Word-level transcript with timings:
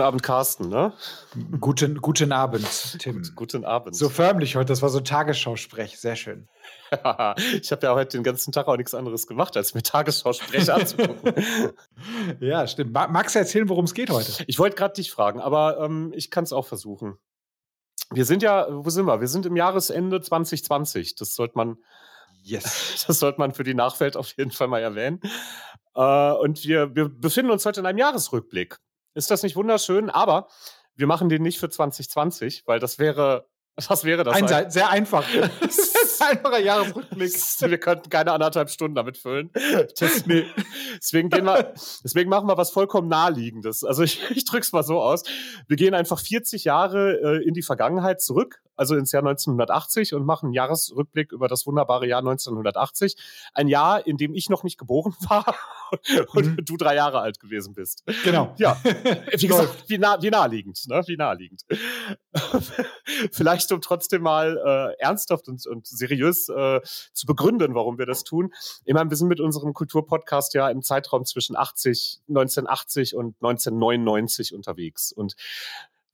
Guten 0.00 0.08
Abend, 0.08 0.22
Carsten, 0.22 0.68
ne? 0.70 0.94
Guten, 1.60 2.00
guten 2.00 2.32
Abend, 2.32 2.96
Tim. 3.00 3.16
Gut, 3.16 3.34
guten 3.36 3.64
Abend. 3.66 3.94
So 3.94 4.08
förmlich 4.08 4.56
heute, 4.56 4.68
das 4.68 4.80
war 4.80 4.88
so 4.88 4.96
ein 4.96 5.04
Tagesschausprech, 5.04 6.00
sehr 6.00 6.16
schön. 6.16 6.48
ich 7.60 7.70
habe 7.70 7.86
ja 7.86 7.94
heute 7.94 8.16
den 8.16 8.22
ganzen 8.22 8.50
Tag 8.50 8.66
auch 8.66 8.78
nichts 8.78 8.94
anderes 8.94 9.26
gemacht, 9.26 9.58
als 9.58 9.74
mir 9.74 9.82
Tagesschausprech 9.82 10.72
anzugucken. 10.72 11.34
ja, 12.40 12.66
stimmt. 12.66 12.94
Magst 12.94 13.34
du 13.34 13.40
erzählen, 13.40 13.68
worum 13.68 13.84
es 13.84 13.92
geht 13.92 14.08
heute? 14.08 14.42
Ich 14.46 14.58
wollte 14.58 14.74
gerade 14.74 14.94
dich 14.94 15.10
fragen, 15.10 15.38
aber 15.38 15.78
ähm, 15.80 16.14
ich 16.16 16.30
kann 16.30 16.44
es 16.44 16.54
auch 16.54 16.64
versuchen. 16.64 17.18
Wir 18.10 18.24
sind 18.24 18.42
ja, 18.42 18.68
wo 18.70 18.88
sind 18.88 19.04
wir? 19.04 19.20
Wir 19.20 19.28
sind 19.28 19.44
im 19.44 19.56
Jahresende 19.56 20.22
2020. 20.22 21.16
Das 21.16 21.34
sollte 21.34 21.58
man, 21.58 21.76
yes. 22.40 23.04
das 23.06 23.18
sollte 23.18 23.38
man 23.38 23.52
für 23.52 23.64
die 23.64 23.74
Nachwelt 23.74 24.16
auf 24.16 24.32
jeden 24.38 24.50
Fall 24.50 24.68
mal 24.68 24.80
erwähnen. 24.80 25.20
Äh, 25.94 26.32
und 26.32 26.64
wir, 26.64 26.96
wir 26.96 27.10
befinden 27.10 27.50
uns 27.50 27.66
heute 27.66 27.80
in 27.80 27.86
einem 27.86 27.98
Jahresrückblick. 27.98 28.78
Ist 29.14 29.30
das 29.30 29.42
nicht 29.42 29.56
wunderschön? 29.56 30.10
Aber 30.10 30.48
wir 30.94 31.06
machen 31.06 31.28
den 31.28 31.42
nicht 31.42 31.58
für 31.58 31.68
2020, 31.68 32.64
weil 32.66 32.78
das 32.78 32.98
wäre, 32.98 33.48
was 33.88 34.04
wäre 34.04 34.24
das? 34.24 34.34
Ein, 34.34 34.70
sehr 34.70 34.90
einfach. 34.90 35.24
einfacher 36.20 36.58
Jahresrückblick. 36.58 37.32
Wir 37.60 37.78
könnten 37.78 38.10
keine 38.10 38.32
anderthalb 38.32 38.70
Stunden 38.70 38.94
damit 38.94 39.16
füllen. 39.16 39.50
Das, 39.98 40.26
nee. 40.26 40.44
deswegen, 40.96 41.30
gehen 41.30 41.44
wir, 41.44 41.72
deswegen 42.04 42.28
machen 42.28 42.48
wir 42.48 42.56
was 42.56 42.70
vollkommen 42.70 43.08
Naheliegendes. 43.08 43.84
Also 43.84 44.02
ich, 44.02 44.22
ich 44.30 44.44
drücke 44.44 44.62
es 44.62 44.72
mal 44.72 44.82
so 44.82 45.00
aus. 45.00 45.24
Wir 45.66 45.76
gehen 45.76 45.94
einfach 45.94 46.20
40 46.20 46.64
Jahre 46.64 47.20
äh, 47.22 47.46
in 47.46 47.54
die 47.54 47.62
Vergangenheit 47.62 48.20
zurück, 48.20 48.62
also 48.80 48.96
ins 48.96 49.12
Jahr 49.12 49.22
1980 49.22 50.14
und 50.14 50.24
machen 50.24 50.46
einen 50.46 50.54
Jahresrückblick 50.54 51.32
über 51.32 51.48
das 51.48 51.66
wunderbare 51.66 52.06
Jahr 52.06 52.20
1980. 52.20 53.14
Ein 53.52 53.68
Jahr, 53.68 54.06
in 54.06 54.16
dem 54.16 54.32
ich 54.32 54.48
noch 54.48 54.64
nicht 54.64 54.78
geboren 54.78 55.14
war 55.28 55.54
und 56.32 56.46
mhm. 56.46 56.64
du 56.64 56.78
drei 56.78 56.94
Jahre 56.94 57.20
alt 57.20 57.38
gewesen 57.40 57.74
bist. 57.74 58.02
Genau. 58.24 58.54
Ja, 58.56 58.80
wie 59.36 59.46
gesagt, 59.46 59.84
wie, 59.88 59.98
nah, 59.98 60.16
wie 60.22 60.30
naheliegend, 60.30 60.82
ne? 60.88 61.02
wie 61.06 61.16
naheliegend. 61.18 61.66
Vielleicht 63.32 63.70
um 63.70 63.82
trotzdem 63.82 64.22
mal 64.22 64.56
äh, 64.56 65.02
ernsthaft 65.02 65.48
und, 65.48 65.66
und 65.66 65.86
seriös 65.86 66.48
äh, 66.48 66.80
zu 67.12 67.26
begründen, 67.26 67.74
warum 67.74 67.98
wir 67.98 68.06
das 68.06 68.24
tun. 68.24 68.50
Ich 68.86 68.94
meine, 68.94 69.10
wir 69.10 69.16
sind 69.18 69.28
mit 69.28 69.40
unserem 69.40 69.74
Kulturpodcast 69.74 70.54
ja 70.54 70.70
im 70.70 70.80
Zeitraum 70.80 71.26
zwischen 71.26 71.54
80, 71.54 72.22
1980 72.28 73.14
und 73.14 73.36
1999 73.42 74.54
unterwegs. 74.54 75.12
Und 75.12 75.36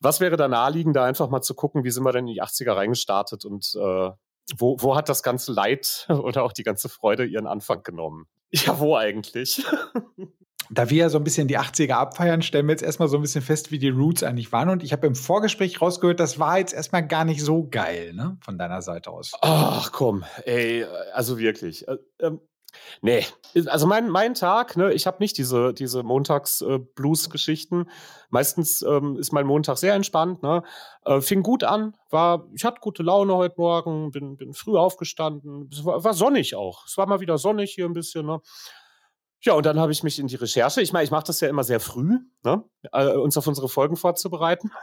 was 0.07 0.21
wäre 0.21 0.37
da 0.37 0.47
naheliegend, 0.47 0.95
da 0.95 1.05
einfach 1.05 1.29
mal 1.29 1.43
zu 1.43 1.55
gucken, 1.55 1.83
wie 1.83 1.91
sind 1.91 2.05
wir 2.05 2.13
denn 2.13 2.29
in 2.29 2.35
die 2.35 2.43
80er 2.43 2.77
reingestartet 2.77 3.45
und 3.45 3.75
äh, 3.75 4.11
wo, 4.57 4.77
wo 4.79 4.95
hat 4.95 5.09
das 5.09 5.25
ganze 5.25 5.53
Leid 5.53 6.07
oder 6.09 6.45
auch 6.45 6.53
die 6.53 6.63
ganze 6.63 6.89
Freude 6.89 7.25
ihren 7.27 7.49
Anfang 7.49 7.83
genommen? 7.83 8.27
Ja, 8.53 8.79
wo 8.79 8.97
eigentlich? 8.97 9.67
da 10.71 10.91
wir 10.91 10.97
ja 10.97 11.09
so 11.09 11.19
ein 11.19 11.25
bisschen 11.25 11.49
die 11.49 11.59
80er 11.59 11.95
abfeiern, 11.95 12.43
stellen 12.43 12.67
wir 12.67 12.73
jetzt 12.73 12.83
erstmal 12.83 13.09
so 13.09 13.19
ein 13.19 13.23
bisschen 13.23 13.43
fest, 13.43 13.73
wie 13.73 13.81
die 13.81 13.89
Roots 13.89 14.23
eigentlich 14.23 14.53
waren. 14.53 14.69
Und 14.69 14.85
ich 14.85 14.93
habe 14.93 15.09
im 15.09 15.17
Vorgespräch 15.17 15.81
rausgehört, 15.83 16.21
das 16.21 16.39
war 16.39 16.59
jetzt 16.59 16.73
erstmal 16.73 17.05
gar 17.07 17.25
nicht 17.25 17.43
so 17.43 17.69
geil, 17.69 18.13
ne? 18.15 18.39
Von 18.45 18.59
deiner 18.59 18.83
Seite 18.83 19.11
aus. 19.11 19.33
Ach 19.43 19.91
komm, 19.91 20.25
ey, 20.45 20.85
also 21.13 21.39
wirklich. 21.39 21.87
Äh, 21.89 21.97
ähm, 22.21 22.41
nee, 23.01 23.25
also 23.67 23.87
mein, 23.87 24.09
mein 24.09 24.35
Tag, 24.35 24.77
ne, 24.77 24.93
ich 24.93 25.07
habe 25.07 25.19
nicht 25.21 25.39
diese, 25.39 25.73
diese 25.73 26.03
Montags-Blues-Geschichten. 26.03 27.83
Äh, 27.83 27.91
Meistens 28.31 28.83
ähm, 28.83 29.17
ist 29.17 29.33
mein 29.33 29.47
Montag 29.47 29.79
sehr 29.79 29.95
entspannt, 29.95 30.43
ne? 30.43 30.63
Äh, 31.05 31.21
fing 31.21 31.43
gut 31.43 31.65
an, 31.65 31.97
war, 32.11 32.49
ich 32.55 32.65
hatte 32.65 32.81
gute 32.81 33.03
Laune 33.03 33.35
heute 33.35 33.55
Morgen, 33.59 34.11
bin, 34.11 34.37
bin 34.37 34.53
früh 34.53 34.77
aufgestanden, 34.77 35.69
es 35.73 35.85
war, 35.85 36.03
war 36.03 36.15
sonnig 36.15 36.55
auch. 36.55 36.87
Es 36.87 36.97
war 36.97 37.07
mal 37.07 37.21
wieder 37.21 37.39
sonnig 37.39 37.73
hier 37.73 37.87
ein 37.87 37.93
bisschen, 37.93 38.27
ne? 38.27 38.41
Ja, 39.43 39.53
und 39.53 39.65
dann 39.65 39.79
habe 39.79 39.93
ich 39.93 40.03
mich 40.03 40.19
in 40.19 40.27
die 40.27 40.37
Recherche, 40.37 40.81
ich 40.81 40.93
meine, 40.93 41.05
ich 41.05 41.11
mache 41.11 41.27
das 41.27 41.41
ja 41.41 41.49
immer 41.49 41.63
sehr 41.63 41.79
früh, 41.79 42.19
ne? 42.43 42.65
äh, 42.93 43.13
uns 43.13 43.37
auf 43.37 43.47
unsere 43.47 43.69
Folgen 43.69 43.97
vorzubereiten. 43.97 44.73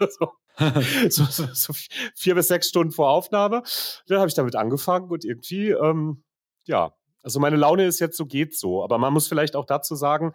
Also 0.00 0.32
so, 1.10 1.24
so, 1.24 1.46
so, 1.52 1.72
vier 2.14 2.34
bis 2.34 2.48
sechs 2.48 2.68
Stunden 2.68 2.90
vor 2.90 3.10
Aufnahme. 3.10 3.62
Dann 4.06 4.18
habe 4.18 4.28
ich 4.28 4.34
damit 4.34 4.56
angefangen 4.56 5.10
und 5.10 5.24
irgendwie, 5.24 5.70
ähm, 5.70 6.24
ja, 6.64 6.94
also 7.28 7.40
meine 7.40 7.56
Laune 7.56 7.84
ist 7.84 8.00
jetzt 8.00 8.16
so, 8.16 8.24
geht 8.24 8.56
so. 8.56 8.82
Aber 8.82 8.96
man 8.96 9.12
muss 9.12 9.28
vielleicht 9.28 9.54
auch 9.54 9.66
dazu 9.66 9.94
sagen, 9.94 10.32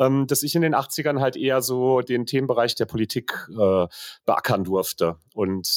ähm, 0.00 0.26
dass 0.26 0.42
ich 0.42 0.54
in 0.54 0.62
den 0.62 0.74
80ern 0.74 1.20
halt 1.20 1.36
eher 1.36 1.60
so 1.60 2.00
den 2.00 2.24
Themenbereich 2.24 2.74
der 2.74 2.86
Politik 2.86 3.46
äh, 3.50 3.86
beackern 4.24 4.64
durfte 4.64 5.18
und 5.34 5.68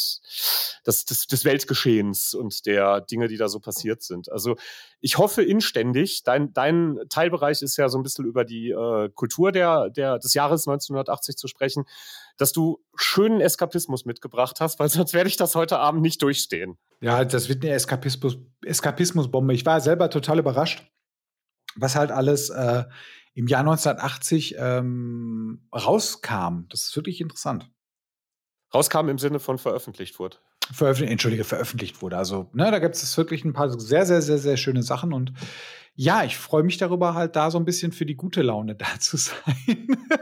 des, 0.88 1.06
des, 1.06 1.28
des 1.28 1.46
Weltgeschehens 1.46 2.34
und 2.34 2.66
der 2.66 3.02
Dinge, 3.02 3.28
die 3.28 3.36
da 3.36 3.50
so 3.50 3.60
passiert 3.60 4.02
sind. 4.02 4.32
Also 4.32 4.56
ich 5.02 5.18
hoffe 5.18 5.44
inständig, 5.44 6.24
dein, 6.24 6.54
dein 6.54 7.00
Teilbereich 7.10 7.62
ist 7.62 7.76
ja 7.76 7.90
so 7.90 8.00
ein 8.00 8.04
bisschen 8.04 8.24
über 8.24 8.46
die 8.46 8.72
äh, 8.72 9.10
Kultur 9.14 9.52
der, 9.52 9.90
der, 9.90 10.20
des 10.20 10.34
Jahres 10.34 10.66
1980 10.68 11.36
zu 11.36 11.48
sprechen, 11.50 11.84
dass 12.38 12.54
du 12.54 12.80
schönen 12.96 13.42
Eskapismus 13.42 14.06
mitgebracht 14.06 14.62
hast, 14.62 14.80
weil 14.80 14.88
sonst 14.88 15.14
werde 15.14 15.28
ich 15.28 15.36
das 15.36 15.54
heute 15.54 15.80
Abend 15.80 16.02
nicht 16.02 16.22
durchstehen. 16.22 16.78
Ja, 17.02 17.26
das 17.26 17.50
wird 17.50 17.64
eine 17.66 17.74
Eskapismus, 17.74 18.38
Eskapismusbombe. 18.64 19.54
Ich 19.54 19.66
war 19.66 19.82
selber 19.82 20.10
total 20.10 20.40
überrascht, 20.40 20.90
was 21.76 21.96
halt 21.96 22.12
alles 22.12 22.50
äh, 22.50 22.86
im 23.34 23.48
Jahr 23.48 23.62
1980 23.62 24.56
ähm, 24.58 25.68
rauskam. 25.74 26.66
Das 26.70 26.84
ist 26.84 26.96
wirklich 26.96 27.22
interessant. 27.22 27.70
Rauskam 28.74 29.10
im 29.10 29.18
Sinne 29.18 29.40
von 29.40 29.58
veröffentlicht 29.58 30.20
wurde. 30.20 30.38
Veröffentlicht, 30.72 31.12
entschuldige, 31.12 31.44
veröffentlicht 31.44 32.02
wurde. 32.02 32.18
Also, 32.18 32.50
ne, 32.54 32.72
da 32.72 32.80
gibt 32.80 32.96
es 32.96 33.18
wirklich 33.18 33.44
ein 33.44 33.54
paar 33.54 33.70
sehr, 33.80 34.06
sehr, 34.06 34.22
sehr, 34.22 34.38
sehr 34.38 34.58
schöne 34.58 34.82
Sachen 34.82 35.14
und 35.14 35.34
ja, 35.96 36.24
ich 36.24 36.38
freue 36.38 36.64
mich 36.64 36.78
darüber, 36.78 37.14
halt 37.14 37.36
da 37.36 37.52
so 37.52 37.60
ein 37.60 37.66
bisschen 37.66 37.92
für 37.92 38.06
die 38.06 38.16
gute 38.16 38.42
Laune 38.42 38.74
da 38.76 39.00
zu 39.00 39.18
sein. 39.18 39.36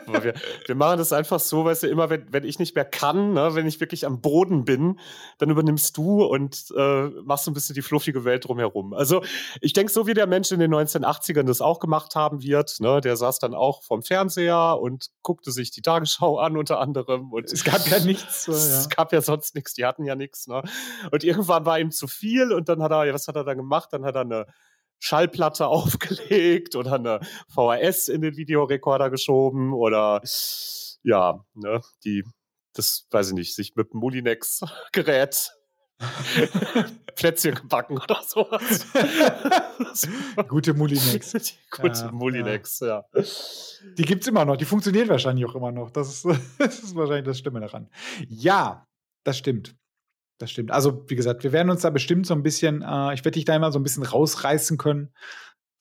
wir, 0.08 0.34
wir, 0.66 0.76
machen 0.76 0.98
das 0.98 1.14
einfach 1.14 1.40
so, 1.40 1.64
weißt 1.64 1.84
du, 1.84 1.88
immer 1.88 2.10
wenn, 2.10 2.26
wenn 2.32 2.44
ich 2.44 2.60
nicht 2.60 2.76
mehr 2.76 2.84
kann, 2.84 3.34
ne, 3.34 3.56
wenn 3.56 3.68
ich 3.68 3.80
wirklich 3.80 4.06
am 4.06 4.20
Boden 4.20 4.66
bin, 4.66 5.00
dann 5.38 5.50
übernimmst 5.50 5.96
du 5.96 6.24
und 6.26 6.74
äh, 6.76 7.08
machst 7.24 7.46
so 7.46 7.52
ein 7.52 7.54
bisschen 7.54 7.76
die 7.76 7.82
fluffige 7.82 8.26
Welt 8.26 8.48
drumherum. 8.48 8.94
Also 8.94 9.24
ich 9.62 9.72
denke, 9.72 9.94
so 9.94 10.08
wie 10.08 10.14
der 10.14 10.28
Mensch 10.28 10.52
in 10.52 10.60
den 10.60 10.74
1980ern 10.74 11.44
das 11.44 11.62
auch 11.62 11.80
gemacht 11.80 12.16
haben 12.16 12.44
wird, 12.44 12.80
ne, 12.82 13.00
der 13.00 13.16
saß 13.16 13.40
dann 13.40 13.54
auch 13.54 13.82
vorm 13.84 14.04
Fernseher 14.04 14.78
und 14.82 15.08
guckte 15.22 15.52
sich 15.52 15.72
die 15.72 15.82
Tagesschau 15.82 16.38
an 16.38 16.58
unter 16.58 16.80
anderem. 16.80 17.32
Und 17.32 17.52
es 17.52 17.64
gab 17.64 17.88
ja 17.88 18.00
nichts. 18.00 18.42
So, 18.52 18.54
ja. 18.54 18.58
Es 18.58 18.90
gab 18.90 19.14
ja 19.14 19.22
sonst 19.22 19.54
nichts, 19.56 19.74
die 19.74 19.86
hatten 19.86 20.04
ja 20.04 20.16
nichts. 20.16 20.48
Ne? 20.48 20.64
Und 21.12 21.24
irgendwann 21.24 21.66
war 21.66 21.80
ihm 21.80 21.92
zu 21.92 22.08
viel 22.08 22.52
und 22.52 22.70
dann 22.70 22.82
hat 22.82 22.92
er, 22.92 23.14
was 23.14 23.28
hat 23.28 23.36
er 23.36 23.44
dann 23.44 23.58
gemacht? 23.58 23.90
Dann 23.92 24.04
hat 24.04 24.16
er 24.16 24.22
eine 24.22 24.48
Schallplatte 25.02 25.68
aufgelegt 25.68 26.76
oder 26.76 26.94
eine 26.94 27.20
VHS 27.50 28.08
in 28.08 28.22
den 28.22 28.38
Videorekorder 28.38 29.10
geschoben 29.10 29.74
oder 29.74 30.22
ja, 31.04 31.44
ne, 31.56 31.82
die, 32.06 32.24
das 32.74 33.08
weiß 33.12 33.30
ich 33.30 33.34
nicht, 33.34 33.56
sich 33.56 33.76
mit 33.76 33.92
dem 33.92 34.00
Mulinex-Gerät 34.00 35.52
Plätzchen 37.16 37.56
gebacken 37.56 37.98
oder 37.98 38.22
sowas. 38.24 38.88
Gute 40.48 40.74
Mulinex. 40.74 41.32
Die 41.32 41.54
gute 41.70 42.00
ja, 42.00 42.12
Mulinex, 42.12 42.80
ja. 42.80 43.06
ja. 43.14 43.24
Die 43.98 44.04
gibt's 44.04 44.28
immer 44.28 44.46
noch, 44.46 44.58
die 44.58 44.66
funktioniert 44.66 45.10
wahrscheinlich 45.10 45.46
auch 45.46 45.56
immer 45.56 45.72
noch. 45.72 45.92
Das 45.92 46.10
ist, 46.10 46.26
das 46.58 46.80
ist 46.80 46.96
wahrscheinlich 46.96 47.26
das 47.26 47.38
Stimme 47.38 47.60
daran. 47.60 47.90
Ja, 48.28 48.88
das 49.24 49.38
stimmt. 49.38 49.76
Das 50.42 50.50
stimmt. 50.50 50.72
Also, 50.72 51.04
wie 51.08 51.16
gesagt, 51.16 51.44
wir 51.44 51.52
werden 51.52 51.70
uns 51.70 51.82
da 51.82 51.92
bestimmt 51.92 52.26
so 52.26 52.34
ein 52.34 52.42
bisschen, 52.42 52.82
äh, 52.82 53.14
ich 53.14 53.24
werde 53.24 53.32
dich 53.32 53.46
da 53.46 53.56
immer 53.56 53.72
so 53.72 53.78
ein 53.78 53.84
bisschen 53.84 54.04
rausreißen 54.04 54.80
können, 54.80 55.14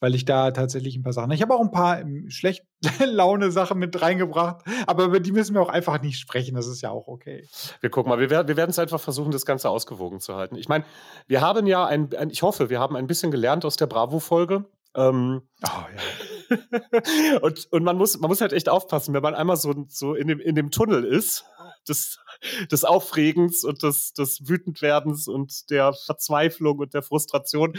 weil 0.00 0.15
ich 0.15 0.26
da 0.26 0.50
tatsächlich 0.50 0.97
ein 0.97 1.03
paar 1.03 1.15
Sachen. 1.15 1.31
Ich 1.31 1.41
habe 1.41 1.54
auch 1.54 1.62
ein 1.62 1.71
paar 1.71 2.00
ähm, 2.00 2.28
schlecht 2.28 2.65
Laune-Sachen 3.03 3.78
mit 3.78 4.03
reingebracht, 4.03 4.66
aber 4.87 5.04
über 5.04 5.19
die 5.19 5.32
müssen 5.32 5.54
wir 5.54 5.62
auch 5.62 5.71
einfach 5.71 6.03
nicht 6.03 6.19
sprechen. 6.19 6.56
Das 6.56 6.66
ist 6.66 6.82
ja 6.82 6.91
auch 6.91 7.09
okay. 7.09 7.48
Wir 7.81 7.88
gucken 7.88 8.10
mal, 8.10 8.21
wir, 8.21 8.28
wir 8.28 8.57
werden 8.57 8.71
es 8.71 8.78
einfach 8.78 9.01
versuchen, 9.01 9.30
das 9.30 9.47
Ganze 9.47 9.71
ausgewogen 9.71 10.21
zu 10.21 10.36
halten. 10.36 10.57
Ich 10.57 10.68
meine, 10.68 10.84
wir 11.27 11.41
haben 11.41 11.66
ja 11.66 11.86
ein, 11.86 12.15
ein, 12.15 12.28
ich 12.28 12.42
hoffe, 12.42 12.68
wir 12.68 12.80
haben 12.80 12.97
ein 12.97 13.06
bisschen 13.06 13.30
gelernt 13.30 13.65
aus 13.65 13.77
der 13.77 13.86
Bravo-Folge. 13.86 14.66
Ähm, 14.95 15.41
oh, 15.63 15.68
ja. 16.51 16.59
und, 17.41 17.66
und 17.71 17.83
man 17.83 17.97
muss, 17.97 18.18
man 18.18 18.28
muss 18.28 18.42
halt 18.42 18.53
echt 18.53 18.68
aufpassen, 18.68 19.15
wenn 19.15 19.22
man 19.22 19.34
einmal 19.34 19.56
so, 19.56 19.86
so 19.89 20.15
in, 20.15 20.28
dem, 20.28 20.39
in 20.39 20.54
dem 20.54 20.71
Tunnel 20.71 21.04
ist, 21.04 21.47
das 21.91 22.19
des 22.71 22.84
Aufregens 22.84 23.65
und 23.65 23.83
des, 23.83 24.13
des 24.13 24.48
Wütendwerdens 24.48 25.28
und 25.28 25.71
der 25.71 25.92
Verzweiflung 25.92 26.78
und 26.78 26.95
der 26.95 27.03
Frustration, 27.03 27.75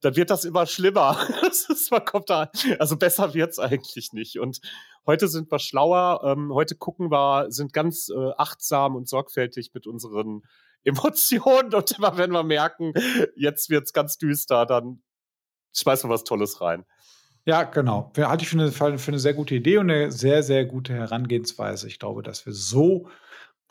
dann 0.00 0.16
wird 0.16 0.30
das 0.30 0.44
immer 0.44 0.66
schlimmer. 0.66 1.16
man 1.90 2.04
kommt 2.04 2.30
da, 2.30 2.50
also 2.78 2.96
besser 2.96 3.34
wird's 3.34 3.58
eigentlich 3.58 4.12
nicht. 4.12 4.38
Und 4.38 4.60
heute 5.06 5.28
sind 5.28 5.50
wir 5.50 5.58
schlauer, 5.58 6.22
ähm, 6.24 6.52
heute 6.52 6.74
gucken 6.74 7.10
wir, 7.10 7.46
sind 7.50 7.72
ganz 7.72 8.08
äh, 8.08 8.30
achtsam 8.36 8.96
und 8.96 9.08
sorgfältig 9.08 9.70
mit 9.74 9.86
unseren 9.86 10.42
Emotionen 10.84 11.72
und 11.74 11.92
immer 11.92 12.16
wenn 12.18 12.32
wir 12.32 12.42
merken, 12.42 12.92
jetzt 13.36 13.70
wird's 13.70 13.92
ganz 13.92 14.18
düster, 14.18 14.66
dann 14.66 15.00
schmeißen 15.76 16.10
wir 16.10 16.14
was 16.14 16.24
Tolles 16.24 16.60
rein. 16.60 16.84
Ja, 17.44 17.62
genau. 17.62 18.12
Halte 18.16 18.42
ich 18.42 18.50
für 18.50 18.58
eine, 18.58 18.98
für 18.98 19.10
eine 19.10 19.18
sehr 19.18 19.34
gute 19.34 19.54
Idee 19.54 19.78
und 19.78 19.90
eine 19.90 20.10
sehr, 20.10 20.42
sehr 20.42 20.64
gute 20.64 20.92
Herangehensweise. 20.92 21.86
Ich 21.86 22.00
glaube, 22.00 22.22
dass 22.22 22.46
wir 22.46 22.52
so 22.52 23.08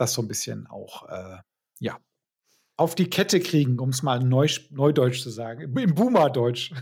das 0.02 0.14
so 0.14 0.22
ein 0.22 0.28
bisschen 0.28 0.68
auch, 0.68 1.08
äh, 1.10 1.38
ja, 1.80 1.98
auf 2.82 2.96
die 2.96 3.10
Kette 3.10 3.40
kriegen, 3.40 3.78
um 3.78 3.90
es 3.90 4.02
mal 4.02 4.20
Neu 4.20 4.48
Neudeutsch 4.72 5.22
zu 5.22 5.30
sagen. 5.30 5.62
Im 5.78 5.96
Boomerdeutsch. 5.96 6.74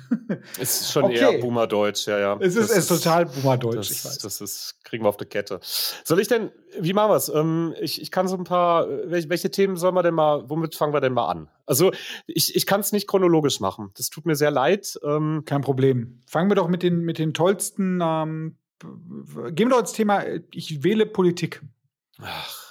Es 0.59 0.81
ist 0.81 0.91
schon 0.91 1.05
okay. 1.05 1.15
eher 1.15 1.39
Boomerdeutsch, 1.39 2.07
ja, 2.07 2.19
ja. 2.19 2.37
Es 2.39 2.55
ist, 2.55 2.69
ist 2.69 2.87
total 2.87 3.25
Boomerdeutsch, 3.25 3.77
das, 3.77 3.91
ich 3.91 4.05
weiß. 4.05 4.17
Das 4.19 4.41
ist, 4.41 4.75
kriegen 4.83 5.03
wir 5.03 5.09
auf 5.09 5.17
die 5.17 5.25
Kette. 5.25 5.59
Soll 5.63 6.19
ich 6.19 6.27
denn, 6.27 6.51
wie 6.79 6.93
machen 6.93 7.09
wir 7.09 7.15
es? 7.15 7.29
Ähm, 7.29 7.73
ich, 7.81 7.99
ich 7.99 8.11
kann 8.11 8.27
so 8.27 8.37
ein 8.37 8.43
paar, 8.43 8.87
welche, 9.09 9.27
welche, 9.29 9.49
Themen 9.49 9.75
sollen 9.75 9.95
wir 9.95 10.03
denn 10.03 10.13
mal, 10.13 10.47
womit 10.47 10.75
fangen 10.75 10.93
wir 10.93 11.01
denn 11.01 11.13
mal 11.13 11.27
an? 11.27 11.49
Also, 11.65 11.91
ich, 12.27 12.55
ich 12.55 12.67
kann 12.67 12.79
es 12.81 12.91
nicht 12.91 13.07
chronologisch 13.07 13.59
machen. 13.59 13.89
Das 13.97 14.11
tut 14.11 14.27
mir 14.27 14.35
sehr 14.35 14.51
leid. 14.51 14.99
Ähm, 15.03 15.41
Kein 15.45 15.61
Problem. 15.61 16.21
Fangen 16.27 16.51
wir 16.51 16.55
doch 16.55 16.67
mit 16.67 16.83
den, 16.83 16.99
mit 16.99 17.17
den 17.17 17.33
tollsten, 17.33 17.99
ähm, 18.03 18.55
gehen 18.79 19.67
wir 19.67 19.69
doch 19.69 19.79
ins 19.79 19.93
Thema, 19.93 20.23
ich 20.53 20.83
wähle 20.83 21.07
Politik. 21.07 21.63
Ach. 22.21 22.68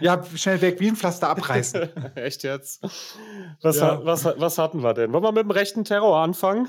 Ja, 0.00 0.22
schnell 0.36 0.60
weg, 0.60 0.78
wie 0.80 0.88
ein 0.88 0.96
Pflaster 0.96 1.28
abreißen. 1.28 1.88
Echt 2.14 2.44
jetzt? 2.44 2.82
Was, 3.62 3.78
ja. 3.78 4.04
was, 4.04 4.24
was 4.24 4.58
hatten 4.58 4.82
wir 4.82 4.94
denn? 4.94 5.12
Wollen 5.12 5.24
wir 5.24 5.32
mit 5.32 5.42
dem 5.42 5.50
rechten 5.50 5.84
Terror 5.84 6.18
anfangen? 6.18 6.68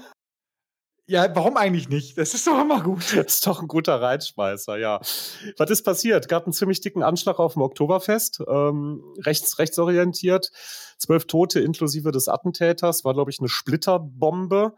Ja, 1.06 1.28
warum 1.36 1.58
eigentlich 1.58 1.90
nicht? 1.90 2.20
Das 2.20 2.36
ist 2.36 2.46
doch 2.46 2.62
immer 2.62 2.82
gut. 2.84 3.16
Das 3.16 3.26
ist 3.36 3.48
doch 3.48 3.62
ein 3.62 3.68
guter 3.68 4.00
Reitschmeißer, 4.00 4.78
ja. 4.78 5.00
Was 5.58 5.70
ist 5.72 5.84
passiert? 5.84 6.28
Gab 6.28 6.44
einen 6.44 6.54
ziemlich 6.54 6.82
dicken 6.82 7.02
Anschlag 7.02 7.40
auf 7.40 7.54
dem 7.54 7.64
Oktoberfest, 7.64 8.42
ähm, 8.48 9.04
rechts, 9.26 9.58
rechtsorientiert. 9.58 10.52
Zwölf 11.00 11.26
Tote 11.26 11.62
inklusive 11.62 12.12
des 12.12 12.28
Attentäters, 12.28 13.06
war, 13.06 13.16
glaube 13.16 13.32
ich, 13.32 13.40
eine 13.40 13.50
Splitterbombe. 13.50 14.76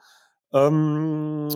Ähm, 0.53 1.49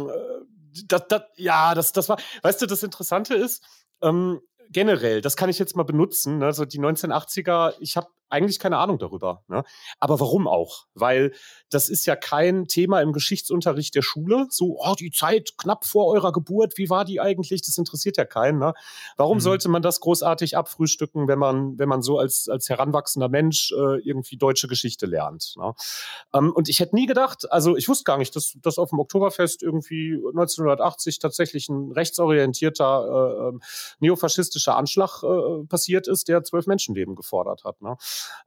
das, 0.87 1.03
das, 1.07 1.21
ja, 1.37 1.73
das, 1.73 1.93
das 1.93 2.09
war, 2.09 2.17
weißt 2.41 2.61
du, 2.61 2.65
das 2.65 2.83
Interessante 2.83 3.35
ist, 3.35 3.63
ähm, 4.01 4.41
generell, 4.69 5.21
das 5.21 5.35
kann 5.35 5.49
ich 5.49 5.59
jetzt 5.59 5.75
mal 5.75 5.83
benutzen. 5.83 6.39
Ne? 6.39 6.45
Also 6.45 6.65
die 6.65 6.79
1980er, 6.79 7.73
ich 7.79 7.97
habe 7.97 8.07
eigentlich 8.29 8.59
keine 8.59 8.77
Ahnung 8.77 8.97
darüber. 8.97 9.43
Ne? 9.47 9.63
Aber 9.99 10.19
warum 10.19 10.47
auch? 10.47 10.85
Weil 10.93 11.33
das 11.69 11.89
ist 11.89 12.05
ja 12.05 12.15
kein 12.15 12.67
Thema 12.67 13.01
im 13.01 13.13
Geschichtsunterricht 13.13 13.95
der 13.95 14.01
Schule. 14.01 14.47
So, 14.49 14.77
oh, 14.79 14.95
die 14.99 15.11
Zeit 15.11 15.53
knapp 15.57 15.85
vor 15.85 16.07
eurer 16.07 16.31
Geburt, 16.31 16.77
wie 16.77 16.89
war 16.89 17.05
die 17.05 17.21
eigentlich? 17.21 17.61
Das 17.61 17.77
interessiert 17.77 18.17
ja 18.17 18.25
keinen. 18.25 18.59
Ne? 18.59 18.73
Warum 19.17 19.37
mhm. 19.37 19.41
sollte 19.41 19.69
man 19.69 19.81
das 19.81 19.99
großartig 19.99 20.57
abfrühstücken, 20.57 21.27
wenn 21.27 21.39
man, 21.39 21.77
wenn 21.77 21.89
man 21.89 22.01
so 22.01 22.17
als, 22.17 22.49
als 22.49 22.69
heranwachsender 22.69 23.29
Mensch 23.29 23.71
äh, 23.71 23.99
irgendwie 24.01 24.37
deutsche 24.37 24.67
Geschichte 24.67 25.05
lernt? 25.05 25.53
Ne? 25.57 25.73
Ähm, 26.33 26.51
und 26.53 26.67
ich 26.67 26.79
hätte 26.79 26.95
nie 26.95 27.05
gedacht, 27.05 27.51
also 27.51 27.77
ich 27.77 27.87
wusste 27.87 28.03
gar 28.05 28.17
nicht, 28.17 28.35
dass, 28.35 28.57
dass 28.61 28.77
auf 28.77 28.89
dem 28.89 28.99
Oktoberfest 28.99 29.61
irgendwie 29.61 30.15
1980 30.15 31.19
tatsächlich 31.19 31.69
ein 31.69 31.91
rechtsorientierter 31.91 33.05
äh, 33.05 33.47
ähm, 33.49 33.61
neofaschistischer 34.55 34.75
Anschlag 34.75 35.23
äh, 35.23 35.65
passiert 35.67 36.07
ist, 36.07 36.27
der 36.27 36.43
zwölf 36.43 36.67
Menschenleben 36.67 37.15
gefordert 37.15 37.63
hat. 37.63 37.81
Ne? 37.81 37.97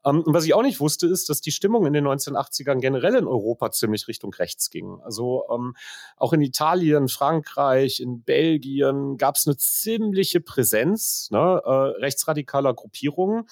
Ähm, 0.04 0.22
und 0.22 0.34
was 0.34 0.44
ich 0.44 0.54
auch 0.54 0.62
nicht 0.62 0.80
wusste, 0.80 1.06
ist, 1.06 1.28
dass 1.28 1.40
die 1.40 1.52
Stimmung 1.52 1.86
in 1.86 1.92
den 1.92 2.06
1980ern 2.06 2.80
generell 2.80 3.14
in 3.14 3.26
Europa 3.26 3.70
ziemlich 3.70 4.08
Richtung 4.08 4.32
rechts 4.34 4.70
ging. 4.70 5.00
Also 5.02 5.44
ähm, 5.52 5.74
auch 6.16 6.32
in 6.32 6.40
Italien, 6.40 7.08
Frankreich, 7.08 8.00
in 8.00 8.22
Belgien 8.22 9.16
gab 9.16 9.36
es 9.36 9.46
eine 9.46 9.56
ziemliche 9.56 10.40
Präsenz 10.40 11.28
ne, 11.30 11.62
äh, 11.64 11.70
rechtsradikaler 11.70 12.74
Gruppierungen. 12.74 13.48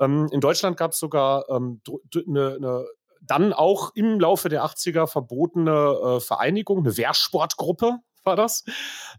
Ähm, 0.00 0.28
in 0.32 0.40
Deutschland 0.40 0.76
gab 0.76 0.92
es 0.92 0.98
sogar 0.98 1.48
ähm, 1.50 1.80
eine, 2.26 2.54
eine 2.56 2.86
dann 3.20 3.52
auch 3.52 3.90
im 3.96 4.20
Laufe 4.20 4.48
der 4.48 4.64
80er 4.64 5.08
verbotene 5.08 5.70
äh, 6.16 6.20
Vereinigung, 6.20 6.78
eine 6.78 6.96
Wehrsportgruppe 6.96 7.98
war 8.28 8.36
das. 8.36 8.64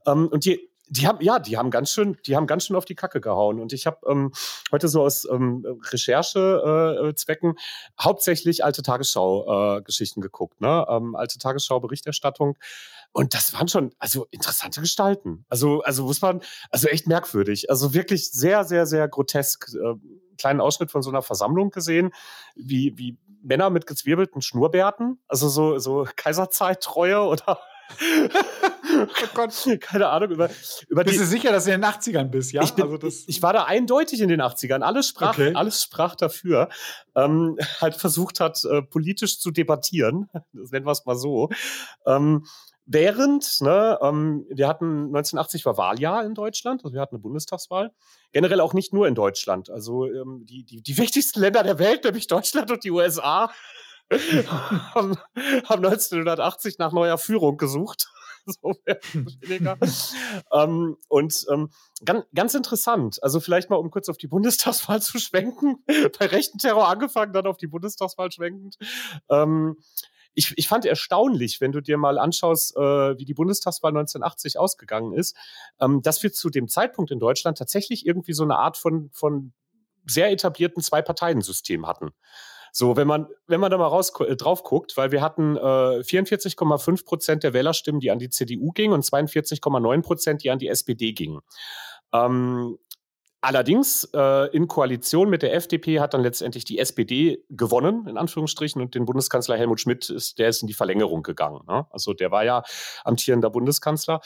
Ähm, 0.05 0.27
und 0.27 0.45
die 0.45 0.68
die 0.89 1.07
haben, 1.07 1.21
ja, 1.21 1.39
die 1.39 1.57
haben 1.57 1.71
ganz 1.71 1.91
schön, 1.91 2.17
die 2.25 2.35
haben 2.35 2.47
ganz 2.47 2.65
schön 2.65 2.75
auf 2.75 2.85
die 2.85 2.95
Kacke 2.95 3.21
gehauen. 3.21 3.59
Und 3.59 3.73
ich 3.73 3.85
habe 3.85 3.99
ähm, 4.07 4.31
heute 4.71 4.87
so 4.87 5.03
aus 5.03 5.27
ähm, 5.29 5.65
Recherchezwecken 5.91 7.51
äh, 7.51 8.01
hauptsächlich 8.01 8.63
alte 8.63 8.81
Tagesschau-Geschichten 8.81 10.21
äh, 10.21 10.23
geguckt, 10.23 10.61
ne? 10.61 10.85
Ähm, 10.89 11.15
alte 11.15 11.37
Tagesschau-Berichterstattung. 11.37 12.57
Und 13.11 13.33
das 13.33 13.53
waren 13.53 13.67
schon, 13.67 13.93
also 13.99 14.27
interessante 14.31 14.81
Gestalten. 14.81 15.45
Also, 15.49 15.81
also 15.81 16.03
muss 16.03 16.21
man, 16.21 16.41
also 16.69 16.87
echt 16.87 17.07
merkwürdig. 17.07 17.69
Also 17.69 17.93
wirklich 17.93 18.31
sehr, 18.31 18.63
sehr, 18.63 18.85
sehr 18.85 19.07
grotesk. 19.07 19.69
Äh, 19.73 19.95
kleinen 20.37 20.61
Ausschnitt 20.61 20.89
von 20.89 21.01
so 21.01 21.09
einer 21.09 21.21
Versammlung 21.21 21.69
gesehen, 21.69 22.11
wie, 22.55 22.97
wie 22.97 23.17
Männer 23.43 23.69
mit 23.69 23.85
gezwirbelten 23.85 24.41
Schnurrbärten, 24.41 25.19
also 25.27 25.49
so, 25.49 25.77
so 25.77 26.07
Kaiserzeittreue 26.15 27.21
oder 27.21 27.59
oh 28.97 29.27
Gott. 29.33 29.67
Keine 29.81 30.07
Ahnung. 30.09 30.31
Über, 30.31 30.49
über 30.87 31.03
bist 31.03 31.15
die, 31.15 31.19
du 31.19 31.25
sicher, 31.25 31.51
dass 31.51 31.65
du 31.65 31.73
in 31.73 31.81
den 31.81 31.89
80ern 31.89 32.25
bist, 32.25 32.51
ja? 32.51 32.63
Ich, 32.63 32.73
bin, 32.73 32.85
also 32.85 33.07
ich, 33.07 33.27
ich 33.27 33.41
war 33.41 33.53
da 33.53 33.65
eindeutig 33.65 34.21
in 34.21 34.29
den 34.29 34.41
80ern. 34.41 34.81
Alles 34.81 35.07
sprach, 35.07 35.37
okay. 35.37 35.53
alles 35.55 35.83
sprach 35.83 36.15
dafür. 36.15 36.69
Ähm, 37.15 37.57
halt 37.81 37.95
versucht 37.95 38.39
hat, 38.39 38.63
äh, 38.65 38.81
politisch 38.81 39.39
zu 39.39 39.51
debattieren. 39.51 40.29
Das 40.53 40.71
nennen 40.71 40.85
wir 40.85 40.91
es 40.91 41.05
mal 41.05 41.15
so. 41.15 41.49
Ähm, 42.05 42.45
während, 42.85 43.61
ne, 43.61 43.99
ähm, 44.01 44.45
wir 44.49 44.67
hatten 44.67 45.05
1980 45.07 45.65
war 45.65 45.77
Wahljahr 45.77 46.25
in 46.25 46.33
Deutschland, 46.33 46.83
also 46.83 46.93
wir 46.93 47.01
hatten 47.01 47.15
eine 47.15 47.21
Bundestagswahl. 47.21 47.91
Generell 48.31 48.61
auch 48.61 48.73
nicht 48.73 48.93
nur 48.93 49.07
in 49.07 49.15
Deutschland. 49.15 49.69
Also 49.69 50.05
ähm, 50.05 50.45
die, 50.45 50.63
die, 50.63 50.81
die 50.81 50.97
wichtigsten 50.97 51.39
Länder 51.39 51.63
der 51.63 51.77
Welt, 51.77 52.03
nämlich 52.03 52.27
Deutschland 52.27 52.71
und 52.71 52.83
die 52.83 52.91
USA, 52.91 53.51
haben, 54.93 55.17
haben 55.65 55.85
1980 55.85 56.77
nach 56.77 56.91
neuer 56.91 57.17
Führung 57.17 57.57
gesucht. 57.57 58.07
so 58.45 58.73
weniger. 59.41 59.77
ähm, 60.51 60.97
und 61.07 61.45
ähm, 61.51 61.69
ganz, 62.03 62.25
ganz 62.33 62.53
interessant. 62.53 63.21
Also 63.21 63.39
vielleicht 63.39 63.69
mal, 63.69 63.75
um 63.77 63.91
kurz 63.91 64.09
auf 64.09 64.17
die 64.17 64.27
Bundestagswahl 64.27 65.01
zu 65.01 65.19
schwenken. 65.19 65.83
Bei 66.19 66.25
rechten 66.25 66.57
Terror 66.57 66.87
angefangen, 66.87 67.33
dann 67.33 67.47
auf 67.47 67.57
die 67.57 67.67
Bundestagswahl 67.67 68.31
schwenkend. 68.31 68.77
Ähm, 69.29 69.77
ich, 70.33 70.53
ich 70.55 70.67
fand 70.67 70.85
erstaunlich, 70.85 71.59
wenn 71.59 71.71
du 71.71 71.81
dir 71.81 71.97
mal 71.97 72.17
anschaust, 72.17 72.75
äh, 72.77 73.17
wie 73.17 73.25
die 73.25 73.33
Bundestagswahl 73.33 73.91
1980 73.91 74.57
ausgegangen 74.57 75.13
ist, 75.13 75.35
ähm, 75.79 76.01
dass 76.01 76.23
wir 76.23 76.31
zu 76.31 76.49
dem 76.49 76.67
Zeitpunkt 76.67 77.11
in 77.11 77.19
Deutschland 77.19 77.57
tatsächlich 77.57 78.05
irgendwie 78.05 78.33
so 78.33 78.43
eine 78.43 78.57
Art 78.57 78.77
von, 78.77 79.09
von 79.11 79.53
sehr 80.05 80.31
etablierten 80.31 80.81
Zwei-Parteien-System 80.81 81.87
hatten. 81.87 82.11
So, 82.71 82.97
wenn 82.97 83.07
man, 83.07 83.27
wenn 83.47 83.59
man 83.59 83.71
da 83.71 83.77
mal 83.77 83.87
raus, 83.87 84.13
äh, 84.19 84.35
drauf 84.35 84.63
guckt, 84.63 84.97
weil 84.97 85.11
wir 85.11 85.21
hatten 85.21 85.57
äh, 85.57 85.59
44,5 85.59 87.05
Prozent 87.05 87.43
der 87.43 87.53
Wählerstimmen, 87.53 87.99
die 87.99 88.11
an 88.11 88.19
die 88.19 88.29
CDU 88.29 88.71
gingen 88.71 88.93
und 88.93 89.03
42,9 89.03 90.01
Prozent, 90.01 90.43
die 90.43 90.51
an 90.51 90.59
die 90.59 90.67
SPD 90.67 91.13
gingen. 91.13 91.41
Ähm, 92.13 92.77
Allerdings 93.41 94.03
äh, 94.13 94.53
in 94.53 94.67
Koalition 94.67 95.29
mit 95.29 95.43
der 95.43 95.53
FDP 95.53 96.01
hat 96.01 96.13
dann 96.13 96.21
letztendlich 96.21 96.65
die 96.65 96.77
SPD 96.77 97.45
gewonnen, 97.49 98.05
in 98.05 98.17
Anführungsstrichen, 98.17 98.81
und 98.81 98.95
den 98.95 99.05
Bundeskanzler 99.05 99.55
Helmut 99.55 99.79
Schmidt 99.79 100.09
ist, 100.09 100.39
der 100.39 100.49
ist 100.49 100.61
in 100.61 100.67
die 100.67 100.73
Verlängerung 100.73 101.23
gegangen. 101.23 101.61
Ne? 101.65 101.87
Also 101.89 102.13
der 102.13 102.31
war 102.31 102.43
ja 102.43 102.63
amtierender 103.05 103.49
Bundeskanzler. 103.49 104.19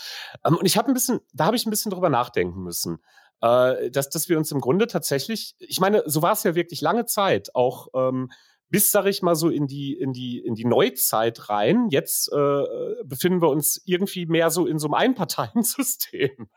Ähm, 0.43 0.57
und 0.57 0.65
ich 0.65 0.77
habe 0.77 0.87
ein 0.87 0.95
bisschen, 0.95 1.19
da 1.31 1.45
habe 1.45 1.55
ich 1.55 1.67
ein 1.67 1.69
bisschen 1.69 1.91
drüber 1.91 2.09
nachdenken 2.09 2.63
müssen 2.63 3.03
äh, 3.43 3.91
dass, 3.91 4.09
dass 4.09 4.29
wir 4.29 4.37
uns 4.37 4.51
im 4.51 4.61
Grunde 4.61 4.87
tatsächlich, 4.87 5.55
ich 5.59 5.81
meine, 5.81 6.03
so 6.05 6.21
war 6.21 6.31
es 6.31 6.43
ja 6.43 6.55
wirklich 6.55 6.79
lange 6.79 7.05
Zeit, 7.05 7.53
auch 7.53 7.89
ähm, 7.93 8.31
bis, 8.69 8.89
sag 8.89 9.05
ich 9.05 9.21
mal, 9.21 9.35
so 9.35 9.49
in 9.49 9.67
die, 9.67 9.93
in 9.93 10.13
die, 10.13 10.39
in 10.39 10.55
die 10.55 10.65
Neuzeit 10.65 11.49
rein. 11.49 11.89
Jetzt 11.89 12.31
äh, 12.31 12.63
befinden 13.03 13.41
wir 13.41 13.49
uns 13.49 13.81
irgendwie 13.85 14.25
mehr 14.25 14.49
so 14.49 14.65
in 14.65 14.79
so 14.79 14.87
einem 14.87 14.93
Einparteiensystem. 14.93 16.47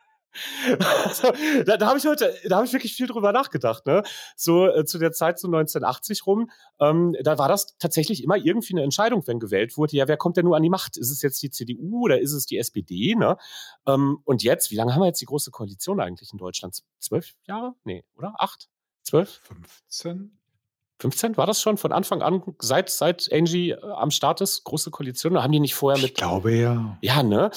Also, 1.04 1.32
da, 1.64 1.76
da 1.76 1.86
habe 1.86 1.98
ich 1.98 2.06
heute, 2.06 2.34
da 2.48 2.56
habe 2.56 2.66
ich 2.66 2.72
wirklich 2.72 2.94
viel 2.94 3.06
drüber 3.06 3.32
nachgedacht. 3.32 3.86
Ne? 3.86 4.02
So 4.36 4.66
äh, 4.66 4.84
zu 4.84 4.98
der 4.98 5.12
Zeit 5.12 5.38
so 5.38 5.48
1980 5.48 6.26
rum, 6.26 6.50
ähm, 6.80 7.16
da 7.22 7.38
war 7.38 7.48
das 7.48 7.76
tatsächlich 7.78 8.22
immer 8.22 8.36
irgendwie 8.36 8.74
eine 8.74 8.82
Entscheidung, 8.82 9.26
wenn 9.26 9.40
gewählt 9.40 9.76
wurde. 9.76 9.96
Ja, 9.96 10.08
wer 10.08 10.16
kommt 10.16 10.36
denn 10.36 10.44
nur 10.44 10.56
an 10.56 10.62
die 10.62 10.70
Macht? 10.70 10.96
Ist 10.96 11.10
es 11.10 11.22
jetzt 11.22 11.42
die 11.42 11.50
CDU 11.50 12.04
oder 12.04 12.20
ist 12.20 12.32
es 12.32 12.46
die 12.46 12.58
SPD? 12.58 13.14
Ne? 13.14 13.36
Ähm, 13.86 14.18
und 14.24 14.42
jetzt, 14.42 14.70
wie 14.70 14.76
lange 14.76 14.94
haben 14.94 15.00
wir 15.00 15.06
jetzt 15.06 15.20
die 15.20 15.26
große 15.26 15.50
Koalition 15.50 16.00
eigentlich 16.00 16.32
in 16.32 16.38
Deutschland? 16.38 16.82
Zwölf 16.98 17.34
Jahre? 17.46 17.74
Nee, 17.84 18.04
oder? 18.16 18.34
Acht? 18.38 18.68
Zwölf? 19.02 19.40
15? 19.88 20.36
15 20.98 21.36
war 21.36 21.46
das 21.46 21.60
schon 21.60 21.76
von 21.76 21.92
Anfang 21.92 22.22
an, 22.22 22.42
seit, 22.58 22.88
seit 22.88 23.30
Angie 23.30 23.70
äh, 23.70 23.80
am 23.82 24.10
Start 24.10 24.40
ist, 24.40 24.64
große 24.64 24.90
Koalition? 24.90 25.40
Haben 25.42 25.52
die 25.52 25.60
nicht 25.60 25.74
vorher 25.74 26.00
mit. 26.00 26.12
Ich 26.12 26.16
glaube 26.16 26.54
ja. 26.54 26.96
Ja, 27.02 27.22
ne? 27.22 27.50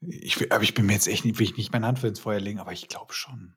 Ich, 0.00 0.52
aber 0.52 0.62
ich 0.62 0.74
bin 0.74 0.86
mir 0.86 0.92
jetzt 0.92 1.08
echt 1.08 1.24
nicht, 1.24 1.38
will 1.38 1.46
ich 1.46 1.56
nicht 1.56 1.72
meine 1.72 1.86
Hand 1.86 1.98
für 1.98 2.08
ins 2.08 2.20
Feuer 2.20 2.40
legen, 2.40 2.58
aber 2.58 2.72
ich 2.72 2.88
glaube 2.88 3.12
schon. 3.12 3.54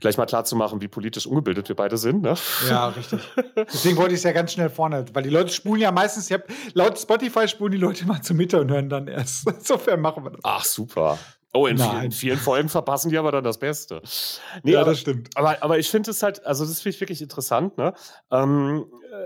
Gleich 0.00 0.16
mal 0.16 0.26
klar 0.26 0.44
zu 0.44 0.56
machen, 0.56 0.80
wie 0.80 0.88
politisch 0.88 1.26
ungebildet 1.26 1.68
wir 1.68 1.76
beide 1.76 1.98
sind. 1.98 2.22
Ne? 2.22 2.34
Ja, 2.68 2.88
richtig. 2.88 3.20
Deswegen 3.56 3.96
wollte 3.96 4.14
ich 4.14 4.18
es 4.18 4.24
ja 4.24 4.32
ganz 4.32 4.52
schnell 4.52 4.70
vorne, 4.70 5.04
weil 5.12 5.22
die 5.22 5.30
Leute 5.30 5.52
spulen 5.52 5.80
ja 5.80 5.92
meistens, 5.92 6.30
ich 6.30 6.32
hab, 6.32 6.44
laut 6.72 6.98
Spotify 6.98 7.46
spulen 7.46 7.72
die 7.72 7.78
Leute 7.78 8.06
mal 8.06 8.22
zur 8.22 8.36
Mitte 8.36 8.60
und 8.60 8.70
hören 8.70 8.88
dann 8.88 9.08
erst. 9.08 9.46
Insofern 9.58 10.00
machen 10.00 10.24
wir 10.24 10.30
das. 10.30 10.40
Ach, 10.42 10.64
super. 10.64 11.18
Oh, 11.52 11.66
in 11.68 11.78
vielen, 11.78 12.10
vielen, 12.10 12.38
Folgen 12.38 12.68
verpassen 12.68 13.10
die 13.10 13.18
aber 13.18 13.30
dann 13.30 13.44
das 13.44 13.58
Beste. 13.58 14.02
Nee, 14.64 14.72
ja, 14.72 14.80
aber, 14.80 14.90
das 14.90 15.00
stimmt. 15.00 15.28
Aber, 15.36 15.62
aber 15.62 15.78
ich 15.78 15.88
finde 15.88 16.10
es 16.10 16.20
halt, 16.20 16.44
also 16.44 16.64
das 16.64 16.80
finde 16.80 16.96
ich 16.96 17.00
wirklich 17.00 17.22
interessant. 17.22 17.78
Ne? 17.78 17.94
Ähm, 18.32 18.86
äh, 19.12 19.16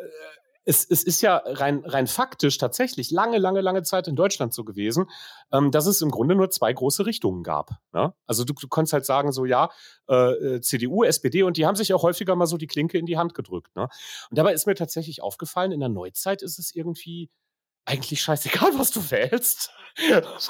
es, 0.68 0.84
es 0.84 1.02
ist 1.02 1.22
ja 1.22 1.40
rein, 1.46 1.82
rein 1.86 2.06
faktisch 2.06 2.58
tatsächlich 2.58 3.10
lange, 3.10 3.38
lange, 3.38 3.62
lange 3.62 3.82
Zeit 3.84 4.06
in 4.06 4.16
Deutschland 4.16 4.52
so 4.52 4.64
gewesen, 4.64 5.06
ähm, 5.50 5.70
dass 5.70 5.86
es 5.86 6.02
im 6.02 6.10
Grunde 6.10 6.34
nur 6.34 6.50
zwei 6.50 6.70
große 6.70 7.06
Richtungen 7.06 7.42
gab. 7.42 7.70
Ne? 7.94 8.12
Also 8.26 8.44
du, 8.44 8.52
du 8.52 8.68
konntest 8.68 8.92
halt 8.92 9.06
sagen, 9.06 9.32
so 9.32 9.46
ja, 9.46 9.70
äh, 10.10 10.56
äh 10.56 10.60
CDU, 10.60 11.04
SPD 11.04 11.42
und 11.42 11.56
die 11.56 11.64
haben 11.64 11.74
sich 11.74 11.94
auch 11.94 12.02
häufiger 12.02 12.36
mal 12.36 12.46
so 12.46 12.58
die 12.58 12.66
Klinke 12.66 12.98
in 12.98 13.06
die 13.06 13.16
Hand 13.16 13.32
gedrückt. 13.32 13.74
Ne? 13.76 13.88
Und 14.28 14.38
dabei 14.38 14.52
ist 14.52 14.66
mir 14.66 14.74
tatsächlich 14.74 15.22
aufgefallen, 15.22 15.72
in 15.72 15.80
der 15.80 15.88
Neuzeit 15.88 16.42
ist 16.42 16.58
es 16.58 16.74
irgendwie 16.74 17.30
eigentlich 17.84 18.20
scheißegal, 18.20 18.78
was 18.78 18.90
du 18.90 19.10
wählst. 19.10 19.70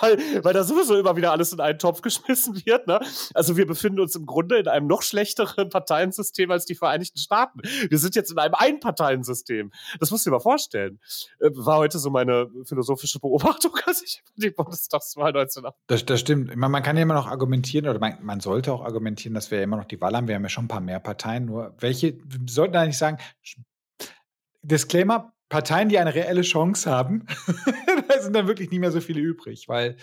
weil, 0.00 0.18
weil 0.44 0.52
da 0.52 0.62
sowieso 0.62 0.98
immer 0.98 1.16
wieder 1.16 1.32
alles 1.32 1.52
in 1.52 1.60
einen 1.60 1.78
Topf 1.78 2.02
geschmissen 2.02 2.54
wird. 2.66 2.86
Ne? 2.86 3.00
Also 3.34 3.56
wir 3.56 3.66
befinden 3.66 4.00
uns 4.00 4.14
im 4.14 4.26
Grunde 4.26 4.58
in 4.58 4.68
einem 4.68 4.86
noch 4.86 5.02
schlechteren 5.02 5.70
Parteiensystem 5.70 6.50
als 6.50 6.66
die 6.66 6.74
Vereinigten 6.74 7.18
Staaten. 7.18 7.60
Wir 7.62 7.98
sind 7.98 8.14
jetzt 8.14 8.30
in 8.30 8.38
einem 8.38 8.54
Einparteiensystem. 8.54 9.72
Das 10.00 10.10
musst 10.10 10.26
du 10.26 10.30
dir 10.30 10.36
mal 10.36 10.40
vorstellen. 10.40 11.00
Äh, 11.40 11.50
war 11.54 11.78
heute 11.78 11.98
so 11.98 12.10
meine 12.10 12.50
philosophische 12.64 13.20
Beobachtung, 13.20 13.72
als 13.86 14.02
ich 14.02 14.22
die 14.36 14.50
Bundestagswahl 14.50 15.28
1980. 15.28 15.84
Das, 15.86 16.04
das 16.04 16.20
stimmt. 16.20 16.54
Man, 16.54 16.70
man, 16.70 16.82
kann 16.82 16.96
ja 16.96 17.02
immer 17.02 17.14
noch 17.14 17.26
argumentieren, 17.26 17.88
oder 17.88 17.98
man, 17.98 18.18
man, 18.22 18.40
sollte 18.40 18.72
auch 18.72 18.84
argumentieren, 18.84 19.34
dass 19.34 19.50
wir 19.50 19.58
ja 19.58 19.64
immer 19.64 19.76
noch 19.76 19.86
die 19.86 20.00
Wahl 20.00 20.14
haben. 20.14 20.28
Wir 20.28 20.34
haben 20.34 20.42
ja 20.42 20.48
schon 20.48 20.66
ein 20.66 20.68
paar 20.68 20.80
mehr 20.80 21.00
Parteien. 21.00 21.46
Nur 21.46 21.74
welche, 21.78 22.18
wir 22.24 22.40
sollten 22.48 22.76
eigentlich 22.76 22.98
sagen, 22.98 23.18
Disclaimer, 24.62 25.32
Parteien, 25.48 25.88
die 25.88 25.98
eine 25.98 26.14
reelle 26.14 26.42
Chance 26.42 26.90
haben, 26.90 27.26
da 28.08 28.20
sind 28.20 28.34
dann 28.34 28.46
wirklich 28.46 28.70
nicht 28.70 28.80
mehr 28.80 28.90
so 28.90 29.00
viele 29.00 29.20
übrig, 29.20 29.68
weil 29.68 29.96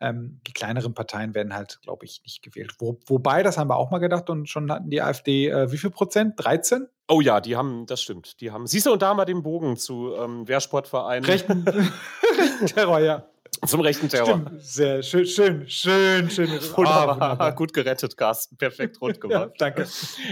ähm, 0.00 0.40
die 0.46 0.52
kleineren 0.52 0.94
Parteien 0.94 1.34
werden 1.34 1.54
halt, 1.54 1.80
glaube 1.82 2.04
ich, 2.04 2.22
nicht 2.24 2.42
gewählt. 2.42 2.74
Wo, 2.78 2.98
wobei, 3.06 3.42
das 3.42 3.56
haben 3.56 3.68
wir 3.68 3.76
auch 3.76 3.90
mal 3.90 3.98
gedacht 3.98 4.28
und 4.30 4.48
schon 4.48 4.70
hatten 4.70 4.90
die 4.90 5.00
AfD 5.00 5.48
äh, 5.48 5.70
wie 5.70 5.78
viel 5.78 5.90
Prozent? 5.90 6.34
13? 6.36 6.88
Oh 7.08 7.20
ja, 7.20 7.40
die 7.40 7.56
haben, 7.56 7.86
das 7.86 8.02
stimmt. 8.02 8.40
Die 8.40 8.50
haben, 8.50 8.66
siehst 8.66 8.86
du, 8.86 8.92
und 8.92 9.02
da 9.02 9.08
haben 9.08 9.18
wir 9.18 9.24
den 9.24 9.42
Bogen 9.42 9.76
zu 9.76 10.14
ähm, 10.14 10.46
Wehrsportvereinen. 10.48 11.24
Rechten 11.28 11.64
Terror, 12.66 13.00
ja. 13.00 13.31
Zum 13.66 13.80
rechten 13.80 14.08
Terror. 14.08 14.40
Stimmt. 14.44 14.62
Sehr 14.62 15.02
schön, 15.02 15.26
schön, 15.26 15.68
schön, 15.68 16.30
schön. 16.30 16.48
Wunderbar. 16.76 17.40
Ah, 17.40 17.50
Gut 17.50 17.72
gerettet, 17.72 18.16
Carsten. 18.16 18.56
Perfekt 18.56 19.00
rund 19.00 19.20
gemacht. 19.20 19.50
ja, 19.50 19.52
danke. 19.56 19.86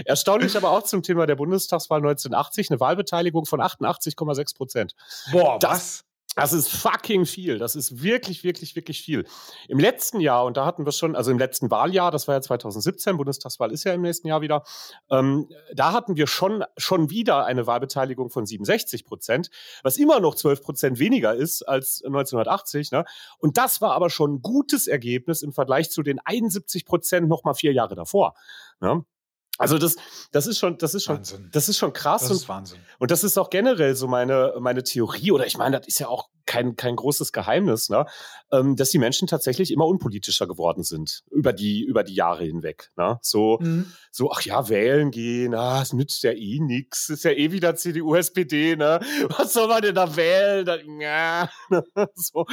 Erstaunlich 0.05 0.57
aber 0.57 0.71
auch 0.71 0.83
zum 0.83 1.01
Thema 1.01 1.25
der 1.25 1.35
Bundestagswahl 1.37 1.99
1980 1.99 2.71
eine 2.71 2.79
Wahlbeteiligung 2.79 3.45
von 3.45 3.61
88,6 3.61 4.55
Prozent. 4.55 4.95
Boah, 5.31 5.59
das, 5.59 5.71
was? 5.71 6.05
Das 6.35 6.53
ist 6.53 6.69
fucking 6.69 7.25
viel. 7.25 7.57
Das 7.57 7.75
ist 7.75 8.01
wirklich, 8.01 8.43
wirklich, 8.45 8.75
wirklich 8.75 9.01
viel. 9.01 9.25
Im 9.67 9.79
letzten 9.79 10.21
Jahr, 10.21 10.45
und 10.45 10.55
da 10.55 10.65
hatten 10.65 10.85
wir 10.85 10.93
schon, 10.93 11.15
also 11.15 11.29
im 11.29 11.37
letzten 11.37 11.69
Wahljahr, 11.69 12.09
das 12.09 12.27
war 12.27 12.35
ja 12.35 12.41
2017, 12.41 13.17
Bundestagswahl 13.17 13.71
ist 13.71 13.83
ja 13.83 13.93
im 13.93 14.01
nächsten 14.01 14.29
Jahr 14.29 14.39
wieder, 14.39 14.63
ähm, 15.09 15.49
da 15.73 15.91
hatten 15.91 16.15
wir 16.15 16.27
schon, 16.27 16.63
schon 16.77 17.09
wieder 17.09 17.45
eine 17.45 17.67
Wahlbeteiligung 17.67 18.29
von 18.29 18.45
67 18.45 19.03
Prozent, 19.03 19.49
was 19.83 19.97
immer 19.97 20.21
noch 20.21 20.35
12 20.35 20.61
Prozent 20.61 20.99
weniger 20.99 21.35
ist 21.35 21.63
als 21.63 22.01
1980. 22.05 22.91
Ne? 22.91 23.03
Und 23.39 23.57
das 23.57 23.81
war 23.81 23.91
aber 23.91 24.09
schon 24.09 24.35
ein 24.35 24.41
gutes 24.41 24.87
Ergebnis 24.87 25.41
im 25.41 25.51
Vergleich 25.51 25.91
zu 25.91 26.01
den 26.01 26.19
71 26.23 26.85
Prozent 26.85 27.27
noch 27.27 27.43
mal 27.43 27.55
vier 27.55 27.73
Jahre 27.73 27.95
davor. 27.95 28.35
Ne? 28.79 29.03
Also 29.61 29.77
das, 29.77 29.95
das 30.31 30.47
ist 30.47 30.57
schon, 30.57 30.77
das 30.77 30.93
ist 30.93 31.03
schon, 31.03 31.17
Wahnsinn. 31.17 31.49
das 31.51 31.69
ist 31.69 31.77
schon 31.77 31.93
krass. 31.93 32.23
Das 32.23 32.31
ist 32.31 32.49
Wahnsinn. 32.49 32.79
Und 32.99 33.11
das 33.11 33.23
ist 33.23 33.37
auch 33.37 33.49
generell 33.49 33.95
so 33.95 34.07
meine, 34.07 34.53
meine 34.59 34.83
Theorie, 34.83 35.31
oder 35.31 35.45
ich 35.45 35.57
meine, 35.57 35.79
das 35.79 35.87
ist 35.87 35.99
ja 35.99 36.07
auch 36.07 36.29
kein, 36.45 36.75
kein 36.75 36.95
großes 36.95 37.31
Geheimnis, 37.31 37.89
ne? 37.89 38.05
Ähm, 38.51 38.75
dass 38.75 38.89
die 38.89 38.97
Menschen 38.97 39.27
tatsächlich 39.27 39.71
immer 39.71 39.85
unpolitischer 39.85 40.47
geworden 40.47 40.83
sind 40.83 41.23
über 41.31 41.53
die, 41.53 41.83
über 41.83 42.03
die 42.03 42.15
Jahre 42.15 42.43
hinweg. 42.43 42.91
Ne? 42.97 43.19
So, 43.21 43.57
mhm. 43.61 43.91
so, 44.11 44.31
ach 44.31 44.41
ja, 44.41 44.67
wählen 44.67 45.11
gehen, 45.11 45.55
ah, 45.55 45.81
es 45.81 45.93
nützt 45.93 46.23
ja 46.23 46.31
eh 46.31 46.59
nix, 46.59 47.09
ist 47.09 47.23
ja 47.23 47.31
eh 47.31 47.51
wieder 47.51 47.75
CDU, 47.75 48.15
SPD, 48.15 48.75
ne? 48.75 48.99
Was 49.37 49.53
soll 49.53 49.67
man 49.67 49.81
denn 49.81 49.95
da 49.95 50.15
wählen? 50.15 50.65
Da, 50.65 50.77
ja, 50.99 51.49
so. 52.15 52.45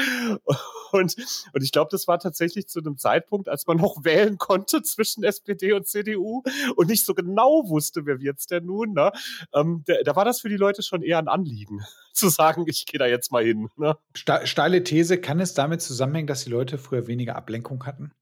Und, 0.93 1.17
und 1.53 1.63
ich 1.63 1.73
glaube, 1.73 1.89
das 1.91 2.07
war 2.07 2.19
tatsächlich 2.19 2.69
zu 2.69 2.79
einem 2.79 2.97
Zeitpunkt, 2.97 3.49
als 3.49 3.67
man 3.67 3.79
noch 3.79 4.05
wählen 4.05 4.39
konnte 4.39 4.83
zwischen 4.83 5.25
SPD 5.25 5.73
und 5.73 5.87
CDU 5.87 6.43
und 6.77 6.89
nicht 6.89 6.98
so 7.05 7.15
genau 7.15 7.69
wusste, 7.69 8.07
wer 8.07 8.21
wird's 8.21 8.47
denn 8.47 8.67
nun, 8.67 8.93
ne? 8.93 9.13
Ähm, 9.55 9.83
da, 9.87 9.95
da 10.05 10.17
war 10.17 10.25
das 10.25 10.41
für 10.41 10.49
die 10.49 10.57
Leute 10.57 10.83
schon 10.83 11.03
eher 11.03 11.19
ein 11.19 11.29
Anliegen 11.29 11.81
zu 12.13 12.29
sagen, 12.29 12.65
ich 12.67 12.87
gehe 12.87 12.99
da 12.99 13.07
jetzt 13.07 13.33
mal 13.33 13.45
hin. 13.45 13.69
Ne? 13.77 13.97
Steile 14.15 14.85
These, 14.85 15.19
kann 15.19 15.41
es 15.41 15.55
damit 15.55 15.83
zusammenhängen, 15.83 16.27
dass 16.27 16.45
die 16.45 16.51
Leute 16.51 16.79
früher 16.79 17.07
weniger 17.07 17.37
Ablenkung 17.37 17.85
hatten? 17.87 18.13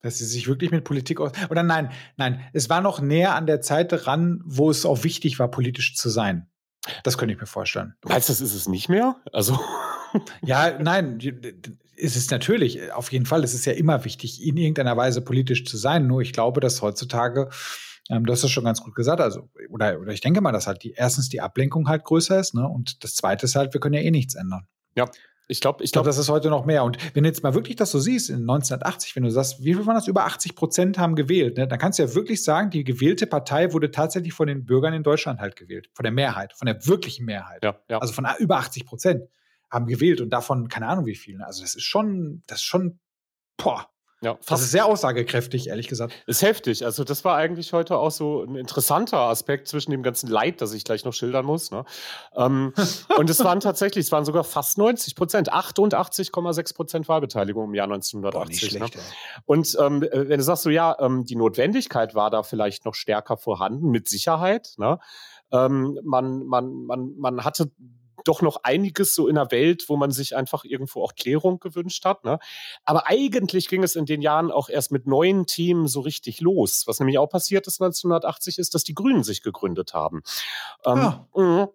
Dass 0.00 0.18
sie 0.18 0.26
sich 0.26 0.46
wirklich 0.46 0.70
mit 0.70 0.84
Politik 0.84 1.20
aus. 1.20 1.32
Oder 1.50 1.62
nein, 1.62 1.90
nein, 2.16 2.44
es 2.52 2.70
war 2.70 2.80
noch 2.80 3.00
näher 3.00 3.34
an 3.34 3.46
der 3.46 3.60
Zeit 3.60 3.90
dran, 3.90 4.40
wo 4.44 4.70
es 4.70 4.86
auch 4.86 5.02
wichtig 5.02 5.38
war, 5.38 5.50
politisch 5.50 5.96
zu 5.96 6.08
sein. 6.08 6.48
Das 7.02 7.18
könnte 7.18 7.34
ich 7.34 7.40
mir 7.40 7.46
vorstellen. 7.46 7.94
Meinst 8.04 8.28
du, 8.28 8.32
das 8.32 8.40
ist 8.40 8.54
es 8.54 8.68
nicht 8.68 8.88
mehr? 8.88 9.16
Also. 9.32 9.58
ja, 10.42 10.78
nein, 10.78 11.18
es 11.96 12.16
ist 12.16 12.30
natürlich, 12.30 12.92
auf 12.92 13.12
jeden 13.12 13.26
Fall, 13.26 13.44
es 13.44 13.54
ist 13.54 13.66
ja 13.66 13.72
immer 13.72 14.04
wichtig, 14.04 14.44
in 14.44 14.56
irgendeiner 14.56 14.96
Weise 14.96 15.20
politisch 15.20 15.64
zu 15.64 15.76
sein. 15.76 16.06
Nur 16.06 16.20
ich 16.20 16.32
glaube, 16.32 16.60
dass 16.60 16.82
heutzutage 16.82 17.48
ähm, 18.08 18.24
du 18.24 18.32
hast 18.32 18.42
das 18.42 18.50
schon 18.50 18.64
ganz 18.64 18.82
gut 18.82 18.94
gesagt. 18.94 19.20
Also, 19.20 19.48
oder, 19.70 20.00
oder 20.00 20.12
ich 20.12 20.20
denke 20.20 20.40
mal, 20.40 20.52
dass 20.52 20.66
halt 20.66 20.82
die, 20.82 20.92
erstens 20.92 21.28
die 21.28 21.40
Ablenkung 21.40 21.88
halt 21.88 22.04
größer 22.04 22.38
ist, 22.38 22.54
ne? 22.54 22.66
Und 22.66 23.04
das 23.04 23.14
zweite 23.14 23.46
ist 23.46 23.54
halt, 23.54 23.74
wir 23.74 23.80
können 23.80 23.94
ja 23.94 24.00
eh 24.00 24.10
nichts 24.10 24.34
ändern. 24.34 24.66
Ja. 24.94 25.06
Ich 25.50 25.62
glaube, 25.62 25.82
ich 25.82 25.92
glaube, 25.92 26.04
glaub, 26.04 26.14
das 26.14 26.18
ist 26.18 26.28
heute 26.28 26.50
noch 26.50 26.66
mehr. 26.66 26.84
Und 26.84 26.98
wenn 27.14 27.22
du 27.22 27.28
jetzt 27.30 27.42
mal 27.42 27.54
wirklich 27.54 27.76
das 27.76 27.90
so 27.90 27.98
siehst, 27.98 28.28
in 28.28 28.40
1980, 28.40 29.16
wenn 29.16 29.22
du 29.22 29.30
sagst, 29.30 29.64
wie 29.64 29.72
viel 29.72 29.86
waren 29.86 29.94
das? 29.94 30.06
Über 30.06 30.26
80 30.26 30.54
Prozent 30.54 30.98
haben 30.98 31.14
gewählt, 31.14 31.56
ne? 31.56 31.66
dann 31.66 31.78
kannst 31.78 31.98
du 31.98 32.02
ja 32.02 32.14
wirklich 32.14 32.44
sagen, 32.44 32.68
die 32.68 32.84
gewählte 32.84 33.26
Partei 33.26 33.72
wurde 33.72 33.90
tatsächlich 33.90 34.34
von 34.34 34.46
den 34.46 34.66
Bürgern 34.66 34.92
in 34.92 35.02
Deutschland 35.02 35.40
halt 35.40 35.56
gewählt. 35.56 35.88
Von 35.94 36.02
der 36.02 36.12
Mehrheit, 36.12 36.52
von 36.52 36.66
der 36.66 36.86
wirklichen 36.86 37.24
Mehrheit. 37.24 37.64
Ja, 37.64 37.80
ja. 37.88 37.98
Also 37.98 38.12
von 38.12 38.26
über 38.38 38.58
80 38.58 38.84
Prozent 38.84 39.22
haben 39.70 39.86
gewählt 39.86 40.20
und 40.20 40.30
davon 40.30 40.68
keine 40.68 40.86
Ahnung 40.86 41.06
wie 41.06 41.14
viele. 41.14 41.46
Also 41.46 41.62
das 41.62 41.74
ist 41.74 41.84
schon, 41.84 42.42
das 42.46 42.58
ist 42.58 42.64
schon, 42.64 43.00
boah, 43.56 43.88
ja, 44.20 44.34
fast. 44.34 44.50
Das 44.50 44.60
ist 44.62 44.70
sehr 44.72 44.86
aussagekräftig, 44.86 45.68
ehrlich 45.68 45.86
gesagt. 45.86 46.12
Ist 46.26 46.42
heftig. 46.42 46.84
Also, 46.84 47.04
das 47.04 47.24
war 47.24 47.36
eigentlich 47.36 47.72
heute 47.72 47.96
auch 47.96 48.10
so 48.10 48.42
ein 48.42 48.56
interessanter 48.56 49.18
Aspekt 49.18 49.68
zwischen 49.68 49.92
dem 49.92 50.02
ganzen 50.02 50.28
Leid, 50.28 50.60
das 50.60 50.72
ich 50.72 50.82
gleich 50.82 51.04
noch 51.04 51.12
schildern 51.12 51.46
muss. 51.46 51.70
Ne? 51.70 51.84
Ähm, 52.34 52.72
und 53.16 53.30
es 53.30 53.44
waren 53.44 53.60
tatsächlich, 53.60 54.06
es 54.06 54.12
waren 54.12 54.24
sogar 54.24 54.42
fast 54.42 54.76
90 54.76 55.14
Prozent, 55.14 55.52
88,6 55.52 56.74
Prozent 56.74 57.08
Wahlbeteiligung 57.08 57.66
im 57.66 57.74
Jahr 57.74 57.84
1980. 57.84 58.32
Boah, 58.32 58.46
nicht 58.48 58.60
schlecht, 58.60 58.96
ne? 58.96 59.02
Und 59.46 59.76
ähm, 59.80 60.02
äh, 60.02 60.28
wenn 60.28 60.38
du 60.38 60.44
sagst 60.44 60.64
so, 60.64 60.70
ja, 60.70 60.96
ähm, 60.98 61.24
die 61.24 61.36
Notwendigkeit 61.36 62.16
war 62.16 62.30
da 62.30 62.42
vielleicht 62.42 62.84
noch 62.84 62.94
stärker 62.94 63.36
vorhanden, 63.36 63.90
mit 63.90 64.08
Sicherheit. 64.08 64.74
Ne? 64.78 64.98
Ähm, 65.52 65.98
man, 66.02 66.44
man, 66.44 66.86
man, 66.86 67.14
man 67.16 67.44
hatte 67.44 67.70
doch 68.24 68.42
noch 68.42 68.58
einiges 68.62 69.14
so 69.14 69.28
in 69.28 69.36
der 69.36 69.50
Welt, 69.50 69.88
wo 69.88 69.96
man 69.96 70.10
sich 70.10 70.36
einfach 70.36 70.64
irgendwo 70.64 71.02
auch 71.02 71.14
Klärung 71.14 71.60
gewünscht 71.60 72.04
hat. 72.04 72.24
Ne? 72.24 72.38
Aber 72.84 73.08
eigentlich 73.08 73.68
ging 73.68 73.82
es 73.82 73.96
in 73.96 74.06
den 74.06 74.22
Jahren 74.22 74.50
auch 74.50 74.68
erst 74.68 74.92
mit 74.92 75.06
neuen 75.06 75.46
Themen 75.46 75.88
so 75.88 76.00
richtig 76.00 76.40
los. 76.40 76.84
Was 76.86 77.00
nämlich 77.00 77.18
auch 77.18 77.28
passiert 77.28 77.66
ist 77.66 77.80
1980 77.80 78.58
ist, 78.58 78.74
dass 78.74 78.84
die 78.84 78.94
Grünen 78.94 79.22
sich 79.22 79.42
gegründet 79.42 79.94
haben. 79.94 80.22
Ähm, 80.84 80.98
ah. 80.98 81.68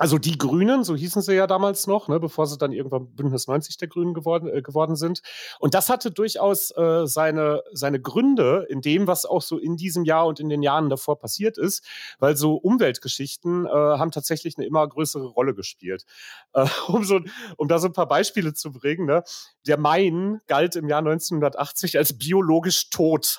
Also 0.00 0.16
die 0.16 0.38
Grünen, 0.38 0.82
so 0.82 0.96
hießen 0.96 1.20
sie 1.20 1.34
ja 1.34 1.46
damals 1.46 1.86
noch, 1.86 2.08
ne, 2.08 2.18
bevor 2.18 2.46
sie 2.46 2.56
dann 2.56 2.72
irgendwann 2.72 3.14
Bündnis 3.14 3.46
90 3.46 3.76
der 3.76 3.86
Grünen 3.86 4.14
geworden, 4.14 4.48
äh, 4.48 4.62
geworden 4.62 4.96
sind. 4.96 5.20
Und 5.58 5.74
das 5.74 5.90
hatte 5.90 6.10
durchaus 6.10 6.70
äh, 6.70 7.06
seine, 7.06 7.62
seine 7.74 8.00
Gründe 8.00 8.66
in 8.70 8.80
dem, 8.80 9.06
was 9.06 9.26
auch 9.26 9.42
so 9.42 9.58
in 9.58 9.76
diesem 9.76 10.06
Jahr 10.06 10.26
und 10.26 10.40
in 10.40 10.48
den 10.48 10.62
Jahren 10.62 10.88
davor 10.88 11.18
passiert 11.18 11.58
ist, 11.58 11.84
weil 12.18 12.34
so 12.34 12.54
Umweltgeschichten 12.54 13.66
äh, 13.66 13.68
haben 13.68 14.10
tatsächlich 14.10 14.56
eine 14.56 14.66
immer 14.66 14.88
größere 14.88 15.26
Rolle 15.26 15.54
gespielt. 15.54 16.06
Äh, 16.54 16.64
um, 16.88 17.04
so, 17.04 17.20
um 17.58 17.68
da 17.68 17.78
so 17.78 17.88
ein 17.88 17.92
paar 17.92 18.08
Beispiele 18.08 18.54
zu 18.54 18.72
bringen, 18.72 19.04
ne? 19.04 19.22
der 19.66 19.76
Main 19.76 20.40
galt 20.46 20.76
im 20.76 20.88
Jahr 20.88 21.00
1980 21.00 21.98
als 21.98 22.16
biologisch 22.16 22.88
tot. 22.88 23.38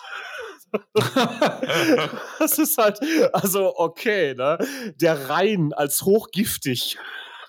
das 2.39 2.57
ist 2.57 2.77
halt, 2.77 2.99
also 3.33 3.77
okay, 3.77 4.33
ne? 4.35 4.57
Der 4.95 5.29
Rhein 5.29 5.73
als 5.73 6.03
hochgiftig. 6.03 6.97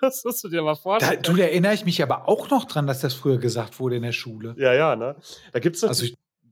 Das 0.01 0.25
musst 0.25 0.43
du 0.43 0.49
dir 0.49 0.63
mal 0.63 0.75
vorstellen. 0.75 1.23
Da, 1.23 1.31
du, 1.31 1.37
da 1.37 1.45
erinnere 1.45 1.75
ich 1.75 1.85
mich 1.85 2.03
aber 2.03 2.29
auch 2.29 2.51
noch 2.51 2.65
dran, 2.65 2.87
dass 2.87 3.01
das 3.01 3.15
früher 3.15 3.39
gesagt 3.39 3.79
wurde 3.79 3.97
in 3.97 4.03
der 4.03 4.13
Schule. 4.13 4.55
Ja, 4.59 4.73
ja, 4.73 4.97
ne? 4.97 5.17
Da 5.53 5.61
gibt's 5.61 5.81
doch, 5.81 5.89
also 5.89 6.07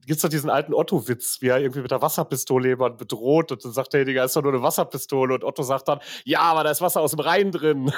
gibt's 0.07 0.23
doch 0.23 0.29
diesen 0.29 0.50
alten 0.50 0.73
Otto-Witz, 0.73 1.39
wie 1.41 1.49
er 1.49 1.59
irgendwie 1.59 1.81
mit 1.81 1.91
der 1.91 2.00
Wasserpistole 2.00 2.69
jemanden 2.69 2.99
bedroht 2.99 3.50
und 3.53 3.65
dann 3.65 3.73
sagt 3.73 3.93
derjenige, 3.93 4.23
ist 4.23 4.37
doch 4.37 4.43
nur 4.43 4.53
eine 4.53 4.62
Wasserpistole 4.62 5.35
und 5.35 5.45
Otto 5.45 5.62
sagt 5.62 5.89
dann, 5.89 6.00
ja, 6.25 6.41
aber 6.41 6.65
da 6.65 6.71
ist 6.71 6.81
Wasser 6.81 7.00
aus 7.00 7.11
dem 7.11 7.21
Rhein 7.21 7.50
drin. 7.50 7.93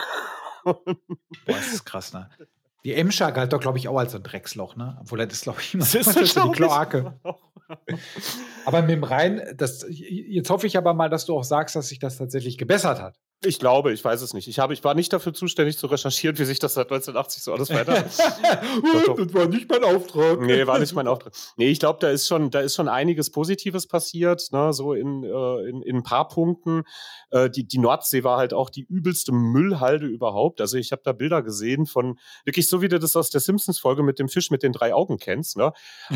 Boah, 0.64 0.76
das 1.46 1.72
ist 1.72 1.84
krass, 1.84 2.12
ne? 2.12 2.30
Die 2.84 2.94
Emscher 2.94 3.30
galt 3.30 3.52
doch, 3.52 3.60
glaube 3.60 3.78
ich, 3.78 3.88
auch 3.88 3.98
als 3.98 4.14
ein 4.14 4.22
Drecksloch, 4.22 4.74
ne? 4.76 4.98
Obwohl 5.00 5.20
er 5.20 5.26
das, 5.26 5.42
glaube 5.42 5.60
ich, 5.60 5.74
immer 5.74 5.84
das 5.84 5.94
ist 5.94 6.16
das 6.16 6.34
die 6.34 6.50
Kloake. 6.50 7.14
aber 8.64 8.82
mit 8.82 8.90
dem 8.90 9.04
Rhein, 9.04 9.54
das, 9.56 9.86
jetzt 9.88 10.50
hoffe 10.50 10.66
ich 10.66 10.76
aber 10.76 10.92
mal, 10.94 11.08
dass 11.08 11.24
du 11.24 11.36
auch 11.36 11.44
sagst, 11.44 11.76
dass 11.76 11.88
sich 11.88 12.00
das 12.00 12.18
tatsächlich 12.18 12.58
gebessert 12.58 13.00
hat. 13.00 13.20
Ich 13.44 13.58
glaube, 13.58 13.92
ich 13.92 14.04
weiß 14.04 14.22
es 14.22 14.34
nicht. 14.34 14.46
Ich, 14.46 14.58
habe, 14.58 14.72
ich 14.72 14.84
war 14.84 14.94
nicht 14.94 15.12
dafür 15.12 15.34
zuständig 15.34 15.76
zu 15.76 15.86
recherchieren, 15.86 16.38
wie 16.38 16.44
sich 16.44 16.58
das 16.58 16.74
seit 16.74 16.86
1980 16.90 17.42
so 17.42 17.52
alles 17.52 17.70
weiter. 17.70 17.94
das 18.02 19.34
war 19.34 19.46
nicht 19.48 19.68
mein 19.68 19.82
Auftrag. 19.82 20.40
Nee, 20.40 20.66
war 20.66 20.78
nicht 20.78 20.94
mein 20.94 21.08
Auftrag. 21.08 21.32
Nee, 21.56 21.68
ich 21.68 21.80
glaube, 21.80 21.98
da 22.00 22.10
ist 22.10 22.28
schon, 22.28 22.50
da 22.50 22.60
ist 22.60 22.76
schon 22.76 22.88
einiges 22.88 23.30
Positives 23.30 23.86
passiert, 23.86 24.48
ne, 24.52 24.72
so 24.72 24.92
in, 24.92 25.24
äh, 25.24 25.68
in, 25.68 25.82
in 25.82 25.96
ein 25.96 26.02
paar 26.02 26.28
Punkten. 26.28 26.84
Äh, 27.30 27.50
die, 27.50 27.66
die 27.66 27.78
Nordsee 27.78 28.22
war 28.22 28.38
halt 28.38 28.54
auch 28.54 28.70
die 28.70 28.82
übelste 28.82 29.32
Müllhalde 29.32 30.06
überhaupt. 30.06 30.60
Also 30.60 30.76
ich 30.76 30.92
habe 30.92 31.02
da 31.04 31.12
Bilder 31.12 31.42
gesehen 31.42 31.86
von, 31.86 32.18
wirklich 32.44 32.68
so 32.68 32.82
wie 32.82 32.88
du 32.88 32.98
das 32.98 33.16
aus 33.16 33.30
der 33.30 33.40
Simpsons-Folge 33.40 34.02
mit 34.02 34.18
dem 34.18 34.28
Fisch 34.28 34.50
mit 34.50 34.62
den 34.62 34.72
drei 34.72 34.94
Augen 34.94 35.18
kennst, 35.18 35.56
ne? 35.56 35.72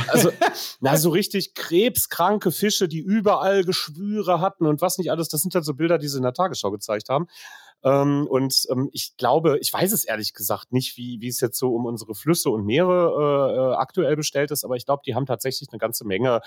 Also, 0.08 0.30
na, 0.80 0.96
so 0.96 1.10
richtig 1.10 1.54
krebskranke 1.54 2.52
Fische, 2.52 2.86
die 2.86 3.00
überall 3.00 3.64
Geschwüre 3.64 4.40
hatten 4.40 4.66
und 4.66 4.80
was 4.80 4.98
nicht 4.98 5.10
alles. 5.10 5.28
Das 5.28 5.40
sind 5.40 5.54
halt 5.54 5.64
so 5.64 5.74
Bilder, 5.74 5.98
die 5.98 6.08
sie 6.08 6.18
in 6.18 6.22
der 6.22 6.34
Tagesschau 6.34 6.70
gezeigt 6.70 7.08
haben. 7.08 7.15
Ähm, 7.84 8.26
und 8.28 8.66
ähm, 8.70 8.90
ich 8.92 9.16
glaube, 9.16 9.58
ich 9.60 9.72
weiß 9.72 9.92
es 9.92 10.04
ehrlich 10.04 10.34
gesagt 10.34 10.72
nicht, 10.72 10.96
wie, 10.96 11.20
wie 11.20 11.28
es 11.28 11.40
jetzt 11.40 11.58
so 11.58 11.74
um 11.74 11.86
unsere 11.86 12.14
Flüsse 12.14 12.50
und 12.50 12.64
Meere 12.64 12.90
äh, 12.92 13.56
äh 13.56 13.76
aktuell 13.76 14.16
bestellt 14.16 14.50
ist, 14.50 14.64
aber 14.64 14.76
ich 14.76 14.86
glaube, 14.86 15.02
die 15.06 15.14
haben 15.14 15.26
tatsächlich 15.26 15.68
eine 15.70 15.78
ganze 15.78 16.04
Menge 16.04 16.40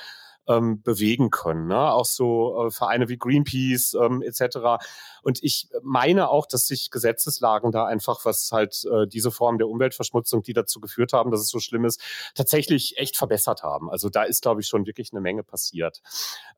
ähm, 0.50 0.82
bewegen 0.82 1.30
können. 1.30 1.68
Ne? 1.68 1.94
Auch 1.94 2.06
so 2.06 2.66
äh, 2.68 2.72
Vereine 2.72 3.08
wie 3.08 3.18
Greenpeace 3.18 3.94
ähm, 3.94 4.22
etc. 4.22 4.84
Und 5.22 5.42
ich 5.44 5.70
meine 5.84 6.30
auch, 6.30 6.46
dass 6.48 6.66
sich 6.68 6.90
Gesetzeslagen 6.90 7.72
da 7.72 7.86
einfach, 7.86 8.26
was 8.26 8.52
halt 8.52 8.84
äh, 8.86 9.08
diese 9.08 9.32
Form 9.32 9.60
der 9.60 9.70
Umweltverschmutzung, 9.70 10.42
die 10.42 10.54
dazu 10.54 10.82
geführt 10.82 11.14
haben, 11.14 11.32
dass 11.32 11.42
es 11.42 11.50
so 11.50 11.60
schlimm 11.60 11.86
ist, 11.86 12.02
tatsächlich 12.34 12.98
echt 12.98 13.16
verbessert 13.16 13.64
haben. 13.64 13.90
Also 13.90 14.10
da 14.10 14.24
ist, 14.24 14.42
glaube 14.42 14.62
ich, 14.62 14.68
schon 14.68 14.88
wirklich 14.88 15.14
eine 15.14 15.22
Menge 15.22 15.44
passiert. 15.44 16.02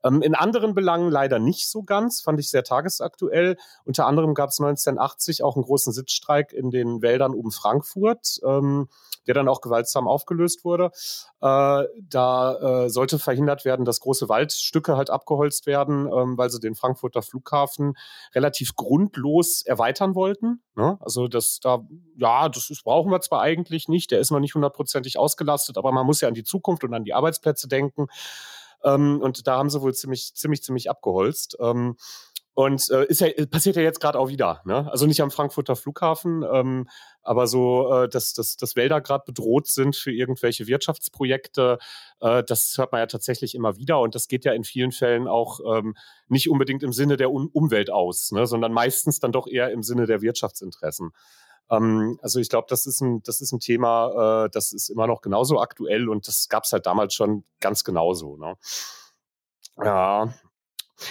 Ähm, 0.02 0.22
in 0.22 0.34
anderen 0.34 0.74
Belangen 0.74 1.10
leider 1.10 1.38
nicht 1.38 1.68
so 1.68 1.82
ganz, 1.82 2.22
fand 2.22 2.40
ich 2.40 2.48
sehr 2.48 2.64
tagesaktuell. 2.64 3.56
Unter 3.84 4.06
anderem 4.06 4.34
gab 4.34 4.50
es 4.50 4.60
1980 4.60 5.42
auch 5.42 5.56
einen 5.56 5.64
großen 5.64 5.92
Sitzstreik 5.92 6.52
in 6.52 6.70
den 6.70 7.02
Wäldern 7.02 7.34
um 7.34 7.50
Frankfurt. 7.50 8.40
Ähm, 8.44 8.88
der 9.26 9.34
dann 9.34 9.48
auch 9.48 9.60
gewaltsam 9.60 10.08
aufgelöst 10.08 10.64
wurde. 10.64 10.90
Äh, 11.40 11.84
da 12.08 12.84
äh, 12.84 12.90
sollte 12.90 13.18
verhindert 13.18 13.64
werden, 13.64 13.81
dass 13.84 14.00
große 14.00 14.28
Waldstücke 14.28 14.96
halt 14.96 15.10
abgeholzt 15.10 15.66
werden, 15.66 16.06
ähm, 16.06 16.38
weil 16.38 16.50
sie 16.50 16.60
den 16.60 16.74
Frankfurter 16.74 17.22
Flughafen 17.22 17.96
relativ 18.34 18.74
grundlos 18.74 19.62
erweitern 19.62 20.14
wollten. 20.14 20.62
Ne? 20.74 20.98
Also 21.00 21.28
das 21.28 21.60
da, 21.60 21.86
ja, 22.16 22.48
das 22.48 22.70
ist, 22.70 22.84
brauchen 22.84 23.10
wir 23.10 23.20
zwar 23.20 23.40
eigentlich 23.42 23.88
nicht, 23.88 24.10
der 24.10 24.20
ist 24.20 24.30
noch 24.30 24.40
nicht 24.40 24.54
hundertprozentig 24.54 25.18
ausgelastet, 25.18 25.78
aber 25.78 25.92
man 25.92 26.06
muss 26.06 26.20
ja 26.20 26.28
an 26.28 26.34
die 26.34 26.44
Zukunft 26.44 26.84
und 26.84 26.94
an 26.94 27.04
die 27.04 27.14
Arbeitsplätze 27.14 27.68
denken. 27.68 28.06
Ähm, 28.84 29.20
und 29.20 29.46
da 29.46 29.58
haben 29.58 29.70
sie 29.70 29.80
wohl 29.80 29.94
ziemlich, 29.94 30.34
ziemlich, 30.34 30.62
ziemlich 30.62 30.90
abgeholzt. 30.90 31.56
Ähm, 31.60 31.96
und 32.54 32.90
äh, 32.90 33.06
ist 33.06 33.20
ja, 33.20 33.28
passiert 33.50 33.76
ja 33.76 33.82
jetzt 33.82 34.00
gerade 34.00 34.18
auch 34.18 34.28
wieder. 34.28 34.60
Ne? 34.64 34.90
Also 34.90 35.06
nicht 35.06 35.22
am 35.22 35.30
Frankfurter 35.30 35.74
Flughafen, 35.74 36.44
ähm, 36.52 36.88
aber 37.22 37.46
so, 37.46 37.90
äh, 37.92 38.08
dass, 38.08 38.34
dass, 38.34 38.56
dass 38.56 38.76
Wälder 38.76 39.00
gerade 39.00 39.24
bedroht 39.26 39.68
sind 39.68 39.96
für 39.96 40.12
irgendwelche 40.12 40.66
Wirtschaftsprojekte, 40.66 41.78
äh, 42.20 42.42
das 42.44 42.74
hört 42.76 42.92
man 42.92 43.00
ja 43.00 43.06
tatsächlich 43.06 43.54
immer 43.54 43.76
wieder. 43.76 44.00
Und 44.00 44.14
das 44.14 44.28
geht 44.28 44.44
ja 44.44 44.52
in 44.52 44.64
vielen 44.64 44.92
Fällen 44.92 45.28
auch 45.28 45.60
ähm, 45.66 45.96
nicht 46.28 46.50
unbedingt 46.50 46.82
im 46.82 46.92
Sinne 46.92 47.16
der 47.16 47.30
um 47.30 47.48
Umwelt 47.48 47.90
aus, 47.90 48.32
ne? 48.32 48.46
sondern 48.46 48.72
meistens 48.72 49.18
dann 49.18 49.32
doch 49.32 49.46
eher 49.46 49.70
im 49.70 49.82
Sinne 49.82 50.06
der 50.06 50.20
Wirtschaftsinteressen. 50.20 51.12
Ähm, 51.70 52.18
also 52.20 52.38
ich 52.38 52.50
glaube, 52.50 52.66
das 52.68 52.84
ist 52.84 53.00
ein, 53.00 53.22
das 53.22 53.40
ist 53.40 53.52
ein 53.52 53.60
Thema, 53.60 54.44
äh, 54.44 54.50
das 54.50 54.74
ist 54.74 54.90
immer 54.90 55.06
noch 55.06 55.22
genauso 55.22 55.58
aktuell 55.58 56.10
und 56.10 56.28
das 56.28 56.48
gab 56.50 56.64
es 56.64 56.72
halt 56.72 56.84
damals 56.84 57.14
schon 57.14 57.44
ganz 57.60 57.82
genauso. 57.82 58.36
Ne? 58.36 58.56
Ja, 59.78 60.34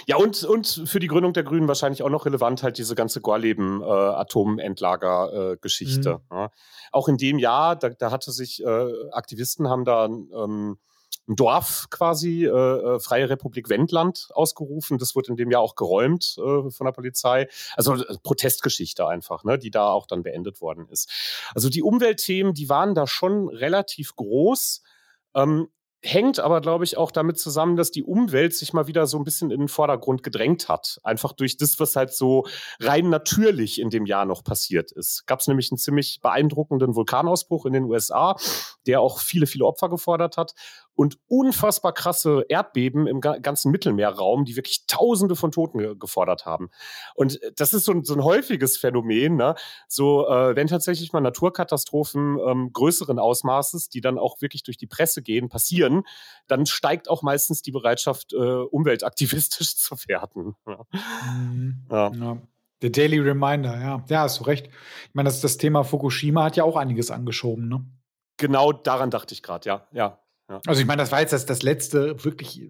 ja, 0.06 0.16
und, 0.16 0.44
und 0.44 0.82
für 0.86 1.00
die 1.00 1.06
Gründung 1.06 1.32
der 1.32 1.42
Grünen 1.42 1.68
wahrscheinlich 1.68 2.02
auch 2.02 2.10
noch 2.10 2.26
relevant 2.26 2.62
halt 2.62 2.76
diese 2.78 2.94
ganze 2.94 3.20
Gorleben-Atomendlager-Geschichte. 3.20 6.10
Äh, 6.10 6.14
mhm. 6.14 6.20
ja. 6.30 6.50
Auch 6.92 7.08
in 7.08 7.16
dem 7.16 7.38
Jahr, 7.38 7.76
da, 7.76 7.88
da 7.90 8.10
hatte 8.10 8.32
sich 8.32 8.64
äh, 8.64 9.10
Aktivisten 9.12 9.68
haben 9.68 9.84
da 9.84 10.06
ähm, 10.06 10.78
ein 11.28 11.36
Dorf 11.36 11.86
quasi, 11.90 12.44
äh, 12.44 12.48
äh, 12.48 13.00
Freie 13.00 13.30
Republik 13.30 13.68
Wendland, 13.68 14.28
ausgerufen. 14.34 14.98
Das 14.98 15.14
wurde 15.14 15.28
in 15.28 15.36
dem 15.36 15.50
Jahr 15.50 15.62
auch 15.62 15.76
geräumt 15.76 16.36
äh, 16.38 16.70
von 16.70 16.84
der 16.84 16.92
Polizei. 16.92 17.48
Also 17.76 17.94
äh, 17.94 18.16
Protestgeschichte 18.22 19.06
einfach, 19.06 19.44
ne, 19.44 19.58
die 19.58 19.70
da 19.70 19.90
auch 19.90 20.06
dann 20.06 20.22
beendet 20.22 20.60
worden 20.60 20.88
ist. 20.88 21.10
Also 21.54 21.68
die 21.68 21.82
Umweltthemen, 21.82 22.54
die 22.54 22.68
waren 22.68 22.94
da 22.94 23.06
schon 23.06 23.48
relativ 23.48 24.16
groß. 24.16 24.82
Ähm, 25.34 25.68
hängt 26.02 26.40
aber, 26.40 26.60
glaube 26.60 26.84
ich, 26.84 26.96
auch 26.96 27.12
damit 27.12 27.38
zusammen, 27.38 27.76
dass 27.76 27.92
die 27.92 28.02
Umwelt 28.02 28.54
sich 28.54 28.72
mal 28.72 28.88
wieder 28.88 29.06
so 29.06 29.16
ein 29.18 29.24
bisschen 29.24 29.50
in 29.50 29.60
den 29.60 29.68
Vordergrund 29.68 30.22
gedrängt 30.22 30.68
hat. 30.68 30.98
Einfach 31.04 31.32
durch 31.32 31.56
das, 31.56 31.78
was 31.78 31.94
halt 31.94 32.12
so 32.12 32.44
rein 32.80 33.08
natürlich 33.08 33.80
in 33.80 33.88
dem 33.88 34.04
Jahr 34.04 34.24
noch 34.24 34.42
passiert 34.42 34.90
ist. 34.90 35.26
Gab 35.26 35.40
es 35.40 35.46
nämlich 35.46 35.70
einen 35.70 35.78
ziemlich 35.78 36.20
beeindruckenden 36.20 36.96
Vulkanausbruch 36.96 37.66
in 37.66 37.72
den 37.72 37.84
USA, 37.84 38.36
der 38.86 39.00
auch 39.00 39.20
viele, 39.20 39.46
viele 39.46 39.64
Opfer 39.64 39.88
gefordert 39.88 40.36
hat 40.36 40.54
und 40.94 41.18
unfassbar 41.26 41.92
krasse 41.92 42.44
Erdbeben 42.48 43.06
im 43.06 43.20
ganzen 43.20 43.70
Mittelmeerraum, 43.70 44.44
die 44.44 44.56
wirklich 44.56 44.86
Tausende 44.86 45.36
von 45.36 45.50
Toten 45.50 45.78
ge 45.78 45.94
gefordert 45.98 46.44
haben. 46.46 46.70
Und 47.14 47.42
äh, 47.42 47.52
das 47.56 47.74
ist 47.74 47.84
so 47.84 47.92
ein, 47.92 48.04
so 48.04 48.14
ein 48.14 48.24
häufiges 48.24 48.76
Phänomen, 48.76 49.36
ne? 49.36 49.54
so 49.88 50.28
äh, 50.28 50.54
wenn 50.56 50.66
tatsächlich 50.66 51.12
mal 51.12 51.20
Naturkatastrophen 51.20 52.38
ähm, 52.46 52.72
größeren 52.72 53.18
Ausmaßes, 53.18 53.88
die 53.88 54.00
dann 54.00 54.18
auch 54.18 54.40
wirklich 54.40 54.62
durch 54.62 54.76
die 54.76 54.86
Presse 54.86 55.22
gehen, 55.22 55.48
passieren, 55.48 56.02
dann 56.46 56.66
steigt 56.66 57.08
auch 57.08 57.22
meistens 57.22 57.62
die 57.62 57.72
Bereitschaft, 57.72 58.32
äh, 58.32 58.36
umweltaktivistisch 58.36 59.76
zu 59.76 59.96
werden. 60.06 60.54
Ja. 60.66 60.78
Mhm. 60.92 61.86
ja. 61.90 62.12
ja. 62.12 62.36
Der 62.82 62.90
Daily 62.90 63.20
Reminder, 63.20 63.80
ja. 63.80 64.04
Ja, 64.08 64.22
hast 64.22 64.40
du 64.40 64.44
recht. 64.44 64.66
Ich 64.66 65.14
meine, 65.14 65.28
das, 65.28 65.40
das 65.40 65.56
Thema 65.56 65.84
Fukushima 65.84 66.44
hat 66.44 66.56
ja 66.56 66.64
auch 66.64 66.76
einiges 66.76 67.12
angeschoben, 67.12 67.68
ne? 67.68 67.86
Genau 68.38 68.72
daran 68.72 69.10
dachte 69.10 69.34
ich 69.34 69.42
gerade, 69.42 69.68
ja. 69.68 69.86
ja. 69.92 70.18
Ja. 70.52 70.60
Also 70.66 70.80
ich 70.80 70.86
meine, 70.86 71.02
das 71.02 71.12
war 71.12 71.20
jetzt 71.20 71.32
das, 71.32 71.46
das 71.46 71.62
letzte 71.62 72.22
wirklich 72.24 72.62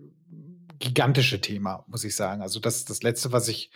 gigantische 0.78 1.40
Thema, 1.40 1.84
muss 1.86 2.04
ich 2.04 2.16
sagen. 2.16 2.42
Also 2.42 2.58
das 2.58 2.84
das 2.84 3.02
letzte, 3.02 3.32
was 3.32 3.48
ich 3.48 3.70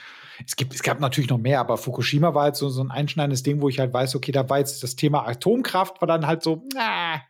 es 0.45 0.57
gibt 0.57 0.75
es 0.75 0.83
gab 0.83 1.01
natürlich 1.01 1.31
noch 1.31 1.39
mehr, 1.39 1.61
aber 1.61 1.77
Fukushima 1.77 2.35
war 2.35 2.45
halt 2.45 2.57
so, 2.57 2.69
so 2.69 2.83
ein 2.83 2.91
einschneidendes 2.91 3.43
Ding, 3.43 3.61
wo 3.61 3.69
ich 3.69 3.79
halt 3.79 3.93
weiß, 3.93 4.17
okay, 4.17 4.33
da 4.33 4.49
war 4.49 4.59
jetzt 4.59 4.83
das 4.83 4.97
Thema 4.97 5.27
Atomkraft 5.27 6.01
war 6.01 6.09
dann 6.09 6.27
halt 6.27 6.43
so, 6.43 6.65
na, 6.75 7.23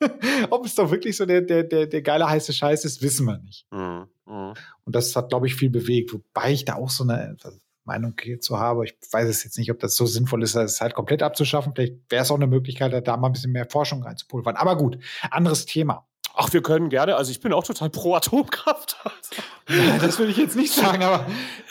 ob 0.50 0.66
es 0.66 0.74
doch 0.74 0.90
wirklich 0.90 1.16
so 1.16 1.26
der, 1.26 1.40
der, 1.40 1.64
der, 1.64 1.86
der 1.86 2.02
geile 2.02 2.28
heiße 2.28 2.52
Scheiß 2.52 2.84
ist, 2.84 3.02
wissen 3.02 3.26
wir 3.26 3.38
nicht. 3.38 3.66
Mhm. 3.70 4.06
Mhm. 4.26 4.54
Und 4.84 4.94
das 4.94 5.14
hat, 5.16 5.28
glaube 5.30 5.46
ich, 5.46 5.54
viel 5.54 5.70
bewegt, 5.70 6.12
wobei 6.12 6.52
ich 6.52 6.64
da 6.64 6.74
auch 6.74 6.90
so 6.90 7.04
eine 7.04 7.36
Meinung 7.84 8.14
zu 8.40 8.58
habe. 8.58 8.84
Ich 8.84 8.96
weiß 9.10 9.28
es 9.28 9.44
jetzt 9.44 9.58
nicht, 9.58 9.70
ob 9.70 9.78
das 9.78 9.96
so 9.96 10.06
sinnvoll 10.06 10.42
ist, 10.42 10.54
es 10.54 10.80
halt 10.80 10.94
komplett 10.94 11.22
abzuschaffen. 11.22 11.72
Vielleicht 11.74 12.10
wäre 12.10 12.22
es 12.22 12.30
auch 12.30 12.36
eine 12.36 12.46
Möglichkeit, 12.46 13.06
da 13.06 13.16
mal 13.16 13.28
ein 13.28 13.32
bisschen 13.32 13.52
mehr 13.52 13.68
Forschung 13.68 14.02
reinzupulvern. 14.02 14.56
Aber 14.56 14.76
gut, 14.76 14.98
anderes 15.30 15.66
Thema. 15.66 16.06
Ach, 16.36 16.52
wir 16.52 16.62
können 16.62 16.88
gerne. 16.88 17.14
Also 17.14 17.30
ich 17.30 17.40
bin 17.40 17.52
auch 17.52 17.62
total 17.62 17.90
pro 17.90 18.14
Atomkraft. 18.14 18.96
ja, 19.68 19.98
das 19.98 20.18
würde 20.18 20.32
ich 20.32 20.36
jetzt 20.36 20.56
nicht 20.56 20.72
sagen, 20.72 21.04
aber 21.04 21.26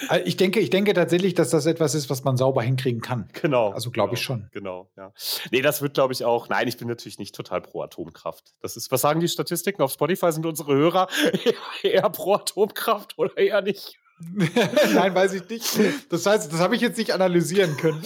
äh, 0.10 0.21
ich 0.21 0.38
denke, 0.38 0.62
ich 0.62 0.69
denke 0.69 0.93
tatsächlich, 0.93 1.34
dass 1.34 1.49
das 1.49 1.65
etwas 1.65 1.95
ist, 1.95 2.10
was 2.10 2.23
man 2.23 2.38
sauber 2.38 2.62
hinkriegen 2.62 3.02
kann. 3.02 3.28
Genau. 3.41 3.71
Also 3.71 3.91
glaube 3.91 4.12
genau, 4.12 4.19
ich 4.19 4.23
schon. 4.23 4.49
Genau, 4.54 4.89
ja. 4.95 5.12
Nee, 5.52 5.62
das 5.62 5.82
wird, 5.82 5.95
glaube 5.95 6.13
ich, 6.13 6.23
auch. 6.23 6.47
Nein, 6.47 6.69
ich 6.69 6.78
bin 6.78 6.88
natürlich 6.88 7.19
nicht 7.19 7.36
total 7.36 7.60
pro 7.60 7.82
Atomkraft. 7.82 8.54
Das 8.62 8.78
ist, 8.78 8.89
was 8.89 9.02
sagen 9.02 9.19
die 9.19 9.28
Statistiken? 9.28 9.82
Auf 9.82 9.91
Spotify 9.91 10.32
sind 10.32 10.45
unsere 10.45 10.73
Hörer 10.73 11.08
eher 11.84 12.10
pro 12.10 12.36
Atomkraft 12.36 13.17
oder 13.17 13.38
eher 13.38 13.62
nicht? 13.62 13.99
Nein, 14.94 15.16
weiß 15.16 15.34
ich 15.34 15.48
nicht. 15.50 15.80
Das 16.10 16.26
heißt, 16.26 16.52
das 16.52 16.60
habe 16.60 16.76
ich 16.76 16.82
jetzt 16.82 16.98
nicht 16.98 17.14
analysieren 17.14 17.78
können. 17.78 18.02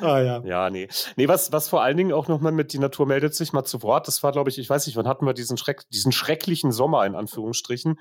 ah, 0.00 0.20
ja. 0.20 0.42
Ja, 0.44 0.70
nee. 0.70 0.88
Nee, 1.16 1.28
was, 1.28 1.52
was 1.52 1.68
vor 1.68 1.82
allen 1.82 1.96
Dingen 1.96 2.12
auch 2.12 2.28
nochmal 2.28 2.52
mit 2.52 2.72
die 2.72 2.78
Natur 2.78 3.06
meldet 3.06 3.34
sich 3.34 3.52
mal 3.52 3.64
zu 3.64 3.82
Wort. 3.82 4.08
Das 4.08 4.22
war, 4.22 4.32
glaube 4.32 4.50
ich, 4.50 4.58
ich 4.58 4.68
weiß 4.68 4.86
nicht, 4.86 4.96
wann 4.96 5.08
hatten 5.08 5.26
wir 5.26 5.34
diesen, 5.34 5.56
Schreck, 5.56 5.88
diesen 5.90 6.12
schrecklichen 6.12 6.72
Sommer 6.72 7.06
in 7.06 7.14
Anführungsstrichen. 7.14 7.98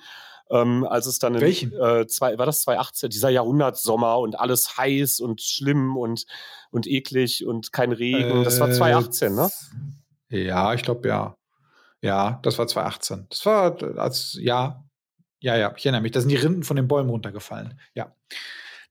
Ähm, 0.50 0.86
als 0.86 1.06
es 1.06 1.20
dann 1.20 1.36
in? 1.36 1.44
Äh, 1.44 2.08
zwei, 2.08 2.38
war 2.38 2.46
das 2.46 2.62
2018, 2.62 3.10
dieser 3.10 3.30
Jahrhundertsommer 3.30 4.20
und 4.20 4.40
alles 4.40 4.78
heiß 4.78 5.20
und 5.20 5.42
schlimm 5.42 5.96
und, 5.96 6.26
und 6.70 6.86
eklig 6.88 7.46
und 7.46 7.72
kein 7.72 7.92
Regen. 7.92 8.42
Äh, 8.42 8.44
das 8.44 8.60
war 8.60 8.70
2018, 8.70 9.36
ne? 9.36 9.50
Ja, 10.30 10.74
ich 10.74 10.84
glaube, 10.84 11.08
ja. 11.08 11.38
Ja, 12.02 12.40
das 12.44 12.58
war 12.60 12.68
2018. 12.68 13.28
Das 13.30 13.46
war 13.46 13.78
als, 13.98 14.38
ja, 14.40 14.84
ja, 15.44 15.58
ja, 15.58 15.74
ich 15.76 15.86
erinnere 15.86 16.02
mich. 16.02 16.14
Da 16.14 16.22
sind 16.22 16.30
die 16.30 16.38
Rinden 16.38 16.64
von 16.64 16.78
den 16.78 16.88
Bäumen 16.88 17.10
runtergefallen. 17.10 17.80
Ja. 17.94 18.16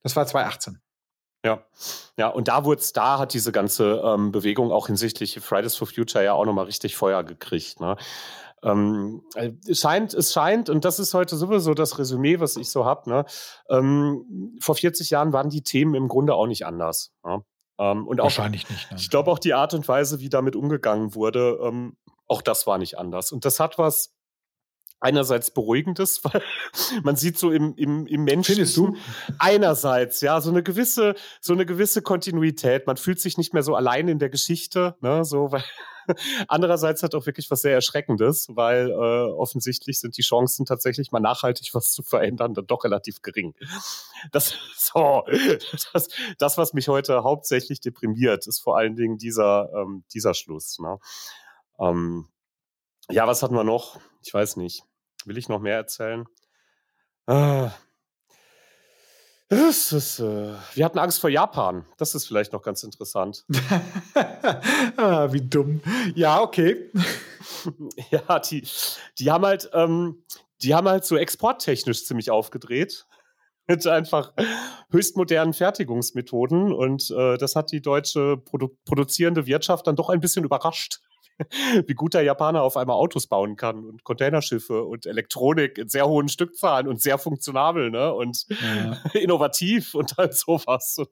Das 0.03 0.15
war 0.17 0.27
2018. 0.27 0.79
Ja, 1.45 1.65
ja, 2.17 2.29
und 2.29 2.47
da 2.47 2.65
wurde 2.65 2.83
da 2.95 3.19
hat 3.19 3.35
diese 3.35 3.51
ganze 3.51 4.01
ähm, 4.05 4.31
Bewegung 4.31 4.71
auch 4.71 4.87
hinsichtlich 4.87 5.41
Fridays 5.41 5.75
for 5.75 5.88
Future 5.88 6.23
ja 6.23 6.35
auch 6.35 6.45
nochmal 6.45 6.67
richtig 6.67 6.95
Feuer 6.95 7.25
gekriegt. 7.25 7.81
Ne? 7.81 7.97
Ähm, 8.62 9.23
es 9.67 9.81
scheint, 9.81 10.15
es 10.15 10.33
scheint, 10.33 10.69
und 10.69 10.85
das 10.85 11.01
ist 11.01 11.15
heute 11.15 11.37
sowieso 11.37 11.75
das 11.75 11.99
Resümee, 11.99 12.38
was 12.38 12.57
ich 12.57 12.71
so 12.71 12.85
habe, 12.85 13.11
ne? 13.11 13.25
Ähm, 13.69 14.57
vor 14.61 14.77
40 14.77 15.11
Jahren 15.11 15.33
waren 15.33 15.49
die 15.49 15.62
Themen 15.62 15.95
im 15.95 16.07
Grunde 16.07 16.35
auch 16.35 16.47
nicht 16.47 16.65
anders. 16.65 17.12
Ne? 17.25 17.43
Ähm, 17.79 18.07
und 18.07 18.21
auch, 18.21 18.27
Wahrscheinlich 18.27 18.69
nicht. 18.71 18.91
Ne? 18.93 18.99
Ich 19.01 19.11
glaube 19.11 19.31
auch 19.33 19.41
die 19.41 19.55
Art 19.55 19.75
und 19.75 19.88
Weise, 19.88 20.21
wie 20.21 20.29
damit 20.29 20.55
umgegangen 20.55 21.15
wurde, 21.17 21.59
ähm, 21.62 21.97
auch 22.29 22.43
das 22.43 22.67
war 22.69 22.79
nicht 22.79 22.99
anders. 22.99 23.33
Und 23.33 23.45
das 23.45 23.59
hat 23.59 23.79
was 23.79 24.15
einerseits 25.03 25.51
beruhigendes, 25.51 26.25
weil 26.25 26.43
man 27.03 27.17
sieht 27.17 27.38
so 27.38 27.51
im, 27.51 27.75
im, 27.77 28.07
im 28.07 28.25
Menschen. 28.25 28.55
Findest 28.55 28.77
du? 28.77 28.97
Einerseits, 29.38 30.21
ja, 30.21 30.41
so 30.41 30.51
eine 30.51 30.62
gewisse, 30.62 31.15
so 31.41 31.53
eine 31.53 31.67
gewisse 31.67 32.03
Kontinuität. 32.03 32.87
Man 32.87 32.97
fühlt 32.97 33.21
sich 33.21 33.37
nicht 33.37 33.53
mehr 33.53 33.62
so 33.62 33.75
allein 33.75 34.09
in 34.09 34.19
der 34.19 34.31
Geschichte, 34.31 34.97
ne, 35.01 35.25
so, 35.25 35.53
weil 35.53 35.65
andererseits 36.49 37.03
hat 37.03 37.15
auch 37.15 37.27
wirklich 37.27 37.51
was 37.51 37.62
sehr 37.62 37.75
Erschreckendes, 37.75 38.49
weil 38.51 38.91
äh, 38.91 39.33
offensichtlich 39.33 40.01
sind 40.01 40.17
die 40.17 40.23
Chancen 40.23 40.67
tatsächlich 40.67 41.12
mal 41.12 41.21
nachhaltig 41.21 41.71
was 41.75 41.93
zu 41.93 42.03
verändern 42.03 42.55
dann 42.55 42.67
doch 42.67 42.85
relativ 42.85 43.23
gering. 43.23 43.55
Das, 44.31 44.55
so, 44.77 45.25
das, 45.93 46.09
das 46.38 46.59
was 46.59 46.73
mich 46.73 46.88
heute 46.88 47.23
hauptsächlich 47.23 47.81
deprimiert, 47.81 48.47
ist 48.47 48.61
vor 48.61 48.77
allen 48.77 48.97
Dingen 48.97 49.19
dieser, 49.19 49.71
ähm, 49.75 50.05
dieser 50.12 50.35
Schluss. 50.35 50.79
Ne? 50.79 50.99
Ähm, 51.79 52.29
ja, 53.11 53.27
was 53.27 53.43
hatten 53.43 53.55
wir 53.55 53.65
noch? 53.65 53.99
Ich 54.23 54.33
weiß 54.33 54.57
nicht. 54.57 54.85
Will 55.26 55.38
ich 55.38 55.48
noch 55.48 55.61
mehr 55.61 55.76
erzählen? 55.76 56.26
Ah. 57.26 57.70
Ist, 59.52 60.18
äh, 60.18 60.54
wir 60.74 60.85
hatten 60.85 60.98
Angst 60.98 61.20
vor 61.20 61.28
Japan. 61.28 61.85
Das 61.98 62.14
ist 62.14 62.26
vielleicht 62.26 62.54
noch 62.54 62.62
ganz 62.62 62.82
interessant. 62.85 63.44
ah, 64.96 65.30
wie 65.30 65.42
dumm. 65.42 65.82
Ja, 66.14 66.40
okay. 66.40 66.90
ja, 68.11 68.38
die, 68.38 68.66
die 69.18 69.30
haben 69.30 69.44
halt, 69.44 69.68
ähm, 69.74 70.24
die 70.62 70.74
haben 70.74 70.88
halt 70.88 71.04
so 71.04 71.18
exporttechnisch 71.18 72.06
ziemlich 72.06 72.30
aufgedreht. 72.30 73.06
Mit 73.66 73.87
einfach 73.87 74.32
höchst 74.90 75.18
modernen 75.18 75.52
Fertigungsmethoden. 75.52 76.72
Und 76.72 77.11
äh, 77.11 77.37
das 77.37 77.54
hat 77.54 77.72
die 77.72 77.82
deutsche 77.82 78.38
Produ 78.38 78.70
produzierende 78.87 79.46
Wirtschaft 79.46 79.87
dann 79.87 79.96
doch 79.96 80.08
ein 80.08 80.20
bisschen 80.20 80.44
überrascht. 80.44 81.00
wie 81.87 81.95
gut 81.95 82.14
der 82.14 82.23
Japaner 82.23 82.62
auf 82.62 82.77
einmal 82.77 82.97
Autos 82.97 83.27
bauen 83.27 83.57
kann 83.57 83.85
und 83.85 84.05
Containerschiffe 84.05 84.85
und 84.85 85.07
Elektronik 85.07 85.79
in 85.79 85.88
sehr 85.88 86.07
hohen 86.07 86.29
Stückzahlen 86.29 86.88
und 86.88 87.01
sehr 87.01 87.18
funktionabel 87.18 87.90
ne? 87.90 88.12
und 88.12 88.47
ja. 88.49 88.99
innovativ 89.21 89.95
und 89.95 90.16
halt 90.16 90.35
sowas. 90.35 90.97
Und 90.99 91.11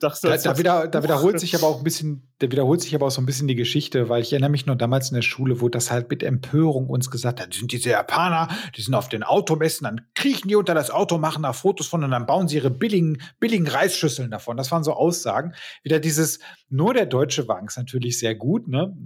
das, 0.00 0.20
da, 0.20 0.36
da, 0.36 0.58
wieder, 0.58 0.88
da 0.88 1.02
wiederholt 1.02 1.40
sich 1.40 1.54
aber 1.54 1.66
auch 1.66 1.78
ein 1.78 1.84
bisschen, 1.84 2.32
da 2.38 2.50
wiederholt 2.50 2.80
sich 2.80 2.94
aber 2.94 3.06
auch 3.06 3.10
so 3.10 3.20
ein 3.20 3.26
bisschen 3.26 3.48
die 3.48 3.54
Geschichte, 3.54 4.08
weil 4.08 4.22
ich 4.22 4.32
erinnere 4.32 4.50
mich 4.50 4.66
noch 4.66 4.76
damals 4.76 5.10
in 5.10 5.14
der 5.14 5.22
Schule, 5.22 5.60
wo 5.60 5.68
das 5.68 5.90
halt 5.90 6.10
mit 6.10 6.22
Empörung 6.22 6.88
uns 6.88 7.10
gesagt 7.10 7.40
hat, 7.40 7.54
sind 7.54 7.72
diese 7.72 7.90
Japaner, 7.90 8.48
die 8.76 8.82
sind 8.82 8.94
auf 8.94 9.08
den 9.08 9.22
Automessen, 9.22 9.84
dann 9.84 10.02
kriechen 10.14 10.48
die 10.48 10.56
unter 10.56 10.74
das 10.74 10.90
Auto, 10.90 11.18
machen 11.18 11.42
da 11.42 11.52
Fotos 11.52 11.86
von 11.86 12.04
und 12.04 12.10
dann 12.10 12.26
bauen 12.26 12.48
sie 12.48 12.56
ihre 12.56 12.70
billigen, 12.70 13.20
billigen 13.40 13.66
Reisschüsseln 13.66 14.30
davon. 14.30 14.56
Das 14.56 14.70
waren 14.70 14.84
so 14.84 14.92
Aussagen. 14.92 15.54
Wieder 15.82 16.00
dieses, 16.00 16.38
nur 16.68 16.94
der 16.94 17.06
deutsche 17.06 17.48
Wagen 17.48 17.66
ist 17.68 17.78
natürlich 17.78 18.18
sehr 18.18 18.34
gut, 18.34 18.68
ne? 18.68 18.96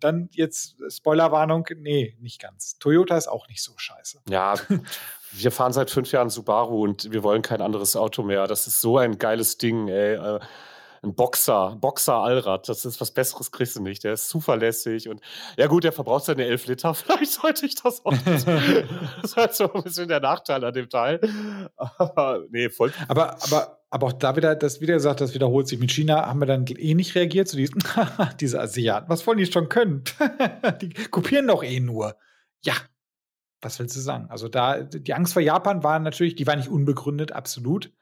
Dann 0.00 0.28
jetzt 0.32 0.76
Spoilerwarnung, 0.88 1.66
nee, 1.76 2.16
nicht 2.20 2.40
ganz. 2.40 2.78
Toyota 2.78 3.16
ist 3.16 3.28
auch 3.28 3.48
nicht 3.48 3.62
so 3.62 3.72
scheiße. 3.76 4.20
Ja, 4.28 4.54
wir 5.32 5.50
fahren 5.50 5.72
seit 5.72 5.90
fünf 5.90 6.12
Jahren 6.12 6.30
Subaru 6.30 6.82
und 6.82 7.12
wir 7.12 7.22
wollen 7.22 7.42
kein 7.42 7.60
anderes 7.60 7.96
Auto 7.96 8.22
mehr. 8.22 8.46
Das 8.46 8.66
ist 8.66 8.80
so 8.80 8.98
ein 8.98 9.18
geiles 9.18 9.58
Ding, 9.58 9.88
ey. 9.88 10.14
Äh, 10.14 10.40
ein 11.06 11.14
Boxer, 11.14 11.76
Boxer 11.80 12.14
Allrad, 12.14 12.68
das 12.68 12.84
ist 12.84 13.00
was 13.00 13.10
Besseres 13.12 13.50
kriegst 13.50 13.76
du 13.76 13.82
nicht. 13.82 14.04
Der 14.04 14.14
ist 14.14 14.28
zuverlässig 14.28 15.08
und 15.08 15.20
ja 15.56 15.66
gut, 15.66 15.84
der 15.84 15.92
verbraucht 15.92 16.24
seine 16.24 16.44
elf 16.44 16.66
Liter. 16.66 16.94
Vielleicht 16.94 17.32
sollte 17.32 17.66
ich 17.66 17.76
das 17.76 18.04
auch. 18.04 18.12
das 18.24 18.44
ist 19.22 19.36
halt 19.36 19.54
so 19.54 19.72
ein 19.72 19.82
bisschen 19.82 20.08
der 20.08 20.20
Nachteil 20.20 20.64
an 20.64 20.74
dem 20.74 20.88
Teil. 20.88 21.20
Aber 21.76 22.44
nee, 22.50 22.68
voll. 22.68 22.92
Aber, 23.08 23.36
aber, 23.42 23.75
aber 23.90 24.08
auch 24.08 24.12
da 24.12 24.36
wieder, 24.36 24.54
das 24.56 24.80
wieder 24.80 24.94
gesagt, 24.94 25.20
das 25.20 25.34
wiederholt 25.34 25.68
sich. 25.68 25.78
Mit 25.78 25.92
China 25.92 26.26
haben 26.26 26.40
wir 26.40 26.46
dann 26.46 26.66
eh 26.66 26.94
nicht 26.94 27.14
reagiert 27.14 27.48
zu 27.48 27.56
diesem, 27.56 27.78
diese 28.40 28.60
Asiaten. 28.60 29.08
Was 29.08 29.26
wollen 29.26 29.38
die 29.38 29.46
schon 29.46 29.68
können? 29.68 30.04
die 30.80 30.92
kopieren 31.10 31.46
doch 31.46 31.62
eh 31.62 31.80
nur. 31.80 32.16
Ja, 32.64 32.74
was 33.60 33.78
willst 33.78 33.96
du 33.96 34.00
sagen? 34.00 34.26
Also 34.28 34.48
da, 34.48 34.82
die 34.82 35.14
Angst 35.14 35.32
vor 35.32 35.42
Japan 35.42 35.82
war 35.82 35.98
natürlich, 35.98 36.34
die 36.34 36.46
war 36.46 36.56
nicht 36.56 36.68
unbegründet, 36.68 37.32
absolut 37.32 37.92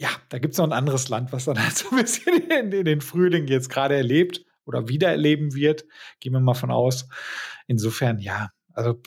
ja, 0.00 0.08
da 0.30 0.38
gibt 0.38 0.54
es 0.54 0.58
noch 0.58 0.66
ein 0.66 0.72
anderes 0.72 1.10
Land, 1.10 1.30
was 1.30 1.44
dann 1.44 1.58
halt 1.62 1.76
so 1.76 1.90
ein 1.90 2.02
bisschen 2.02 2.50
in, 2.50 2.72
in 2.72 2.84
den 2.86 3.00
Frühling 3.02 3.46
jetzt 3.46 3.68
gerade 3.68 3.94
erlebt 3.94 4.44
oder 4.64 4.88
wieder 4.88 5.08
erleben 5.08 5.54
wird. 5.54 5.84
Gehen 6.20 6.32
wir 6.32 6.40
mal 6.40 6.54
von 6.54 6.70
aus. 6.70 7.06
Insofern, 7.66 8.18
ja, 8.18 8.50
also 8.72 9.00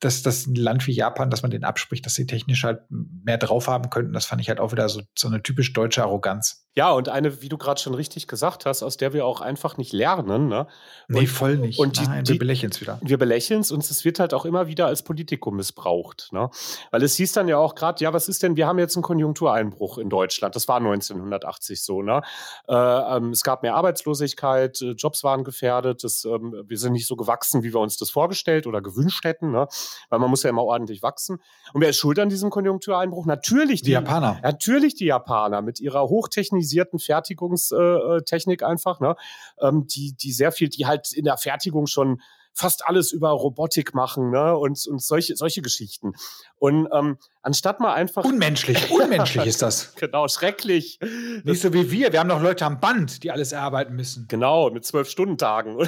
dass 0.00 0.22
das 0.22 0.46
ein 0.46 0.54
Land 0.54 0.86
wie 0.86 0.92
Japan, 0.92 1.30
dass 1.30 1.42
man 1.42 1.50
den 1.50 1.64
abspricht, 1.64 2.06
dass 2.06 2.14
sie 2.14 2.26
technisch 2.26 2.64
halt 2.64 2.80
mehr 2.88 3.38
drauf 3.38 3.68
haben 3.68 3.90
könnten, 3.90 4.12
das 4.14 4.26
fand 4.26 4.40
ich 4.40 4.48
halt 4.48 4.58
auch 4.58 4.72
wieder 4.72 4.88
so, 4.88 5.02
so 5.16 5.28
eine 5.28 5.42
typisch 5.42 5.72
deutsche 5.72 6.02
Arroganz. 6.02 6.66
Ja, 6.76 6.92
und 6.92 7.08
eine, 7.08 7.42
wie 7.42 7.48
du 7.48 7.58
gerade 7.58 7.80
schon 7.80 7.94
richtig 7.94 8.28
gesagt 8.28 8.64
hast, 8.64 8.84
aus 8.84 8.96
der 8.96 9.12
wir 9.12 9.26
auch 9.26 9.40
einfach 9.40 9.76
nicht 9.76 9.92
lernen. 9.92 10.46
Ne? 10.46 10.68
Und, 11.08 11.16
nee, 11.16 11.26
voll 11.26 11.56
nicht. 11.56 11.80
Und 11.80 11.98
die, 11.98 12.04
Nein, 12.04 12.28
wir 12.28 12.38
belächeln 12.38 12.70
es 12.70 12.80
wieder. 12.80 13.00
Wir 13.02 13.18
belächeln 13.18 13.62
es 13.62 13.72
und 13.72 13.82
es 13.82 14.04
wird 14.04 14.20
halt 14.20 14.34
auch 14.34 14.44
immer 14.44 14.68
wieder 14.68 14.86
als 14.86 15.02
Politikum 15.02 15.56
missbraucht. 15.56 16.28
Ne? 16.30 16.48
Weil 16.92 17.02
es 17.02 17.16
hieß 17.16 17.32
dann 17.32 17.48
ja 17.48 17.56
auch 17.56 17.74
gerade, 17.74 18.04
ja, 18.04 18.12
was 18.12 18.28
ist 18.28 18.44
denn, 18.44 18.54
wir 18.54 18.68
haben 18.68 18.78
jetzt 18.78 18.94
einen 18.94 19.02
Konjunktureinbruch 19.02 19.98
in 19.98 20.10
Deutschland. 20.10 20.54
Das 20.54 20.68
war 20.68 20.76
1980 20.76 21.82
so. 21.82 22.02
Ne? 22.02 22.22
Äh, 22.68 22.74
ähm, 22.74 23.30
es 23.30 23.42
gab 23.42 23.64
mehr 23.64 23.74
Arbeitslosigkeit, 23.74 24.80
äh, 24.80 24.92
Jobs 24.92 25.24
waren 25.24 25.42
gefährdet, 25.42 26.04
das, 26.04 26.24
ähm, 26.24 26.54
wir 26.68 26.78
sind 26.78 26.92
nicht 26.92 27.08
so 27.08 27.16
gewachsen, 27.16 27.64
wie 27.64 27.74
wir 27.74 27.80
uns 27.80 27.96
das 27.96 28.10
vorgestellt 28.10 28.68
oder 28.68 28.80
gewünscht 28.80 29.24
hätten. 29.24 29.50
Ne? 29.50 29.66
Weil 30.08 30.20
man 30.20 30.30
muss 30.30 30.44
ja 30.44 30.50
immer 30.50 30.62
ordentlich 30.62 31.02
wachsen. 31.02 31.38
Und 31.72 31.80
wer 31.80 31.88
ist 31.88 31.96
schuld 31.96 32.20
an 32.20 32.28
diesem 32.28 32.50
Konjunktureinbruch? 32.50 33.26
Natürlich 33.26 33.80
die, 33.80 33.86
die 33.86 33.92
Japaner. 33.92 34.38
Natürlich 34.44 34.94
die 34.94 35.06
Japaner 35.06 35.62
mit 35.62 35.80
ihrer 35.80 36.02
hochtechnologischen 36.02 36.59
mechanisierten 36.60 36.98
Fertigungstechnik 36.98 38.62
einfach, 38.62 39.00
ne? 39.00 39.16
Ähm, 39.60 39.86
die, 39.86 40.14
die 40.14 40.32
sehr 40.32 40.52
viel, 40.52 40.68
die 40.68 40.86
halt 40.86 41.12
in 41.12 41.24
der 41.24 41.36
Fertigung 41.36 41.86
schon 41.86 42.20
fast 42.52 42.84
alles 42.86 43.12
über 43.12 43.30
Robotik 43.30 43.94
machen, 43.94 44.30
ne? 44.30 44.56
Und, 44.56 44.86
und 44.86 45.02
solche, 45.02 45.36
solche 45.36 45.62
Geschichten. 45.62 46.12
Und 46.60 46.88
ähm, 46.92 47.16
anstatt 47.40 47.80
mal 47.80 47.94
einfach. 47.94 48.22
Unmenschlich, 48.22 48.90
unmenschlich 48.90 49.46
ist 49.46 49.62
das. 49.62 49.94
Genau, 49.94 50.28
schrecklich. 50.28 51.00
Nicht 51.42 51.62
so 51.62 51.72
wie 51.72 51.90
wir. 51.90 52.12
Wir 52.12 52.20
haben 52.20 52.28
noch 52.28 52.42
Leute 52.42 52.66
am 52.66 52.80
Band, 52.80 53.22
die 53.22 53.30
alles 53.30 53.52
erarbeiten 53.52 53.96
müssen. 53.96 54.26
Genau, 54.28 54.70
mit 54.70 54.84
zwölf 54.84 55.08
Stundentagen. 55.08 55.78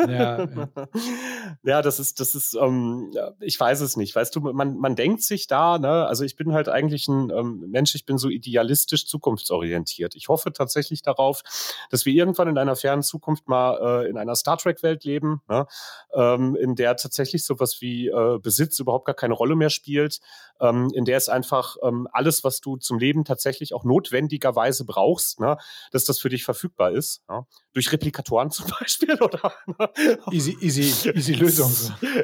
ja, 0.00 0.42
ja. 0.42 0.48
ja, 1.62 1.80
das 1.80 2.00
ist, 2.00 2.18
das 2.18 2.34
ist, 2.34 2.54
ähm, 2.60 3.12
ich 3.38 3.58
weiß 3.58 3.80
es 3.82 3.96
nicht. 3.96 4.16
Weißt 4.16 4.34
du, 4.34 4.40
man, 4.40 4.76
man 4.78 4.96
denkt 4.96 5.22
sich 5.22 5.46
da, 5.46 5.78
ne, 5.78 6.06
also 6.06 6.24
ich 6.24 6.34
bin 6.34 6.52
halt 6.52 6.68
eigentlich 6.68 7.06
ein 7.06 7.30
ähm, 7.30 7.64
Mensch, 7.68 7.94
ich 7.94 8.04
bin 8.04 8.18
so 8.18 8.28
idealistisch 8.28 9.06
zukunftsorientiert. 9.06 10.16
Ich 10.16 10.26
hoffe 10.26 10.52
tatsächlich 10.52 11.02
darauf, 11.02 11.42
dass 11.88 12.04
wir 12.04 12.14
irgendwann 12.14 12.48
in 12.48 12.58
einer 12.58 12.74
fernen 12.74 13.04
Zukunft 13.04 13.46
mal 13.46 14.02
äh, 14.02 14.10
in 14.10 14.18
einer 14.18 14.34
Star 14.34 14.58
Trek-Welt 14.58 15.04
leben, 15.04 15.40
ne, 15.48 15.68
ähm, 16.14 16.56
in 16.56 16.74
der 16.74 16.96
tatsächlich 16.96 17.44
sowas 17.44 17.80
wie 17.80 18.08
äh, 18.08 18.40
Besitz 18.40 18.80
überhaupt 18.80 19.04
gar 19.04 19.14
keine 19.14 19.34
Rolle 19.34 19.54
mehr 19.54 19.70
spielt 19.70 20.15
ähm, 20.60 20.90
in 20.94 21.04
der 21.04 21.16
es 21.16 21.28
einfach 21.28 21.76
ähm, 21.82 22.08
alles, 22.12 22.44
was 22.44 22.60
du 22.60 22.76
zum 22.76 22.98
Leben 22.98 23.24
tatsächlich 23.24 23.74
auch 23.74 23.84
notwendigerweise 23.84 24.84
brauchst, 24.84 25.40
ne, 25.40 25.56
dass 25.90 26.04
das 26.04 26.18
für 26.18 26.28
dich 26.28 26.44
verfügbar 26.44 26.92
ist. 26.92 27.22
Ja? 27.28 27.46
Durch 27.76 27.92
Replikatoren 27.92 28.50
zum 28.50 28.68
Beispiel 28.80 29.20
oder 29.20 29.52
ne? 29.66 29.90
easy, 30.30 30.56
easy, 30.62 31.10
easy 31.10 31.34
Lösung. 31.34 31.70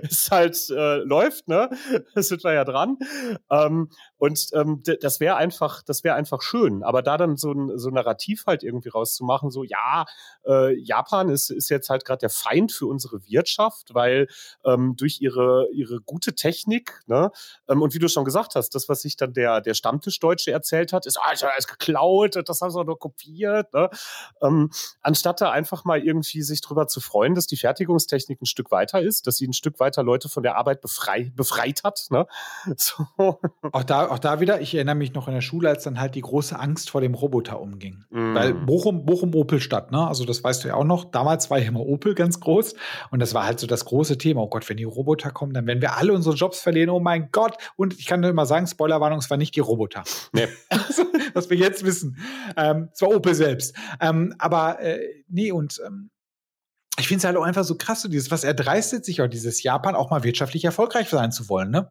Es 0.03 0.31
halt 0.31 0.57
äh, 0.71 0.97
läuft, 1.01 1.47
ne? 1.47 1.69
Das 2.15 2.29
sind 2.29 2.43
wir 2.43 2.55
ja 2.55 2.65
dran. 2.65 2.97
Ähm, 3.51 3.91
und 4.17 4.49
ähm, 4.55 4.83
das 5.03 5.21
wäre 5.21 5.37
einfach, 5.37 5.83
das 5.83 6.05
wäre 6.05 6.15
einfach 6.15 6.41
schön. 6.41 6.83
Aber 6.83 7.03
da 7.03 7.19
dann 7.19 7.37
so 7.37 7.53
ein 7.53 7.77
so 7.79 7.89
ein 7.89 7.95
Narrativ 7.95 8.45
halt 8.47 8.63
irgendwie 8.63 8.89
rauszumachen, 8.89 9.51
so 9.51 9.63
ja, 9.63 10.07
äh, 10.47 10.75
Japan 10.81 11.29
ist, 11.29 11.51
ist 11.51 11.69
jetzt 11.69 11.91
halt 11.91 12.07
gerade 12.07 12.21
der 12.21 12.31
Feind 12.31 12.73
für 12.73 12.87
unsere 12.87 13.23
Wirtschaft, 13.27 13.93
weil 13.93 14.29
ähm, 14.65 14.95
durch 14.97 15.21
ihre 15.21 15.69
ihre 15.75 16.01
gute 16.01 16.35
Technik, 16.35 17.03
ne? 17.07 17.31
Ähm, 17.69 17.83
und 17.83 17.93
wie 17.93 17.99
du 17.99 18.09
schon 18.09 18.25
gesagt 18.25 18.55
hast, 18.55 18.71
das, 18.71 18.89
was 18.89 19.03
sich 19.03 19.19
dann 19.19 19.35
der, 19.35 19.61
der 19.61 19.75
Stammtischdeutsche 19.75 20.51
erzählt 20.51 20.95
hat, 20.95 21.05
ist, 21.05 21.19
ah, 21.19 21.35
alles 21.53 21.67
geklaut, 21.67 22.41
das 22.49 22.61
haben 22.63 22.71
sie 22.71 22.85
nur 22.85 22.99
kopiert. 22.99 23.73
Ne? 23.75 23.91
Ähm, 24.43 24.71
anstatt 25.03 25.42
da 25.43 25.51
einfach 25.51 25.85
mal 25.85 26.03
irgendwie 26.03 26.43
sich 26.43 26.61
drüber 26.61 26.87
zu 26.87 27.01
freuen, 27.01 27.35
dass 27.35 27.47
die 27.47 27.57
Fertigungstechnik 27.57 28.41
ein 28.41 28.47
Stück 28.47 28.71
weiter 28.71 29.01
ist, 29.01 29.27
dass 29.27 29.37
sie 29.37 29.47
ein 29.47 29.53
Stück 29.53 29.81
weiter 29.81 30.03
Leute 30.03 30.29
von 30.29 30.43
der 30.43 30.57
Arbeit 30.57 30.81
befrei, 30.81 31.33
befreit 31.35 31.83
hat. 31.85 32.07
Ne? 32.11 32.27
So. 32.77 33.39
Auch, 33.73 33.85
da, 33.85 34.09
auch 34.09 34.19
da 34.19 34.41
wieder, 34.41 34.61
ich 34.61 34.75
erinnere 34.75 34.95
mich 34.95 35.15
noch 35.15 35.29
in 35.29 35.35
der 35.35 35.41
Schule, 35.41 35.69
als 35.69 35.85
dann 35.85 36.01
halt 36.01 36.15
die 36.15 36.21
große 36.21 36.59
Angst 36.59 36.91
vor 36.91 37.01
dem 37.01 37.15
Roboter 37.15 37.61
umging. 37.61 38.05
Mm. 38.11 38.35
Weil 38.35 38.55
Bochum, 38.55 39.05
Bochum 39.05 39.35
Opel-Stadt, 39.35 39.93
ne? 39.93 40.07
Also 40.07 40.25
das 40.25 40.43
weißt 40.43 40.65
du 40.65 40.69
ja 40.69 40.75
auch 40.75 40.85
noch. 40.85 41.05
Damals 41.05 41.51
war 41.51 41.59
ja 41.59 41.67
immer 41.67 41.81
Opel 41.81 42.15
ganz 42.15 42.41
groß. 42.41 42.75
Und 43.11 43.21
das 43.21 43.35
war 43.35 43.45
halt 43.45 43.61
so 43.61 43.67
das 43.67 43.85
große 43.85 44.19
Thema. 44.19 44.43
Oh 44.43 44.49
Gott, 44.49 44.69
wenn 44.69 44.77
die 44.77 44.85
Roboter 44.85 45.31
kommen, 45.31 45.53
dann 45.53 45.67
werden 45.67 45.81
wir 45.81 45.97
alle 45.97 46.13
unsere 46.13 46.35
Jobs 46.35 46.61
verlieren. 46.61 46.91
Oh 46.91 47.01
mein 47.01 47.31
Gott. 47.31 47.57
Und 47.77 47.99
ich 47.99 48.07
kann 48.07 48.21
nur 48.21 48.33
mal 48.33 48.47
sagen, 48.47 48.67
Spoilerwarnung, 48.67 49.19
es 49.19 49.31
war 49.31 49.37
nicht 49.37 49.55
die 49.55 49.61
Roboter. 49.61 50.03
Nee. 50.33 50.49
also, 50.69 51.05
was 51.35 51.51
wir 51.51 51.57
jetzt 51.57 51.85
wissen. 51.85 52.17
Ähm, 52.57 52.89
es 52.93 53.03
war 53.03 53.11
Opel 53.11 53.35
selbst. 53.35 53.77
Ähm, 54.01 54.35
aber 54.39 54.81
äh, 54.81 55.01
nee, 55.33 55.53
und 55.53 55.81
ähm, 55.87 56.11
ich 56.99 57.09
finde 57.09 57.19
es 57.19 57.25
halt 57.25 57.37
auch 57.37 57.43
einfach 57.43 57.65
so 57.65 57.77
krass, 57.77 58.03
so 58.03 58.09
dieses, 58.09 58.31
was 58.31 58.45
erdreistet 58.45 59.05
sich 59.05 59.23
auch 59.23 59.29
dieses 59.29 59.63
Japan 59.63 59.95
auch 59.95 60.11
mal 60.11 60.25
wirtschaftlich 60.25 60.65
erfolgreich 60.65 61.09
sein 61.09 61.33
zu 61.33 61.49
wollen, 61.49 61.71
ne? 61.71 61.89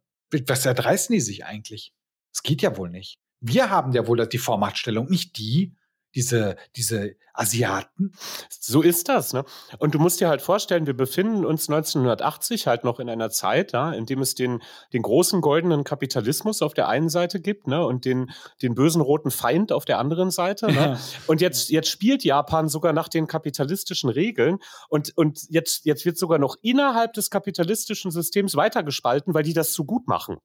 Was 0.48 0.66
erdreisten 0.66 1.14
die 1.14 1.20
sich 1.20 1.46
eigentlich? 1.46 1.92
Das 2.32 2.44
geht 2.44 2.62
ja 2.62 2.78
wohl 2.78 2.90
nicht. 2.90 3.18
Wir 3.42 3.70
haben 3.70 3.92
ja 3.92 4.08
wohl 4.08 4.26
die 4.28 4.38
Vormachtstellung, 4.38 5.10
nicht 5.10 5.38
die, 5.38 5.76
diese, 6.16 6.56
diese 6.76 7.16
Asiaten. 7.34 8.14
So 8.50 8.82
ist 8.82 9.10
das. 9.10 9.34
Ne? 9.34 9.46
Und 9.80 9.96
du 9.96 10.00
musst 10.00 10.22
dir 10.22 10.30
halt 10.30 10.42
vorstellen, 10.42 10.86
wir 10.86 10.96
befinden 10.96 11.46
uns 11.46 11.70
1980 11.70 12.68
halt 12.68 12.84
noch 12.84 13.00
in 13.00 13.10
einer 13.10 13.30
Zeit, 13.30 13.72
ja, 13.74 13.92
in 13.92 14.06
dem 14.06 14.22
es 14.22 14.36
den, 14.36 14.62
den 14.94 15.02
großen 15.02 15.42
goldenen 15.42 15.84
Kapitalismus 15.84 16.62
auf 16.62 16.74
der 16.74 16.88
einen 16.88 17.10
Seite 17.10 17.40
gibt 17.40 17.68
ne? 17.68 17.86
und 17.86 18.06
den, 18.06 18.32
den 18.62 18.76
bösen 18.76 19.02
roten 19.02 19.32
Feind 19.32 19.72
auf 19.72 19.86
der 19.86 20.00
anderen 20.00 20.32
Seite. 20.32 20.68
Ne? 20.68 20.74
Ja. 20.74 21.00
Und 21.28 21.42
jetzt, 21.42 21.70
jetzt 21.70 21.90
spielt 21.90 22.24
Japan 22.24 22.70
sogar 22.70 22.94
nach 22.94 23.08
den 23.08 23.28
kapitalistischen 23.28 24.10
Regeln 24.10 24.60
und, 24.90 25.18
und 25.18 25.42
jetzt, 25.50 25.86
jetzt 25.86 26.06
wird 26.06 26.18
sogar 26.18 26.40
noch 26.40 26.56
innerhalb 26.62 27.14
des 27.14 27.30
kapitalistischen 27.30 28.12
Systems 28.12 28.56
weitergespalten, 28.56 29.34
weil 29.34 29.44
die 29.44 29.54
das 29.54 29.74
zu 29.74 29.86
gut 29.86 30.08
machen. 30.08 30.38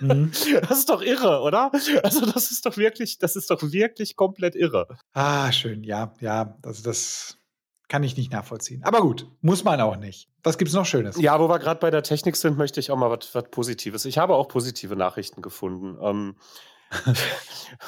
Mhm. 0.00 0.32
Das 0.60 0.78
ist 0.78 0.90
doch 0.90 1.02
irre, 1.02 1.40
oder? 1.40 1.70
Also 2.02 2.26
das 2.26 2.50
ist 2.50 2.66
doch 2.66 2.76
wirklich, 2.76 3.18
das 3.18 3.36
ist 3.36 3.50
doch 3.50 3.62
wirklich 3.62 4.16
komplett 4.16 4.54
irre. 4.54 4.86
Ah, 5.12 5.50
schön 5.52 5.82
ja, 5.90 6.14
ja, 6.20 6.56
also 6.62 6.84
das 6.84 7.36
kann 7.88 8.04
ich 8.04 8.16
nicht 8.16 8.30
nachvollziehen. 8.32 8.84
Aber 8.84 9.00
gut, 9.00 9.26
muss 9.40 9.64
man 9.64 9.80
auch 9.80 9.96
nicht. 9.96 10.28
Was 10.44 10.56
gibt 10.56 10.68
es 10.68 10.74
noch 10.74 10.86
Schönes? 10.86 11.20
Ja, 11.20 11.40
wo 11.40 11.48
wir 11.48 11.58
gerade 11.58 11.80
bei 11.80 11.90
der 11.90 12.04
Technik 12.04 12.36
sind, 12.36 12.56
möchte 12.56 12.78
ich 12.78 12.92
auch 12.92 12.96
mal 12.96 13.10
was 13.10 13.50
Positives. 13.50 14.04
Ich 14.04 14.16
habe 14.16 14.36
auch 14.36 14.46
positive 14.46 14.94
Nachrichten 14.94 15.42
gefunden. 15.42 15.98
Ähm, 16.00 16.36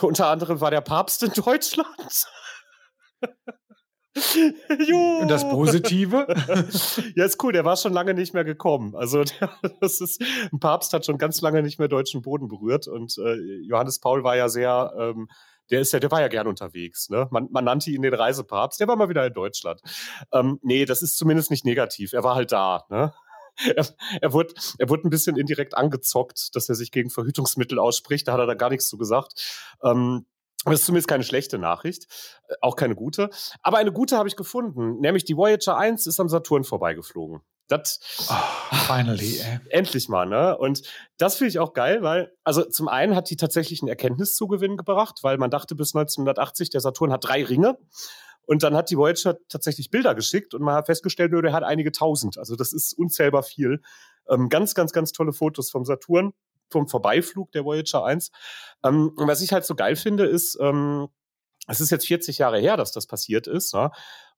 unter 0.01 0.27
anderem 0.27 0.61
war 0.61 0.73
der 0.73 0.81
Papst 0.81 1.23
in 1.23 1.31
Deutschland. 1.31 2.27
Und 5.23 5.29
das 5.29 5.49
Positive? 5.49 6.27
ja, 7.15 7.25
ist 7.25 7.43
cool. 7.43 7.53
Der 7.53 7.65
war 7.65 7.77
schon 7.77 7.93
lange 7.93 8.15
nicht 8.15 8.35
mehr 8.35 8.45
gekommen. 8.45 8.97
Also, 8.97 9.23
der, 9.23 9.51
das 9.81 10.01
ist, 10.01 10.21
ein 10.53 10.59
Papst 10.59 10.93
hat 10.93 11.07
schon 11.07 11.19
ganz 11.19 11.41
lange 11.41 11.63
nicht 11.63 11.79
mehr 11.79 11.89
deutschen 11.89 12.21
Boden 12.21 12.49
berührt. 12.49 12.89
Und 12.89 13.17
äh, 13.19 13.37
Johannes 13.63 14.01
Paul 14.01 14.25
war 14.25 14.37
ja 14.37 14.49
sehr 14.49 14.93
ähm, 14.99 15.29
der 15.71 15.81
ist 15.81 15.93
ja, 15.93 16.01
der 16.01 16.11
war 16.11 16.21
ja 16.21 16.29
gern 16.29 16.47
unterwegs. 16.47 17.09
Ne? 17.09 17.29
Man, 17.31 17.49
man 17.51 17.65
nannte 17.65 17.91
ihn 17.91 18.03
den 18.03 18.15
Reisepapst, 18.15 18.81
der 18.81 18.89
war 18.89 18.97
mal 18.97 19.09
wieder 19.09 19.27
in 19.27 19.33
Deutschland. 19.33 19.81
Ähm, 20.33 20.59
nee, 20.63 20.85
das 20.85 21.03
ist 21.03 21.17
zumindest 21.17 21.51
nicht 21.51 21.65
negativ. 21.65 22.13
Er 22.13 22.25
war 22.25 22.35
halt 22.35 22.53
da. 22.53 22.85
Ne? 22.91 23.13
Er, 23.77 23.87
er, 24.23 24.33
wurde, 24.33 24.55
er 24.79 24.89
wurde 24.89 25.07
ein 25.07 25.11
bisschen 25.11 25.37
indirekt 25.37 25.77
angezockt, 25.77 26.57
dass 26.57 26.71
er 26.71 26.75
sich 26.75 26.91
gegen 26.91 27.11
Verhütungsmittel 27.11 27.79
ausspricht. 27.79 28.27
Da 28.27 28.33
hat 28.33 28.41
er 28.41 28.47
da 28.47 28.55
gar 28.55 28.71
nichts 28.71 28.89
zu 28.89 28.97
gesagt. 28.97 29.75
Ähm, 29.85 30.25
das 30.65 30.81
ist 30.81 30.87
zumindest 30.87 31.09
keine 31.09 31.25
schlechte 31.25 31.59
Nachricht, 31.59 32.07
äh, 32.49 32.55
auch 32.61 32.77
keine 32.77 32.95
gute. 32.95 33.31
Aber 33.63 33.79
eine 33.79 33.93
gute 33.93 34.17
habe 34.17 34.29
ich 34.29 34.37
gefunden, 34.37 35.01
nämlich 35.01 35.25
die 35.25 35.37
Voyager 35.37 35.77
1 35.77 36.07
ist 36.07 36.19
am 36.19 36.29
Saturn 36.29 36.65
vorbeigeflogen. 36.65 37.43
Das 37.73 38.01
oh, 38.29 38.77
finally, 38.87 39.39
ey. 39.39 39.61
endlich 39.71 40.09
mal, 40.09 40.27
ne? 40.27 40.57
Und 40.57 40.83
das 41.17 41.37
finde 41.37 41.51
ich 41.51 41.59
auch 41.59 41.73
geil, 41.73 42.03
weil, 42.03 42.33
also 42.45 42.65
zum 42.65 42.89
einen 42.89 43.17
hat 43.17 43.31
die 43.31 43.37
tatsächlich 43.37 43.83
einen 43.83 43.89
Erkenntniszugewinn 43.89 44.77
gebracht, 44.77 45.21
weil 45.23 45.39
man 45.39 45.51
dachte 45.51 45.75
bis 45.75 45.95
1980, 45.95 46.71
der 46.71 46.81
Saturn 46.81 47.13
hat 47.13 47.25
drei 47.25 47.45
Ringe. 47.45 47.79
Und 48.45 48.65
dann 48.65 48.75
hat 48.75 48.91
die 48.91 48.99
Voyager 48.99 49.37
tatsächlich 49.49 49.91
Bilder 49.91 50.15
geschickt 50.15 50.53
und 50.53 50.63
man 50.63 50.75
hat 50.75 50.87
festgestellt, 50.87 51.33
nur 51.33 51.43
der 51.43 51.53
hat 51.53 51.63
einige 51.63 51.93
tausend. 51.93 52.39
Also 52.39 52.57
das 52.57 52.73
ist 52.73 52.93
unzählbar 52.93 53.45
viel. 53.45 53.81
Ähm, 54.29 54.49
ganz, 54.49 54.75
ganz, 54.75 54.93
ganz 54.93 55.13
tolle 55.13 55.33
Fotos 55.33 55.71
vom 55.71 55.85
Saturn, 55.85 56.33
vom 56.69 56.89
Vorbeiflug 56.89 57.53
der 57.53 57.65
Voyager 57.65 58.05
1. 58.05 58.31
Ähm, 58.85 59.13
und 59.17 59.29
was 59.29 59.43
ich 59.43 59.53
halt 59.53 59.65
so 59.65 59.75
geil 59.75 59.95
finde, 59.95 60.25
ist, 60.25 60.59
ähm, 60.61 61.09
es 61.69 61.81
ist 61.81 61.91
jetzt 61.91 62.07
40 62.07 62.39
Jahre 62.39 62.59
her, 62.59 62.77
dass 62.77 62.91
das 62.91 63.07
passiert 63.07 63.47
ist. 63.47 63.75
Ne? 63.75 63.91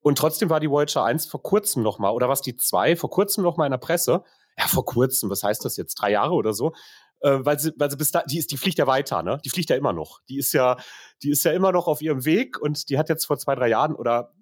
Und 0.04 0.18
trotzdem 0.18 0.50
war 0.50 0.60
die 0.60 0.68
Voyager 0.68 1.02
1 1.02 1.24
vor 1.24 1.42
kurzem 1.42 1.82
noch 1.82 1.98
mal, 1.98 2.10
oder 2.10 2.28
was 2.28 2.42
die 2.42 2.58
2 2.58 2.94
vor 2.94 3.08
kurzem 3.08 3.42
noch 3.42 3.56
mal 3.56 3.64
in 3.64 3.70
der 3.70 3.78
Presse. 3.78 4.22
Ja, 4.58 4.66
vor 4.68 4.84
kurzem, 4.84 5.30
was 5.30 5.42
heißt 5.42 5.64
das 5.64 5.78
jetzt? 5.78 5.94
Drei 5.94 6.10
Jahre 6.10 6.34
oder 6.34 6.52
so? 6.52 6.74
Äh, 7.20 7.38
weil 7.40 7.58
sie, 7.58 7.72
weil 7.78 7.90
sie 7.90 7.96
bis 7.96 8.10
da, 8.10 8.22
die 8.22 8.38
ist, 8.38 8.50
die 8.50 8.58
fliegt 8.58 8.76
ja 8.76 8.86
weiter, 8.86 9.22
ne? 9.22 9.38
Die 9.46 9.48
fliegt 9.48 9.70
ja 9.70 9.76
immer 9.76 9.94
noch. 9.94 10.20
Die 10.28 10.36
ist 10.36 10.52
ja, 10.52 10.76
die 11.22 11.30
ist 11.30 11.42
ja 11.44 11.52
immer 11.52 11.72
noch 11.72 11.86
auf 11.88 12.02
ihrem 12.02 12.26
Weg 12.26 12.60
und 12.60 12.90
die 12.90 12.98
hat 12.98 13.08
jetzt 13.08 13.24
vor 13.24 13.38
zwei, 13.38 13.54
drei 13.54 13.68
Jahren 13.68 13.94
oder 13.94 14.34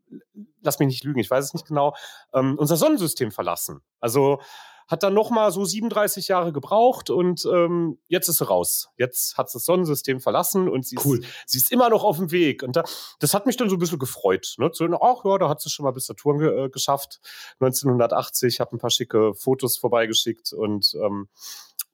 lass 0.63 0.81
mich 0.81 0.89
nicht 0.89 1.05
lügen, 1.05 1.21
ich 1.21 1.31
weiß 1.31 1.45
es 1.45 1.55
nicht 1.55 1.67
genau, 1.67 1.95
ähm, 2.35 2.57
unser 2.59 2.77
Sonnensystem 2.77 3.31
verlassen. 3.31 3.83
Also 4.01 4.41
hat 4.89 5.03
dann 5.03 5.15
noch 5.15 5.31
mal 5.31 5.51
so 5.51 5.65
37 5.65 6.29
Jahre 6.29 6.53
gebraucht 6.53 7.11
und 7.11 7.45
ähm, 7.45 7.99
jetzt 8.09 8.29
ist 8.29 8.39
sie 8.39 8.47
raus. 8.47 8.89
Jetzt 8.97 9.37
hat 9.37 9.51
sie 9.51 9.57
das 9.57 9.65
Sonnensystem 9.65 10.21
verlassen 10.21 10.69
und 10.69 10.87
sie, 10.87 10.99
cool. 11.05 11.21
ist, 11.21 11.29
sie 11.47 11.59
ist 11.59 11.73
immer 11.73 11.89
noch 11.89 12.05
auf 12.05 12.19
dem 12.19 12.31
Weg. 12.31 12.63
Und 12.63 12.77
da, 12.77 12.85
das 13.21 13.35
hat 13.35 13.47
mich 13.47 13.57
dann 13.57 13.69
so 13.69 13.77
ein 13.77 13.79
bisschen 13.79 13.99
gefreut. 13.99 14.55
Ne? 14.59 14.71
So, 14.73 14.85
ach 14.85 15.25
ja, 15.25 15.39
da 15.39 15.49
hat 15.49 15.61
sie 15.61 15.71
schon 15.71 15.85
mal 15.85 15.93
bis 15.93 16.07
Saturn 16.07 16.39
ge 16.39 16.67
äh, 16.67 16.69
geschafft. 16.69 17.21
1980, 17.61 18.61
habe 18.61 18.77
ein 18.77 18.79
paar 18.79 18.91
schicke 18.91 19.35
Fotos 19.35 19.79
vorbeigeschickt 19.79 20.53
und 20.53 20.95
ähm, 21.03 21.29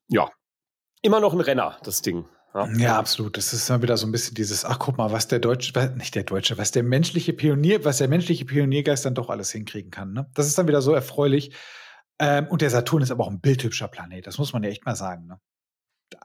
ja, 0.09 0.31
immer 1.03 1.21
noch 1.21 1.33
ein 1.33 1.41
Renner, 1.41 1.79
das 1.83 2.03
Ding. 2.03 2.27
Ja. 2.55 2.69
ja, 2.77 2.99
absolut. 2.99 3.37
Das 3.37 3.53
ist 3.53 3.69
dann 3.69 3.83
wieder 3.83 3.97
so 3.97 4.07
ein 4.07 4.13
bisschen 4.13 4.35
dieses, 4.35 4.65
ach 4.65 4.79
guck 4.79 4.97
mal, 4.97 5.13
was 5.13 5.29
der 5.29 5.39
Deutsche, 5.39 5.95
nicht 5.97 6.15
der 6.15 6.25
Deutsche, 6.25 6.59
was 6.59 6.71
der 6.73 6.83
menschliche 6.83 7.33
Pionier, 7.33 7.85
was 7.85 7.99
der 7.99 8.09
menschliche 8.09 8.45
Pioniergeist 8.47 9.05
dann 9.05 9.15
doch 9.15 9.29
alles 9.29 9.53
hinkriegen 9.53 9.91
kann. 9.91 10.13
Ne? 10.13 10.31
Das 10.35 10.47
ist 10.47 10.57
dann 10.57 10.67
wieder 10.67 10.83
so 10.83 10.93
erfreulich. 10.93 11.53
Ähm, 12.19 12.47
und 12.49 12.63
der 12.63 12.71
Saturn 12.71 13.03
ist 13.03 13.11
aber 13.11 13.25
auch 13.25 13.31
ein 13.31 13.41
bildhübscher 13.41 13.89
Planet, 13.89 14.27
das 14.27 14.39
muss 14.39 14.53
man 14.53 14.63
ja 14.63 14.71
echt 14.71 14.85
mal 14.85 14.97
sagen. 14.97 15.27
Ne? 15.27 15.41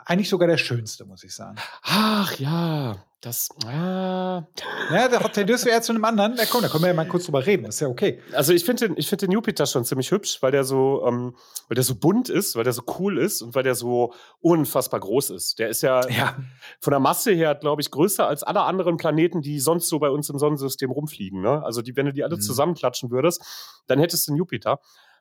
Eigentlich 0.05 0.29
sogar 0.29 0.47
der 0.47 0.57
schönste, 0.57 1.05
muss 1.05 1.23
ich 1.23 1.35
sagen. 1.35 1.57
Ach 1.83 2.33
ja, 2.39 3.03
das. 3.19 3.49
Ah. 3.65 4.43
Ja, 4.91 5.07
da 5.07 5.19
tendierst 5.19 5.65
du 5.65 5.69
eher 5.69 5.81
zu 5.81 5.91
einem 5.91 6.05
anderen. 6.05 6.35
Ja, 6.37 6.45
komm, 6.49 6.61
da 6.61 6.69
können 6.69 6.83
wir 6.83 6.89
ja 6.89 6.93
mal 6.93 7.07
kurz 7.07 7.25
drüber 7.25 7.45
reden. 7.45 7.63
Das 7.63 7.75
ist 7.75 7.81
ja 7.81 7.87
okay. 7.87 8.21
Also 8.33 8.53
ich 8.53 8.63
finde 8.63 8.89
den, 8.89 9.01
find 9.01 9.21
den 9.21 9.31
Jupiter 9.31 9.65
schon 9.65 9.83
ziemlich 9.83 10.11
hübsch, 10.11 10.41
weil 10.41 10.51
der 10.51 10.63
so, 10.63 11.05
ähm, 11.05 11.35
weil 11.67 11.75
der 11.75 11.83
so 11.83 11.95
bunt 11.95 12.29
ist, 12.29 12.55
weil 12.55 12.63
der 12.63 12.73
so 12.73 12.83
cool 12.99 13.17
ist 13.17 13.41
und 13.41 13.55
weil 13.55 13.63
der 13.63 13.75
so 13.75 14.13
unfassbar 14.39 15.01
groß 15.01 15.31
ist. 15.31 15.59
Der 15.59 15.69
ist 15.69 15.81
ja, 15.81 16.07
ja. 16.09 16.37
von 16.79 16.91
der 16.91 16.99
Masse 16.99 17.31
her, 17.31 17.55
glaube 17.55 17.81
ich, 17.81 17.91
größer 17.91 18.27
als 18.27 18.43
alle 18.43 18.61
anderen 18.61 18.97
Planeten, 18.97 19.41
die 19.41 19.59
sonst 19.59 19.89
so 19.89 19.99
bei 19.99 20.09
uns 20.09 20.29
im 20.29 20.37
Sonnensystem 20.37 20.91
rumfliegen. 20.91 21.41
Ne? 21.41 21.61
Also 21.63 21.81
die, 21.81 21.95
wenn 21.95 22.05
du 22.05 22.13
die 22.13 22.23
alle 22.23 22.37
mhm. 22.37 22.41
zusammenklatschen 22.41 23.11
würdest, 23.11 23.41
dann 23.87 23.99
hättest 23.99 24.27
du 24.27 24.31
einen 24.31 24.37
Jupiter. 24.37 24.79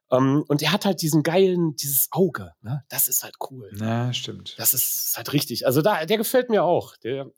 Um, 0.08 0.18
ähm, 0.18 0.44
und 0.48 0.60
er 0.60 0.72
hat 0.72 0.84
halt 0.84 1.00
diesen 1.00 1.22
geilen, 1.22 1.74
dieses 1.76 2.08
Auge, 2.10 2.52
ne? 2.60 2.84
Das 2.90 3.08
ist 3.08 3.22
halt 3.22 3.36
cool. 3.50 3.70
Ja, 3.80 4.12
stimmt. 4.12 4.54
Das 4.58 4.74
ist 4.74 5.14
halt 5.16 5.32
richtig. 5.32 5.66
Also 5.66 5.80
da, 5.80 6.04
der 6.04 6.18
gefällt 6.18 6.50
mir 6.50 6.64
auch. 6.64 6.96
Der, 6.98 7.30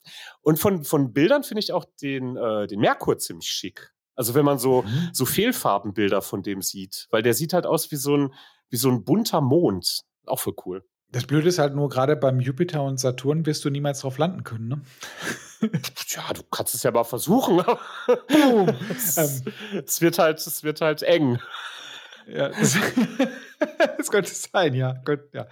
und 0.42 0.59
von, 0.59 0.85
von 0.85 1.12
Bildern 1.12 1.44
finde 1.44 1.61
ich 1.61 1.72
auch 1.72 1.85
den, 2.03 2.37
äh, 2.37 2.66
den 2.66 2.81
Merkur 2.81 3.18
ziemlich 3.18 3.48
schick. 3.48 3.92
Also 4.16 4.35
wenn 4.35 4.44
man 4.44 4.59
so, 4.59 4.83
mhm. 4.83 5.11
so 5.12 5.24
Fehlfarbenbilder 5.24 6.22
von 6.22 6.42
dem 6.42 6.62
sieht, 6.62 7.07
weil 7.11 7.22
der 7.22 7.35
sieht 7.35 7.53
halt 7.53 7.66
aus 7.66 7.90
wie 7.90 7.96
so 7.96 8.16
ein, 8.16 8.35
wie 8.70 8.77
so 8.77 8.88
ein 8.90 9.05
bunter 9.05 9.40
Mond. 9.40 10.03
Auch 10.27 10.40
für 10.40 10.55
cool. 10.66 10.85
Das 11.14 11.27
Blöde 11.27 11.48
ist 11.48 11.61
halt 11.61 11.77
nur, 11.77 11.88
gerade 11.88 12.16
beim 12.16 12.40
Jupiter 12.40 12.83
und 12.83 12.98
Saturn 12.98 13.46
wirst 13.46 13.64
du 13.64 13.70
niemals 13.70 14.00
drauf 14.00 14.18
landen 14.18 14.42
können, 14.42 14.66
ne? 14.66 14.83
ja, 16.09 16.33
du 16.33 16.42
kannst 16.50 16.74
es 16.74 16.83
ja 16.83 16.90
mal 16.90 17.05
versuchen. 17.05 17.61
es, 18.90 19.16
ähm. 19.16 19.53
es, 19.87 20.00
wird 20.00 20.18
halt, 20.18 20.44
es 20.44 20.64
wird 20.64 20.81
halt 20.81 21.05
eng. 21.05 21.38
Ja, 22.26 22.48
das, 22.48 22.76
das 23.98 24.10
könnte 24.10 24.30
sein, 24.30 24.74
ja. 24.74 24.94
Gott, 25.04 25.20
ja. 25.32 25.46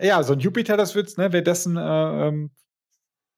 ja, 0.00 0.22
so 0.22 0.32
ein 0.32 0.40
Jupiter, 0.40 0.76
das 0.76 0.94
wird's, 0.94 1.16
ne, 1.16 1.32
wäre 1.32 1.42
das 1.42 1.66
ein 1.66 1.76
äh, 1.76 2.28
ähm, 2.28 2.50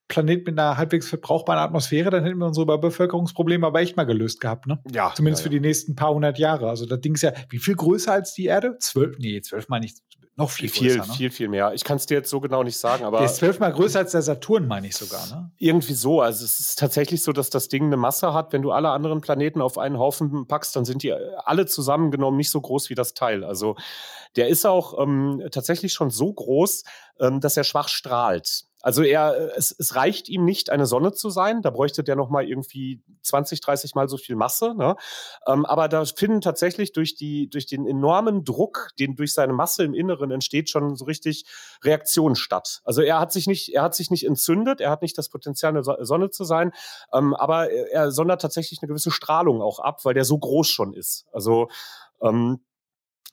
Planet 0.08 0.46
mit 0.46 0.58
einer 0.58 0.76
halbwegs 0.76 1.08
verbrauchbaren 1.08 1.60
Atmosphäre, 1.60 2.10
dann 2.10 2.24
hätten 2.24 2.38
wir 2.38 2.46
unsere 2.46 2.64
Überbevölkerungsprobleme 2.64 3.66
aber 3.66 3.80
echt 3.80 3.96
mal 3.96 4.04
gelöst 4.04 4.40
gehabt, 4.40 4.66
ne? 4.66 4.80
Ja. 4.90 5.12
Zumindest 5.14 5.42
ja, 5.42 5.44
ja. 5.44 5.50
für 5.50 5.60
die 5.60 5.60
nächsten 5.60 5.94
paar 5.94 6.14
hundert 6.14 6.38
Jahre. 6.38 6.68
Also 6.68 6.86
das 6.86 7.00
Ding 7.00 7.14
ist 7.14 7.22
ja, 7.22 7.32
wie 7.50 7.58
viel 7.58 7.74
größer 7.74 8.12
als 8.12 8.32
die 8.32 8.46
Erde? 8.46 8.78
Zwölf? 8.78 9.18
Nee, 9.18 9.42
zwölf 9.42 9.68
meine 9.68 9.84
ich, 9.84 9.94
noch 10.38 10.50
viel, 10.50 10.68
viel 10.68 10.96
größer. 10.96 11.08
Ne? 11.08 11.14
Viel, 11.14 11.30
viel 11.30 11.48
mehr. 11.48 11.72
Ich 11.74 11.82
kann 11.82 11.96
es 11.96 12.06
dir 12.06 12.14
jetzt 12.14 12.30
so 12.30 12.40
genau 12.40 12.62
nicht 12.62 12.78
sagen, 12.78 13.04
aber. 13.04 13.18
Der 13.18 13.26
ist 13.26 13.36
zwölfmal 13.36 13.72
größer 13.72 13.98
als 13.98 14.12
der 14.12 14.22
Saturn, 14.22 14.68
meine 14.68 14.86
ich 14.86 14.96
sogar, 14.96 15.26
ne? 15.26 15.50
Irgendwie 15.58 15.94
so. 15.94 16.20
Also 16.20 16.44
es 16.44 16.60
ist 16.60 16.78
tatsächlich 16.78 17.24
so, 17.24 17.32
dass 17.32 17.50
das 17.50 17.66
Ding 17.66 17.86
eine 17.86 17.96
Masse 17.96 18.32
hat. 18.32 18.52
Wenn 18.52 18.62
du 18.62 18.70
alle 18.70 18.90
anderen 18.90 19.20
Planeten 19.20 19.60
auf 19.60 19.78
einen 19.78 19.98
Haufen 19.98 20.46
packst, 20.46 20.76
dann 20.76 20.84
sind 20.84 21.02
die 21.02 21.12
alle 21.12 21.66
zusammengenommen 21.66 22.36
nicht 22.36 22.50
so 22.50 22.60
groß 22.60 22.88
wie 22.88 22.94
das 22.94 23.14
Teil. 23.14 23.42
Also 23.42 23.74
der 24.36 24.46
ist 24.46 24.64
auch 24.64 24.96
ähm, 25.02 25.42
tatsächlich 25.50 25.92
schon 25.92 26.10
so 26.10 26.32
groß, 26.32 26.84
ähm, 27.18 27.40
dass 27.40 27.56
er 27.56 27.64
schwach 27.64 27.88
strahlt. 27.88 28.67
Also 28.88 29.02
er, 29.02 29.54
es, 29.54 29.70
es 29.78 29.96
reicht 29.96 30.30
ihm 30.30 30.46
nicht, 30.46 30.70
eine 30.70 30.86
Sonne 30.86 31.12
zu 31.12 31.28
sein. 31.28 31.60
Da 31.60 31.68
bräuchte 31.68 32.02
der 32.02 32.16
noch 32.16 32.30
mal 32.30 32.48
irgendwie 32.48 33.02
20, 33.20 33.60
30 33.60 33.94
Mal 33.94 34.08
so 34.08 34.16
viel 34.16 34.34
Masse. 34.34 34.74
Ne? 34.74 34.96
Ähm, 35.46 35.66
aber 35.66 35.88
da 35.88 36.06
finden 36.06 36.40
tatsächlich 36.40 36.92
durch 36.92 37.14
die, 37.14 37.50
durch 37.50 37.66
den 37.66 37.86
enormen 37.86 38.46
Druck, 38.46 38.92
den 38.98 39.14
durch 39.14 39.34
seine 39.34 39.52
Masse 39.52 39.84
im 39.84 39.92
Inneren 39.92 40.30
entsteht, 40.30 40.70
schon 40.70 40.96
so 40.96 41.04
richtig 41.04 41.44
Reaktionen 41.84 42.34
statt. 42.34 42.80
Also 42.82 43.02
er 43.02 43.20
hat 43.20 43.30
sich 43.30 43.46
nicht, 43.46 43.74
er 43.74 43.82
hat 43.82 43.94
sich 43.94 44.10
nicht 44.10 44.24
entzündet, 44.24 44.80
er 44.80 44.90
hat 44.90 45.02
nicht 45.02 45.18
das 45.18 45.28
Potenzial, 45.28 45.72
eine 45.72 45.82
Sonne 45.82 46.30
zu 46.30 46.44
sein, 46.44 46.72
ähm, 47.12 47.34
aber 47.34 47.70
er 47.70 48.10
sondert 48.10 48.40
tatsächlich 48.40 48.80
eine 48.80 48.88
gewisse 48.88 49.10
Strahlung 49.10 49.60
auch 49.60 49.80
ab, 49.80 50.02
weil 50.06 50.14
der 50.14 50.24
so 50.24 50.38
groß 50.38 50.66
schon 50.66 50.94
ist. 50.94 51.26
Also 51.30 51.68
ähm, 52.22 52.60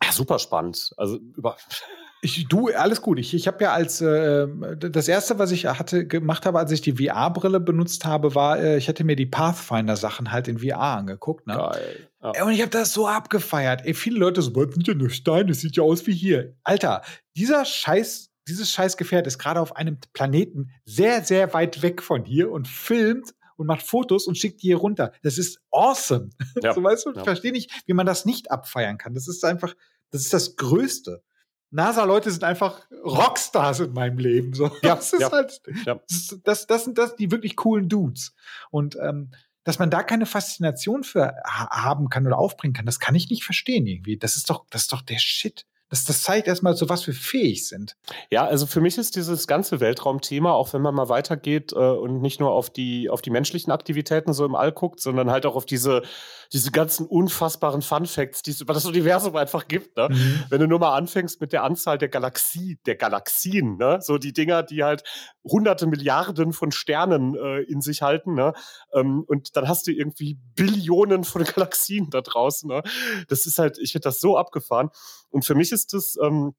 ja, 0.04 0.12
super 0.12 0.38
spannend. 0.38 0.92
Also 0.98 1.16
über 1.16 1.56
Ich, 2.26 2.48
du, 2.48 2.70
alles 2.70 3.04
gut. 3.04 3.20
Ich, 3.20 3.36
ich 3.36 3.46
habe 3.46 3.64
ja 3.64 3.72
als 3.72 4.02
äh, 4.02 4.48
das 4.78 5.08
erste, 5.08 5.38
was 5.38 5.52
ich 5.52 5.68
hatte 5.68 6.08
gemacht 6.08 6.48
habe, 6.48 6.58
als 6.58 6.72
ich 6.72 6.82
die 6.82 6.94
VR-Brille 6.94 7.60
benutzt 7.60 8.04
habe, 8.04 8.34
war, 8.34 8.58
äh, 8.58 8.78
ich 8.78 8.88
hatte 8.88 9.04
mir 9.04 9.16
die 9.16 9.28
Pathfinder-Sachen 9.28 10.32
halt 10.32 10.48
in 10.48 10.58
VR 10.58 10.80
angeguckt. 10.80 11.46
Ne? 11.46 11.54
Geil. 11.54 12.10
Ja. 12.24 12.44
Und 12.44 12.52
ich 12.52 12.62
habe 12.62 12.72
das 12.72 12.94
so 12.94 13.08
abgefeiert. 13.08 13.86
Ey, 13.86 13.94
viele 13.94 14.18
Leute 14.18 14.42
so, 14.42 14.56
was 14.56 14.74
sind 14.74 14.88
ja 14.88 14.96
nur 14.96 15.12
Steine, 15.12 15.50
das 15.50 15.60
sieht 15.60 15.76
ja 15.76 15.84
aus 15.84 16.08
wie 16.08 16.14
hier. 16.14 16.56
Alter, 16.64 17.04
dieser 17.38 17.64
Scheiß, 17.64 18.32
dieses 18.48 18.72
Scheißgefährt 18.72 19.28
ist 19.28 19.38
gerade 19.38 19.62
auf 19.62 19.76
einem 19.76 20.00
Planeten 20.14 20.72
sehr, 20.84 21.24
sehr 21.24 21.54
weit 21.54 21.84
weg 21.84 22.02
von 22.02 22.26
hier 22.26 22.50
und 22.50 22.68
filmt 22.68 23.36
und 23.56 23.68
macht 23.68 23.84
Fotos 23.84 24.26
und 24.26 24.36
schickt 24.36 24.64
die 24.64 24.68
hier 24.68 24.78
runter. 24.78 25.14
Das 25.22 25.38
ist 25.38 25.62
awesome. 25.70 26.32
Ja. 26.64 26.74
so 26.76 26.82
weißt 26.82 27.06
du, 27.06 27.12
ich 27.12 27.24
verstehe 27.24 27.52
nicht, 27.52 27.70
wie 27.86 27.94
man 27.94 28.08
das 28.08 28.26
nicht 28.26 28.50
abfeiern 28.50 28.98
kann. 28.98 29.14
Das 29.14 29.28
ist 29.28 29.46
einfach, 29.46 29.76
das 30.10 30.22
ist 30.22 30.34
das 30.34 30.56
Größte. 30.56 31.22
NASA-Leute 31.72 32.32
sind 32.32 32.44
einfach 32.44 32.82
Rockstars 33.04 33.82
in 33.82 33.94
meinem 33.94 34.18
Leben. 34.18 34.54
So. 34.54 34.72
Ja, 34.84 34.96
das 34.96 35.14
ist 35.14 35.22
ja, 35.22 35.32
halt, 35.32 35.62
ja. 35.86 36.00
das, 36.44 36.68
das, 36.68 36.84
sind 36.86 36.98
das 36.98 37.16
die 37.16 37.32
wirklich 37.32 37.56
coolen 37.56 37.90
Dudes. 37.90 38.34
Und 38.72 38.98
ähm, 39.02 39.32
dass 39.64 39.80
man 39.80 39.90
da 39.90 40.04
keine 40.04 40.26
Faszination 40.26 41.04
für 41.04 41.36
haben 41.44 42.10
kann 42.10 42.26
oder 42.26 42.38
aufbringen 42.38 42.74
kann, 42.74 42.86
das 42.86 43.00
kann 43.00 43.16
ich 43.16 43.30
nicht 43.30 43.44
verstehen 43.44 43.88
irgendwie. 43.88 44.18
Das 44.18 44.38
ist 44.38 44.50
doch, 44.50 44.66
das 44.70 44.84
ist 44.84 44.94
doch 44.94 45.02
der 45.02 45.18
Shit. 45.18 45.66
Das, 45.90 46.04
das 46.04 46.24
zeigt 46.24 46.48
erstmal 46.48 46.76
so, 46.76 46.90
was 46.90 47.06
wir 47.06 47.14
fähig 47.14 47.68
sind. 47.68 47.96
Ja, 48.32 48.46
also 48.46 48.66
für 48.66 48.82
mich 48.82 48.98
ist 48.98 49.16
dieses 49.16 49.46
ganze 49.46 49.80
Weltraumthema, 49.80 50.52
auch 50.52 50.74
wenn 50.74 50.82
man 50.82 50.96
mal 50.96 51.10
weitergeht 51.10 51.74
äh, 51.74 51.76
und 51.76 52.22
nicht 52.22 52.40
nur 52.40 52.52
auf 52.52 52.72
die, 52.72 53.10
auf 53.10 53.22
die 53.22 53.30
menschlichen 53.30 53.72
Aktivitäten 53.72 54.34
so 54.34 54.46
im 54.46 54.56
All 54.56 54.72
guckt, 54.72 55.00
sondern 55.00 55.30
halt 55.30 55.46
auch 55.46 55.56
auf 55.56 55.66
diese, 55.66 56.02
diese 56.54 56.72
ganzen 56.72 57.06
unfassbaren 57.06 57.82
Fun 57.82 58.06
Facts, 58.06 58.42
die 58.42 58.52
es 58.52 58.62
über 58.62 58.74
das 58.74 58.86
Universum 58.86 59.36
einfach 59.36 59.68
gibt. 59.68 59.98
Ne? 59.98 60.10
Mhm. 60.10 60.44
Wenn 60.50 60.62
du 60.62 60.68
nur 60.68 60.80
mal 60.80 60.96
anfängst 60.96 61.42
mit 61.42 61.54
der 61.54 61.64
Anzahl 61.64 61.98
der 61.98 62.10
Galaxie, 62.10 62.80
der 62.86 62.96
Galaxien, 62.96 63.78
ne? 63.78 64.00
so 64.02 64.18
die 64.18 64.34
Dinger, 64.34 64.64
die 64.64 64.84
halt 64.84 65.04
hunderte 65.44 65.88
Milliarden 65.88 66.54
von 66.54 66.72
Sternen 66.72 67.36
äh, 67.36 67.62
in 67.62 67.82
sich 67.82 68.02
halten, 68.02 68.34
ne? 68.34 68.54
Ähm, 68.94 69.24
und 69.28 69.56
dann 69.56 69.68
hast 69.68 69.88
du 69.88 69.92
irgendwie 69.92 70.40
Billionen 70.56 71.24
von 71.24 71.44
Galaxien 71.44 72.10
da 72.10 72.22
draußen. 72.22 72.68
Ne? 72.68 72.82
Das 73.28 73.46
ist 73.46 73.60
halt, 73.60 73.78
ich 73.78 73.92
finde 73.92 74.06
das 74.06 74.20
so 74.20 74.38
abgefahren. 74.38 74.90
Und 75.30 75.46
für 75.46 75.56
mich 75.56 75.72
ist 75.72 75.94
es, 75.94 76.18
ähm, 76.22 76.56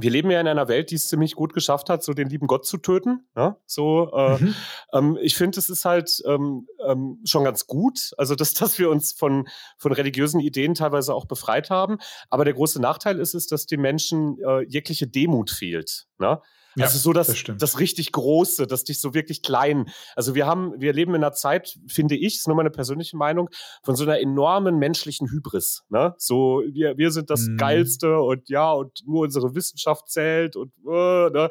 wir 0.00 0.10
leben 0.10 0.30
ja 0.30 0.40
in 0.40 0.48
einer 0.48 0.68
Welt, 0.68 0.90
die 0.90 0.96
es 0.96 1.08
ziemlich 1.08 1.34
gut 1.34 1.54
geschafft 1.54 1.90
hat, 1.90 2.02
so 2.02 2.12
den 2.12 2.28
lieben 2.28 2.46
Gott 2.46 2.66
zu 2.66 2.78
töten. 2.78 3.26
Ja? 3.36 3.56
So, 3.66 4.10
äh, 4.12 4.38
mhm. 4.38 4.54
ähm, 4.92 5.18
ich 5.20 5.36
finde, 5.36 5.58
es 5.58 5.68
ist 5.68 5.84
halt 5.84 6.22
ähm, 6.26 6.66
ähm, 6.86 7.20
schon 7.24 7.44
ganz 7.44 7.66
gut, 7.66 8.12
also 8.16 8.34
dass, 8.34 8.54
dass 8.54 8.78
wir 8.78 8.90
uns 8.90 9.12
von, 9.12 9.48
von 9.76 9.92
religiösen 9.92 10.40
Ideen 10.40 10.74
teilweise 10.74 11.14
auch 11.14 11.26
befreit 11.26 11.70
haben. 11.70 11.98
Aber 12.30 12.44
der 12.44 12.54
große 12.54 12.80
Nachteil 12.80 13.18
ist 13.18 13.34
es, 13.34 13.46
dass 13.46 13.66
den 13.66 13.80
Menschen 13.80 14.38
äh, 14.44 14.62
jegliche 14.62 15.06
Demut 15.06 15.50
fehlt. 15.50 16.06
Ne? 16.18 16.40
Ja, 16.78 16.86
also 16.86 16.98
so 16.98 17.12
das, 17.12 17.26
das, 17.26 17.56
das, 17.58 17.80
richtig 17.80 18.12
Große, 18.12 18.66
das 18.66 18.84
dich 18.84 19.00
so 19.00 19.14
wirklich 19.14 19.42
klein. 19.42 19.90
Also 20.16 20.34
wir 20.34 20.46
haben, 20.46 20.74
wir 20.78 20.92
leben 20.92 21.14
in 21.14 21.22
einer 21.22 21.32
Zeit, 21.32 21.78
finde 21.86 22.16
ich, 22.16 22.36
ist 22.36 22.46
nur 22.46 22.56
meine 22.56 22.70
persönliche 22.70 23.16
Meinung, 23.16 23.50
von 23.82 23.96
so 23.96 24.04
einer 24.04 24.20
enormen 24.20 24.78
menschlichen 24.78 25.30
Hybris. 25.30 25.84
Ne? 25.88 26.14
So, 26.18 26.62
wir, 26.70 26.96
wir 26.96 27.10
sind 27.10 27.30
das 27.30 27.46
mm. 27.48 27.56
Geilste 27.56 28.18
und 28.18 28.48
ja, 28.48 28.72
und 28.72 29.02
nur 29.06 29.22
unsere 29.22 29.54
Wissenschaft 29.54 30.08
zählt 30.08 30.56
und 30.56 30.72
äh, 30.86 31.30
ne? 31.30 31.48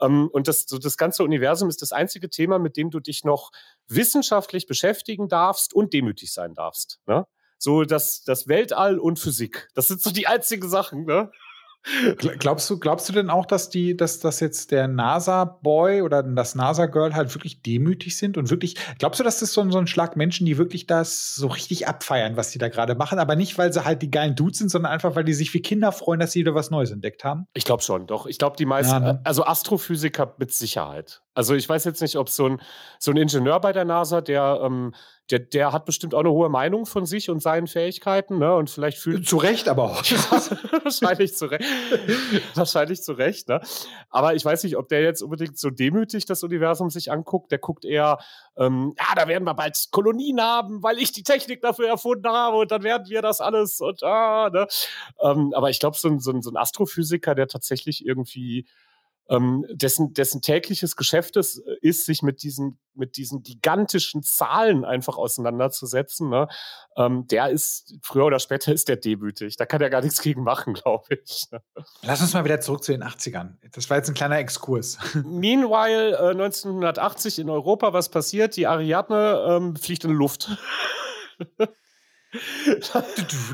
Ähm, 0.00 0.28
und 0.32 0.48
das, 0.48 0.64
so 0.66 0.78
das 0.78 0.96
ganze 0.96 1.22
Universum 1.22 1.68
ist 1.68 1.82
das 1.82 1.92
einzige 1.92 2.30
Thema, 2.30 2.58
mit 2.58 2.76
dem 2.76 2.90
du 2.90 3.00
dich 3.00 3.24
noch 3.24 3.50
wissenschaftlich 3.88 4.66
beschäftigen 4.66 5.28
darfst 5.28 5.74
und 5.74 5.92
demütig 5.92 6.32
sein 6.32 6.54
darfst. 6.54 7.00
Ne? 7.06 7.26
So 7.58 7.84
das, 7.84 8.24
das 8.24 8.48
Weltall 8.48 8.98
und 8.98 9.18
Physik. 9.18 9.68
Das 9.74 9.88
sind 9.88 10.02
so 10.02 10.10
die 10.10 10.26
einzigen 10.26 10.68
Sachen, 10.68 11.04
ne? 11.04 11.30
Glaubst 12.38 12.70
du, 12.70 12.78
glaubst 12.78 13.08
du 13.08 13.12
denn 13.12 13.28
auch, 13.28 13.44
dass 13.44 13.68
die, 13.68 13.96
dass 13.96 14.20
das 14.20 14.38
jetzt 14.40 14.70
der 14.70 14.86
NASA-Boy 14.86 16.02
oder 16.02 16.22
das 16.22 16.54
NASA-Girl 16.54 17.14
halt 17.14 17.34
wirklich 17.34 17.62
demütig 17.62 18.16
sind 18.16 18.38
und 18.38 18.50
wirklich, 18.50 18.76
glaubst 18.98 19.18
du, 19.18 19.24
dass 19.24 19.40
das 19.40 19.52
so, 19.52 19.68
so 19.70 19.78
ein 19.78 19.88
Schlag 19.88 20.16
Menschen, 20.16 20.46
die 20.46 20.58
wirklich 20.58 20.86
das 20.86 21.34
so 21.34 21.48
richtig 21.48 21.88
abfeiern, 21.88 22.36
was 22.36 22.50
die 22.50 22.58
da 22.58 22.68
gerade 22.68 22.94
machen, 22.94 23.18
aber 23.18 23.34
nicht, 23.34 23.58
weil 23.58 23.72
sie 23.72 23.84
halt 23.84 24.02
die 24.02 24.10
geilen 24.10 24.36
Dudes 24.36 24.58
sind, 24.58 24.70
sondern 24.70 24.92
einfach, 24.92 25.16
weil 25.16 25.24
die 25.24 25.34
sich 25.34 25.52
wie 25.54 25.60
Kinder 25.60 25.90
freuen, 25.90 26.20
dass 26.20 26.32
sie 26.32 26.40
wieder 26.40 26.54
was 26.54 26.70
Neues 26.70 26.92
entdeckt 26.92 27.24
haben? 27.24 27.46
Ich 27.52 27.64
glaube 27.64 27.82
schon, 27.82 28.06
doch. 28.06 28.26
Ich 28.26 28.38
glaube, 28.38 28.56
die 28.56 28.66
meisten, 28.66 28.92
ja, 28.92 29.00
ne? 29.00 29.20
also 29.24 29.44
Astrophysiker 29.44 30.34
mit 30.38 30.52
Sicherheit. 30.52 31.22
Also 31.34 31.54
ich 31.54 31.68
weiß 31.68 31.84
jetzt 31.84 32.02
nicht, 32.02 32.16
ob 32.16 32.28
so 32.28 32.46
ein, 32.46 32.60
so 32.98 33.10
ein 33.10 33.16
Ingenieur 33.16 33.58
bei 33.60 33.72
der 33.72 33.84
NASA, 33.84 34.20
der, 34.20 34.60
ähm, 34.62 34.94
der, 35.30 35.38
der 35.38 35.72
hat 35.72 35.84
bestimmt 35.84 36.14
auch 36.14 36.20
eine 36.20 36.30
hohe 36.30 36.48
Meinung 36.48 36.84
von 36.84 37.06
sich 37.06 37.30
und 37.30 37.40
seinen 37.40 37.66
Fähigkeiten, 37.66 38.38
ne? 38.38 38.54
Und 38.54 38.70
vielleicht 38.70 38.98
fühlt. 38.98 39.26
Zu 39.26 39.36
Recht 39.36 39.68
aber 39.68 39.84
auch. 39.84 40.02
wahrscheinlich 40.84 41.34
zu 41.36 41.46
Recht. 41.46 41.64
wahrscheinlich 42.54 43.02
zu 43.02 43.12
Recht, 43.12 43.48
ne? 43.48 43.60
Aber 44.10 44.34
ich 44.34 44.44
weiß 44.44 44.64
nicht, 44.64 44.76
ob 44.76 44.88
der 44.88 45.02
jetzt 45.02 45.22
unbedingt 45.22 45.58
so 45.58 45.70
demütig 45.70 46.26
das 46.26 46.42
Universum 46.42 46.90
sich 46.90 47.12
anguckt. 47.12 47.52
Der 47.52 47.58
guckt 47.58 47.84
eher, 47.84 48.18
ähm, 48.56 48.94
ja, 48.98 49.14
da 49.14 49.28
werden 49.28 49.44
wir 49.44 49.54
bald 49.54 49.78
Kolonien 49.90 50.40
haben, 50.40 50.82
weil 50.82 50.98
ich 50.98 51.12
die 51.12 51.22
Technik 51.22 51.62
dafür 51.62 51.88
erfunden 51.88 52.28
habe 52.28 52.58
und 52.58 52.70
dann 52.70 52.82
werden 52.82 53.08
wir 53.08 53.22
das 53.22 53.40
alles 53.40 53.80
und 53.80 54.02
ah, 54.02 54.50
ne? 54.52 54.66
Ähm, 55.20 55.52
aber 55.54 55.70
ich 55.70 55.80
glaube, 55.80 55.96
so 55.96 56.08
ein, 56.08 56.20
so, 56.20 56.32
ein, 56.32 56.42
so 56.42 56.50
ein 56.50 56.56
Astrophysiker, 56.56 57.34
der 57.34 57.46
tatsächlich 57.46 58.04
irgendwie 58.04 58.66
ähm, 59.28 59.64
dessen, 59.70 60.12
dessen 60.14 60.42
tägliches 60.42 60.96
Geschäft 60.96 61.36
ist, 61.36 61.58
äh, 61.58 61.76
ist, 61.80 62.06
sich 62.06 62.22
mit 62.22 62.42
diesen, 62.42 62.78
mit 62.94 63.16
diesen 63.16 63.42
gigantischen 63.42 64.22
Zahlen 64.22 64.84
einfach 64.84 65.16
auseinanderzusetzen, 65.16 66.28
ne? 66.28 66.48
ähm, 66.96 67.26
der 67.28 67.50
ist, 67.50 67.94
früher 68.02 68.26
oder 68.26 68.38
später 68.38 68.72
ist 68.72 68.88
der 68.88 68.96
demütig. 68.96 69.56
Da 69.56 69.66
kann 69.66 69.80
er 69.80 69.90
gar 69.90 70.02
nichts 70.02 70.20
gegen 70.20 70.42
machen, 70.42 70.74
glaube 70.82 71.18
ich. 71.24 71.46
Ne? 71.50 71.62
Lass 72.02 72.20
uns 72.20 72.34
mal 72.34 72.44
wieder 72.44 72.60
zurück 72.60 72.82
zu 72.84 72.92
den 72.92 73.02
80ern. 73.02 73.56
Das 73.72 73.88
war 73.88 73.96
jetzt 73.96 74.08
ein 74.08 74.14
kleiner 74.14 74.38
Exkurs. 74.38 74.98
Meanwhile, 75.24 76.16
äh, 76.16 76.30
1980 76.30 77.38
in 77.38 77.50
Europa, 77.50 77.92
was 77.92 78.10
passiert? 78.10 78.56
Die 78.56 78.66
Ariadne 78.66 79.44
ähm, 79.48 79.76
fliegt 79.76 80.04
in 80.04 80.10
die 80.10 80.16
Luft. 80.16 80.50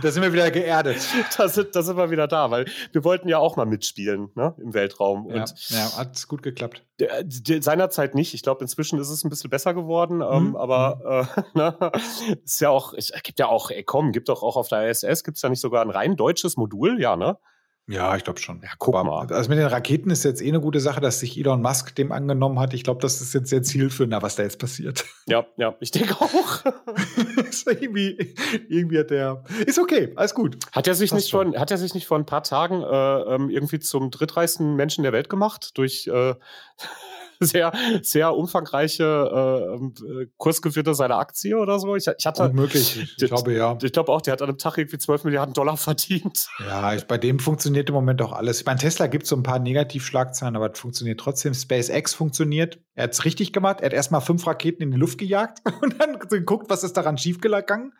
da 0.03 0.11
sind 0.11 0.23
wir 0.23 0.33
wieder 0.33 0.51
geerdet. 0.51 0.99
Da 1.37 1.49
sind, 1.49 1.75
da 1.75 1.83
sind 1.83 1.97
wir 1.97 2.11
wieder 2.11 2.27
da, 2.27 2.51
weil 2.51 2.67
wir 2.93 3.05
wollten 3.05 3.29
ja 3.29 3.39
auch 3.39 3.57
mal 3.57 3.67
mitspielen 3.67 4.31
ne, 4.35 4.55
im 4.59 4.75
Weltraum. 4.75 5.29
Ja, 5.31 5.45
ja 5.69 5.97
hat 5.97 6.27
gut 6.29 6.43
geklappt. 6.43 6.85
Seinerzeit 7.61 8.15
nicht. 8.15 8.35
Ich 8.35 8.43
glaube, 8.43 8.63
inzwischen 8.63 8.99
ist 8.99 9.11
es 9.11 9.25
ein 9.25 9.31
bisschen 9.31 9.51
besser 9.51 9.75
geworden. 9.75 10.21
Ähm, 10.21 10.51
mhm. 10.51 10.57
Aber 10.57 11.29
mhm. 11.55 11.61
äh, 11.61 11.69
ne, 11.81 11.93
ist 12.45 12.61
ja 12.61 12.71
auch, 12.71 12.95
es 12.95 13.13
gibt 13.23 13.39
ja 13.39 13.47
auch, 13.49 13.71
ey 13.71 13.83
komm, 13.85 14.13
gibt 14.13 14.29
doch 14.29 14.43
auch 14.43 14.57
auf 14.57 14.69
der 14.69 14.89
ISS, 14.89 15.25
gibt 15.25 15.37
es 15.37 15.43
ja 15.43 15.49
nicht 15.49 15.61
sogar 15.61 15.83
ein 15.83 15.91
rein 15.91 16.17
deutsches 16.17 16.57
Modul? 16.57 17.01
Ja, 17.01 17.17
ne? 17.17 17.39
Ja, 17.89 18.15
ich 18.17 18.25
glaube 18.25 18.39
schon. 18.39 18.61
Ja, 18.63 18.69
guck 18.79 18.95
Aber, 18.97 19.25
mal. 19.25 19.33
Also 19.33 19.49
mit 19.49 19.59
den 19.59 19.67
Raketen 19.67 20.11
ist 20.11 20.23
jetzt 20.23 20.43
eh 20.43 20.49
eine 20.49 20.61
gute 20.61 20.79
Sache, 20.79 21.01
dass 21.01 21.21
sich 21.21 21.39
Elon 21.39 21.63
Musk 21.63 21.95
dem 21.95 22.13
angenommen 22.13 22.59
hat. 22.59 22.75
Ich 22.75 22.85
glaube, 22.85 23.01
das 23.01 23.23
ist 23.23 23.33
jetzt 23.33 23.49
sehr 23.49 23.63
zielführend, 23.63 24.15
was 24.21 24.37
da 24.37 24.43
jetzt 24.43 24.59
passiert. 24.59 25.07
Ja, 25.27 25.47
ja, 25.57 25.75
ich 25.81 25.91
denke 25.91 26.15
auch. 26.21 26.65
irgendwie, 27.67 28.35
irgendwie 28.69 28.99
hat 28.99 29.11
der. 29.11 29.43
Ist 29.65 29.79
okay, 29.79 30.13
alles 30.17 30.35
gut. 30.35 30.59
Hat 30.73 30.87
er 30.87 30.95
sich, 30.95 31.15
nicht 31.15 31.31
schon. 31.31 31.53
vor, 31.53 31.61
hat 31.61 31.71
er 31.71 31.79
sich 31.79 31.95
nicht 31.95 32.07
vor 32.07 32.19
ein 32.19 32.27
paar 32.27 32.43
Tagen 32.43 32.83
äh, 32.83 33.35
ähm, 33.35 33.49
irgendwie 33.49 33.79
zum 33.79 34.11
drittreichsten 34.11 34.77
Menschen 34.77 35.03
der 35.03 35.13
Welt 35.13 35.31
gemacht 35.31 35.79
durch 35.79 36.07
äh, 36.09 36.35
sehr, 37.41 37.73
sehr 38.03 38.35
umfangreiche 38.35 39.05
äh, 39.05 40.23
äh, 40.23 40.27
Kursgewinnte 40.37 40.95
seiner 40.95 41.19
Aktie 41.19 41.57
oder 41.57 41.79
so. 41.79 41.95
Ich, 41.97 42.07
ich 42.07 42.27
hatte, 42.27 42.45
Unmöglich, 42.45 43.01
ich, 43.01 43.23
ich 43.23 43.29
glaube 43.29 43.55
ja. 43.55 43.79
Ich 43.83 43.93
glaube 43.93 44.13
auch, 44.13 44.21
der 44.21 44.33
hat 44.33 44.43
an 44.43 44.49
einem 44.49 44.59
Tag 44.59 44.79
irgendwie 44.79 44.99
12 44.99 45.25
Milliarden 45.25 45.55
Dollar 45.55 45.77
verdient. 45.77 46.49
Ja, 46.61 46.95
ich, 46.95 47.07
bei 47.07 47.19
dem 47.19 47.39
funktioniert 47.39 47.89
im 47.89 47.95
Moment 47.95 48.21
auch 48.23 48.33
alles. 48.33 48.61
Ich 48.61 48.67
meine, 48.67 48.79
Tesla 48.79 49.07
gibt 49.07 49.27
so 49.27 49.37
ein 49.37 49.43
paar 49.43 49.59
Negativschlagzeilen, 49.59 50.57
aber 50.57 50.73
es 50.73 50.79
funktioniert 50.79 51.21
trotzdem. 51.21 51.55
SpaceX 51.55 52.15
funktioniert. 52.15 52.81
Er 52.95 53.05
hat 53.05 53.13
es 53.13 53.25
richtig 53.25 53.53
gemacht. 53.53 53.81
Er 53.81 53.87
hat 53.87 53.93
erstmal 53.93 54.21
fünf 54.21 54.47
Raketen 54.47 54.83
in 54.83 54.91
die 54.91 54.97
Luft 54.97 55.19
gejagt 55.19 55.61
und 55.83 56.01
dann 56.01 56.19
geguckt, 56.19 56.69
was 56.69 56.83
ist 56.83 56.97
daran 56.97 57.19
schiefgegangen. 57.19 57.93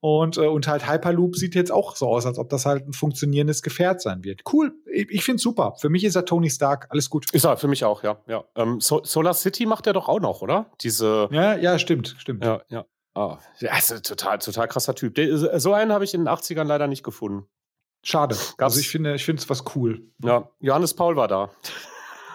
Und, 0.00 0.36
äh, 0.36 0.46
und 0.46 0.68
halt 0.68 0.88
Hyperloop 0.88 1.36
sieht 1.36 1.54
jetzt 1.54 1.72
auch 1.72 1.96
so 1.96 2.08
aus, 2.08 2.26
als 2.26 2.38
ob 2.38 2.48
das 2.50 2.66
halt 2.66 2.86
ein 2.86 2.92
funktionierendes 2.92 3.62
Gefährt 3.62 4.00
sein 4.00 4.24
wird. 4.24 4.42
Cool, 4.52 4.74
ich, 4.92 5.10
ich 5.10 5.24
finde 5.24 5.42
super. 5.42 5.74
Für 5.80 5.88
mich 5.88 6.04
ist 6.04 6.14
er 6.14 6.24
Tony 6.24 6.50
Stark, 6.50 6.86
alles 6.90 7.10
gut. 7.10 7.32
Ist 7.32 7.44
er, 7.44 7.56
für 7.56 7.68
mich 7.68 7.84
auch, 7.84 8.02
ja. 8.02 8.18
ja. 8.26 8.44
Ähm, 8.54 8.80
so 8.80 9.02
Solar 9.04 9.34
City 9.34 9.66
macht 9.66 9.86
er 9.86 9.92
doch 9.92 10.08
auch 10.08 10.20
noch, 10.20 10.42
oder? 10.42 10.66
Diese. 10.80 11.28
Ja, 11.30 11.56
ja, 11.56 11.78
stimmt, 11.78 12.14
stimmt. 12.18 12.44
Ja, 12.44 12.62
ja. 12.68 12.84
Oh, 13.14 13.36
ein 13.62 14.02
total, 14.02 14.38
total 14.38 14.68
krasser 14.68 14.94
Typ. 14.94 15.18
So 15.54 15.72
einen 15.72 15.90
habe 15.90 16.04
ich 16.04 16.12
in 16.12 16.20
den 16.20 16.28
80ern 16.28 16.64
leider 16.64 16.86
nicht 16.86 17.02
gefunden. 17.02 17.46
Schade. 18.02 18.34
Gab's? 18.34 18.74
Also 18.74 18.80
ich 18.80 18.90
finde, 18.90 19.14
ich 19.14 19.24
finde 19.24 19.40
es 19.40 19.48
was 19.48 19.64
cool. 19.74 20.02
Ja, 20.22 20.50
Johannes 20.60 20.92
Paul 20.94 21.16
war 21.16 21.26
da. 21.26 21.50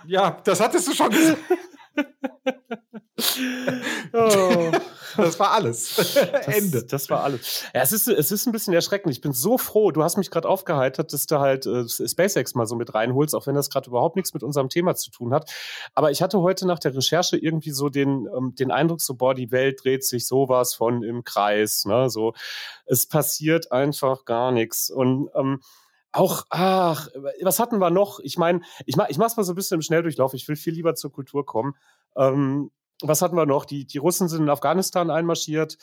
Ja, 0.08 0.42
das 0.44 0.60
hattest 0.60 0.88
du 0.88 0.94
schon 0.94 1.12
gesagt. 1.12 1.38
oh. 4.14 4.72
Das 5.18 5.40
war 5.40 5.52
alles. 5.52 5.96
Das, 6.32 6.48
Ende. 6.48 6.84
Das 6.84 7.10
war 7.10 7.24
alles. 7.24 7.64
Ja, 7.74 7.82
es 7.82 7.92
ist, 7.92 8.08
es 8.08 8.32
ist 8.32 8.46
ein 8.46 8.52
bisschen 8.52 8.74
erschreckend. 8.74 9.14
Ich 9.14 9.22
bin 9.22 9.34
so 9.34 9.58
froh. 9.58 9.92
Du 9.92 10.04
hast 10.04 10.18
mich 10.18 10.32
gerade 10.32 10.48
aufgeheitert, 10.48 11.14
dass 11.14 11.26
du 11.26 11.40
halt 11.40 11.66
äh, 11.66 11.88
SpaceX 11.88 12.56
mal 12.56 12.66
so 12.66 12.76
mit 12.76 12.94
reinholst, 12.94 13.36
auch 13.36 13.48
wenn 13.48 13.56
das 13.56 13.70
gerade 13.70 13.90
überhaupt 13.90 14.16
nichts 14.16 14.34
mit 14.34 14.44
unserem 14.44 14.70
Thema 14.70 14.96
zu 14.96 15.12
tun 15.12 15.34
hat. 15.34 15.52
Aber 15.94 16.12
ich 16.12 16.22
hatte 16.22 16.42
heute 16.42 16.68
nach 16.68 16.80
der 16.80 16.96
Recherche 16.96 17.38
irgendwie 17.38 17.72
so 17.72 17.90
den, 17.90 18.28
ähm, 18.36 18.56
den 18.56 18.72
Eindruck, 18.72 19.02
so, 19.02 19.16
boah, 19.16 19.34
die 19.34 19.52
Welt 19.52 19.84
dreht 19.84 20.04
sich 20.04 20.28
sowas 20.28 20.74
von 20.74 21.04
im 21.04 21.24
Kreis. 21.24 21.86
Ne? 21.86 22.10
So, 22.10 22.34
es 22.86 23.08
passiert 23.08 23.72
einfach 23.72 24.26
gar 24.26 24.52
nichts. 24.52 24.90
Und 24.90 25.30
ähm, 25.36 25.62
auch, 26.12 26.46
ach, 26.50 27.08
was 27.42 27.60
hatten 27.60 27.80
wir 27.80 27.90
noch? 27.90 28.20
Ich 28.20 28.38
meine, 28.38 28.62
ich, 28.86 28.96
mach, 28.96 29.10
ich 29.10 29.18
mach's 29.18 29.38
mal 29.38 29.44
so 29.44 29.54
ein 29.54 29.56
bisschen 29.56 29.76
im 29.76 29.82
Schnelldurchlauf. 29.82 30.34
Ich 30.34 30.48
will 30.48 30.56
viel 30.56 30.74
lieber 30.74 30.96
zur 30.96 31.12
Kultur 31.12 31.46
kommen. 31.46 31.76
Ähm, 32.16 32.72
was 33.02 33.22
hatten 33.22 33.36
wir 33.36 33.46
noch? 33.46 33.66
Die, 33.66 33.86
die 33.86 33.98
Russen 33.98 34.28
sind 34.28 34.44
in 34.44 34.50
Afghanistan 34.50 35.10
einmarschiert. 35.10 35.78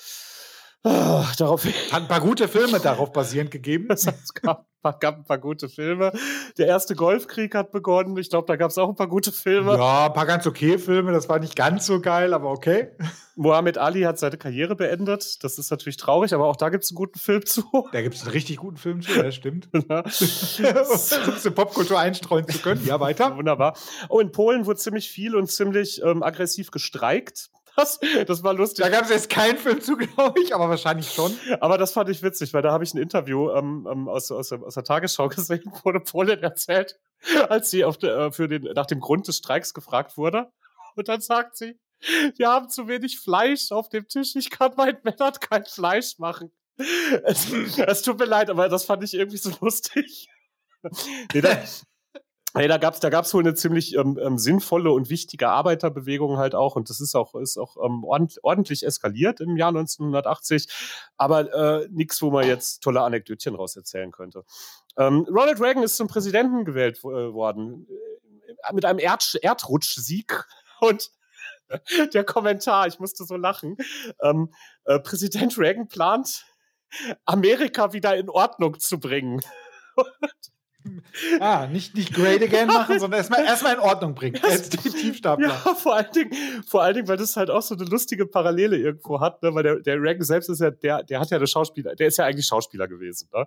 Oh, 0.84 1.24
darauf 1.36 1.64
hat 1.64 2.02
ein 2.02 2.08
paar 2.08 2.20
gute 2.20 2.46
Filme 2.46 2.78
darauf 2.78 3.12
basierend 3.12 3.50
gegeben. 3.50 3.88
es 3.90 4.06
gab, 4.34 4.66
gab, 4.82 5.16
ein 5.16 5.24
paar 5.24 5.38
gute 5.38 5.68
Filme. 5.68 6.12
Der 6.56 6.68
erste 6.68 6.94
Golfkrieg 6.94 7.54
hat 7.56 7.72
begonnen. 7.72 8.16
Ich 8.16 8.30
glaube, 8.30 8.46
da 8.46 8.54
gab 8.54 8.70
es 8.70 8.78
auch 8.78 8.88
ein 8.88 8.94
paar 8.94 9.08
gute 9.08 9.32
Filme. 9.32 9.76
Ja, 9.76 10.06
ein 10.06 10.12
paar 10.12 10.26
ganz 10.26 10.46
okay 10.46 10.78
Filme. 10.78 11.10
Das 11.12 11.28
war 11.28 11.40
nicht 11.40 11.56
ganz 11.56 11.84
so 11.84 12.00
geil, 12.00 12.32
aber 12.32 12.50
okay. 12.50 12.92
Mohammed 13.34 13.76
Ali 13.76 14.02
hat 14.02 14.20
seine 14.20 14.38
Karriere 14.38 14.76
beendet. 14.76 15.42
Das 15.42 15.58
ist 15.58 15.70
natürlich 15.72 15.96
traurig, 15.96 16.32
aber 16.32 16.46
auch 16.46 16.56
da 16.56 16.68
gibt 16.68 16.84
es 16.84 16.90
einen 16.90 16.96
guten 16.96 17.18
Film 17.18 17.44
zu. 17.44 17.64
Da 17.92 18.02
gibt 18.02 18.14
es 18.14 18.22
einen 18.22 18.32
richtig 18.32 18.58
guten 18.58 18.76
Film 18.76 19.02
zu, 19.02 19.10
ja, 19.12 19.32
stimmt. 19.32 19.68
Um 19.72 21.54
Popkultur 21.54 21.98
einstreuen 21.98 22.46
zu 22.46 22.58
können. 22.58 22.84
Ja, 22.84 23.00
weiter. 23.00 23.36
Wunderbar. 23.36 23.76
Oh, 24.08 24.20
in 24.20 24.30
Polen 24.30 24.66
wurde 24.66 24.78
ziemlich 24.78 25.10
viel 25.10 25.34
und 25.34 25.50
ziemlich 25.50 26.02
ähm, 26.02 26.22
aggressiv 26.22 26.70
gestreikt. 26.70 27.50
Das, 27.78 28.00
das 28.26 28.42
war 28.42 28.54
lustig. 28.54 28.84
Da 28.84 28.90
gab 28.90 29.04
es 29.04 29.10
jetzt 29.10 29.30
keinen 29.30 29.56
Film 29.56 29.80
zu, 29.80 29.96
glaube 29.96 30.42
ich, 30.42 30.52
aber 30.52 30.68
wahrscheinlich 30.68 31.12
schon. 31.12 31.38
Aber 31.60 31.78
das 31.78 31.92
fand 31.92 32.08
ich 32.08 32.24
witzig, 32.24 32.52
weil 32.52 32.60
da 32.60 32.72
habe 32.72 32.82
ich 32.82 32.92
ein 32.92 32.98
Interview 32.98 33.52
ähm, 33.52 33.86
ähm 33.88 34.08
aus, 34.08 34.32
aus, 34.32 34.50
aus 34.50 34.74
der 34.74 34.82
Tagesschau 34.82 35.28
gesehen, 35.28 35.62
wo 35.64 35.90
eine 35.90 36.00
Polin 36.00 36.40
erzählt, 36.40 36.98
als 37.48 37.70
sie 37.70 37.84
auf 37.84 37.96
de, 37.96 38.10
äh, 38.10 38.32
für 38.32 38.48
den, 38.48 38.64
nach 38.74 38.86
dem 38.86 38.98
Grund 38.98 39.28
des 39.28 39.36
Streiks 39.36 39.74
gefragt 39.74 40.16
wurde. 40.16 40.50
Und 40.96 41.06
dann 41.06 41.20
sagt 41.20 41.56
sie, 41.56 41.78
wir 42.36 42.48
haben 42.48 42.68
zu 42.68 42.88
wenig 42.88 43.20
Fleisch 43.20 43.70
auf 43.70 43.88
dem 43.88 44.08
Tisch, 44.08 44.34
ich 44.34 44.50
kann 44.50 44.72
mein 44.76 44.98
Männern 45.04 45.34
kein 45.34 45.64
Fleisch 45.64 46.18
machen. 46.18 46.50
Es, 47.24 47.52
es, 47.52 48.02
tut 48.02 48.18
mir 48.18 48.24
leid, 48.24 48.50
aber 48.50 48.68
das 48.68 48.84
fand 48.84 49.04
ich 49.04 49.14
irgendwie 49.14 49.36
so 49.36 49.52
lustig. 49.60 50.28
nee, 51.32 51.40
da, 51.40 51.62
Hey, 52.54 52.66
da 52.66 52.78
gab's, 52.78 52.98
da 53.00 53.10
gab's 53.10 53.34
wohl 53.34 53.42
eine 53.42 53.54
ziemlich 53.54 53.94
ähm, 53.94 54.18
ähm, 54.20 54.38
sinnvolle 54.38 54.90
und 54.90 55.10
wichtige 55.10 55.50
Arbeiterbewegung 55.50 56.38
halt 56.38 56.54
auch, 56.54 56.76
und 56.76 56.88
das 56.88 57.00
ist 57.00 57.14
auch, 57.14 57.34
ist 57.34 57.58
auch 57.58 57.76
ähm, 57.84 58.04
ordentlich 58.04 58.86
eskaliert 58.86 59.40
im 59.40 59.56
Jahr 59.56 59.68
1980. 59.68 60.66
Aber 61.18 61.52
äh, 61.52 61.88
nichts, 61.90 62.22
wo 62.22 62.30
man 62.30 62.46
jetzt 62.46 62.82
tolle 62.82 63.02
Anekdötchen 63.02 63.54
raus 63.54 63.76
erzählen 63.76 64.10
könnte. 64.12 64.44
Ähm, 64.96 65.26
Ronald 65.28 65.60
Reagan 65.60 65.82
ist 65.82 65.96
zum 65.96 66.08
Präsidenten 66.08 66.64
gewählt 66.64 66.98
äh, 67.00 67.32
worden 67.32 67.86
äh, 67.88 68.72
mit 68.72 68.86
einem 68.86 68.98
Erd 68.98 69.38
Erdrutschsieg 69.42 70.44
und 70.80 71.10
der 72.14 72.24
Kommentar, 72.24 72.86
ich 72.86 72.98
musste 72.98 73.24
so 73.24 73.36
lachen. 73.36 73.76
Ähm, 74.22 74.52
äh, 74.84 74.98
Präsident 74.98 75.58
Reagan 75.58 75.88
plant, 75.88 76.46
Amerika 77.26 77.92
wieder 77.92 78.16
in 78.16 78.30
Ordnung 78.30 78.78
zu 78.80 78.98
bringen. 78.98 79.42
Ah, 81.40 81.66
nicht, 81.66 81.94
nicht 81.94 82.14
great 82.14 82.40
again 82.42 82.68
machen, 82.68 82.98
sondern 82.98 83.18
erstmal 83.18 83.44
erstmal 83.44 83.74
in 83.74 83.80
Ordnung 83.80 84.14
bringen. 84.14 84.40
Als 84.42 84.68
Tiefstapler. 84.70 85.48
Ja, 85.48 85.74
vor 85.74 85.96
allen, 85.96 86.12
Dingen, 86.12 86.32
vor 86.66 86.82
allen 86.82 86.94
Dingen, 86.94 87.08
weil 87.08 87.16
das 87.16 87.36
halt 87.36 87.50
auch 87.50 87.62
so 87.62 87.74
eine 87.74 87.84
lustige 87.84 88.26
Parallele 88.26 88.76
irgendwo 88.76 89.20
hat, 89.20 89.42
ne? 89.42 89.54
weil 89.54 89.64
der, 89.64 89.80
der 89.80 90.00
Reagan 90.00 90.22
selbst 90.22 90.48
ist 90.48 90.60
ja, 90.60 90.70
der, 90.70 91.02
der 91.02 91.20
hat 91.20 91.30
ja 91.30 91.36
eine 91.36 91.46
Schauspieler, 91.46 91.96
der 91.96 92.06
ist 92.06 92.16
ja 92.18 92.24
eigentlich 92.24 92.46
Schauspieler 92.46 92.86
gewesen. 92.86 93.28
Ne? 93.34 93.46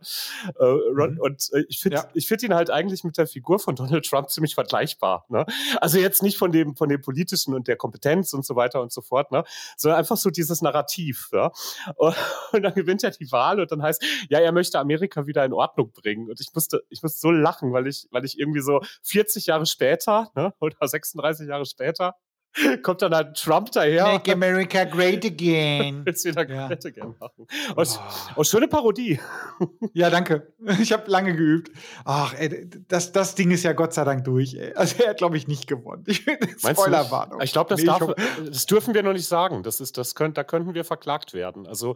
Äh, 0.60 0.74
mhm. 0.74 1.20
Und 1.20 1.50
äh, 1.54 1.64
ich 1.70 1.80
finde 1.80 1.98
ja. 1.98 2.10
ich 2.14 2.28
find 2.28 2.44
ihn 2.44 2.54
halt 2.54 2.70
eigentlich 2.70 3.04
mit 3.04 3.18
der 3.18 3.28
Figur 3.28 3.60
von 3.60 3.76
Donald 3.76 4.06
Trump 4.06 4.30
ziemlich 4.30 4.54
vergleichbar. 4.54 5.26
Ne? 5.30 5.46
Also 5.80 6.00
jetzt 6.00 6.22
nicht 6.24 6.38
von 6.38 6.52
dem, 6.52 6.76
von 6.76 6.90
dem 6.90 7.02
politischen 7.02 7.54
und 7.54 7.68
der 7.68 7.78
Kompetenz 7.78 8.34
und 8.34 8.46
so 8.46 8.56
weiter 8.56 8.82
und 8.82 8.92
so 8.92 9.02
fort, 9.02 9.32
ne? 9.32 9.44
sondern 9.78 10.00
einfach 10.00 10.18
so 10.18 10.30
dieses 10.30 10.62
Narrativ. 10.62 11.30
Ja? 11.32 11.52
Und, 11.96 12.16
und 12.52 12.62
dann 12.62 12.74
gewinnt 12.74 13.04
er 13.04 13.12
die 13.12 13.32
Wahl 13.32 13.62
und 13.62 13.72
dann 13.72 13.82
heißt, 13.82 14.04
ja, 14.30 14.40
er 14.40 14.52
möchte 14.52 14.80
Amerika 14.80 15.26
wieder 15.26 15.46
in 15.46 15.54
Ordnung 15.54 15.92
bringen. 15.92 16.30
Und 16.30 16.40
ich 16.42 16.54
musste, 16.54 16.84
ich 16.90 17.02
musste 17.02 17.21
so 17.22 17.32
lachen, 17.32 17.72
weil 17.72 17.88
ich, 17.88 18.08
weil 18.12 18.26
ich 18.26 18.38
irgendwie 18.40 18.62
so 18.62 18.82
40 19.04 19.46
Jahre 19.46 19.66
später, 19.66 20.32
ne, 20.36 20.54
oder 20.60 20.88
36 20.88 21.48
Jahre 21.48 21.66
später, 21.66 22.16
kommt 22.84 23.02
dann 23.02 23.14
halt 23.14 23.38
Trump 23.38 23.72
daher. 23.72 24.06
Make 24.06 24.34
America 24.34 24.84
great 24.84 25.26
again. 25.26 26.02
Willst 26.06 26.26
wieder 26.26 26.48
ja. 26.50 26.68
great 26.68 26.86
again 26.86 27.16
machen. 27.20 27.48
Oh. 27.76 27.84
oh, 28.36 28.44
schöne 28.44 28.68
Parodie. 28.68 29.20
Ja, 29.94 30.10
danke. 30.10 30.54
Ich 30.80 30.94
habe 30.94 31.10
lange 31.10 31.36
geübt. 31.36 31.72
Ach, 32.06 32.34
ey, 32.38 32.70
das, 32.88 33.12
das 33.12 33.36
Ding 33.36 33.52
ist 33.52 33.64
ja 33.64 33.74
Gott 33.74 33.94
sei 33.94 34.04
Dank 34.04 34.24
durch. 34.24 34.54
Ey. 34.54 34.74
Also 34.74 35.04
er 35.04 35.10
hat, 35.10 35.18
glaube 35.18 35.38
ich, 35.38 35.48
nicht 35.48 35.68
gewonnen. 35.68 36.06
Spoilerwarnung. 36.58 37.42
Ich 37.42 37.52
glaube, 37.52 37.70
das, 37.70 37.82
nee, 37.82 38.48
das 38.50 38.66
dürfen 38.68 38.94
wir 38.94 39.04
noch 39.04 39.14
nicht 39.14 39.28
sagen. 39.28 39.64
Das 39.64 39.82
ist, 39.82 39.98
das 39.98 40.16
könnt, 40.16 40.38
da 40.38 40.44
könnten 40.44 40.74
wir 40.74 40.86
verklagt 40.86 41.34
werden. 41.34 41.68
Also 41.68 41.96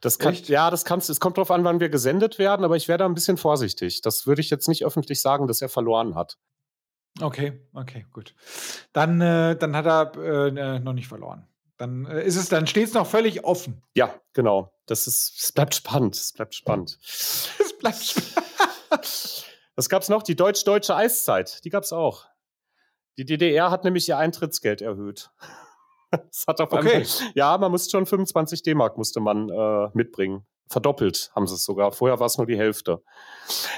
das 0.00 0.18
kann, 0.18 0.34
ja, 0.44 0.70
das 0.70 0.84
kannst, 0.84 1.10
es 1.10 1.20
kommt 1.20 1.36
darauf 1.36 1.50
an, 1.50 1.64
wann 1.64 1.80
wir 1.80 1.88
gesendet 1.88 2.38
werden, 2.38 2.64
aber 2.64 2.76
ich 2.76 2.88
wäre 2.88 2.98
da 2.98 3.04
ein 3.04 3.14
bisschen 3.14 3.36
vorsichtig. 3.36 4.00
Das 4.00 4.26
würde 4.26 4.40
ich 4.40 4.50
jetzt 4.50 4.68
nicht 4.68 4.84
öffentlich 4.84 5.20
sagen, 5.20 5.46
dass 5.46 5.60
er 5.60 5.68
verloren 5.68 6.14
hat. 6.14 6.38
Okay, 7.20 7.60
okay, 7.72 8.06
gut. 8.12 8.34
Dann, 8.92 9.20
äh, 9.20 9.56
dann 9.56 9.76
hat 9.76 9.86
er 9.86 10.16
äh, 10.16 10.78
noch 10.80 10.92
nicht 10.92 11.08
verloren. 11.08 11.46
Dann 11.76 12.06
äh, 12.06 12.24
ist 12.24 12.36
es, 12.36 12.48
dann 12.48 12.66
steht 12.66 12.88
es 12.88 12.94
noch 12.94 13.06
völlig 13.06 13.44
offen. 13.44 13.82
Ja, 13.94 14.14
genau. 14.32 14.72
Das 14.86 15.06
ist, 15.06 15.40
es 15.40 15.52
bleibt 15.52 15.74
spannend. 15.74 16.16
Es 16.16 16.32
bleibt 16.32 16.54
spannend. 16.54 16.98
es 17.02 17.78
bleibt 17.78 18.02
spannend. 18.02 18.44
Was 19.76 19.88
gab 19.88 20.02
es 20.02 20.08
noch? 20.08 20.22
Die 20.22 20.36
deutsch-deutsche 20.36 20.94
Eiszeit. 20.94 21.64
Die 21.64 21.70
gab 21.70 21.82
es 21.82 21.92
auch. 21.92 22.26
Die 23.16 23.24
DDR 23.24 23.70
hat 23.70 23.84
nämlich 23.84 24.08
ihr 24.08 24.18
Eintrittsgeld 24.18 24.82
erhöht. 24.82 25.30
Das 26.10 26.44
hat 26.46 26.60
auf 26.60 26.70
okay. 26.70 26.98
einmal, 26.98 27.32
ja, 27.34 27.58
man 27.58 27.72
musste 27.72 27.90
schon 27.90 28.06
25 28.06 28.62
D-Mark 28.62 28.96
musste 28.96 29.18
man 29.18 29.48
äh, 29.48 29.88
mitbringen. 29.94 30.46
Verdoppelt 30.68 31.30
haben 31.34 31.46
sie 31.46 31.54
es 31.54 31.64
sogar. 31.64 31.92
Vorher 31.92 32.18
war 32.20 32.26
es 32.26 32.38
nur 32.38 32.46
die 32.46 32.56
Hälfte. 32.56 33.02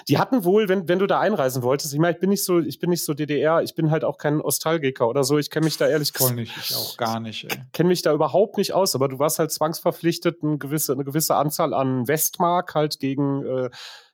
Die 0.09 0.19
hatten 0.19 0.45
wohl, 0.45 0.69
wenn, 0.69 0.89
wenn 0.89 0.99
du 0.99 1.07
da 1.07 1.19
einreisen 1.19 1.63
wolltest, 1.63 1.93
ich 1.93 1.99
meine, 1.99 2.15
ich 2.15 2.21
bin 2.21 2.31
nicht 2.31 2.45
so, 2.45 2.61
ich 2.61 2.79
bin 2.79 2.91
nicht 2.91 3.05
so 3.05 3.13
DDR, 3.13 3.63
ich 3.63 3.75
bin 3.75 3.91
halt 3.91 4.05
auch 4.05 4.19
kein 4.19 4.41
Ostalgiker 4.41 5.09
oder 5.09 5.25
so. 5.25 5.37
Ich 5.39 5.51
kenne 5.51 5.65
mich 5.65 5.77
da 5.77 5.89
ehrlich 5.89 6.13
gesagt. 6.13 6.31
Voll 6.31 6.37
nicht, 6.37 6.57
ich 6.57 6.77
auch 6.77 6.97
gar 6.97 7.19
nicht. 7.19 7.49
Kenne 7.73 7.89
mich 7.89 8.03
da 8.03 8.13
überhaupt 8.13 8.57
nicht 8.57 8.73
aus, 8.73 8.95
aber 8.95 9.09
du 9.09 9.19
warst 9.19 9.39
halt 9.39 9.51
zwangsverpflichtet, 9.51 10.43
eine 10.43 10.59
gewisse, 10.59 10.93
eine 10.93 11.05
gewisse 11.05 11.35
Anzahl 11.35 11.75
an 11.75 12.07
Westmark 12.07 12.75
halt 12.75 13.01
gegen 13.01 13.45
äh, 13.45 13.71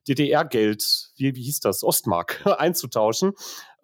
DDR-Geld, 0.09 1.13
wie, 1.17 1.35
wie 1.35 1.43
hieß 1.43 1.61
das, 1.61 1.85
Ostmark, 1.85 2.43
einzutauschen. 2.59 3.33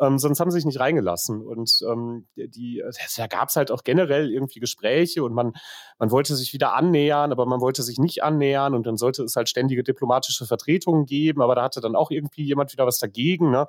Ähm, 0.01 0.19
sonst 0.19 0.39
haben 0.39 0.51
sie 0.51 0.59
sich 0.59 0.65
nicht 0.65 0.79
reingelassen. 0.79 1.45
Und 1.45 1.81
ähm, 1.89 2.29
die, 2.37 2.83
da 3.17 3.27
gab 3.27 3.49
es 3.49 3.57
halt 3.57 3.73
auch 3.73 3.83
generell 3.83 4.31
irgendwie 4.31 4.61
Gespräche 4.61 5.25
und 5.25 5.33
man, 5.33 5.55
man 5.99 6.11
wollte 6.13 6.37
sich 6.37 6.53
wieder 6.53 6.75
annähern, 6.75 7.33
aber 7.33 7.47
man 7.47 7.61
wollte 7.61 7.83
sich 7.83 7.99
nicht 7.99 8.23
annähern 8.23 8.75
und 8.75 8.87
dann 8.87 8.97
sollte 8.97 9.25
es 9.25 9.35
halt 9.35 9.49
ständige 9.49 9.83
diplomatische 9.83 10.47
Vertretungen 10.47 11.05
geben, 11.05 11.43
aber 11.43 11.57
da 11.57 11.65
hatte 11.65 11.81
dann 11.81 11.97
auch 11.97 12.13
irgendwie 12.13 12.45
jemand 12.45 12.73
wieder 12.73 12.87
was 12.87 12.99
dagegen. 12.99 13.51
Ne? 13.51 13.67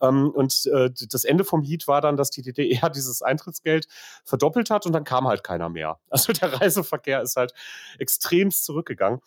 Ähm, 0.00 0.30
und 0.30 0.66
äh, 0.72 0.90
das 1.10 1.24
Ende 1.24 1.44
vom 1.44 1.62
Lied 1.62 1.86
war 1.88 2.00
dann, 2.00 2.16
dass 2.16 2.30
die 2.30 2.42
DDR 2.42 2.88
dieses 2.94 3.20
Eintrittsgeld 3.20 3.86
verdoppelt 4.24 4.70
hat 4.70 4.86
und 4.86 4.92
dann 4.92 5.04
kam 5.04 5.28
halt 5.28 5.44
keiner 5.44 5.68
mehr. 5.68 5.98
Also 6.16 6.32
der 6.32 6.60
Reiseverkehr 6.60 7.20
ist 7.20 7.36
halt 7.36 7.52
extremst 7.98 8.64
zurückgegangen. 8.64 9.20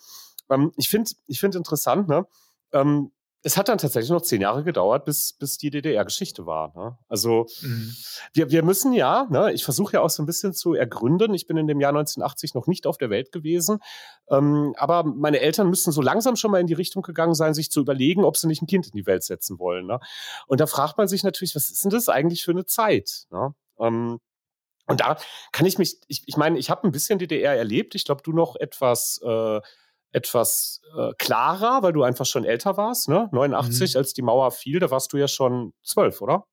Ähm, 0.49 0.71
ich 0.77 0.89
finde 0.89 1.11
ich 1.27 1.39
find 1.39 1.53
interessant, 1.53 2.07
ne? 2.07 2.25
Ähm, 2.73 3.11
es 3.41 3.55
hat 3.55 3.69
dann 3.69 3.77
tatsächlich 3.77 4.09
noch 4.09 4.21
zehn 4.21 4.41
Jahre 4.41 4.63
gedauert, 4.65 5.05
bis, 5.05 5.31
bis 5.33 5.57
die 5.57 5.69
DDR-Geschichte 5.69 6.45
war. 6.45 6.73
Ne? 6.75 6.97
Also 7.07 7.45
mhm. 7.61 7.95
wir, 8.33 8.51
wir 8.51 8.63
müssen 8.63 8.91
ja, 8.91 9.27
ne, 9.29 9.53
ich 9.53 9.63
versuche 9.63 9.93
ja 9.93 10.01
auch 10.01 10.09
so 10.09 10.21
ein 10.21 10.25
bisschen 10.25 10.53
zu 10.53 10.73
ergründen. 10.73 11.33
Ich 11.33 11.47
bin 11.47 11.55
in 11.55 11.65
dem 11.65 11.79
Jahr 11.79 11.91
1980 11.91 12.53
noch 12.53 12.67
nicht 12.67 12.85
auf 12.85 12.97
der 12.97 13.09
Welt 13.09 13.31
gewesen, 13.31 13.79
ähm, 14.29 14.73
aber 14.77 15.03
meine 15.03 15.39
Eltern 15.39 15.69
müssen 15.69 15.93
so 15.93 16.01
langsam 16.01 16.35
schon 16.35 16.51
mal 16.51 16.59
in 16.59 16.67
die 16.67 16.73
Richtung 16.73 17.01
gegangen 17.01 17.33
sein, 17.33 17.53
sich 17.53 17.71
zu 17.71 17.79
überlegen, 17.79 18.25
ob 18.25 18.35
sie 18.35 18.47
nicht 18.47 18.61
ein 18.61 18.67
Kind 18.67 18.87
in 18.87 18.93
die 18.93 19.05
Welt 19.05 19.23
setzen 19.23 19.57
wollen. 19.57 19.85
Ne? 19.85 19.99
Und 20.47 20.59
da 20.59 20.67
fragt 20.67 20.97
man 20.97 21.07
sich 21.07 21.23
natürlich, 21.23 21.55
was 21.55 21.69
ist 21.69 21.83
denn 21.83 21.91
das 21.91 22.09
eigentlich 22.09 22.43
für 22.43 22.51
eine 22.51 22.65
Zeit? 22.65 23.23
Ne? 23.31 23.53
Ähm, 23.79 24.19
und 24.87 25.01
da 25.01 25.17
kann 25.53 25.65
ich 25.65 25.77
mich, 25.77 25.97
ich, 26.07 26.23
ich 26.25 26.35
meine, 26.35 26.57
ich 26.57 26.69
habe 26.69 26.85
ein 26.85 26.91
bisschen 26.91 27.19
DDR 27.19 27.55
erlebt. 27.55 27.93
Ich 27.95 28.05
glaube, 28.05 28.23
du 28.23 28.33
noch 28.33 28.55
etwas 28.55 29.21
äh, 29.23 29.61
etwas 30.11 30.81
äh, 30.97 31.11
klarer, 31.17 31.83
weil 31.83 31.93
du 31.93 32.03
einfach 32.03 32.25
schon 32.25 32.43
älter 32.43 32.77
warst, 32.77 33.09
ne? 33.09 33.29
89, 33.31 33.93
mhm. 33.93 33.97
als 33.97 34.13
die 34.13 34.21
Mauer 34.21 34.51
fiel, 34.51 34.79
da 34.79 34.89
warst 34.89 35.13
du 35.13 35.17
ja 35.17 35.27
schon 35.27 35.73
zwölf, 35.83 36.21
oder? 36.21 36.45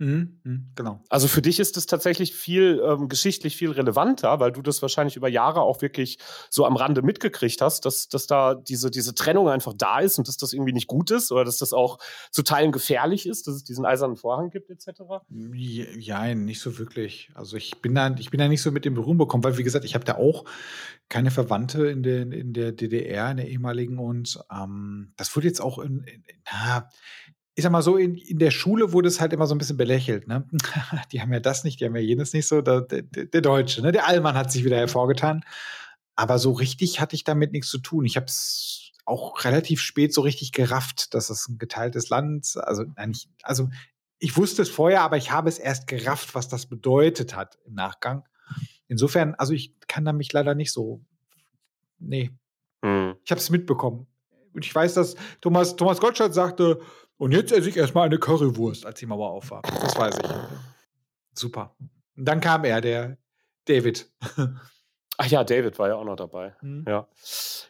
Mhm, 0.00 0.40
mhm, 0.44 0.70
genau. 0.76 1.00
Also 1.08 1.26
für 1.26 1.42
dich 1.42 1.58
ist 1.58 1.76
es 1.76 1.86
tatsächlich 1.86 2.32
viel 2.32 2.80
ähm, 2.84 3.08
geschichtlich 3.08 3.56
viel 3.56 3.72
relevanter, 3.72 4.38
weil 4.38 4.52
du 4.52 4.62
das 4.62 4.80
wahrscheinlich 4.80 5.16
über 5.16 5.28
Jahre 5.28 5.62
auch 5.62 5.82
wirklich 5.82 6.18
so 6.50 6.64
am 6.64 6.76
Rande 6.76 7.02
mitgekriegt 7.02 7.60
hast, 7.60 7.84
dass, 7.84 8.08
dass 8.08 8.28
da 8.28 8.54
diese, 8.54 8.92
diese 8.92 9.16
Trennung 9.16 9.48
einfach 9.48 9.74
da 9.76 9.98
ist 9.98 10.16
und 10.18 10.28
dass 10.28 10.36
das 10.36 10.52
irgendwie 10.52 10.72
nicht 10.72 10.86
gut 10.86 11.10
ist 11.10 11.32
oder 11.32 11.44
dass 11.44 11.58
das 11.58 11.72
auch 11.72 11.98
zu 12.30 12.44
Teilen 12.44 12.70
gefährlich 12.70 13.26
ist, 13.26 13.48
dass 13.48 13.56
es 13.56 13.64
diesen 13.64 13.84
eisernen 13.84 14.16
Vorhang 14.16 14.50
gibt, 14.50 14.70
etc. 14.70 15.00
Ja, 15.30 16.32
nicht 16.32 16.60
so 16.60 16.78
wirklich. 16.78 17.30
Also 17.34 17.56
ich 17.56 17.80
bin 17.82 17.96
da, 17.96 18.14
ich 18.18 18.30
bin 18.30 18.38
da 18.38 18.46
nicht 18.46 18.62
so 18.62 18.70
mit 18.70 18.84
dem 18.84 18.94
Berühren 18.94 19.18
bekommen, 19.18 19.42
weil 19.42 19.58
wie 19.58 19.64
gesagt, 19.64 19.84
ich 19.84 19.96
habe 19.96 20.04
da 20.04 20.14
auch 20.14 20.44
keine 21.08 21.32
Verwandte 21.32 21.88
in 21.88 22.04
der, 22.04 22.22
in 22.30 22.52
der 22.52 22.70
DDR, 22.70 23.32
in 23.32 23.38
der 23.38 23.48
ehemaligen 23.48 23.98
und 23.98 24.38
ähm, 24.52 25.12
das 25.16 25.34
wurde 25.34 25.48
jetzt 25.48 25.60
auch 25.60 25.78
in, 25.78 26.04
in, 26.04 26.22
na, 26.44 26.88
ich 27.58 27.64
sag 27.64 27.72
mal 27.72 27.82
so, 27.82 27.96
in, 27.96 28.14
in 28.14 28.38
der 28.38 28.52
Schule 28.52 28.92
wurde 28.92 29.08
es 29.08 29.20
halt 29.20 29.32
immer 29.32 29.48
so 29.48 29.54
ein 29.54 29.58
bisschen 29.58 29.76
belächelt. 29.76 30.28
Ne? 30.28 30.46
die 31.12 31.20
haben 31.20 31.32
ja 31.32 31.40
das 31.40 31.64
nicht, 31.64 31.80
die 31.80 31.86
haben 31.86 31.96
ja 31.96 32.02
jenes 32.02 32.32
nicht 32.32 32.46
so. 32.46 32.60
Der, 32.60 32.82
der, 32.82 33.02
der 33.02 33.40
Deutsche, 33.40 33.82
ne? 33.82 33.90
der 33.90 34.06
Allmann 34.06 34.36
hat 34.36 34.52
sich 34.52 34.64
wieder 34.64 34.76
hervorgetan. 34.76 35.44
Aber 36.14 36.38
so 36.38 36.52
richtig 36.52 37.00
hatte 37.00 37.16
ich 37.16 37.24
damit 37.24 37.50
nichts 37.52 37.68
zu 37.68 37.78
tun. 37.78 38.04
Ich 38.04 38.16
habe 38.16 38.26
es 38.26 38.92
auch 39.04 39.44
relativ 39.44 39.80
spät 39.80 40.14
so 40.14 40.20
richtig 40.20 40.52
gerafft, 40.52 41.14
dass 41.14 41.30
es 41.30 41.48
ein 41.48 41.58
geteiltes 41.58 42.10
Land, 42.10 42.54
also 42.62 42.84
nein, 42.96 43.10
ich, 43.10 43.28
also 43.42 43.68
ich 44.20 44.36
wusste 44.36 44.62
es 44.62 44.68
vorher, 44.68 45.02
aber 45.02 45.16
ich 45.16 45.32
habe 45.32 45.48
es 45.48 45.58
erst 45.58 45.86
gerafft, 45.88 46.36
was 46.36 46.48
das 46.48 46.66
bedeutet 46.66 47.34
hat 47.34 47.58
im 47.66 47.74
Nachgang. 47.74 48.24
Insofern, 48.86 49.34
also 49.34 49.52
ich 49.52 49.74
kann 49.88 50.04
da 50.04 50.12
mich 50.12 50.32
leider 50.32 50.54
nicht 50.54 50.72
so, 50.72 51.00
nee, 51.98 52.30
Hm. 52.84 53.16
Ich 53.24 53.30
habe 53.30 53.40
es 53.40 53.50
mitbekommen. 53.50 54.06
Und 54.54 54.64
ich 54.64 54.74
weiß, 54.74 54.94
dass 54.94 55.16
Thomas, 55.40 55.76
Thomas 55.76 56.00
Gottschalk 56.00 56.32
sagte, 56.32 56.80
und 57.18 57.32
jetzt 57.32 57.52
esse 57.52 57.68
ich 57.68 57.76
erstmal 57.76 58.06
eine 58.06 58.18
Currywurst, 58.18 58.86
als 58.86 58.98
die 58.98 59.06
Mauer 59.06 59.30
auf 59.30 59.50
war. 59.50 59.62
Das 59.62 59.96
weiß 59.96 60.18
ich. 60.18 60.30
Super. 61.38 61.76
Und 62.16 62.24
dann 62.24 62.40
kam 62.40 62.64
er, 62.64 62.80
der 62.80 63.18
David. 63.66 64.10
Ach 65.20 65.26
ja, 65.26 65.42
David 65.42 65.78
war 65.80 65.88
ja 65.88 65.96
auch 65.96 66.04
noch 66.04 66.14
dabei. 66.14 66.54
Mhm. 66.62 66.84
Ja, 66.86 67.08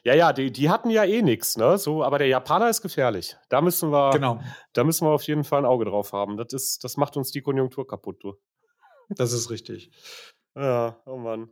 ja, 0.05 0.15
ja 0.15 0.33
die, 0.35 0.53
die 0.53 0.69
hatten 0.69 0.91
ja 0.91 1.05
eh 1.05 1.23
nichts, 1.23 1.57
ne? 1.57 1.79
So, 1.79 2.05
aber 2.05 2.19
der 2.19 2.29
Japaner 2.29 2.69
ist 2.69 2.83
gefährlich. 2.83 3.37
Da 3.49 3.63
müssen 3.63 3.91
wir, 3.91 4.11
genau. 4.11 4.41
da 4.75 4.85
müssen 4.85 5.07
wir 5.07 5.13
auf 5.13 5.23
jeden 5.23 5.45
Fall 5.45 5.61
ein 5.61 5.67
Auge 5.67 5.87
drauf 5.87 6.13
haben. 6.13 6.37
Das, 6.37 6.53
ist, 6.53 6.85
das 6.85 6.99
macht 6.99 7.17
uns 7.17 7.31
die 7.31 7.41
Konjunktur 7.41 7.87
kaputt, 7.87 8.23
du. 8.23 8.35
Das 9.09 9.33
ist 9.33 9.49
richtig. 9.49 9.91
Ja, 10.55 11.01
oh 11.07 11.17
Mann. 11.17 11.51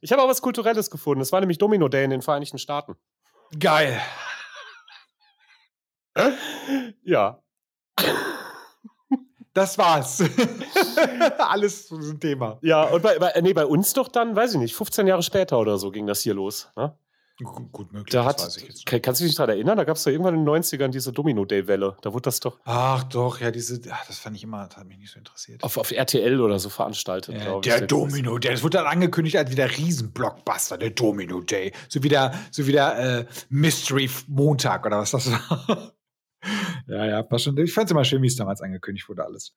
Ich 0.00 0.12
habe 0.12 0.22
auch 0.22 0.28
was 0.28 0.40
Kulturelles 0.40 0.90
gefunden. 0.90 1.20
Es 1.20 1.32
war 1.32 1.40
nämlich 1.40 1.58
Domino 1.58 1.88
Day 1.88 2.04
in 2.04 2.10
den 2.10 2.22
Vereinigten 2.22 2.58
Staaten. 2.58 2.96
Geil. 3.58 4.00
Ja. 7.02 7.42
Das 9.54 9.76
war's. 9.76 10.22
Alles 11.38 11.90
ein 11.90 12.20
Thema. 12.20 12.58
Ja, 12.62 12.84
und 12.84 13.02
bei, 13.02 13.18
bei, 13.18 13.32
nee, 13.40 13.52
bei 13.52 13.66
uns 13.66 13.92
doch 13.92 14.08
dann, 14.08 14.36
weiß 14.36 14.54
ich 14.54 14.60
nicht, 14.60 14.74
15 14.74 15.06
Jahre 15.06 15.22
später 15.22 15.58
oder 15.58 15.78
so 15.78 15.90
ging 15.90 16.06
das 16.06 16.20
hier 16.20 16.34
los. 16.34 16.70
Ne? 16.76 16.96
Gut 17.40 17.92
möglich, 17.92 18.12
da 18.12 18.24
hat, 18.24 18.38
Kannst 19.00 19.20
du 19.20 19.24
dich 19.24 19.34
daran 19.36 19.50
erinnern? 19.50 19.76
Da 19.76 19.84
gab 19.84 19.96
es 19.96 20.02
doch 20.02 20.10
irgendwann 20.10 20.34
in 20.34 20.44
den 20.44 20.62
90ern 20.62 20.88
diese 20.88 21.12
Domino-Day-Welle. 21.12 21.96
Da 22.02 22.12
wurde 22.12 22.22
das 22.22 22.40
doch. 22.40 22.58
Ach 22.64 23.04
doch, 23.04 23.40
ja, 23.40 23.52
diese, 23.52 23.80
ach, 23.90 24.06
das 24.06 24.18
fand 24.18 24.36
ich 24.36 24.42
immer, 24.42 24.66
das 24.66 24.76
hat 24.76 24.88
mich 24.88 24.98
nicht 24.98 25.12
so 25.12 25.18
interessiert. 25.18 25.62
Auf, 25.62 25.76
auf 25.76 25.92
RTL 25.92 26.40
oder 26.40 26.58
so 26.58 26.68
veranstaltet, 26.68 27.36
ja, 27.36 27.44
glaube 27.44 27.68
ich. 27.68 27.72
Der 27.72 27.86
Domino-Day, 27.86 28.50
das 28.50 28.64
wurde 28.64 28.78
dann 28.78 28.86
angekündigt 28.86 29.36
als 29.36 29.52
wieder 29.52 29.70
Riesenblockbuster, 29.70 30.78
der 30.78 30.90
Domino-Day. 30.90 31.72
So 31.88 32.02
wie 32.02 32.08
der, 32.08 32.34
so 32.50 32.66
wie 32.66 32.72
der 32.72 32.98
äh, 32.98 33.26
Mystery-Montag 33.50 34.84
oder 34.84 34.98
was 34.98 35.12
das 35.12 35.30
war. 35.30 35.92
Ja, 36.86 37.06
ja, 37.06 37.30
war 37.30 37.38
schon, 37.38 37.56
ich 37.58 37.72
fand 37.72 37.86
es 37.86 37.92
immer 37.92 38.04
schön, 38.04 38.22
wie 38.22 38.26
es 38.26 38.36
damals 38.36 38.60
angekündigt 38.60 39.08
wurde, 39.08 39.24
alles. 39.24 39.54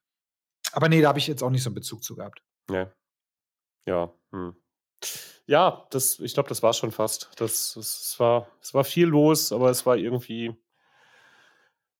Aber 0.73 0.89
nee, 0.89 1.01
da 1.01 1.09
habe 1.09 1.19
ich 1.19 1.27
jetzt 1.27 1.43
auch 1.43 1.49
nicht 1.49 1.63
so 1.63 1.69
einen 1.69 1.75
Bezug 1.75 2.03
zu 2.03 2.15
gehabt. 2.15 2.41
Ja. 2.69 2.91
Ja, 3.85 4.13
hm. 4.31 4.55
Ja, 5.47 5.87
das, 5.89 6.19
ich 6.19 6.33
glaube, 6.33 6.49
das 6.49 6.61
war 6.63 6.73
schon 6.73 6.91
fast. 6.91 7.31
Das, 7.37 7.73
das, 7.73 8.01
es, 8.01 8.19
war, 8.19 8.47
es 8.61 8.73
war 8.73 8.83
viel 8.83 9.07
los, 9.07 9.51
aber 9.51 9.69
es 9.69 9.85
war 9.85 9.97
irgendwie. 9.97 10.55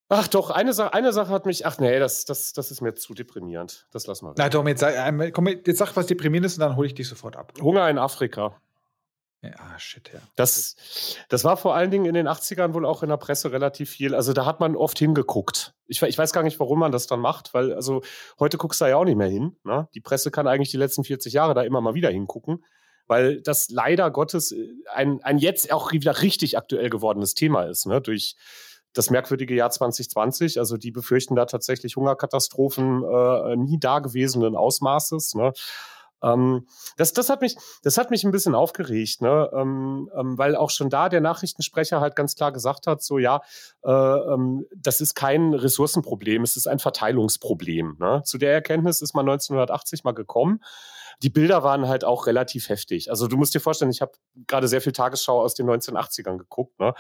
Ach 0.10 0.28
doch, 0.28 0.52
eine, 0.52 0.74
Sa 0.74 0.88
eine 0.88 1.12
Sache 1.12 1.30
hat 1.30 1.46
mich. 1.46 1.66
Ach 1.66 1.80
nee, 1.80 1.98
das, 1.98 2.26
das, 2.26 2.54
das 2.54 2.70
ist 2.70 2.82
mir 2.82 2.94
zu 2.94 3.14
deprimierend. 3.14 3.88
Das 3.92 4.08
lassen 4.08 4.28
wir. 4.28 4.34
Na 4.38 4.50
Tom, 4.50 4.68
jetzt, 4.68 4.86
komm, 5.34 5.48
jetzt 5.48 5.78
sag 5.78 5.96
was 5.96 6.06
deprimierendes 6.06 6.56
und 6.56 6.60
dann 6.62 6.76
hole 6.76 6.88
ich 6.88 6.94
dich 6.94 7.08
sofort 7.08 7.36
ab. 7.36 7.54
Hunger 7.60 7.90
in 7.90 7.98
Afrika. 7.98 8.62
Ja, 9.44 9.50
ah, 9.58 9.80
shit, 9.80 10.12
ja. 10.14 10.20
Das, 10.36 10.76
das 11.30 11.44
war 11.44 11.58
vor 11.58 11.74
allen 11.74 11.90
Dingen 11.90 12.06
in 12.06 12.14
den 12.14 12.28
80ern 12.28 12.76
wohl 12.76 12.86
auch 12.86 13.02
in 13.02 13.10
der 13.10 13.18
Presse 13.18 13.52
relativ 13.52 13.90
viel. 13.90 14.14
Also 14.14 14.34
da 14.34 14.46
hat 14.46 14.60
man 14.60 14.76
oft 14.76 15.00
hingeguckt. 15.00 15.74
Ich, 15.88 16.02
ich 16.04 16.18
weiß 16.18 16.32
gar 16.32 16.44
nicht, 16.44 16.60
warum 16.60 16.78
man 16.78 16.92
das 16.92 17.08
dann 17.08 17.20
macht, 17.20 17.54
weil 17.56 17.74
also 17.74 18.04
heute 18.40 18.58
guckst 18.58 18.82
du 18.82 18.86
da 18.86 18.90
ja 18.90 18.98
auch 18.98 19.06
nicht 19.06 19.18
mehr 19.18 19.30
hin. 19.30 19.56
Ne? 19.64 19.88
Die 19.96 20.00
Presse 20.00 20.30
kann 20.30 20.48
eigentlich 20.48 20.70
die 20.70 20.78
letzten 20.78 21.04
40 21.04 21.34
Jahre 21.34 21.56
da 21.56 21.64
immer 21.64 21.82
mal 21.82 21.96
wieder 21.96 22.12
hingucken, 22.12 22.64
weil 23.08 23.42
das 23.42 23.70
leider 23.72 24.12
Gottes 24.12 24.52
äh, 24.52 24.68
ein, 24.94 25.24
ein 25.24 25.40
jetzt 25.40 25.74
auch 25.74 25.92
wieder 25.92 26.22
richtig 26.22 26.56
aktuell 26.56 26.92
gewordenes 26.92 27.34
Thema 27.34 27.64
ist. 27.64 27.88
Ne? 27.88 28.00
Durch 28.00 28.36
das 28.94 29.10
merkwürdige 29.10 29.56
Jahr 29.56 29.72
2020. 29.72 30.60
Also 30.60 30.78
die 30.78 30.92
befürchten 30.92 31.36
da 31.36 31.46
tatsächlich 31.46 31.96
Hungerkatastrophen 31.96 33.04
äh, 33.04 33.56
nie 33.56 33.80
dagewesenen 33.80 34.56
Ausmaßes. 34.56 35.34
Ne? 35.34 35.54
Ähm, 36.24 36.68
das, 36.98 37.14
das, 37.14 37.30
hat 37.30 37.42
mich, 37.42 37.58
das 37.84 37.98
hat 37.98 38.12
mich 38.12 38.24
ein 38.24 38.32
bisschen 38.32 38.56
aufgeregt, 38.56 39.22
ne? 39.22 39.50
Ähm, 39.54 40.10
ähm, 40.16 40.38
weil 40.38 40.56
auch 40.56 40.70
schon 40.70 40.90
da 40.90 41.10
der 41.10 41.22
Nachrichtensprecher 41.22 42.02
halt 42.02 42.16
ganz 42.16 42.36
klar 42.36 42.52
gesagt 42.52 42.88
hat, 42.88 43.02
so 43.02 43.18
ja, 43.18 43.42
äh, 43.84 43.92
ähm, 43.92 44.66
das 44.76 45.02
ist 45.02 45.16
kein 45.16 45.54
Ressourcenproblem, 45.54 46.44
es 46.44 46.56
ist 46.56 46.68
ein 46.68 46.80
Verteilungsproblem. 46.80 47.98
Ne? 48.00 48.22
Zu 48.26 48.38
der 48.38 48.54
Erkenntnis 48.54 49.02
ist 49.02 49.14
man 49.14 49.28
1980 49.28 50.04
mal 50.04 50.14
gekommen 50.14 50.62
die 51.22 51.30
Bilder 51.30 51.64
waren 51.64 51.88
halt 51.88 52.04
auch 52.04 52.26
relativ 52.26 52.70
heftig. 52.70 53.10
Also 53.10 53.28
du 53.28 53.38
musst 53.38 53.54
dir 53.54 53.60
vorstellen, 53.60 53.92
ich 53.92 54.02
habe 54.02 54.14
gerade 54.48 54.68
sehr 54.68 54.82
viel 54.82 54.92
Tagesschau 54.92 55.40
aus 55.42 55.54
den 55.54 55.70
1980ern 55.70 56.38
geguckt, 56.38 56.80
ne? 56.80 56.94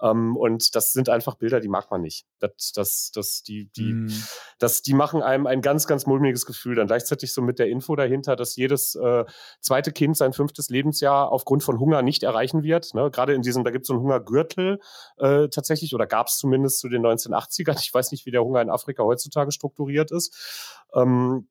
Ähm, 0.00 0.36
und 0.36 0.74
das 0.74 0.92
sind 0.92 1.08
einfach 1.08 1.34
Bilder, 1.34 1.60
die 1.60 1.68
mag 1.68 1.90
man 1.90 2.00
nicht. 2.00 2.26
Das, 2.38 2.72
das, 2.74 3.10
das, 3.14 3.42
die, 3.42 3.70
die, 3.76 3.92
mm. 3.92 4.12
das, 4.58 4.82
die 4.82 4.94
machen 4.94 5.22
einem 5.22 5.46
ein 5.46 5.62
ganz, 5.62 5.86
ganz 5.86 6.06
mulmiges 6.06 6.46
Gefühl. 6.46 6.74
Dann 6.74 6.86
gleichzeitig 6.86 7.32
so 7.32 7.42
mit 7.42 7.58
der 7.58 7.68
Info 7.68 7.96
dahinter, 7.96 8.36
dass 8.36 8.56
jedes 8.56 8.94
äh, 8.94 9.24
zweite 9.60 9.92
Kind 9.92 10.16
sein 10.16 10.32
fünftes 10.32 10.68
Lebensjahr 10.68 11.30
aufgrund 11.30 11.62
von 11.62 11.78
Hunger 11.78 12.02
nicht 12.02 12.22
erreichen 12.22 12.62
wird. 12.62 12.94
Ne? 12.94 13.10
Gerade 13.10 13.34
in 13.34 13.42
diesem, 13.42 13.64
da 13.64 13.70
gibt 13.70 13.84
es 13.84 13.88
so 13.88 13.94
einen 13.94 14.02
Hungergürtel 14.02 14.80
äh, 15.18 15.48
tatsächlich, 15.48 15.94
oder 15.94 16.06
gab 16.06 16.28
es 16.28 16.38
zumindest 16.38 16.80
zu 16.80 16.88
den 16.88 17.04
1980ern. 17.04 17.78
Ich 17.80 17.92
weiß 17.92 18.10
nicht, 18.10 18.26
wie 18.26 18.30
der 18.30 18.42
Hunger 18.42 18.62
in 18.62 18.70
Afrika 18.70 19.02
heutzutage 19.02 19.52
strukturiert 19.52 20.10
ist. 20.10 20.84
Ähm, 20.94 21.48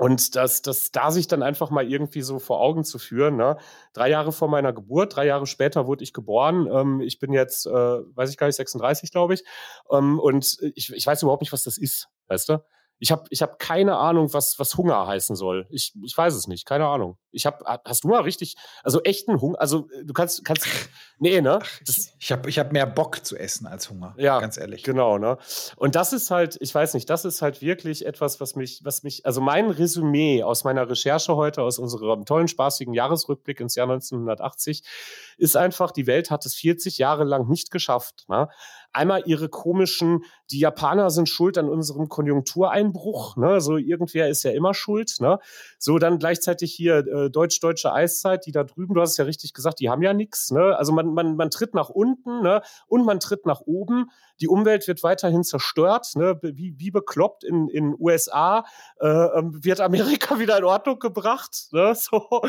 und 0.00 0.34
das, 0.34 0.62
das 0.62 0.92
da 0.92 1.10
sich 1.10 1.28
dann 1.28 1.42
einfach 1.42 1.68
mal 1.68 1.86
irgendwie 1.86 2.22
so 2.22 2.38
vor 2.38 2.60
Augen 2.60 2.84
zu 2.84 2.98
führen. 2.98 3.36
Ne? 3.36 3.58
Drei 3.92 4.08
Jahre 4.08 4.32
vor 4.32 4.48
meiner 4.48 4.72
Geburt, 4.72 5.14
drei 5.14 5.26
Jahre 5.26 5.46
später 5.46 5.86
wurde 5.86 6.02
ich 6.04 6.14
geboren. 6.14 6.66
Ähm, 6.72 7.00
ich 7.02 7.18
bin 7.18 7.34
jetzt, 7.34 7.66
äh, 7.66 7.70
weiß 7.70 8.30
ich 8.30 8.38
gar 8.38 8.46
nicht, 8.46 8.56
36, 8.56 9.12
glaube 9.12 9.34
ich. 9.34 9.44
Ähm, 9.92 10.18
und 10.18 10.56
ich, 10.74 10.90
ich 10.90 11.06
weiß 11.06 11.22
überhaupt 11.22 11.42
nicht, 11.42 11.52
was 11.52 11.64
das 11.64 11.76
ist, 11.76 12.08
weißt 12.28 12.48
du? 12.48 12.64
Ich 13.00 13.10
habe 13.10 13.24
ich 13.30 13.40
hab 13.40 13.58
keine 13.58 13.96
Ahnung, 13.96 14.32
was, 14.34 14.58
was 14.58 14.76
Hunger 14.76 15.06
heißen 15.06 15.34
soll. 15.34 15.66
Ich, 15.70 15.94
ich 16.02 16.16
weiß 16.16 16.34
es 16.34 16.46
nicht, 16.46 16.66
keine 16.66 16.86
Ahnung. 16.86 17.16
Ich 17.32 17.46
hab, 17.46 17.62
hast 17.84 18.04
du 18.04 18.08
mal 18.08 18.20
richtig, 18.20 18.56
also 18.82 19.02
echten 19.02 19.40
Hunger, 19.40 19.58
also 19.58 19.88
du 20.04 20.12
kannst, 20.12 20.44
kannst, 20.44 20.66
nee, 21.18 21.40
ne? 21.40 21.60
Das, 21.86 22.12
ich 22.18 22.30
habe 22.30 22.48
ich 22.50 22.58
hab 22.58 22.72
mehr 22.72 22.86
Bock 22.86 23.24
zu 23.24 23.36
essen 23.36 23.66
als 23.66 23.88
Hunger, 23.88 24.14
ja, 24.18 24.38
ganz 24.38 24.58
ehrlich. 24.58 24.82
Genau, 24.82 25.16
ne? 25.16 25.38
Und 25.76 25.94
das 25.94 26.12
ist 26.12 26.30
halt, 26.30 26.58
ich 26.60 26.74
weiß 26.74 26.92
nicht, 26.92 27.08
das 27.08 27.24
ist 27.24 27.40
halt 27.40 27.62
wirklich 27.62 28.04
etwas, 28.04 28.38
was 28.38 28.54
mich, 28.54 28.82
was 28.84 29.02
mich, 29.02 29.24
also 29.24 29.40
mein 29.40 29.70
Resümee 29.70 30.42
aus 30.42 30.64
meiner 30.64 30.88
Recherche 30.88 31.36
heute, 31.36 31.62
aus 31.62 31.78
unserem 31.78 32.26
tollen, 32.26 32.48
spaßigen 32.48 32.92
Jahresrückblick 32.92 33.60
ins 33.60 33.76
Jahr 33.76 33.88
1980, 33.88 34.84
ist 35.38 35.56
einfach, 35.56 35.90
die 35.90 36.06
Welt 36.06 36.30
hat 36.30 36.44
es 36.44 36.54
40 36.54 36.98
Jahre 36.98 37.24
lang 37.24 37.48
nicht 37.48 37.70
geschafft, 37.70 38.26
ne? 38.28 38.48
Einmal 38.92 39.22
ihre 39.24 39.48
komischen, 39.48 40.24
die 40.50 40.58
Japaner 40.58 41.10
sind 41.10 41.28
schuld 41.28 41.58
an 41.58 41.68
unserem 41.68 42.08
Konjunktureinbruch, 42.08 43.36
ne? 43.36 43.60
So 43.60 43.76
irgendwer 43.76 44.28
ist 44.28 44.42
ja 44.42 44.50
immer 44.50 44.74
schuld, 44.74 45.16
ne? 45.20 45.38
So 45.78 45.98
dann 45.98 46.18
gleichzeitig 46.18 46.72
hier 46.72 46.98
äh, 46.98 47.30
deutsch-deutsche 47.30 47.92
Eiszeit, 47.92 48.46
die 48.46 48.52
da 48.52 48.64
drüben, 48.64 48.94
du 48.94 49.00
hast 49.00 49.12
es 49.12 49.16
ja 49.16 49.24
richtig 49.24 49.54
gesagt, 49.54 49.80
die 49.80 49.90
haben 49.90 50.02
ja 50.02 50.12
nichts, 50.12 50.50
ne? 50.50 50.76
Also 50.76 50.92
man, 50.92 51.14
man, 51.14 51.36
man 51.36 51.50
tritt 51.50 51.74
nach 51.74 51.88
unten, 51.88 52.42
ne? 52.42 52.62
Und 52.86 53.04
man 53.04 53.20
tritt 53.20 53.46
nach 53.46 53.60
oben. 53.60 54.10
Die 54.40 54.48
Umwelt 54.48 54.88
wird 54.88 55.02
weiterhin 55.02 55.44
zerstört, 55.44 56.12
ne? 56.16 56.38
Wie, 56.42 56.74
wie 56.78 56.90
bekloppt 56.90 57.44
in 57.44 57.68
in 57.68 57.94
USA 57.98 58.64
äh, 59.00 59.06
ähm, 59.06 59.62
wird 59.62 59.80
Amerika 59.80 60.38
wieder 60.38 60.58
in 60.58 60.64
Ordnung 60.64 60.98
gebracht, 60.98 61.68
ne? 61.72 61.94
So 61.94 62.42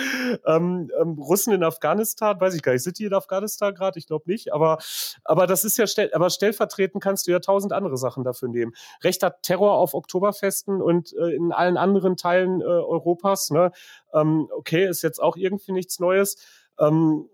ähm, 0.45 0.89
ähm, 0.99 1.19
Russen 1.19 1.53
in 1.53 1.63
Afghanistan, 1.63 2.39
weiß 2.39 2.55
ich 2.55 2.63
gar 2.63 2.73
nicht, 2.73 2.83
sind 2.83 2.99
die 2.99 3.05
in 3.05 3.13
Afghanistan 3.13 3.73
gerade? 3.75 3.99
Ich 3.99 4.07
glaube 4.07 4.29
nicht, 4.29 4.53
aber 4.53 4.79
aber 5.23 5.47
das 5.47 5.63
ist 5.63 5.77
ja 5.77 5.87
stell, 5.87 6.11
aber 6.13 6.29
stellvertretend 6.29 7.03
kannst 7.03 7.27
du 7.27 7.31
ja 7.31 7.39
tausend 7.39 7.73
andere 7.73 7.90
Sachen 7.97 8.23
dafür 8.23 8.49
nehmen. 8.49 8.73
Rechter 9.03 9.41
Terror 9.41 9.73
auf 9.77 9.93
Oktoberfesten 9.93 10.81
und 10.81 11.13
äh, 11.13 11.35
in 11.35 11.51
allen 11.51 11.77
anderen 11.77 12.17
Teilen 12.17 12.61
äh, 12.61 12.65
Europas. 12.65 13.49
Ne? 13.49 13.71
Ähm, 14.13 14.47
okay, 14.55 14.87
ist 14.87 15.01
jetzt 15.01 15.21
auch 15.21 15.35
irgendwie 15.37 15.71
nichts 15.71 15.99
Neues. 15.99 16.37
Ähm, 16.79 17.29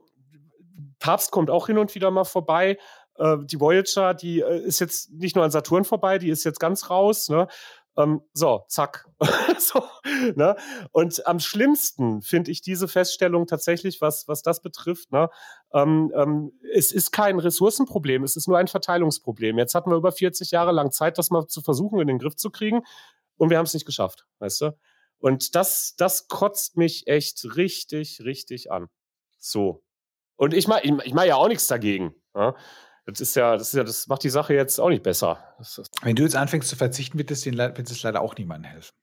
Papst 0.99 1.31
kommt 1.31 1.49
auch 1.49 1.67
hin 1.67 1.77
und 1.77 1.95
wieder 1.95 2.11
mal 2.11 2.23
vorbei. 2.23 2.77
Äh, 3.15 3.37
die 3.43 3.59
Voyager, 3.59 4.13
die 4.13 4.41
äh, 4.41 4.59
ist 4.59 4.79
jetzt 4.79 5.11
nicht 5.11 5.35
nur 5.35 5.45
an 5.45 5.51
Saturn 5.51 5.83
vorbei, 5.83 6.17
die 6.17 6.29
ist 6.29 6.43
jetzt 6.43 6.59
ganz 6.59 6.89
raus. 6.89 7.29
Ne? 7.29 7.47
Ähm, 7.97 8.21
so, 8.33 8.63
zack. 8.67 9.07
so, 9.57 9.83
ne? 10.35 10.55
Und 10.91 11.25
am 11.25 11.39
schlimmsten 11.39 12.21
finde 12.21 12.51
ich 12.51 12.61
diese 12.61 12.87
Feststellung 12.87 13.47
tatsächlich, 13.47 14.01
was, 14.01 14.27
was 14.27 14.43
das 14.43 14.61
betrifft. 14.61 15.11
Ne? 15.11 15.29
Ähm, 15.73 16.13
ähm, 16.15 16.51
es 16.73 16.91
ist 16.91 17.11
kein 17.11 17.39
Ressourcenproblem, 17.39 18.23
es 18.23 18.35
ist 18.35 18.47
nur 18.47 18.57
ein 18.57 18.67
Verteilungsproblem. 18.67 19.57
Jetzt 19.57 19.73
hatten 19.73 19.89
wir 19.89 19.97
über 19.97 20.11
40 20.11 20.51
Jahre 20.51 20.71
lang 20.71 20.91
Zeit, 20.91 21.17
das 21.17 21.31
mal 21.31 21.47
zu 21.47 21.61
versuchen, 21.61 21.99
in 21.99 22.07
den 22.07 22.19
Griff 22.19 22.35
zu 22.35 22.51
kriegen. 22.51 22.83
Und 23.37 23.49
wir 23.49 23.57
haben 23.57 23.65
es 23.65 23.73
nicht 23.73 23.85
geschafft, 23.85 24.27
weißt 24.39 24.61
du? 24.61 24.77
Und 25.19 25.55
das, 25.55 25.95
das 25.97 26.27
kotzt 26.27 26.77
mich 26.77 27.07
echt 27.07 27.55
richtig, 27.55 28.21
richtig 28.23 28.71
an. 28.71 28.87
So. 29.39 29.83
Und 30.35 30.53
ich 30.53 30.67
mache 30.67 30.81
ich, 30.83 30.91
ich 31.03 31.13
mach 31.13 31.23
ja 31.23 31.35
auch 31.35 31.47
nichts 31.47 31.65
dagegen. 31.65 32.13
Ja? 32.35 32.55
Das 33.07 33.21
ist 33.21 33.35
ja, 33.35 33.55
das 33.55 33.69
ist 33.69 33.73
ja, 33.73 33.83
das 33.85 34.07
macht 34.07 34.23
die 34.23 34.29
Sache 34.29 34.53
jetzt 34.53 34.79
auch 34.79 34.89
nicht 34.89 35.01
besser. 35.01 35.39
Wenn 36.01 36.17
du 36.17 36.23
jetzt 36.23 36.35
anfängst 36.35 36.67
zu 36.67 36.75
verzichten, 36.75 37.17
wird 37.17 37.31
es, 37.31 37.41
den, 37.41 37.57
wird 37.57 37.79
es 37.79 38.03
leider 38.03 38.21
auch 38.21 38.35
niemandem 38.35 38.69
helfen. 38.69 38.93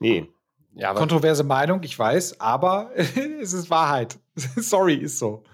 Nee. 0.00 0.28
Ja, 0.74 0.92
Kontroverse 0.92 1.44
Meinung, 1.44 1.82
ich 1.84 1.96
weiß, 1.96 2.40
aber 2.40 2.90
es 2.96 3.52
ist 3.52 3.70
Wahrheit. 3.70 4.18
Sorry, 4.56 4.94
ist 4.96 5.20
so. 5.20 5.44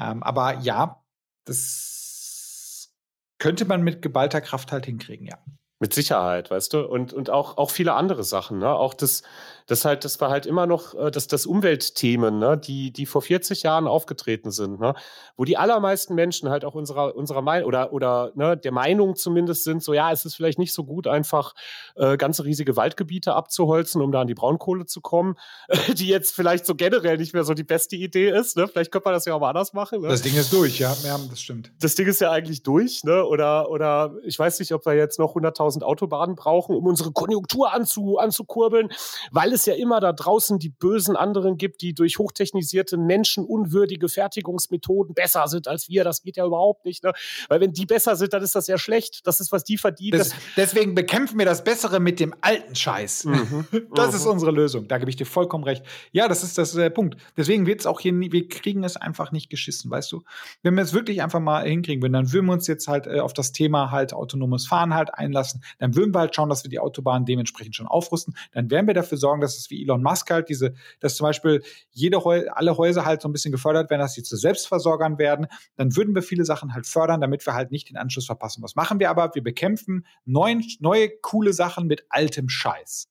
Ähm, 0.00 0.22
aber 0.22 0.58
ja, 0.60 1.02
das 1.44 2.90
könnte 3.38 3.66
man 3.66 3.82
mit 3.82 4.00
geballter 4.00 4.40
Kraft 4.40 4.72
halt 4.72 4.86
hinkriegen, 4.86 5.26
ja. 5.26 5.38
Mit 5.78 5.92
Sicherheit, 5.92 6.50
weißt 6.50 6.72
du? 6.72 6.86
Und, 6.86 7.12
und 7.12 7.28
auch, 7.28 7.58
auch 7.58 7.70
viele 7.70 7.92
andere 7.92 8.24
Sachen, 8.24 8.60
ne? 8.60 8.70
Auch 8.70 8.94
das, 8.94 9.22
dass 9.66 9.84
halt, 9.84 10.04
das 10.04 10.20
war 10.20 10.30
halt 10.30 10.46
immer 10.46 10.66
noch, 10.66 10.94
äh, 10.94 11.10
dass 11.10 11.26
das 11.26 11.46
Umweltthemen, 11.46 12.38
ne, 12.38 12.56
die, 12.56 12.92
die 12.92 13.06
vor 13.06 13.22
40 13.22 13.62
Jahren 13.62 13.86
aufgetreten 13.86 14.50
sind, 14.50 14.80
ne, 14.80 14.94
wo 15.36 15.44
die 15.44 15.56
allermeisten 15.56 16.14
Menschen 16.14 16.48
halt 16.48 16.64
auch 16.64 16.74
unserer, 16.74 17.16
unserer 17.16 17.42
Meinung 17.42 17.66
oder, 17.68 17.92
oder 17.92 18.32
ne, 18.34 18.56
der 18.56 18.72
Meinung 18.72 19.16
zumindest 19.16 19.64
sind, 19.64 19.82
so 19.82 19.92
ja, 19.92 20.12
es 20.12 20.24
ist 20.24 20.36
vielleicht 20.36 20.58
nicht 20.58 20.72
so 20.72 20.84
gut, 20.84 21.06
einfach 21.06 21.54
äh, 21.96 22.16
ganze 22.16 22.44
riesige 22.44 22.76
Waldgebiete 22.76 23.34
abzuholzen, 23.34 24.00
um 24.00 24.12
da 24.12 24.20
an 24.20 24.26
die 24.26 24.34
Braunkohle 24.34 24.86
zu 24.86 25.00
kommen, 25.00 25.36
die 25.94 26.06
jetzt 26.06 26.34
vielleicht 26.34 26.66
so 26.66 26.74
generell 26.74 27.16
nicht 27.16 27.34
mehr 27.34 27.44
so 27.44 27.54
die 27.54 27.64
beste 27.64 27.96
Idee 27.96 28.30
ist. 28.30 28.56
Ne? 28.56 28.68
Vielleicht 28.68 28.92
könnte 28.92 29.08
man 29.08 29.14
das 29.14 29.24
ja 29.24 29.34
auch 29.34 29.40
mal 29.40 29.48
anders 29.48 29.72
machen. 29.72 30.00
Ne? 30.00 30.08
Das 30.08 30.22
Ding 30.22 30.36
ist 30.36 30.52
durch, 30.52 30.78
ja, 30.78 30.94
ja, 31.04 31.18
das 31.28 31.40
stimmt. 31.40 31.72
Das 31.80 31.94
Ding 31.94 32.06
ist 32.06 32.20
ja 32.20 32.30
eigentlich 32.30 32.62
durch, 32.62 33.02
ne? 33.04 33.24
Oder, 33.24 33.70
oder 33.70 34.14
ich 34.24 34.38
weiß 34.38 34.58
nicht, 34.60 34.72
ob 34.72 34.86
wir 34.86 34.94
jetzt 34.94 35.18
noch 35.18 35.34
100.000 35.34 35.82
Autobahnen 35.82 36.36
brauchen, 36.36 36.76
um 36.76 36.86
unsere 36.86 37.12
Konjunktur 37.12 37.72
anzu, 37.72 38.18
anzukurbeln, 38.18 38.90
weil 39.30 39.52
es 39.52 39.55
ja 39.64 39.74
immer 39.74 40.00
da 40.00 40.12
draußen 40.12 40.58
die 40.58 40.68
bösen 40.68 41.16
anderen 41.16 41.56
gibt, 41.56 41.80
die 41.80 41.94
durch 41.94 42.18
hochtechnisierte, 42.18 42.98
menschenunwürdige 42.98 44.08
Fertigungsmethoden 44.08 45.14
besser 45.14 45.48
sind 45.48 45.68
als 45.68 45.88
wir. 45.88 46.04
Das 46.04 46.22
geht 46.22 46.36
ja 46.36 46.44
überhaupt 46.44 46.84
nicht. 46.84 47.04
Ne? 47.04 47.12
Weil 47.48 47.60
wenn 47.60 47.72
die 47.72 47.86
besser 47.86 48.16
sind, 48.16 48.34
dann 48.34 48.42
ist 48.42 48.54
das 48.54 48.66
ja 48.66 48.76
schlecht. 48.76 49.26
Das 49.26 49.40
ist, 49.40 49.52
was 49.52 49.64
die 49.64 49.78
verdienen. 49.78 50.18
Das, 50.18 50.32
deswegen 50.56 50.94
bekämpfen 50.94 51.38
wir 51.38 51.46
das 51.46 51.64
Bessere 51.64 52.00
mit 52.00 52.20
dem 52.20 52.34
alten 52.40 52.74
Scheiß. 52.74 53.24
Mhm. 53.24 53.66
Das 53.94 54.10
mhm. 54.10 54.16
ist 54.16 54.26
unsere 54.26 54.50
Lösung. 54.50 54.88
Da 54.88 54.98
gebe 54.98 55.10
ich 55.10 55.16
dir 55.16 55.26
vollkommen 55.26 55.64
recht. 55.64 55.84
Ja, 56.12 56.28
das 56.28 56.42
ist 56.42 56.58
das 56.58 56.72
der 56.72 56.90
Punkt. 56.90 57.16
Deswegen 57.36 57.66
wird 57.66 57.80
es 57.80 57.86
auch 57.86 58.00
hier, 58.00 58.12
nie, 58.12 58.32
wir 58.32 58.48
kriegen 58.48 58.84
es 58.84 58.96
einfach 58.96 59.32
nicht 59.32 59.48
geschissen, 59.48 59.90
weißt 59.90 60.10
du? 60.12 60.22
Wenn 60.62 60.74
wir 60.74 60.82
es 60.82 60.92
wirklich 60.92 61.22
einfach 61.22 61.40
mal 61.40 61.64
hinkriegen 61.66 62.02
würden, 62.02 62.14
dann 62.14 62.32
würden 62.32 62.46
wir 62.46 62.52
uns 62.52 62.66
jetzt 62.66 62.88
halt 62.88 63.06
äh, 63.06 63.20
auf 63.20 63.32
das 63.32 63.52
Thema 63.52 63.90
halt 63.90 64.12
autonomes 64.12 64.66
Fahren 64.66 64.94
halt 64.94 65.14
einlassen. 65.14 65.62
Dann 65.78 65.94
würden 65.94 66.14
wir 66.14 66.20
halt 66.20 66.34
schauen, 66.34 66.48
dass 66.48 66.64
wir 66.64 66.70
die 66.70 66.78
Autobahn 66.78 67.24
dementsprechend 67.24 67.76
schon 67.76 67.86
aufrüsten. 67.86 68.34
Dann 68.52 68.70
werden 68.70 68.86
wir 68.86 68.94
dafür 68.94 69.18
sorgen, 69.18 69.40
dass 69.46 69.56
es 69.56 69.70
wie 69.70 69.82
Elon 69.82 70.02
Musk 70.02 70.30
halt 70.30 70.48
diese, 70.48 70.74
dass 71.00 71.16
zum 71.16 71.24
Beispiel 71.24 71.62
jede 71.90 72.18
alle 72.54 72.76
Häuser 72.76 73.04
halt 73.04 73.22
so 73.22 73.28
ein 73.28 73.32
bisschen 73.32 73.52
gefördert 73.52 73.90
werden, 73.90 74.00
dass 74.00 74.14
sie 74.14 74.22
zu 74.22 74.36
Selbstversorgern 74.36 75.18
werden. 75.18 75.46
Dann 75.76 75.96
würden 75.96 76.14
wir 76.14 76.22
viele 76.22 76.44
Sachen 76.44 76.74
halt 76.74 76.86
fördern, 76.86 77.20
damit 77.20 77.46
wir 77.46 77.54
halt 77.54 77.70
nicht 77.70 77.88
den 77.88 77.96
Anschluss 77.96 78.26
verpassen. 78.26 78.62
Was 78.62 78.74
machen 78.74 79.00
wir 79.00 79.10
aber? 79.10 79.34
Wir 79.34 79.42
bekämpfen 79.42 80.06
neuen, 80.24 80.64
neue 80.80 81.10
coole 81.20 81.52
Sachen 81.52 81.86
mit 81.86 82.04
altem 82.08 82.48
Scheiß. 82.48 83.08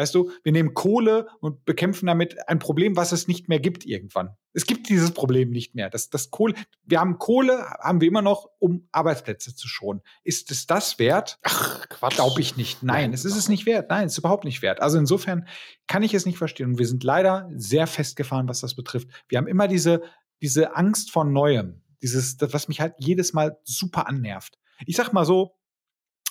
Weißt 0.00 0.14
du, 0.14 0.30
wir 0.44 0.52
nehmen 0.52 0.72
Kohle 0.72 1.26
und 1.40 1.66
bekämpfen 1.66 2.06
damit 2.06 2.48
ein 2.48 2.58
Problem, 2.58 2.96
was 2.96 3.12
es 3.12 3.28
nicht 3.28 3.50
mehr 3.50 3.60
gibt 3.60 3.84
irgendwann. 3.84 4.34
Es 4.54 4.64
gibt 4.64 4.88
dieses 4.88 5.10
Problem 5.10 5.50
nicht 5.50 5.74
mehr. 5.74 5.90
Das, 5.90 6.08
das 6.08 6.30
Kohle, 6.30 6.54
wir 6.86 7.00
haben 7.00 7.18
Kohle, 7.18 7.66
haben 7.80 8.00
wir 8.00 8.08
immer 8.08 8.22
noch, 8.22 8.48
um 8.58 8.88
Arbeitsplätze 8.92 9.54
zu 9.54 9.68
schonen. 9.68 10.00
Ist 10.24 10.50
es 10.52 10.66
das 10.66 10.98
wert? 10.98 11.38
Ach, 11.42 11.86
Quatsch. 11.90 12.14
Glaube 12.14 12.40
ich 12.40 12.56
nicht. 12.56 12.82
Nein, 12.82 13.12
es 13.12 13.26
ist 13.26 13.36
es 13.36 13.50
nicht 13.50 13.66
wert. 13.66 13.90
Nein, 13.90 14.06
es 14.06 14.12
ist 14.12 14.18
überhaupt 14.20 14.44
nicht 14.44 14.62
wert. 14.62 14.80
Also 14.80 14.96
insofern 14.96 15.46
kann 15.86 16.02
ich 16.02 16.14
es 16.14 16.24
nicht 16.24 16.38
verstehen. 16.38 16.70
Und 16.70 16.78
wir 16.78 16.86
sind 16.86 17.04
leider 17.04 17.50
sehr 17.54 17.86
festgefahren, 17.86 18.48
was 18.48 18.60
das 18.60 18.74
betrifft. 18.74 19.08
Wir 19.28 19.36
haben 19.36 19.48
immer 19.48 19.68
diese, 19.68 20.00
diese 20.40 20.76
Angst 20.76 21.10
vor 21.10 21.26
Neuem. 21.26 21.82
Dieses, 22.00 22.38
das, 22.38 22.54
was 22.54 22.68
mich 22.68 22.80
halt 22.80 22.94
jedes 22.96 23.34
Mal 23.34 23.58
super 23.64 24.08
annervt. 24.08 24.58
Ich 24.86 24.96
sag 24.96 25.12
mal 25.12 25.26
so, 25.26 25.59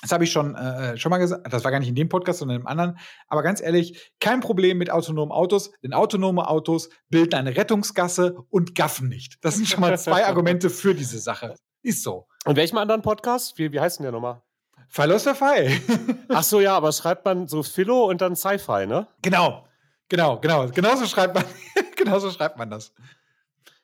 das 0.01 0.11
habe 0.11 0.23
ich 0.23 0.31
schon, 0.31 0.55
äh, 0.55 0.97
schon 0.97 1.09
mal 1.09 1.17
gesagt, 1.17 1.51
das 1.51 1.63
war 1.63 1.71
gar 1.71 1.79
nicht 1.79 1.89
in 1.89 1.95
dem 1.95 2.07
Podcast, 2.07 2.39
sondern 2.39 2.61
im 2.61 2.67
anderen. 2.67 2.97
Aber 3.27 3.43
ganz 3.43 3.61
ehrlich, 3.61 4.13
kein 4.19 4.39
Problem 4.39 4.77
mit 4.77 4.89
autonomen 4.91 5.31
Autos, 5.31 5.71
denn 5.83 5.93
autonome 5.93 6.47
Autos 6.47 6.89
bilden 7.09 7.35
eine 7.35 7.57
Rettungsgasse 7.57 8.37
und 8.49 8.75
gaffen 8.75 9.09
nicht. 9.09 9.37
Das 9.41 9.55
sind 9.55 9.67
schon 9.67 9.81
mal 9.81 9.97
zwei 9.99 10.25
Argumente 10.27 10.69
für 10.69 10.95
diese 10.95 11.19
Sache. 11.19 11.55
Ist 11.81 12.03
so. 12.03 12.27
Und 12.45 12.55
welchem 12.55 12.77
anderen 12.77 13.01
Podcast? 13.01 13.57
Wie, 13.57 13.71
wie 13.73 13.79
heißt 13.79 13.99
denn 13.99 14.03
der 14.03 14.13
nochmal? 14.13 14.41
Philosophy. 14.87 15.81
Ach 16.29 16.43
so, 16.43 16.61
ja, 16.61 16.75
aber 16.75 16.91
schreibt 16.91 17.25
man 17.25 17.47
so 17.47 17.61
Philo 17.61 18.05
und 18.05 18.21
dann 18.21 18.35
Sci-Fi, 18.35 18.87
ne? 18.87 19.07
Genau. 19.21 19.67
Genau, 20.07 20.39
genau. 20.39 20.67
Genauso 20.69 21.05
schreibt 21.05 21.35
man, 21.35 21.43
genauso 21.95 22.31
schreibt 22.31 22.57
man 22.57 22.69
das. 22.71 22.93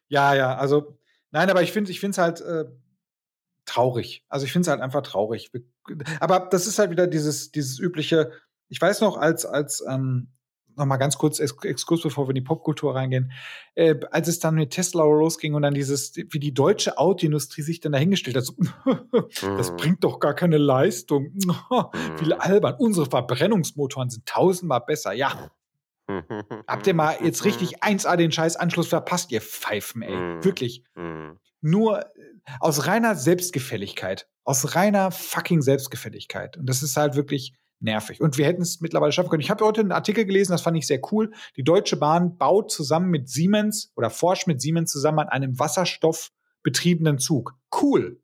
Ja, 0.08 0.34
ja, 0.34 0.56
also, 0.56 0.98
nein, 1.32 1.50
aber 1.50 1.62
ich 1.62 1.72
finde, 1.72 1.92
ich 1.92 2.04
es 2.04 2.18
halt, 2.18 2.42
äh, 2.42 2.66
traurig. 3.66 4.24
Also 4.30 4.46
ich 4.46 4.52
finde 4.52 4.68
es 4.68 4.70
halt 4.70 4.82
einfach 4.82 5.02
traurig. 5.02 5.52
Aber 6.20 6.48
das 6.52 6.68
ist 6.68 6.80
halt 6.80 6.92
wieder 6.92 7.08
dieses, 7.08 7.52
dieses 7.52 7.80
übliche, 7.80 8.32
ich 8.70 8.82
weiß 8.82 9.02
noch, 9.02 9.18
als, 9.18 9.46
als, 9.46 9.84
ähm, 9.88 10.30
noch 10.78 10.86
mal 10.86 10.98
ganz 10.98 11.18
kurz 11.18 11.40
Exkurs, 11.40 12.02
bevor 12.02 12.26
wir 12.26 12.32
in 12.32 12.36
die 12.36 12.42
Popkultur 12.42 12.96
reingehen, 12.96 13.32
äh, 13.76 13.96
als 14.12 14.28
es 14.28 14.40
dann 14.40 14.56
mit 14.56 14.72
Tesla 14.72 15.04
losging 15.04 15.54
und 15.54 15.62
dann 15.62 15.74
dieses, 15.74 16.16
wie 16.16 16.40
die 16.40 16.54
deutsche 16.54 16.98
Autoindustrie 16.98 17.62
sich 17.62 17.80
dann 17.80 17.94
dahingestellt 17.94 18.38
hat, 18.38 18.46
so, 18.46 18.56
das 19.58 19.72
mhm. 19.72 19.78
bringt 19.78 20.04
doch 20.04 20.20
gar 20.20 20.34
keine 20.34 20.58
Leistung, 20.58 21.34
wie 21.34 22.26
mhm. 22.26 22.36
albern, 22.40 22.76
unsere 22.78 23.06
Verbrennungsmotoren 23.06 24.10
sind 24.10 24.26
tausendmal 24.26 24.82
besser, 24.82 25.14
ja. 25.14 25.50
Habt 26.68 26.86
ihr 26.86 26.94
mal 26.94 27.18
jetzt 27.24 27.46
richtig 27.46 27.84
1A 27.84 28.16
den 28.16 28.32
scheiß 28.32 28.58
Anschluss 28.58 28.88
verpasst, 28.88 29.32
ihr 29.32 29.42
Pfeifen, 29.42 30.02
ey. 30.02 30.16
Mhm. 30.16 30.44
Wirklich. 30.44 30.84
Nur 31.62 32.06
aus 32.60 32.88
reiner 32.88 33.16
Selbstgefälligkeit. 33.16 34.28
Aus 34.44 34.76
reiner 34.76 35.12
fucking 35.12 35.62
Selbstgefälligkeit. 35.62 36.58
Und 36.58 36.68
das 36.68 36.84
ist 36.84 36.98
halt 36.98 37.16
wirklich 37.16 37.54
nervig. 37.80 38.22
Und 38.22 38.38
wir 38.38 38.46
hätten 38.46 38.62
es 38.62 38.82
mittlerweile 38.82 39.12
schaffen 39.12 39.30
können. 39.30 39.42
Ich 39.42 39.50
habe 39.50 39.66
heute 39.66 39.82
einen 39.82 39.92
Artikel 39.92 40.26
gelesen, 40.26 40.52
das 40.52 40.62
fand 40.62 40.78
ich 40.78 40.88
sehr 40.88 41.02
cool. 41.12 41.32
Die 41.56 41.64
Deutsche 41.64 41.98
Bahn 41.98 42.38
baut 42.38 42.72
zusammen 42.72 43.10
mit 43.10 43.30
Siemens 43.30 43.92
oder 43.96 44.10
forscht 44.10 44.48
mit 44.48 44.62
Siemens 44.62 44.92
zusammen 44.92 45.20
an 45.20 45.30
einem 45.30 45.60
wasserstoffbetriebenen 45.60 47.20
Zug. 47.20 47.56
Cool. 47.82 48.22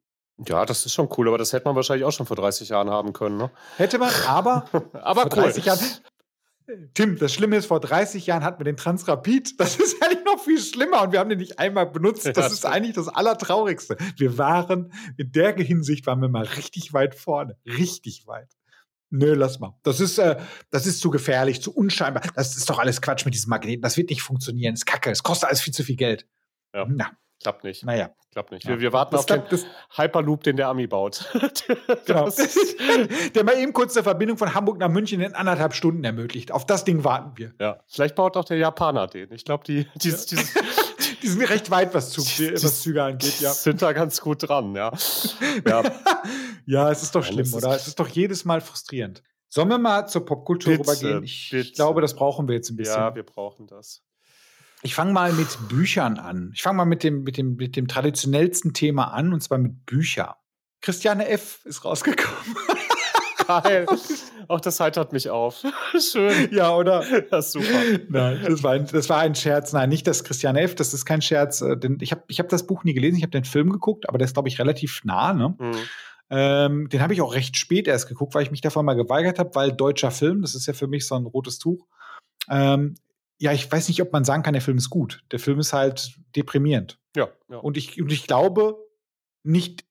Ja, 0.47 0.65
das 0.65 0.85
ist 0.85 0.93
schon 0.93 1.09
cool, 1.17 1.27
aber 1.27 1.37
das 1.37 1.53
hätte 1.53 1.65
man 1.65 1.75
wahrscheinlich 1.75 2.05
auch 2.05 2.11
schon 2.11 2.25
vor 2.25 2.35
30 2.35 2.69
Jahren 2.69 2.89
haben 2.89 3.13
können. 3.13 3.37
Ne? 3.37 3.51
Hätte 3.77 3.99
man, 3.99 4.11
aber, 4.27 4.65
aber 4.93 5.21
vor 5.21 5.31
cool. 5.37 5.43
30 5.43 5.65
Jahren 5.65 5.79
Tim, 6.93 7.17
das 7.17 7.33
Schlimme 7.33 7.57
ist, 7.57 7.65
vor 7.65 7.79
30 7.79 8.25
Jahren 8.27 8.43
hatten 8.43 8.59
wir 8.59 8.65
den 8.65 8.77
Transrapid. 8.77 9.59
Das 9.59 9.77
ist 9.77 10.01
eigentlich 10.01 10.25
noch 10.25 10.43
viel 10.43 10.59
schlimmer 10.59 11.03
und 11.03 11.11
wir 11.11 11.19
haben 11.19 11.29
den 11.29 11.39
nicht 11.39 11.59
einmal 11.59 11.85
benutzt. 11.85 12.25
Das 12.35 12.51
ist 12.51 12.65
eigentlich 12.65 12.95
das 12.95 13.07
Allertraurigste. 13.07 13.97
Wir 14.17 14.37
waren, 14.37 14.91
in 15.17 15.31
der 15.31 15.55
Hinsicht 15.55 16.05
waren 16.07 16.21
wir 16.21 16.29
mal 16.29 16.45
richtig 16.45 16.93
weit 16.93 17.15
vorne. 17.15 17.57
Richtig 17.65 18.27
weit. 18.27 18.49
Nö, 19.09 19.33
lass 19.33 19.59
mal. 19.59 19.77
Das 19.83 19.99
ist, 19.99 20.17
äh, 20.17 20.37
das 20.69 20.87
ist 20.87 21.01
zu 21.01 21.09
gefährlich, 21.09 21.61
zu 21.61 21.73
unscheinbar. 21.73 22.23
Das 22.35 22.55
ist 22.55 22.69
doch 22.69 22.79
alles 22.79 23.01
Quatsch 23.01 23.25
mit 23.25 23.33
diesem 23.33 23.49
Magneten. 23.49 23.81
Das 23.81 23.97
wird 23.97 24.09
nicht 24.09 24.21
funktionieren. 24.21 24.73
Das 24.73 24.81
ist 24.81 24.85
kacke. 24.85 25.11
Es 25.11 25.21
kostet 25.21 25.49
alles 25.49 25.61
viel 25.61 25.73
zu 25.73 25.83
viel 25.83 25.97
Geld. 25.97 26.25
Ja. 26.73 26.85
Na. 26.89 27.11
Klappt 27.41 27.63
nicht. 27.63 27.85
Naja. 27.85 28.11
Klappt 28.31 28.51
nicht. 28.51 28.67
Wir, 28.67 28.79
wir 28.79 28.93
warten 28.93 29.11
das 29.11 29.21
auf 29.21 29.25
klappt, 29.25 29.51
den 29.51 29.59
Hyperloop, 29.97 30.43
den 30.43 30.55
der 30.55 30.69
Ami 30.69 30.87
baut. 30.87 31.29
genau. 32.05 32.29
der 33.35 33.43
mal 33.43 33.57
eben 33.57 33.73
kurz 33.73 33.95
eine 33.97 34.03
Verbindung 34.03 34.37
von 34.37 34.53
Hamburg 34.53 34.77
nach 34.77 34.89
München 34.89 35.19
in 35.19 35.33
anderthalb 35.33 35.73
Stunden 35.73 36.03
ermöglicht. 36.03 36.51
Auf 36.51 36.65
das 36.65 36.85
Ding 36.85 37.03
warten 37.03 37.33
wir. 37.35 37.53
Ja. 37.59 37.81
Vielleicht 37.87 38.15
baut 38.15 38.37
auch 38.37 38.45
der 38.45 38.57
Japaner 38.57 39.07
den. 39.07 39.33
Ich 39.33 39.43
glaube, 39.43 39.65
die, 39.65 39.85
die, 39.95 40.11
die, 40.11 40.35
die, 41.21 41.27
sind 41.27 41.41
recht 41.49 41.69
weit, 41.71 41.93
was, 41.93 42.11
Zug, 42.11 42.25
die, 42.37 42.53
was 42.53 42.81
Züge 42.81 43.03
angeht. 43.03 43.41
Ja. 43.41 43.51
Sind 43.51 43.81
da 43.81 43.91
ganz 43.91 44.21
gut 44.21 44.47
dran, 44.47 44.75
ja. 44.75 44.93
Ja, 45.67 45.83
ja 46.65 46.91
es 46.91 47.03
ist 47.03 47.13
doch 47.13 47.23
schlimm, 47.23 47.53
oder? 47.53 47.75
Es 47.75 47.87
ist 47.87 47.99
doch 47.99 48.07
jedes 48.07 48.45
Mal 48.45 48.61
frustrierend. 48.61 49.23
Sollen 49.49 49.67
wir 49.67 49.77
mal 49.77 50.07
zur 50.07 50.23
Popkultur 50.23 50.77
bitte, 50.77 50.89
rübergehen? 50.89 51.23
Ich 51.23 51.49
bitte. 51.51 51.73
glaube, 51.73 51.99
das 51.99 52.15
brauchen 52.15 52.47
wir 52.47 52.55
jetzt 52.55 52.69
ein 52.69 52.77
bisschen. 52.77 52.95
Ja, 52.95 53.13
wir 53.13 53.23
brauchen 53.23 53.67
das. 53.67 54.01
Ich 54.83 54.95
fange 54.95 55.13
mal 55.13 55.31
mit 55.33 55.69
Büchern 55.69 56.17
an. 56.17 56.51
Ich 56.55 56.63
fange 56.63 56.77
mal 56.77 56.85
mit 56.85 57.03
dem, 57.03 57.23
mit, 57.23 57.37
dem, 57.37 57.55
mit 57.55 57.75
dem 57.75 57.87
traditionellsten 57.87 58.73
Thema 58.73 59.13
an, 59.13 59.31
und 59.33 59.41
zwar 59.41 59.59
mit 59.59 59.85
Büchern. 59.85 60.33
Christiane 60.81 61.27
F. 61.27 61.59
ist 61.65 61.85
rausgekommen. 61.85 62.55
Geil. 63.47 63.85
Auch 64.47 64.59
das 64.59 64.79
heitert 64.79 65.13
mich 65.13 65.29
auf. 65.29 65.63
Schön. 66.11 66.49
Ja, 66.51 66.75
oder? 66.75 67.03
Das 67.29 67.47
ist 67.47 67.51
super. 67.53 67.79
Nein, 68.09 68.39
das 68.43 68.63
war, 68.63 68.73
ein, 68.73 68.87
das 68.87 69.07
war 69.09 69.19
ein 69.19 69.35
Scherz. 69.35 69.71
Nein, 69.73 69.89
nicht 69.89 70.07
das 70.07 70.23
Christiane 70.23 70.61
F., 70.61 70.75
das 70.75 70.93
ist 70.93 71.05
kein 71.05 71.21
Scherz. 71.21 71.61
Äh, 71.61 71.77
denn 71.77 71.97
ich 72.01 72.11
habe 72.11 72.23
ich 72.27 72.39
hab 72.39 72.49
das 72.49 72.65
Buch 72.65 72.83
nie 72.83 72.93
gelesen, 72.93 73.17
ich 73.17 73.23
habe 73.23 73.31
den 73.31 73.43
Film 73.43 73.71
geguckt, 73.71 74.09
aber 74.09 74.17
der 74.17 74.25
ist, 74.25 74.33
glaube 74.33 74.49
ich, 74.49 74.59
relativ 74.59 75.01
nah. 75.03 75.33
Ne? 75.33 75.55
Mhm. 75.59 75.77
Ähm, 76.29 76.89
den 76.89 77.01
habe 77.01 77.13
ich 77.13 77.21
auch 77.21 77.35
recht 77.35 77.57
spät 77.57 77.87
erst 77.87 78.07
geguckt, 78.07 78.33
weil 78.33 78.43
ich 78.43 78.51
mich 78.51 78.61
davon 78.61 78.85
mal 78.85 78.95
geweigert 78.95 79.37
habe, 79.37 79.53
weil 79.53 79.73
deutscher 79.73 80.11
Film, 80.11 80.41
das 80.41 80.55
ist 80.55 80.65
ja 80.65 80.73
für 80.73 80.87
mich 80.87 81.05
so 81.05 81.15
ein 81.15 81.25
rotes 81.25 81.59
Tuch. 81.59 81.85
Ähm, 82.49 82.95
ja, 83.41 83.51
ich 83.51 83.71
weiß 83.71 83.87
nicht, 83.87 83.99
ob 84.03 84.13
man 84.13 84.23
sagen 84.23 84.43
kann, 84.43 84.53
der 84.53 84.61
Film 84.61 84.77
ist 84.77 84.91
gut. 84.91 85.23
Der 85.31 85.39
Film 85.39 85.59
ist 85.59 85.73
halt 85.73 86.15
deprimierend. 86.35 86.99
Ja. 87.15 87.27
ja. 87.49 87.57
Und, 87.57 87.75
ich, 87.75 87.99
und 87.99 88.11
ich 88.11 88.27
glaube 88.27 88.77
nicht, 89.41 89.83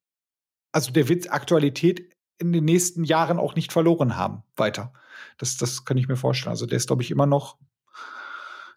also 0.71 0.93
der 0.93 1.09
wird 1.09 1.33
Aktualität 1.33 2.15
in 2.39 2.53
den 2.53 2.65
nächsten 2.65 3.03
Jahren 3.03 3.41
auch 3.41 3.57
nicht 3.57 3.73
verloren 3.73 4.17
haben, 4.17 4.45
weiter. 4.55 4.93
Das, 5.37 5.57
das 5.57 5.85
kann 5.85 5.97
ich 5.97 6.07
mir 6.07 6.15
vorstellen. 6.15 6.53
Also 6.53 6.65
der 6.65 6.77
ist, 6.77 6.87
glaube 6.87 7.03
ich, 7.03 7.11
immer 7.11 7.27
noch, 7.27 7.59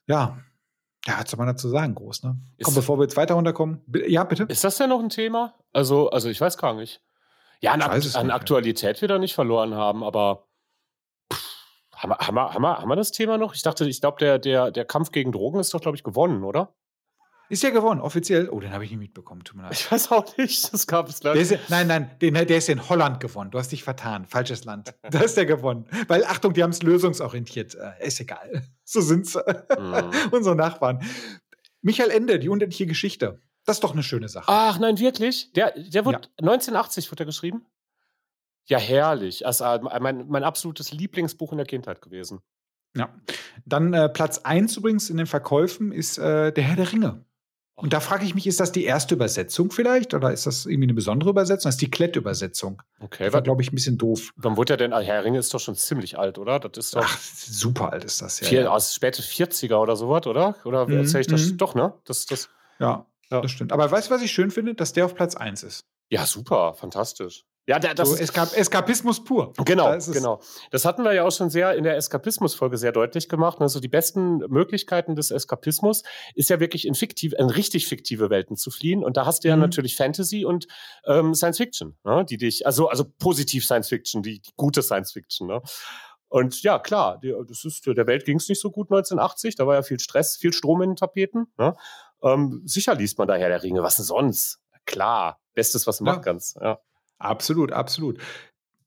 ja, 0.07 0.39
ja, 1.05 1.19
was 1.19 1.29
soll 1.29 1.37
man 1.37 1.47
dazu 1.47 1.69
sagen, 1.69 1.93
groß, 1.93 2.23
ne? 2.23 2.39
Ist 2.57 2.65
Komm, 2.65 2.73
bevor 2.73 2.97
wir 2.97 3.03
jetzt 3.03 3.15
weiter 3.15 3.35
runterkommen. 3.35 3.81
Ja, 4.07 4.23
bitte. 4.23 4.45
Ist 4.45 4.63
das 4.63 4.77
denn 4.77 4.89
noch 4.89 5.01
ein 5.01 5.09
Thema? 5.09 5.53
Also, 5.71 6.09
also 6.09 6.29
ich 6.29 6.41
weiß 6.41 6.57
gar 6.57 6.73
nicht. 6.73 6.99
Ja, 7.61 7.73
an, 7.73 7.81
an 7.81 8.31
Aktualität 8.31 9.03
wird 9.03 9.11
er 9.11 9.19
nicht 9.19 9.35
verloren 9.35 9.75
haben, 9.75 10.03
aber 10.03 10.47
haben 12.03 12.09
wir, 12.09 12.17
haben, 12.19 12.35
wir, 12.35 12.53
haben, 12.53 12.61
wir, 12.61 12.77
haben 12.79 12.89
wir 12.89 12.95
das 12.95 13.11
Thema 13.11 13.37
noch? 13.37 13.55
Ich 13.55 13.61
dachte, 13.61 13.87
ich 13.87 14.01
glaube, 14.01 14.17
der, 14.19 14.37
der, 14.37 14.71
der 14.71 14.85
Kampf 14.85 15.11
gegen 15.11 15.31
Drogen 15.31 15.59
ist 15.59 15.73
doch, 15.73 15.81
glaube 15.81 15.97
ich, 15.97 16.03
gewonnen, 16.03 16.43
oder? 16.43 16.75
Ist 17.49 17.61
ja 17.61 17.69
gewonnen, 17.69 18.01
offiziell. 18.01 18.49
Oh, 18.49 18.59
den 18.59 18.71
habe 18.71 18.83
ich 18.83 18.91
nicht 18.91 18.99
mitbekommen. 18.99 19.43
Tut 19.43 19.57
mir 19.57 19.63
leid. 19.63 19.73
Ich 19.73 19.91
weiß 19.91 20.11
auch 20.11 20.37
nicht. 20.37 20.63
Das 20.71 20.87
gab 20.87 21.09
es 21.09 21.19
der 21.19 21.33
ist, 21.35 21.55
Nein, 21.69 21.87
nein, 21.87 22.09
den, 22.21 22.33
der 22.33 22.49
ist 22.49 22.69
in 22.69 22.89
Holland 22.89 23.19
gewonnen. 23.19 23.51
Du 23.51 23.59
hast 23.59 23.71
dich 23.71 23.83
vertan. 23.83 24.25
Falsches 24.25 24.65
Land. 24.65 24.95
Da 25.09 25.19
ist 25.19 25.37
der 25.37 25.45
gewonnen. 25.45 25.85
Weil, 26.07 26.23
Achtung, 26.25 26.53
die 26.53 26.63
haben 26.63 26.71
es 26.71 26.81
lösungsorientiert. 26.81 27.75
Äh, 27.75 28.07
ist 28.07 28.19
egal. 28.19 28.63
So 28.85 29.01
sind 29.01 29.27
es. 29.27 29.35
Mhm. 29.35 30.11
Unsere 30.31 30.55
Nachbarn. 30.55 31.01
Michael 31.81 32.11
Ende, 32.11 32.39
die 32.39 32.49
unendliche 32.49 32.85
Geschichte. 32.85 33.41
Das 33.65 33.77
ist 33.77 33.83
doch 33.83 33.93
eine 33.93 34.03
schöne 34.03 34.27
Sache. 34.27 34.45
Ach 34.47 34.77
nein, 34.79 34.99
wirklich? 34.99 35.51
Der, 35.53 35.73
der 35.77 36.05
wurde 36.05 36.21
ja. 36.23 36.47
1980 36.49 37.11
wurde 37.11 37.23
er 37.23 37.25
geschrieben? 37.27 37.65
Ja, 38.65 38.77
herrlich. 38.77 39.45
Also 39.45 39.65
mein, 39.81 40.27
mein 40.27 40.43
absolutes 40.43 40.91
Lieblingsbuch 40.91 41.51
in 41.51 41.57
der 41.57 41.67
Kindheit 41.67 42.01
gewesen. 42.01 42.41
Ja. 42.95 43.13
Dann 43.65 43.93
äh, 43.93 44.09
Platz 44.09 44.39
1 44.39 44.77
übrigens 44.77 45.09
in 45.09 45.17
den 45.17 45.25
Verkäufen 45.25 45.91
ist 45.91 46.17
äh, 46.17 46.51
Der 46.51 46.63
Herr 46.63 46.75
der 46.75 46.91
Ringe. 46.91 47.25
Und 47.75 47.91
da 47.91 47.99
frage 47.99 48.23
ich 48.23 48.35
mich, 48.35 48.45
ist 48.45 48.59
das 48.59 48.71
die 48.71 48.83
erste 48.83 49.15
Übersetzung 49.15 49.71
vielleicht? 49.71 50.13
Oder 50.13 50.31
ist 50.31 50.45
das 50.45 50.67
irgendwie 50.67 50.85
eine 50.85 50.93
besondere 50.93 51.31
Übersetzung? 51.31 51.69
Das 51.69 51.75
ist 51.75 51.81
die 51.81 51.89
Klett-Übersetzung. 51.89 52.83
Okay. 52.99 53.25
Das 53.25 53.33
war, 53.33 53.41
glaube 53.41 53.63
ich, 53.63 53.71
ein 53.71 53.75
bisschen 53.75 53.97
doof. 53.97 54.31
Wann 54.35 54.57
wurde 54.57 54.75
er 54.75 54.77
denn? 54.77 54.91
Herr 54.91 55.01
der 55.01 55.23
Ringe 55.23 55.39
ist 55.39 55.51
doch 55.53 55.59
schon 55.59 55.73
ziemlich 55.75 56.19
alt, 56.19 56.37
oder? 56.37 56.59
Das 56.59 56.85
ist 56.85 56.95
doch 56.95 57.03
Ach, 57.03 57.19
super 57.19 57.91
alt 57.91 58.03
ist 58.03 58.21
das, 58.21 58.39
ja. 58.41 58.47
Vier, 58.47 58.61
ja. 58.61 58.69
Aus 58.69 58.93
späte 58.93 59.23
40er 59.23 59.77
oder 59.77 59.95
sowas, 59.95 60.27
oder? 60.27 60.55
Oder 60.65 60.87
mhm, 60.87 60.97
erzähle 60.97 61.21
ich 61.21 61.27
das? 61.27 61.47
Mhm. 61.47 61.57
Doch, 61.57 61.73
ne? 61.73 61.93
Das, 62.05 62.27
das, 62.27 62.49
ja, 62.79 63.07
ja, 63.31 63.41
das 63.41 63.49
stimmt. 63.49 63.71
Aber 63.71 63.89
weißt 63.89 64.09
du, 64.09 64.13
was 64.13 64.21
ich 64.21 64.31
schön 64.31 64.51
finde? 64.51 64.75
Dass 64.75 64.93
der 64.93 65.05
auf 65.05 65.15
Platz 65.15 65.35
1 65.35 65.63
ist. 65.63 65.87
Ja, 66.09 66.27
super, 66.27 66.75
fantastisch. 66.75 67.43
Ja, 67.65 67.79
der, 67.79 67.93
das 67.93 68.09
so 68.09 68.15
Eskap 68.17 68.55
Eskapismus 68.57 69.23
pur. 69.23 69.53
Genau, 69.65 69.85
da 69.85 69.97
genau. 69.97 70.41
Das 70.71 70.83
hatten 70.83 71.03
wir 71.03 71.13
ja 71.13 71.23
auch 71.23 71.31
schon 71.31 71.49
sehr 71.49 71.75
in 71.75 71.85
der 71.85 71.95
Eskapismus-Folge 71.95 72.77
sehr 72.77 72.91
deutlich 72.91 73.29
gemacht. 73.29 73.61
Also 73.61 73.79
die 73.79 73.87
besten 73.87 74.39
Möglichkeiten 74.49 75.15
des 75.15 75.31
Eskapismus 75.31 76.03
ist 76.35 76.49
ja 76.49 76.59
wirklich 76.59 76.85
in 76.85 76.93
fiktive, 76.93 77.37
in 77.37 77.49
richtig 77.49 77.87
fiktive 77.87 78.29
Welten 78.29 78.57
zu 78.57 78.69
fliehen. 78.69 79.01
Und 79.03 79.15
da 79.15 79.25
hast 79.25 79.43
du 79.43 79.47
ja 79.47 79.55
mhm. 79.55 79.61
natürlich 79.61 79.95
Fantasy 79.95 80.43
und 80.43 80.67
ähm, 81.05 81.33
Science 81.33 81.57
Fiction, 81.57 81.97
ne? 82.03 82.25
die 82.25 82.37
dich, 82.37 82.65
also, 82.65 82.89
also 82.89 83.05
positiv 83.05 83.63
Science 83.63 83.87
Fiction, 83.87 84.23
die, 84.23 84.41
die 84.41 84.51
gute 84.57 84.81
Science 84.81 85.13
Fiction, 85.13 85.47
ne? 85.47 85.61
Und 86.27 86.63
ja, 86.63 86.79
klar, 86.79 87.19
die, 87.19 87.31
das 87.47 87.63
ist, 87.63 87.85
der 87.85 88.07
Welt 88.07 88.25
ging 88.25 88.37
es 88.37 88.49
nicht 88.49 88.59
so 88.59 88.71
gut 88.71 88.87
1980, 88.87 89.55
da 89.55 89.67
war 89.67 89.75
ja 89.75 89.83
viel 89.83 89.99
Stress, 89.99 90.35
viel 90.35 90.51
Strom 90.51 90.81
in 90.81 90.89
den 90.89 90.95
Tapeten. 90.95 91.45
Ne? 91.59 91.75
Ähm, 92.23 92.63
sicher 92.65 92.95
liest 92.95 93.19
man 93.19 93.27
daher 93.27 93.49
der 93.49 93.61
Ringe, 93.61 93.83
was 93.83 93.97
denn 93.97 94.05
sonst? 94.05 94.59
Klar, 94.87 95.39
Bestes, 95.53 95.85
was 95.85 95.99
du 95.99 96.05
ja. 96.05 96.11
machen 96.11 96.23
kannst. 96.23 96.57
Ja. 96.59 96.79
Absolut, 97.23 97.71
absolut. 97.71 98.19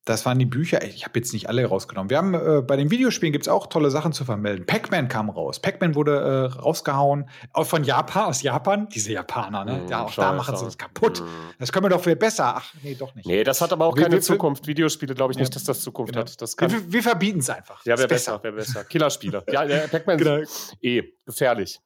Das 0.06 0.24
waren 0.24 0.38
die 0.38 0.46
Bücher. 0.46 0.84
Ich 0.84 1.04
habe 1.04 1.18
jetzt 1.18 1.32
nicht 1.32 1.48
alle 1.48 1.66
rausgenommen. 1.66 2.10
Wir 2.10 2.18
haben 2.18 2.32
äh, 2.34 2.62
bei 2.62 2.76
den 2.76 2.92
Videospielen 2.92 3.32
gibt 3.32 3.46
es 3.46 3.48
auch 3.48 3.66
tolle 3.66 3.90
Sachen 3.90 4.12
zu 4.12 4.24
vermelden. 4.24 4.64
Pac-Man 4.64 5.08
kam 5.08 5.28
raus. 5.30 5.58
Pac-Man 5.58 5.96
wurde 5.96 6.52
äh, 6.54 6.58
rausgehauen. 6.60 7.28
Auch 7.52 7.66
von 7.66 7.82
Japan, 7.82 8.26
aus 8.26 8.40
Japan. 8.40 8.88
Diese 8.88 9.12
Japaner, 9.12 9.64
ne? 9.64 9.82
Mm, 9.84 9.88
ja, 9.88 10.04
auch 10.04 10.14
da 10.14 10.32
machen 10.32 10.56
sie 10.56 10.64
uns 10.64 10.78
kaputt. 10.78 11.22
Mm. 11.22 11.24
Das 11.58 11.72
können 11.72 11.86
wir 11.86 11.90
doch 11.90 12.04
viel 12.04 12.14
besser. 12.14 12.54
Ach, 12.58 12.72
nee, 12.84 12.94
doch 12.94 13.16
nicht. 13.16 13.26
Nee, 13.26 13.42
das 13.42 13.60
hat 13.60 13.72
aber 13.72 13.86
auch 13.86 13.96
wir, 13.96 14.04
keine 14.04 14.14
wir, 14.14 14.22
Zukunft. 14.22 14.68
Videospiele 14.68 15.12
glaube 15.12 15.32
ich 15.32 15.40
nicht, 15.40 15.52
dass 15.56 15.64
das 15.64 15.80
Zukunft 15.80 16.12
genau. 16.12 16.24
hat. 16.24 16.40
Das 16.40 16.56
kann 16.56 16.70
wir, 16.70 16.92
wir 16.92 17.02
verbieten 17.02 17.40
es 17.40 17.50
einfach. 17.50 17.84
Ja, 17.84 17.98
wäre 17.98 18.06
besser, 18.06 18.40
wäre 18.44 18.54
besser. 18.54 18.84
Killerspiele. 18.84 19.42
ja, 19.50 19.64
Pac-Man 19.88 20.18
genau. 20.18 20.38
eh 20.82 21.02
gefährlich. 21.24 21.80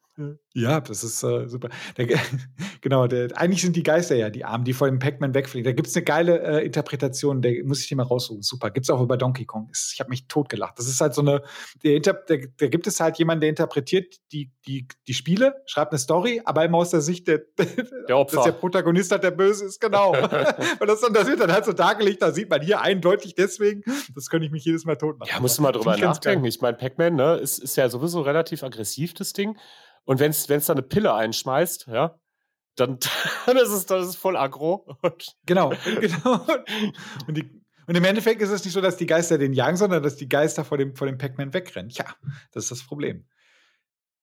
Ja, 0.52 0.80
das 0.80 1.04
ist 1.04 1.22
äh, 1.22 1.48
super. 1.48 1.68
Der, 1.96 2.06
genau, 2.80 3.06
der, 3.06 3.28
eigentlich 3.36 3.62
sind 3.62 3.76
die 3.76 3.82
Geister 3.82 4.16
ja 4.16 4.30
die 4.30 4.44
Armen, 4.44 4.64
die 4.64 4.72
vor 4.72 4.88
dem 4.88 4.98
Pac-Man 4.98 5.34
wegfliegen. 5.34 5.64
Da 5.64 5.72
gibt 5.72 5.88
es 5.88 5.96
eine 5.96 6.04
geile 6.04 6.40
äh, 6.40 6.64
Interpretation, 6.64 7.40
der 7.40 7.64
muss 7.64 7.80
ich 7.80 7.88
dir 7.88 7.96
mal 7.96 8.02
raussuchen. 8.02 8.42
Super. 8.42 8.70
Gibt 8.70 8.86
es 8.86 8.90
auch 8.90 9.00
über 9.00 9.16
Donkey 9.16 9.44
Kong. 9.44 9.70
Ich 9.72 10.00
habe 10.00 10.10
mich 10.10 10.26
totgelacht. 10.26 10.78
Das 10.78 10.86
ist 10.86 11.00
halt 11.00 11.14
so 11.14 11.20
eine, 11.20 11.42
der 11.84 12.00
gibt 12.00 12.86
es 12.86 13.00
halt 13.00 13.18
jemanden, 13.18 13.42
der 13.42 13.50
interpretiert 13.50 14.16
die, 14.32 14.50
die, 14.66 14.88
die 15.06 15.14
Spiele, 15.14 15.62
schreibt 15.66 15.92
eine 15.92 15.98
Story, 15.98 16.42
aber 16.44 16.64
immer 16.64 16.78
aus 16.78 16.90
der 16.90 17.00
Sicht 17.00 17.28
der, 17.28 17.42
der 18.08 18.18
Opfer. 18.18 18.36
dass 18.36 18.44
der 18.46 18.52
Protagonist 18.52 19.12
halt 19.12 19.22
der 19.22 19.30
Böse 19.30 19.66
ist, 19.66 19.80
genau. 19.80 20.10
Und 20.80 20.88
das, 20.88 21.00
das 21.00 21.26
wird 21.28 21.40
dann 21.40 21.52
halt 21.52 21.64
so 21.64 21.72
dargelegt, 21.72 22.22
da 22.22 22.32
sieht 22.32 22.50
man 22.50 22.60
hier 22.60 22.80
eindeutig 22.80 23.34
deswegen, 23.34 23.82
das 24.14 24.28
könnte 24.28 24.46
ich 24.46 24.52
mich 24.52 24.64
jedes 24.64 24.84
Mal 24.84 24.96
tot 24.96 25.18
machen. 25.18 25.30
Ja, 25.32 25.40
musst 25.40 25.58
du 25.58 25.62
mal 25.62 25.72
drüber 25.72 25.96
nachdenken. 25.96 26.44
Ich 26.44 26.60
meine, 26.60 26.76
Pac-Man, 26.76 27.14
ne, 27.14 27.34
ist, 27.36 27.58
ist 27.58 27.76
ja 27.76 27.88
sowieso 27.88 28.20
relativ 28.20 28.62
aggressiv, 28.62 29.14
das 29.14 29.32
Ding. 29.32 29.56
Und 30.04 30.18
wenn 30.18 30.30
es 30.30 30.46
da 30.46 30.72
eine 30.72 30.82
Pille 30.82 31.14
einschmeißt, 31.14 31.86
ja, 31.88 32.18
dann, 32.76 32.98
dann 33.46 33.56
ist 33.56 33.70
es 33.70 33.86
das 33.86 34.08
ist 34.08 34.16
voll 34.16 34.36
aggro. 34.36 34.96
genau, 35.46 35.70
genau. 36.00 36.46
Und, 37.26 37.36
die, 37.36 37.62
und, 37.86 37.94
im 37.96 38.04
Endeffekt 38.04 38.40
ist 38.42 38.50
es 38.50 38.64
nicht 38.64 38.74
so, 38.74 38.80
dass 38.80 38.96
die 38.96 39.06
Geister 39.06 39.38
den 39.38 39.52
jagen, 39.52 39.76
sondern 39.76 40.02
dass 40.02 40.16
die 40.16 40.28
Geister 40.28 40.64
vor 40.64 40.78
dem, 40.78 40.94
vor 40.96 41.06
dem 41.06 41.18
Pac-Man 41.18 41.52
wegrennen. 41.52 41.90
Ja, 41.90 42.06
das 42.52 42.64
ist 42.64 42.70
das 42.70 42.86
Problem. 42.86 43.26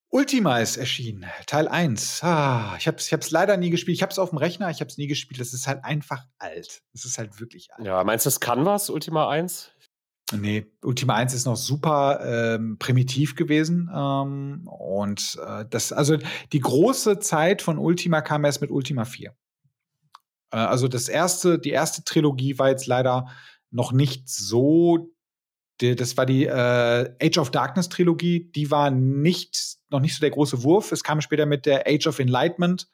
Ultima 0.09 0.59
ist 0.59 0.77
erschienen, 0.77 1.25
Teil 1.47 1.67
1. 1.67 2.23
Ah, 2.23 2.75
ich 2.79 2.87
habe 2.87 2.97
es 2.97 3.31
leider 3.31 3.57
nie 3.57 3.69
gespielt. 3.69 3.95
Ich 3.95 4.01
habe 4.01 4.11
es 4.11 4.19
auf 4.19 4.29
dem 4.29 4.37
Rechner, 4.37 4.69
ich 4.69 4.79
habe 4.79 4.89
es 4.89 4.97
nie 4.97 5.07
gespielt. 5.07 5.41
Das 5.41 5.53
ist 5.53 5.67
halt 5.67 5.83
einfach 5.83 6.25
alt. 6.37 6.81
Es 6.93 7.03
ist 7.03 7.17
halt 7.17 7.41
wirklich 7.41 7.73
alt. 7.73 7.85
Ja, 7.85 8.01
meinst 8.05 8.25
du, 8.25 8.27
das 8.29 8.39
kann 8.39 8.63
was, 8.63 8.89
Ultima 8.89 9.29
1? 9.29 9.69
Nee, 10.33 10.65
Ultima 10.83 11.15
1 11.15 11.33
ist 11.33 11.45
noch 11.45 11.55
super 11.55 12.19
ähm, 12.23 12.77
primitiv 12.79 13.35
gewesen. 13.35 13.89
Ähm, 13.93 14.67
und 14.67 15.39
äh, 15.45 15.65
das, 15.69 15.93
also 15.93 16.17
die 16.51 16.59
große 16.59 17.19
Zeit 17.19 17.61
von 17.61 17.77
Ultima 17.77 18.19
kam 18.21 18.43
erst 18.43 18.59
mit 18.59 18.69
Ultima 18.69 19.05
4. 19.05 19.33
Äh, 20.51 20.57
also 20.57 20.89
das 20.89 21.07
erste, 21.07 21.59
die 21.59 21.69
erste 21.69 22.03
Trilogie 22.03 22.59
war 22.59 22.69
jetzt 22.69 22.87
leider 22.87 23.27
noch 23.71 23.93
nicht 23.93 24.27
so. 24.27 25.13
Die, 25.79 25.95
das 25.95 26.17
war 26.17 26.25
die 26.25 26.45
äh, 26.45 27.13
Age 27.21 27.37
of 27.37 27.51
Darkness 27.51 27.87
Trilogie, 27.87 28.51
die 28.51 28.69
war 28.69 28.91
nicht, 28.91 29.77
noch 29.89 30.01
nicht 30.01 30.15
so 30.15 30.21
der 30.21 30.31
große 30.31 30.63
Wurf. 30.63 30.91
Es 30.91 31.03
kam 31.03 31.21
später 31.21 31.45
mit 31.45 31.65
der 31.65 31.87
Age 31.87 32.07
of 32.07 32.19
Enlightenment, 32.19 32.89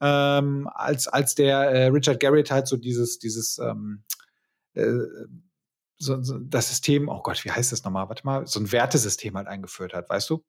ähm, 0.00 0.68
als, 0.72 1.06
als 1.06 1.36
der 1.36 1.58
äh, 1.58 1.86
Richard 1.88 2.18
Garrett 2.18 2.50
halt 2.50 2.66
so 2.66 2.76
dieses, 2.76 3.18
dieses 3.18 3.58
ähm, 3.58 4.02
äh, 4.74 4.96
so, 6.02 6.22
so 6.22 6.38
das 6.38 6.68
System, 6.68 7.08
oh 7.08 7.20
Gott, 7.22 7.44
wie 7.44 7.50
heißt 7.50 7.72
das 7.72 7.84
nochmal? 7.84 8.08
Warte 8.08 8.24
mal, 8.26 8.46
so 8.46 8.60
ein 8.60 8.70
Wertesystem 8.72 9.36
halt 9.36 9.46
eingeführt 9.48 9.94
hat, 9.94 10.10
weißt 10.10 10.28
du? 10.30 10.44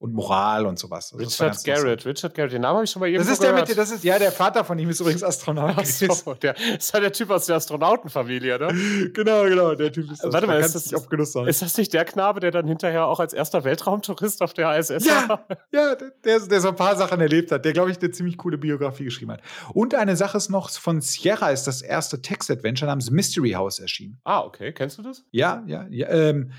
Und 0.00 0.14
Moral 0.14 0.64
und 0.64 0.78
sowas. 0.78 1.12
Also 1.12 1.22
Richard 1.22 1.62
Garrett, 1.62 2.06
Richard 2.06 2.34
Garrett, 2.34 2.54
den 2.54 2.62
Namen 2.62 2.76
habe 2.76 2.84
ich 2.84 2.90
schon 2.90 3.00
mal 3.00 3.06
irgendwo 3.06 3.28
Das 3.28 3.38
ist 3.38 3.42
der 3.42 3.52
mit, 3.52 3.76
das 3.76 3.90
ist, 3.90 4.02
ja, 4.02 4.18
der 4.18 4.32
Vater 4.32 4.64
von 4.64 4.78
ihm 4.78 4.88
ist 4.88 4.98
übrigens 4.98 5.22
Astronaut. 5.22 5.74
Ach 5.76 5.84
so, 5.84 6.32
der 6.34 6.56
ist 6.56 6.94
ja 6.94 7.00
der 7.00 7.12
Typ 7.12 7.28
aus 7.28 7.44
der 7.44 7.56
Astronautenfamilie, 7.56 8.58
ne? 8.58 9.10
genau, 9.12 9.44
genau, 9.44 9.74
der 9.74 9.92
Typ 9.92 10.10
ist. 10.10 10.22
Warte 10.24 10.46
mal, 10.46 10.58
ist 10.58 10.74
das, 10.74 10.90
nicht 10.90 11.10
Genuss 11.10 11.32
sein. 11.32 11.46
ist 11.46 11.60
das 11.60 11.76
nicht 11.76 11.92
der 11.92 12.06
Knabe, 12.06 12.40
der 12.40 12.50
dann 12.50 12.66
hinterher 12.66 13.06
auch 13.06 13.20
als 13.20 13.34
erster 13.34 13.62
Weltraumtourist 13.62 14.40
auf 14.40 14.54
der 14.54 14.78
ISS 14.78 15.04
ja, 15.04 15.28
war? 15.28 15.46
Ja, 15.72 15.94
der, 15.94 16.40
der 16.40 16.60
so 16.60 16.68
ein 16.68 16.76
paar 16.76 16.96
Sachen 16.96 17.20
erlebt 17.20 17.52
hat, 17.52 17.66
der, 17.66 17.74
glaube 17.74 17.90
ich, 17.90 18.00
eine 18.00 18.10
ziemlich 18.10 18.38
coole 18.38 18.56
Biografie 18.56 19.04
geschrieben 19.04 19.32
hat. 19.32 19.42
Und 19.74 19.94
eine 19.94 20.16
Sache 20.16 20.38
ist 20.38 20.48
noch, 20.48 20.70
von 20.70 21.02
Sierra 21.02 21.50
ist 21.50 21.66
das 21.66 21.82
erste 21.82 22.22
Text-Adventure 22.22 22.88
namens 22.88 23.10
Mystery 23.10 23.50
House 23.50 23.78
erschienen. 23.78 24.18
Ah, 24.24 24.40
okay, 24.40 24.72
kennst 24.72 24.96
du 24.96 25.02
das? 25.02 25.24
Ja, 25.30 25.62
ja, 25.66 25.86
ja, 25.90 26.08
ähm, 26.08 26.52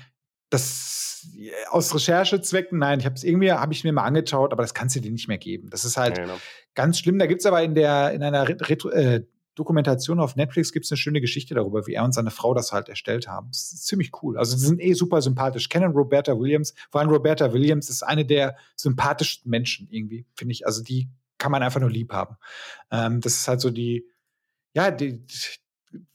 das 0.52 1.26
aus 1.70 1.94
Recherchezwecken, 1.94 2.78
nein, 2.78 2.98
ich 3.00 3.06
habe 3.06 3.14
es 3.14 3.24
irgendwie, 3.24 3.52
habe 3.52 3.72
ich 3.72 3.84
mir 3.84 3.92
mal 3.92 4.04
angeschaut, 4.04 4.52
aber 4.52 4.62
das 4.62 4.74
kannst 4.74 4.96
du 4.96 5.00
dir 5.00 5.12
nicht 5.12 5.28
mehr 5.28 5.38
geben. 5.38 5.70
Das 5.70 5.84
ist 5.84 5.96
halt 5.96 6.16
genau. 6.16 6.36
ganz 6.74 6.98
schlimm. 6.98 7.18
Da 7.18 7.26
gibt 7.26 7.40
es 7.40 7.46
aber 7.46 7.62
in 7.62 7.74
der 7.74 8.12
in 8.12 8.22
einer 8.22 8.48
Retro, 8.48 8.90
äh, 8.90 9.24
Dokumentation 9.54 10.18
auf 10.18 10.34
Netflix 10.34 10.72
gibt 10.72 10.86
es 10.86 10.92
eine 10.92 10.96
schöne 10.96 11.20
Geschichte 11.20 11.54
darüber, 11.54 11.86
wie 11.86 11.94
er 11.94 12.04
und 12.04 12.12
seine 12.12 12.30
Frau 12.30 12.54
das 12.54 12.72
halt 12.72 12.88
erstellt 12.88 13.28
haben. 13.28 13.48
Das 13.48 13.72
ist 13.72 13.86
ziemlich 13.86 14.10
cool. 14.22 14.38
Also 14.38 14.56
sie 14.56 14.66
sind 14.66 14.80
eh 14.80 14.94
super 14.94 15.20
sympathisch. 15.20 15.68
Kennen 15.68 15.92
Roberta 15.92 16.38
Williams, 16.38 16.74
vor 16.90 17.00
allem 17.00 17.10
Roberta 17.10 17.52
Williams 17.52 17.90
ist 17.90 18.02
eine 18.02 18.24
der 18.24 18.56
sympathischsten 18.76 19.50
Menschen 19.50 19.88
irgendwie, 19.90 20.26
finde 20.34 20.52
ich. 20.52 20.66
Also 20.66 20.82
die 20.82 21.10
kann 21.36 21.52
man 21.52 21.62
einfach 21.62 21.80
nur 21.80 21.90
lieb 21.90 22.12
haben. 22.12 22.36
Ähm, 22.90 23.20
das 23.20 23.34
ist 23.34 23.48
halt 23.48 23.60
so 23.60 23.70
die, 23.70 24.06
ja, 24.74 24.90
die, 24.90 25.22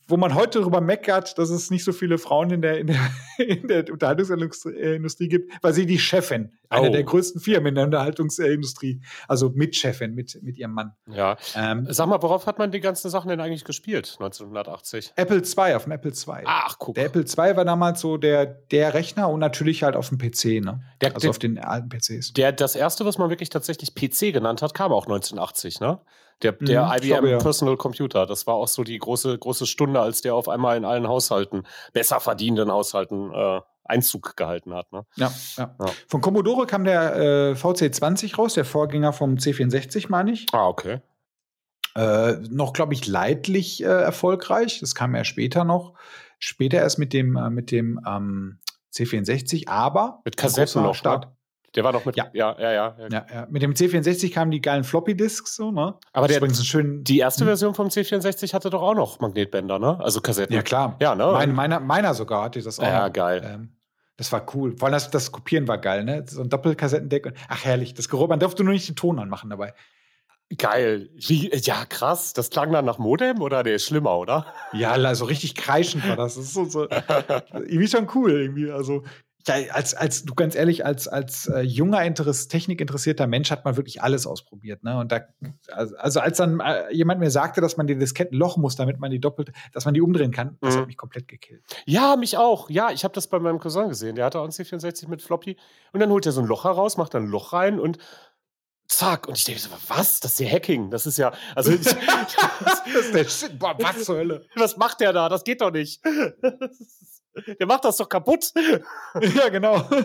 wo 0.07 0.17
man 0.17 0.35
heute 0.35 0.59
darüber 0.59 0.81
meckert, 0.81 1.37
dass 1.37 1.49
es 1.49 1.69
nicht 1.69 1.83
so 1.83 1.91
viele 1.91 2.17
Frauen 2.17 2.51
in 2.51 2.61
der, 2.61 2.79
in 2.79 2.87
der, 2.87 2.99
in 3.37 3.67
der 3.67 3.91
Unterhaltungsindustrie 3.91 5.27
gibt, 5.27 5.51
weil 5.61 5.73
sie 5.73 5.85
die 5.85 5.99
Chefin, 5.99 6.51
oh. 6.69 6.75
einer 6.75 6.89
der 6.89 7.03
größten 7.03 7.41
Firmen 7.41 7.67
in 7.67 7.75
der 7.75 7.83
Unterhaltungsindustrie, 7.85 9.01
also 9.27 9.49
Mitchefin 9.49 10.13
mit, 10.13 10.41
mit 10.41 10.57
ihrem 10.57 10.73
Mann. 10.73 10.93
Ja. 11.07 11.37
Ähm, 11.55 11.87
Sag 11.89 12.07
mal, 12.07 12.21
worauf 12.21 12.45
hat 12.47 12.59
man 12.59 12.71
die 12.71 12.79
ganzen 12.79 13.09
Sachen 13.09 13.29
denn 13.29 13.39
eigentlich 13.39 13.63
gespielt, 13.63 14.17
1980? 14.19 15.13
Apple 15.15 15.37
II, 15.37 15.75
auf 15.75 15.83
dem 15.83 15.91
Apple 15.91 16.11
II. 16.11 16.43
Ach, 16.45 16.75
guck. 16.79 16.95
Der 16.95 17.05
Apple 17.05 17.23
II 17.23 17.55
war 17.55 17.65
damals 17.65 18.01
so 18.01 18.17
der, 18.17 18.45
der 18.45 18.93
Rechner 18.93 19.29
und 19.29 19.39
natürlich 19.39 19.83
halt 19.83 19.95
auf 19.95 20.09
dem 20.09 20.17
PC, 20.17 20.63
ne? 20.63 20.83
Der, 21.01 21.13
also 21.13 21.21
der, 21.21 21.29
auf 21.29 21.39
den 21.39 21.59
alten 21.59 21.89
PCs. 21.89 22.33
Der, 22.33 22.51
das 22.51 22.75
erste, 22.75 23.05
was 23.05 23.17
man 23.17 23.29
wirklich 23.29 23.49
tatsächlich 23.49 23.95
PC 23.95 24.33
genannt 24.33 24.61
hat, 24.61 24.73
kam 24.73 24.91
auch 24.91 25.05
1980, 25.05 25.79
ne? 25.79 25.99
Der, 26.43 26.51
der 26.51 26.85
mhm, 26.85 26.91
IBM 26.91 27.07
glaube, 27.07 27.29
ja. 27.31 27.37
Personal 27.39 27.77
Computer, 27.77 28.27
das 28.27 28.45
war 28.45 28.55
auch 28.55 28.67
so 28.67 28.83
die 28.83 28.99
große, 28.99 29.37
große 29.39 29.65
Stunde, 29.65 29.99
als 29.99 30.21
der 30.21 30.35
auf 30.35 30.47
einmal 30.47 30.77
in 30.77 30.85
allen 30.85 31.07
Haushalten, 31.07 31.63
besser 31.93 32.19
verdienenden 32.19 32.71
Haushalten, 32.71 33.33
äh, 33.33 33.61
Einzug 33.87 34.35
gehalten 34.35 34.73
hat. 34.73 34.91
Ne? 34.91 35.05
Ja, 35.15 35.31
ja, 35.57 35.75
ja, 35.79 35.85
Von 36.07 36.21
Commodore 36.21 36.67
kam 36.67 36.83
der 36.83 37.15
äh, 37.15 37.51
VC20 37.53 38.35
raus, 38.35 38.53
der 38.53 38.65
Vorgänger 38.65 39.13
vom 39.13 39.35
C64, 39.35 40.07
meine 40.09 40.31
ich. 40.31 40.45
Ah, 40.51 40.67
okay. 40.67 41.01
Äh, 41.97 42.33
noch, 42.51 42.73
glaube 42.73 42.93
ich, 42.93 43.07
leidlich 43.07 43.81
äh, 43.81 43.87
erfolgreich. 43.87 44.79
Das 44.81 44.93
kam 44.93 45.15
ja 45.15 45.23
später 45.23 45.63
noch. 45.63 45.95
Später 46.37 46.77
erst 46.77 46.99
mit 46.99 47.11
dem, 47.11 47.35
äh, 47.35 47.49
mit 47.49 47.71
dem 47.71 47.99
ähm, 48.07 48.59
C64, 48.93 49.67
aber 49.67 50.21
mit 50.23 50.37
Kassetten 50.37 50.83
noch. 50.83 50.89
Ne? 50.89 50.93
Start, 50.93 51.29
Der 51.75 51.83
war 51.83 51.93
doch 51.93 52.05
mit. 52.05 52.15
Ja, 52.15 52.29
ja, 52.33 52.55
ja. 52.59 52.71
ja. 52.71 52.95
ja, 53.09 53.25
ja. 53.33 53.47
Mit 53.49 53.63
dem 53.63 53.73
C64 53.73 54.31
kamen 54.31 54.51
die 54.51 54.61
geilen 54.61 54.83
Floppy-Disks, 54.83 55.55
so, 55.55 55.71
ne? 55.71 55.95
Aber 56.13 56.27
der, 56.27 56.37
übrigens 56.37 56.63
schön, 56.63 57.03
die 57.03 57.17
erste 57.17 57.41
hm. 57.41 57.47
Version 57.47 57.73
vom 57.73 57.87
C64 57.87 58.53
hatte 58.53 58.69
doch 58.69 58.83
auch 58.83 58.95
noch 58.95 59.19
Magnetbänder, 59.19 59.79
ne? 59.79 59.99
Also 59.99 60.21
Kassetten. 60.21 60.55
Ja, 60.55 60.61
klar. 60.61 60.97
Ja, 61.01 61.15
ne? 61.15 61.25
Mein, 61.31 61.55
meiner, 61.55 61.79
meiner 61.79 62.13
sogar 62.13 62.43
hatte 62.43 62.61
das 62.61 62.79
auch. 62.79 62.83
Ja, 62.83 63.09
geil. 63.09 63.41
Ähm, 63.43 63.76
das 64.17 64.31
war 64.31 64.45
cool. 64.55 64.75
Vor 64.77 64.87
allem 64.87 64.93
das, 64.93 65.11
das 65.11 65.31
Kopieren 65.31 65.67
war 65.67 65.77
geil, 65.77 66.03
ne? 66.03 66.25
So 66.27 66.41
ein 66.41 66.49
Doppelkassettendeck. 66.49 67.33
Ach, 67.47 67.63
herrlich. 67.63 67.93
Das 67.93 68.09
Geruch, 68.09 68.27
man 68.27 68.39
durfte 68.39 68.63
nur 68.63 68.73
nicht 68.73 68.89
den 68.89 68.95
Ton 68.95 69.19
anmachen 69.19 69.49
dabei. 69.49 69.73
Geil. 70.57 71.09
Ja, 71.17 71.85
krass. 71.85 72.33
Das 72.33 72.49
klang 72.49 72.71
dann 72.71 72.85
nach 72.85 72.97
Modem 72.97 73.41
oder 73.41 73.63
der 73.63 73.75
ist 73.75 73.85
schlimmer, 73.85 74.17
oder? 74.17 74.53
Ja, 74.73 74.91
also 74.93 75.25
richtig 75.25 75.55
kreischend 75.55 76.07
war 76.07 76.15
das. 76.15 76.35
Das 76.35 76.45
ist 76.45 76.53
so, 76.53 76.65
so 76.65 76.87
irgendwie 77.53 77.87
schon 77.87 78.09
cool, 78.15 78.31
irgendwie. 78.31 78.71
Also, 78.71 79.03
ja, 79.47 79.55
als, 79.71 79.93
als, 79.93 80.25
du 80.25 80.33
ganz 80.35 80.55
ehrlich, 80.55 80.85
als, 80.85 81.07
als 81.07 81.47
äh, 81.47 81.61
junger, 81.61 82.03
Interess 82.03 82.47
technikinteressierter 82.47 83.27
Mensch 83.27 83.51
hat 83.51 83.65
man 83.65 83.77
wirklich 83.77 84.01
alles 84.01 84.27
ausprobiert. 84.27 84.83
Ne? 84.83 84.97
Und 84.97 85.11
da, 85.11 85.21
also, 85.71 85.95
also 85.97 86.19
als 86.19 86.37
dann 86.37 86.59
äh, 86.59 86.93
jemand 86.93 87.19
mir 87.19 87.31
sagte, 87.31 87.61
dass 87.61 87.77
man 87.77 87.87
die 87.87 87.97
Disketten 87.97 88.37
lochen 88.37 88.61
muss, 88.61 88.75
damit 88.75 88.99
man 88.99 89.11
die 89.11 89.19
doppelt, 89.19 89.51
dass 89.73 89.85
man 89.85 89.93
die 89.93 90.01
umdrehen 90.01 90.31
kann, 90.31 90.57
das 90.61 90.75
mhm. 90.75 90.79
hat 90.79 90.87
mich 90.87 90.97
komplett 90.97 91.27
gekillt. 91.27 91.63
Ja, 91.85 92.15
mich 92.15 92.37
auch. 92.37 92.69
Ja, 92.69 92.91
ich 92.91 93.03
habe 93.03 93.13
das 93.13 93.27
bei 93.27 93.39
meinem 93.39 93.59
Cousin 93.59 93.89
gesehen. 93.89 94.15
Der 94.15 94.25
hatte 94.25 94.39
auch 94.39 94.43
einen 94.43 94.51
C64 94.51 95.07
mit 95.07 95.21
Floppy. 95.21 95.57
Und 95.93 95.99
dann 95.99 96.09
holt 96.09 96.25
er 96.25 96.31
so 96.31 96.41
ein 96.41 96.47
Loch 96.47 96.63
heraus, 96.63 96.97
macht 96.97 97.13
dann 97.13 97.23
ein 97.23 97.29
Loch 97.29 97.53
rein 97.53 97.79
und 97.79 97.97
zack. 98.87 99.27
Und 99.27 99.37
ich 99.37 99.43
denke 99.43 99.61
so, 99.61 99.69
was? 99.87 100.19
Das 100.19 100.33
ist 100.33 100.39
ja 100.39 100.49
Hacking. 100.49 100.89
Das 100.91 101.05
ist 101.05 101.17
ja, 101.17 101.33
also. 101.55 101.71
das, 101.77 101.85
ist 101.85 103.13
der 103.13 103.25
Shit. 103.25 103.59
Boah, 103.59 103.75
was 103.79 104.03
zur 104.03 104.17
Hölle? 104.17 104.45
Was 104.55 104.77
macht 104.77 104.99
der 104.99 105.13
da? 105.13 105.29
Das 105.29 105.43
geht 105.43 105.61
doch 105.61 105.71
nicht. 105.71 106.01
Der 107.59 107.67
macht 107.67 107.85
das 107.85 107.97
doch 107.97 108.09
kaputt. 108.09 108.51
ja, 109.35 109.49
genau. 109.49 109.87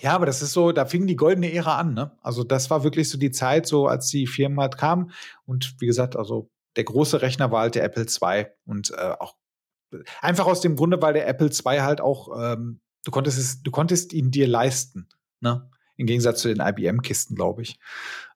Ja, 0.00 0.12
aber 0.12 0.26
das 0.26 0.42
ist 0.42 0.52
so, 0.52 0.72
da 0.72 0.84
fing 0.84 1.06
die 1.06 1.16
goldene 1.16 1.50
Ära 1.52 1.78
an, 1.78 1.94
ne? 1.94 2.10
Also 2.20 2.44
das 2.44 2.68
war 2.68 2.84
wirklich 2.84 3.08
so 3.08 3.16
die 3.16 3.30
Zeit, 3.30 3.66
so 3.66 3.86
als 3.86 4.08
die 4.08 4.26
Firmen 4.26 4.60
halt 4.60 4.76
kamen. 4.76 5.12
Und 5.46 5.76
wie 5.78 5.86
gesagt, 5.86 6.14
also 6.14 6.50
der 6.76 6.84
große 6.84 7.22
Rechner 7.22 7.50
war 7.50 7.62
halt 7.62 7.74
der 7.74 7.84
Apple 7.84 8.04
II 8.04 8.46
und 8.66 8.90
äh, 8.90 9.14
auch 9.18 9.36
einfach 10.20 10.46
aus 10.46 10.60
dem 10.60 10.76
Grunde, 10.76 11.00
weil 11.00 11.14
der 11.14 11.28
Apple 11.28 11.48
II 11.48 11.80
halt 11.80 12.00
auch, 12.00 12.28
ähm, 12.38 12.80
du 13.04 13.10
konntest 13.10 13.38
es, 13.38 13.62
du 13.62 13.70
konntest 13.70 14.12
ihn 14.12 14.30
dir 14.30 14.48
leisten, 14.48 15.08
ne? 15.40 15.70
Im 15.96 16.06
Gegensatz 16.06 16.40
zu 16.40 16.52
den 16.52 16.60
IBM-Kisten, 16.60 17.36
glaube 17.36 17.62
ich. 17.62 17.78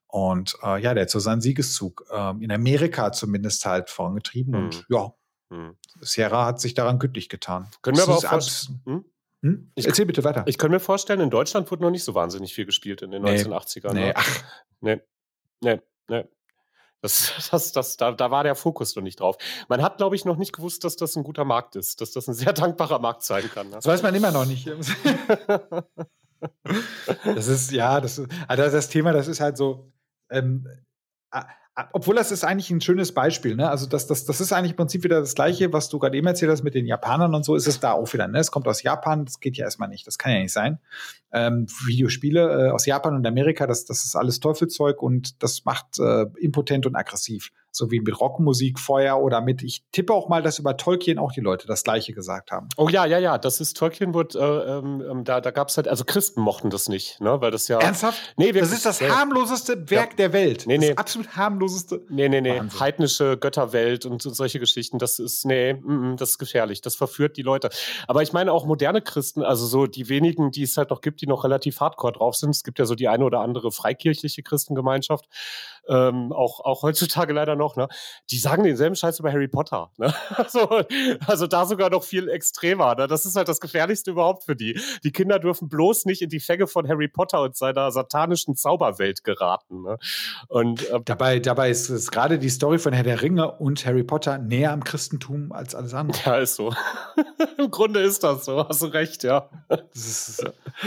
Und 0.07 0.57
äh, 0.63 0.81
ja, 0.81 0.95
der 0.95 1.03
hat 1.03 1.11
so 1.11 1.19
seinen 1.19 1.41
Siegeszug 1.41 2.07
äh, 2.11 2.31
in 2.43 2.53
Amerika 2.53 3.13
zumindest 3.13 3.67
halt 3.67 3.91
vorangetrieben. 3.91 4.55
Hm. 4.55 4.65
Und 4.65 4.87
ja, 4.89 5.13
hm. 5.51 5.77
Sierra 6.01 6.47
hat 6.47 6.61
sich 6.61 6.75
daran 6.75 6.99
gütlich 6.99 7.29
getan. 7.29 7.69
Können 7.83 7.97
wir 7.97 8.05
aber 8.05 8.17
auch 8.17 8.23
hm? 8.85 9.05
Hm? 9.43 9.71
Ich, 9.75 9.87
Erzähl 9.87 10.05
bitte 10.07 10.25
weiter. 10.25 10.45
Ich 10.47 10.59
kann 10.59 10.71
mir 10.71 10.81
vorstellen, 10.81 11.21
in 11.21 11.31
Deutschland 11.31 11.71
wurde 11.71 11.83
noch 11.83 11.91
nicht 11.91 12.05
so 12.05 12.15
wahnsinnig 12.15 12.55
viel 12.55 12.67
gespielt 12.67 13.03
in 13.03 13.11
den 13.11 13.23
nee. 13.23 13.37
1980ern. 13.37 13.93
Nee, 13.93 14.07
ne? 14.07 14.13
ach. 14.17 14.45
Nee, 14.81 15.01
nee, 15.61 15.81
nee. 16.09 16.25
Das, 17.01 17.33
das, 17.51 17.73
das, 17.73 17.97
da, 17.97 18.11
da 18.13 18.31
war 18.33 18.43
der 18.43 18.57
Fokus 18.57 18.97
noch 18.97 19.03
nicht 19.03 19.21
drauf. 19.21 19.37
Man 19.69 19.83
hat, 19.83 19.99
glaube 19.99 20.17
ich, 20.17 20.25
noch 20.25 20.37
nicht 20.37 20.53
gewusst, 20.53 20.83
dass 20.83 20.97
das 20.97 21.15
ein 21.17 21.23
guter 21.23 21.45
Markt 21.45 21.77
ist, 21.77 22.01
dass 22.01 22.11
das 22.11 22.27
ein 22.29 22.35
sehr 22.35 22.53
dankbarer 22.55 22.99
Markt 22.99 23.23
sein 23.23 23.49
kann. 23.49 23.69
Ne? 23.69 23.77
Das 23.77 23.87
weiß 23.87 24.03
man 24.03 24.15
immer 24.15 24.33
noch 24.33 24.47
nicht. 24.47 24.67
das 27.25 27.47
ist, 27.47 27.71
ja, 27.71 28.01
das 28.01 28.19
ist, 28.19 28.29
also 28.49 28.63
das 28.65 28.89
Thema, 28.89 29.13
das 29.13 29.29
ist 29.29 29.41
halt 29.41 29.57
so, 29.57 29.93
ähm, 30.31 30.67
obwohl 31.93 32.15
das 32.15 32.33
ist 32.33 32.45
eigentlich 32.45 32.71
ein 32.71 32.81
schönes 32.81 33.13
Beispiel, 33.13 33.55
ne? 33.55 33.71
Also 33.71 33.87
das, 33.87 34.07
das, 34.07 34.25
das 34.25 34.41
ist 34.41 34.53
eigentlich 34.53 34.73
im 34.73 34.77
Prinzip 34.77 35.05
wieder 35.05 35.21
das 35.21 35.35
Gleiche, 35.35 35.73
was 35.73 35.89
du 35.89 35.99
gerade 35.99 36.17
eben 36.17 36.27
erzählt 36.27 36.51
hast 36.51 36.63
mit 36.63 36.75
den 36.75 36.87
Japanern 36.87 37.35
und 37.35 37.45
so, 37.45 37.55
ist 37.55 37.67
es 37.67 37.81
da 37.81 37.93
auch 37.93 38.13
wieder, 38.13 38.27
ne? 38.27 38.39
Es 38.39 38.51
kommt 38.51 38.67
aus 38.67 38.83
Japan, 38.83 39.25
das 39.25 39.41
geht 39.41 39.57
ja 39.57 39.65
erstmal 39.65 39.89
nicht, 39.89 40.07
das 40.07 40.19
kann 40.19 40.33
ja 40.33 40.39
nicht 40.39 40.53
sein. 40.53 40.79
Ähm, 41.33 41.67
Videospiele 41.87 42.69
äh, 42.69 42.71
aus 42.71 42.87
Japan 42.87 43.15
und 43.15 43.27
Amerika, 43.27 43.67
das, 43.67 43.85
das 43.85 44.05
ist 44.05 44.17
alles 44.17 44.41
Teufelzeug 44.41 45.03
und 45.03 45.43
das 45.43 45.65
macht 45.65 45.99
äh, 45.99 46.27
impotent 46.41 46.87
und 46.87 46.97
aggressiv 46.97 47.51
so 47.79 47.91
wie 47.91 48.01
mit 48.01 48.21
Rockmusik 48.21 48.79
vorher 48.79 49.19
oder 49.19 49.41
mit, 49.41 49.63
ich 49.63 49.85
tippe 49.93 50.13
auch 50.13 50.29
mal, 50.29 50.43
dass 50.43 50.59
über 50.59 50.77
Tolkien 50.77 51.19
auch 51.19 51.33
die 51.33 51.41
Leute 51.41 51.67
das 51.67 51.85
Gleiche 51.85 52.13
gesagt 52.13 52.51
haben. 52.51 52.69
Oh 52.77 52.89
ja, 52.89 53.07
ja, 53.07 53.19
ja, 53.19 53.39
das 53.39 53.61
ist 53.61 53.77
Tolkien 53.77 54.13
wurde, 54.13 54.39
äh, 54.39 54.79
ähm, 54.79 55.03
ähm, 55.09 55.25
da, 55.25 55.41
da 55.41 55.51
gab 55.51 55.69
es 55.69 55.77
halt, 55.77 55.89
also 55.89 56.05
Christen 56.05 56.41
mochten 56.41 56.71
das 56.71 56.89
nicht, 56.89 57.21
ne, 57.21 57.41
weil 57.41 57.51
das 57.51 57.69
ja. 57.69 57.79
Ernsthaft? 57.79 58.35
Nee, 58.37 58.53
wir, 58.55 58.61
das 58.61 58.73
ist 58.73 58.85
das 58.85 59.01
harmloseste 59.01 59.91
Werk 59.91 60.11
ja. 60.11 60.17
der 60.17 60.33
Welt. 60.33 60.65
Nee, 60.67 60.79
nee. 60.79 60.89
Das 60.89 60.99
absolut 60.99 61.37
harmloseste. 61.37 62.03
Nee, 62.09 62.29
nee, 62.29 62.41
nee. 62.41 62.59
Wahnsinn. 62.59 62.81
Heidnische 62.81 63.37
Götterwelt 63.39 64.05
und 64.07 64.23
solche 64.23 64.59
Geschichten, 64.59 64.99
das 64.99 65.19
ist, 65.19 65.47
nee, 65.47 65.75
mm, 65.75 66.13
mm, 66.13 66.17
das 66.17 66.31
ist 66.31 66.39
gefährlich. 66.39 66.81
Das 66.81 66.97
verführt 66.97 67.37
die 67.37 67.43
Leute. 67.43 67.71
Aber 68.07 68.23
ich 68.23 68.33
meine 68.33 68.53
auch 68.53 68.67
moderne 68.67 69.01
Christen, 69.03 69.43
also 69.43 69.67
so 69.67 69.87
die 69.87 70.09
wenigen, 70.09 70.51
die 70.51 70.63
es 70.63 70.77
halt 70.77 70.91
noch 70.91 71.01
gibt, 71.01 71.21
die 71.21 71.27
noch 71.27 71.45
relativ 71.45 71.81
hardcore 71.81 72.13
drauf 72.13 72.37
sind. 72.37 72.51
Es 72.51 72.63
gibt 72.65 72.79
ja 72.79 72.85
so 72.85 72.95
die 72.95 73.09
eine 73.09 73.25
oder 73.25 73.41
andere 73.41 73.71
freikirchliche 73.71 74.43
Christengemeinschaft, 74.43 75.27
ähm, 75.89 76.33
auch, 76.33 76.61
auch 76.61 76.83
heutzutage 76.83 77.33
leider 77.33 77.57
noch, 77.57 77.77
ne? 77.77 77.89
Die 78.31 78.39
sagen 78.39 78.63
denselben 78.63 78.95
Scheiß 78.95 79.19
über 79.19 79.33
Harry 79.33 79.49
Potter. 79.49 79.91
Ne? 79.97 80.13
Also, 80.39 80.83
also 81.27 81.47
da 81.47 81.67
sogar 81.67 81.91
noch 81.91 82.05
viel 82.05 82.29
extremer. 82.29 82.95
Ne? 82.95 83.07
Das 83.07 83.27
ist 83.27 83.37
halt 83.37 83.49
das 83.49 83.61
Gefährlichste 83.61 84.13
überhaupt 84.13 84.45
für 84.45 84.55
die. 84.55 84.81
Die 85.03 85.11
Kinder 85.11 85.39
dürfen 85.39 85.69
bloß 85.69 86.05
nicht 86.05 86.23
in 86.23 86.29
die 86.29 86.41
Fänge 86.41 86.67
von 86.67 86.89
Harry 86.89 87.09
Potter 87.09 87.43
und 87.43 87.57
seiner 87.57 87.91
satanischen 87.91 88.55
Zauberwelt 88.55 89.25
geraten. 89.25 89.83
Ne? 89.83 89.99
Und 90.49 90.89
ähm, 90.91 91.03
dabei, 91.05 91.41
dabei 91.41 91.71
ist, 91.71 91.89
ist 91.89 92.13
gerade 92.13 92.39
die 92.39 92.49
Story 92.49 92.79
von 92.79 92.93
Herr 92.93 93.03
der 93.03 93.21
Ringe 93.21 93.51
und 93.53 93.85
Harry 93.85 94.05
Potter 94.05 94.39
näher 94.39 94.73
am 94.73 94.85
Christentum 94.85 95.53
als 95.53 95.75
alles 95.75 95.93
andere. 95.95 96.19
Ja, 96.25 96.37
ist 96.39 96.55
so. 96.55 96.73
Im 97.59 97.71
Grunde 97.71 98.01
ist 98.01 98.23
das 98.23 98.45
so. 98.45 98.67
Hast 98.69 98.83
du 98.83 98.87
recht, 98.87 99.25
ja. 99.25 99.49
Ist 99.93 100.45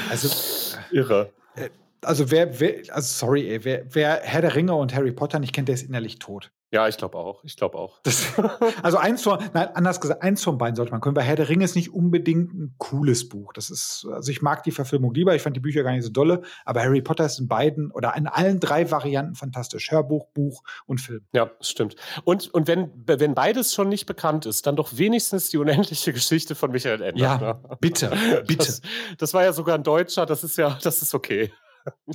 also 0.09 0.77
irre. 0.91 1.31
Äh, 1.55 1.69
also 2.03 2.31
wer, 2.31 2.59
wer 2.59 2.81
also 2.93 3.25
sorry, 3.25 3.49
ey, 3.49 3.63
wer, 3.63 3.85
wer 3.89 4.21
Herr 4.23 4.41
der 4.41 4.55
Ringe 4.55 4.75
und 4.75 4.95
Harry 4.95 5.11
Potter 5.11 5.39
nicht 5.39 5.53
kennt, 5.53 5.67
der 5.67 5.75
ist 5.75 5.83
innerlich 5.83 6.19
tot. 6.19 6.51
Ja, 6.73 6.87
ich 6.87 6.95
glaube 6.95 7.17
auch. 7.17 7.43
Ich 7.43 7.57
glaube 7.57 7.77
auch. 7.77 7.99
Das, 8.03 8.27
also 8.83 8.97
eins 8.97 9.23
von, 9.23 9.39
nein, 9.53 9.67
anders 9.73 9.99
gesagt, 9.99 10.23
eins 10.23 10.41
von 10.41 10.57
beiden 10.57 10.77
sollte 10.77 10.93
man 10.93 11.01
können. 11.01 11.15
Bei 11.15 11.21
Herr 11.21 11.35
der 11.35 11.49
Ringe 11.49 11.65
ist 11.65 11.75
nicht 11.75 11.93
unbedingt 11.93 12.53
ein 12.53 12.75
cooles 12.77 13.27
Buch. 13.27 13.51
Das 13.51 13.69
ist, 13.69 14.07
also 14.09 14.31
ich 14.31 14.41
mag 14.41 14.63
die 14.63 14.71
Verfilmung 14.71 15.13
lieber. 15.13 15.35
Ich 15.35 15.41
fand 15.41 15.53
die 15.55 15.59
Bücher 15.59 15.83
gar 15.83 15.91
nicht 15.91 16.05
so 16.05 16.09
dolle. 16.09 16.43
Aber 16.63 16.81
Harry 16.81 17.01
Potter 17.01 17.25
ist 17.25 17.39
in 17.39 17.49
beiden 17.49 17.91
oder 17.91 18.15
in 18.15 18.25
allen 18.25 18.61
drei 18.61 18.89
Varianten 18.89 19.35
fantastisch. 19.35 19.91
Hörbuch, 19.91 20.27
Buch 20.27 20.63
und 20.85 21.01
Film. 21.01 21.25
Ja, 21.33 21.51
stimmt. 21.59 21.97
Und, 22.23 22.53
und 22.53 22.67
wenn, 22.67 22.89
wenn 23.05 23.33
beides 23.33 23.73
schon 23.73 23.89
nicht 23.89 24.05
bekannt 24.05 24.45
ist, 24.45 24.65
dann 24.65 24.77
doch 24.77 24.95
wenigstens 24.95 25.49
die 25.49 25.57
unendliche 25.57 26.13
Geschichte 26.13 26.55
von 26.55 26.71
Michael 26.71 27.01
Ende. 27.01 27.21
Ja, 27.21 27.37
ne? 27.37 27.77
bitte, 27.81 28.11
bitte. 28.47 28.67
Das, 28.67 28.81
das 29.17 29.33
war 29.33 29.43
ja 29.43 29.51
sogar 29.51 29.75
ein 29.75 29.83
Deutscher. 29.83 30.25
Das 30.25 30.45
ist 30.45 30.57
ja, 30.57 30.77
das 30.81 31.01
ist 31.01 31.13
okay. 31.13 31.51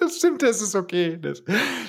das 0.00 0.16
stimmt, 0.16 0.42
das 0.42 0.60
ist 0.60 0.74
okay. 0.74 1.18
Das, 1.20 1.42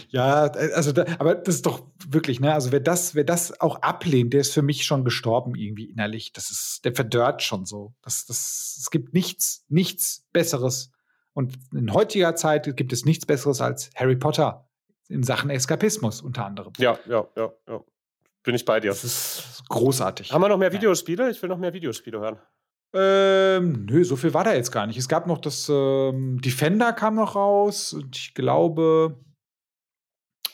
ja, 0.10 0.44
also, 0.44 0.92
da, 0.92 1.06
aber 1.20 1.36
das 1.36 1.56
ist 1.56 1.66
doch 1.66 1.88
wirklich, 2.08 2.40
ne? 2.40 2.54
Also, 2.54 2.72
wer 2.72 2.80
das, 2.80 3.16
wer 3.16 3.24
das 3.24 3.60
auch 3.62 3.82
ablehnt, 3.82 4.34
der 4.34 4.42
ist 4.42 4.54
für 4.54 4.62
mich 4.62 4.84
schon 4.84 5.04
gestorben 5.04 5.56
irgendwie 5.56 5.86
innerlich. 5.86 6.34
Das 6.34 6.52
ist, 6.52 6.82
der 6.86 6.94
verdörrt 6.94 7.42
schon 7.44 7.66
so. 7.66 7.94
Das, 8.02 8.26
das, 8.26 8.78
es 8.80 8.90
gibt 8.90 9.14
nichts, 9.14 9.66
nichts 9.70 10.26
Besseres. 10.34 10.92
Und 11.34 11.58
in 11.74 11.94
heutiger 11.94 12.36
Zeit 12.36 12.76
gibt 12.76 12.92
es 12.92 13.06
nichts 13.06 13.26
Besseres 13.26 13.62
als 13.62 13.90
Harry 13.96 14.18
Potter 14.18 14.68
in 15.08 15.24
Sachen 15.24 15.50
Eskapismus 15.50 16.22
unter 16.22 16.46
anderem. 16.46 16.74
Ja, 16.78 16.98
ja, 17.08 17.28
ja, 17.36 17.52
ja. 17.68 17.82
Bin 18.44 18.56
ich 18.56 18.66
bei 18.66 18.80
dir. 18.80 18.90
Das 18.90 19.04
ist 19.04 19.64
großartig. 19.70 20.32
Haben 20.32 20.42
wir 20.42 20.50
noch 20.50 20.58
mehr 20.58 20.74
Videospiele? 20.74 21.30
Ich 21.30 21.42
will 21.42 21.50
noch 21.50 21.60
mehr 21.60 21.74
Videospiele 21.74 22.20
hören. 22.20 22.40
Ähm, 22.94 23.86
nö, 23.86 24.04
so 24.04 24.16
viel 24.18 24.34
war 24.34 24.44
da 24.44 24.54
jetzt 24.54 24.72
gar 24.72 24.86
nicht. 24.86 24.98
Es 24.98 25.08
gab 25.08 25.26
noch 25.26 25.38
das 25.38 25.70
ähm, 25.70 26.42
Defender 26.42 26.92
kam 26.92 27.16
noch 27.16 27.36
raus 27.36 27.94
und 27.94 28.18
ich 28.18 28.34
glaube 28.34 29.18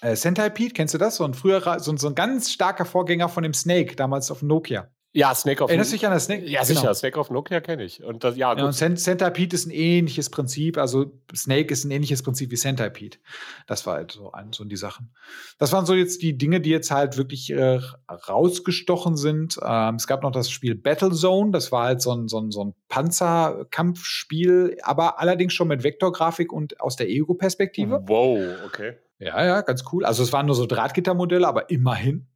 äh, 0.02 0.16
Centipede, 0.16 0.74
kennst 0.74 0.94
du 0.94 0.98
das? 1.00 1.16
So 1.16 1.26
ein 1.26 1.34
früherer, 1.34 1.80
so, 1.80 1.96
so 1.98 2.08
ein 2.08 2.16
ganz 2.16 2.52
starker 2.52 2.86
Vorgänger 2.86 3.30
von 3.30 3.44
dem 3.44 3.54
Snake, 3.54 3.96
damals 3.96 4.30
auf 4.30 4.44
Nokia. 4.44 4.92
Ja, 5.18 5.34
Snake 5.34 5.63
auf 5.63 5.72
Erinnerst 5.72 5.91
du 5.91 5.95
dich 5.95 6.05
an 6.05 6.11
das 6.13 6.26
Snake? 6.26 6.45
Ja, 6.45 6.63
sicher. 6.63 6.82
Genau. 6.82 6.93
Snake 6.93 7.20
auf 7.20 7.32
Nokia 7.32 7.59
kenne 7.59 7.84
ich. 7.84 8.03
Und 8.03 8.24
das, 8.24 8.38
ja, 8.38 8.53
gut. 8.53 8.59
Ja, 8.59 8.65
und 8.68 8.74
Centipede 8.74 9.55
ist 9.55 9.65
ein 9.65 9.72
ähnliches 9.72 10.30
Prinzip. 10.30 10.78
Also 10.78 11.11
Snake 11.36 11.74
ist 11.74 11.86
ein 11.86 11.91
ähnliches 11.91 12.22
Prinzip 12.22 12.51
wie 12.51 12.55
Centipede. 12.55 13.18
Das 13.65 13.88
war 13.88 13.95
halt 13.95 14.11
so, 14.11 14.32
ein, 14.32 14.53
so 14.53 14.63
die 14.63 14.76
Sachen. 14.76 15.09
Das 15.57 15.72
waren 15.72 15.88
so 15.88 15.95
jetzt 15.95 16.22
die 16.22 16.38
Dinge, 16.38 16.61
die 16.61 16.70
jetzt 16.70 16.91
halt 16.91 17.18
wirklich 17.18 17.49
äh, 17.49 17.80
rausgestochen 18.30 19.18
sind. 19.18 19.57
Ähm, 19.65 19.95
es 19.95 20.05
gab 20.05 20.22
noch 20.22 20.30
das 20.30 20.51
Spiel 20.51 20.76
Battlezone. 20.76 21.49
Das 21.49 21.72
war 21.72 21.86
halt 21.86 21.99
so 22.03 22.13
ein, 22.13 22.28
so 22.28 22.39
ein, 22.39 22.51
so 22.51 22.65
ein 22.65 22.76
Panzerkampfspiel, 22.88 24.78
aber 24.84 25.20
allerdings 25.20 25.53
schon 25.53 25.70
mit 25.70 25.84
Vektorgrafik 25.84 26.53
und 26.53 26.80
aus 26.80 26.95
der 26.95 27.09
Ego-Perspektive. 27.09 28.03
Wow, 28.05 28.39
okay. 28.68 28.97
Ja, 29.18 29.43
ja, 29.43 29.61
ganz 29.61 29.84
cool. 29.91 30.05
Also 30.05 30.22
es 30.22 30.32
waren 30.32 30.45
nur 30.45 30.53
so 30.53 30.68
Drahtgittermodelle, 30.68 31.47
aber 31.47 31.72
immerhin. 31.72 32.28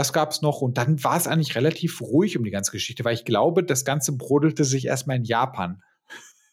Das 0.00 0.14
gab 0.14 0.30
es 0.30 0.40
noch 0.40 0.62
und 0.62 0.78
dann 0.78 1.04
war 1.04 1.18
es 1.18 1.26
eigentlich 1.26 1.54
relativ 1.56 2.00
ruhig 2.00 2.38
um 2.38 2.42
die 2.42 2.50
ganze 2.50 2.70
Geschichte, 2.72 3.04
weil 3.04 3.12
ich 3.12 3.26
glaube, 3.26 3.62
das 3.62 3.84
Ganze 3.84 4.16
brodelte 4.16 4.64
sich 4.64 4.86
erstmal 4.86 5.18
in 5.18 5.24
Japan. 5.24 5.82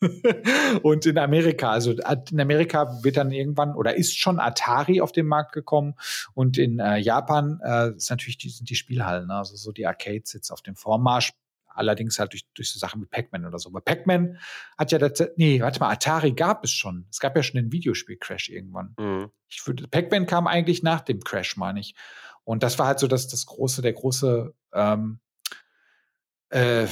und 0.83 1.05
in 1.05 1.17
Amerika, 1.17 1.71
also 1.71 1.91
in 1.93 2.41
Amerika 2.41 3.01
wird 3.03 3.15
dann 3.15 3.31
irgendwann 3.31 3.73
oder 3.73 3.95
ist 3.95 4.17
schon 4.17 4.41
Atari 4.41 4.99
auf 4.99 5.13
den 5.13 5.27
Markt 5.27 5.53
gekommen 5.53 5.93
und 6.33 6.57
in 6.57 6.79
äh, 6.79 6.97
Japan 6.97 7.61
äh, 7.63 7.95
ist 7.95 8.09
natürlich 8.09 8.37
die, 8.37 8.49
sind 8.49 8.69
die 8.69 8.75
Spielhallen, 8.75 9.27
ne? 9.27 9.35
also 9.35 9.55
so 9.55 9.71
die 9.71 9.87
Arcades 9.87 10.33
jetzt 10.33 10.51
auf 10.51 10.61
dem 10.61 10.75
Vormarsch. 10.75 11.31
allerdings 11.67 12.19
halt 12.19 12.33
durch, 12.33 12.45
durch 12.53 12.69
so 12.69 12.79
Sachen 12.79 13.01
wie 13.01 13.05
Pac-Man 13.05 13.45
oder 13.45 13.59
so. 13.59 13.69
Aber 13.69 13.79
Pac-Man 13.79 14.39
hat 14.77 14.91
ja, 14.91 14.97
das, 14.97 15.29
nee, 15.37 15.61
warte 15.61 15.79
mal, 15.79 15.89
Atari 15.89 16.33
gab 16.33 16.65
es 16.65 16.71
schon. 16.71 17.07
Es 17.09 17.21
gab 17.21 17.33
ja 17.37 17.43
schon 17.43 17.61
den 17.61 17.71
Videospiel-Crash 17.71 18.49
irgendwann. 18.49 18.93
Mhm. 18.99 19.31
Pac-Man 19.89 20.25
kam 20.25 20.47
eigentlich 20.47 20.83
nach 20.83 20.99
dem 20.99 21.21
Crash, 21.21 21.55
meine 21.55 21.79
ich. 21.79 21.95
Und 22.47 22.63
das 22.63 22.79
war 22.79 22.87
halt 22.87 22.99
so 22.99 23.07
das, 23.07 23.27
das 23.27 23.45
große, 23.45 23.81
der 23.81 23.91
große, 23.91 24.53
ähm, 24.73 25.19
äh, 26.47 26.87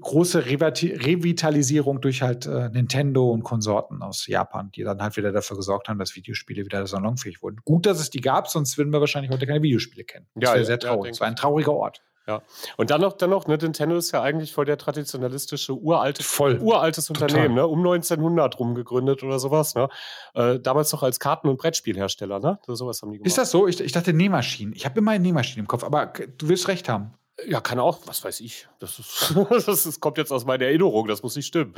große 0.00 0.46
Revitalisierung 0.46 2.00
durch 2.00 2.22
halt 2.22 2.46
äh, 2.46 2.70
Nintendo 2.70 3.30
und 3.30 3.42
Konsorten 3.42 4.00
aus 4.00 4.26
Japan, 4.26 4.70
die 4.72 4.82
dann 4.82 5.02
halt 5.02 5.18
wieder 5.18 5.30
dafür 5.30 5.58
gesorgt 5.58 5.90
haben, 5.90 5.98
dass 5.98 6.16
Videospiele 6.16 6.64
wieder 6.64 6.86
salonfähig 6.86 7.42
wurden. 7.42 7.58
Gut, 7.66 7.84
dass 7.84 8.00
es 8.00 8.08
die 8.08 8.22
gab, 8.22 8.48
sonst 8.48 8.78
würden 8.78 8.94
wir 8.94 9.00
wahrscheinlich 9.00 9.30
heute 9.30 9.46
keine 9.46 9.60
Videospiele 9.60 10.04
kennen. 10.04 10.26
Das 10.36 10.48
ja, 10.48 10.54
wäre 10.54 10.64
sehr 10.64 10.78
traurig. 10.78 11.10
Es 11.10 11.18
ja, 11.18 11.20
war 11.20 11.28
ein 11.28 11.36
trauriger 11.36 11.74
Ort. 11.74 12.00
Ja. 12.26 12.42
Und 12.76 12.90
dann 12.90 13.02
noch, 13.02 13.12
dann 13.12 13.30
noch, 13.30 13.46
ne, 13.46 13.58
Nintendo 13.58 13.96
ist 13.96 14.10
ja 14.12 14.22
eigentlich 14.22 14.52
voll 14.52 14.64
der 14.64 14.78
traditionalistische, 14.78 15.74
uralte, 15.74 16.22
voll. 16.22 16.58
uraltes 16.58 17.06
Total. 17.06 17.24
Unternehmen, 17.24 17.54
ne? 17.54 17.66
Um 17.66 17.80
1900 17.80 18.58
rum 18.58 18.74
gegründet 18.74 19.22
oder 19.22 19.38
sowas, 19.38 19.74
ne? 19.74 19.88
Äh, 20.34 20.58
damals 20.58 20.90
noch 20.92 21.02
als 21.02 21.20
Karten- 21.20 21.48
und 21.48 21.58
Brettspielhersteller, 21.58 22.40
ne? 22.40 22.58
So, 22.66 22.74
sowas 22.74 23.02
haben 23.02 23.12
die 23.12 23.18
gemacht. 23.18 23.26
Ist 23.26 23.36
das 23.36 23.50
so? 23.50 23.66
Ich, 23.66 23.78
ich 23.80 23.92
dachte 23.92 24.12
Nähmaschinen. 24.14 24.74
Ich 24.74 24.86
habe 24.86 24.98
immer 24.98 25.10
eine 25.10 25.22
Nähmaschine 25.22 25.60
im 25.60 25.68
Kopf, 25.68 25.84
aber 25.84 26.06
du 26.06 26.48
wirst 26.48 26.68
recht 26.68 26.88
haben. 26.88 27.14
Ja, 27.48 27.60
kann 27.60 27.80
auch, 27.80 28.00
was 28.06 28.22
weiß 28.22 28.40
ich. 28.40 28.68
Das, 28.78 28.98
ist, 28.98 29.34
das 29.66 29.86
ist, 29.86 30.00
kommt 30.00 30.18
jetzt 30.18 30.30
aus 30.30 30.44
meiner 30.44 30.66
Erinnerung, 30.66 31.08
das 31.08 31.22
muss 31.22 31.34
nicht 31.34 31.46
stimmen. 31.46 31.74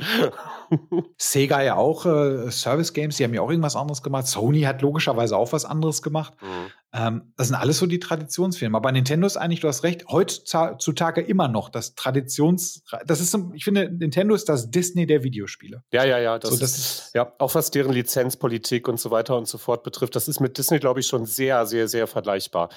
Sega 1.17 1.63
ja 1.63 1.75
auch 1.75 2.05
äh, 2.05 2.51
Service 2.51 2.93
Games, 2.93 3.17
die 3.17 3.23
haben 3.23 3.33
ja 3.33 3.41
auch 3.41 3.49
irgendwas 3.49 3.75
anderes 3.75 4.03
gemacht. 4.03 4.27
Sony 4.27 4.61
hat 4.61 4.81
logischerweise 4.81 5.35
auch 5.35 5.51
was 5.53 5.65
anderes 5.65 6.03
gemacht. 6.03 6.33
Mhm. 6.41 6.71
Ähm, 6.93 7.33
das 7.35 7.47
sind 7.47 7.55
alles 7.55 7.79
so 7.79 7.85
die 7.85 7.99
Traditionsfilme. 7.99 8.77
Aber 8.77 8.91
Nintendo 8.91 9.27
ist 9.27 9.35
eigentlich, 9.35 9.59
du 9.59 9.67
hast 9.67 9.83
recht, 9.83 10.07
heutzutage 10.09 11.21
immer 11.21 11.47
noch 11.47 11.69
das 11.69 11.95
Traditions. 11.95 12.83
Das 13.05 13.19
ist, 13.19 13.37
ich 13.53 13.63
finde, 13.63 13.89
Nintendo 13.91 14.35
ist 14.35 14.47
das 14.47 14.71
Disney 14.71 15.05
der 15.05 15.23
Videospiele. 15.23 15.83
Ja, 15.91 16.05
ja, 16.05 16.17
ja. 16.17 16.39
Das, 16.39 16.51
so, 16.51 16.57
das 16.57 16.77
ist, 16.77 17.11
ja, 17.13 17.33
auch 17.39 17.55
was 17.55 17.71
deren 17.71 17.93
Lizenzpolitik 17.93 18.87
und 18.87 18.99
so 18.99 19.11
weiter 19.11 19.37
und 19.37 19.47
so 19.47 19.57
fort 19.57 19.83
betrifft, 19.83 20.15
das 20.15 20.27
ist 20.27 20.39
mit 20.39 20.57
Disney, 20.57 20.79
glaube 20.79 20.99
ich, 21.01 21.07
schon 21.07 21.25
sehr, 21.25 21.65
sehr, 21.65 21.87
sehr 21.87 22.07
vergleichbar. 22.07 22.69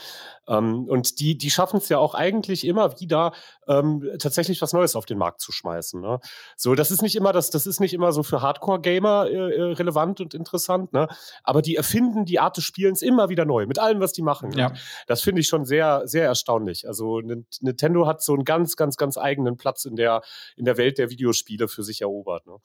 Ähm, 0.51 0.84
und 0.88 1.20
die, 1.20 1.38
die 1.38 1.51
schaffen 1.51 1.78
es 1.78 1.88
ja 1.88 1.98
auch 1.98 2.14
eigentlich 2.14 2.66
immer 2.66 3.01
wieder, 3.01 3.32
ähm, 3.68 4.11
tatsächlich 4.18 4.61
was 4.61 4.72
Neues 4.72 4.96
auf 4.96 5.07
den 5.07 5.16
Markt 5.16 5.40
zu 5.40 5.53
schmeißen. 5.53 6.01
Ne? 6.01 6.18
So, 6.57 6.74
das 6.74 6.90
ist 6.90 7.03
nicht 7.03 7.16
immer 7.16 7.32
das, 7.32 7.51
das 7.51 7.66
ist 7.66 7.80
nicht 7.80 7.94
immer 7.94 8.12
so 8.12 8.22
für 8.22 8.42
Hardcore-Gamer 8.42 9.28
äh, 9.30 9.34
äh 9.34 9.62
relevant 9.72 10.20
und 10.20 10.34
interessant, 10.34 10.92
ne? 10.92 11.09
Aber 11.44 11.62
die 11.62 11.76
erfinden 11.76 12.24
die 12.24 12.40
Art 12.40 12.57
des 12.57 12.64
Spielens 12.64 13.03
immer 13.03 13.28
wieder 13.28 13.44
neu, 13.44 13.66
mit 13.66 13.78
allem, 13.78 14.01
was 14.01 14.12
die 14.12 14.22
machen. 14.22 14.53
Ja. 14.53 14.72
Das 15.07 15.22
finde 15.22 15.40
ich 15.40 15.46
schon 15.46 15.64
sehr, 15.64 16.03
sehr 16.07 16.24
erstaunlich. 16.24 16.86
Also 16.88 17.20
Nintendo 17.20 18.07
hat 18.07 18.22
so 18.22 18.34
einen 18.34 18.44
ganz, 18.44 18.76
ganz, 18.76 18.96
ganz 18.96 19.16
eigenen 19.16 19.57
Platz 19.57 19.84
in 19.84 19.94
der, 19.94 20.22
in 20.57 20.64
der 20.64 20.76
Welt 20.76 20.98
der 20.98 21.11
Videospiele 21.11 21.68
für 21.68 21.84
sich 21.84 22.03
erobert. 22.03 22.46
Ne? 22.46 22.57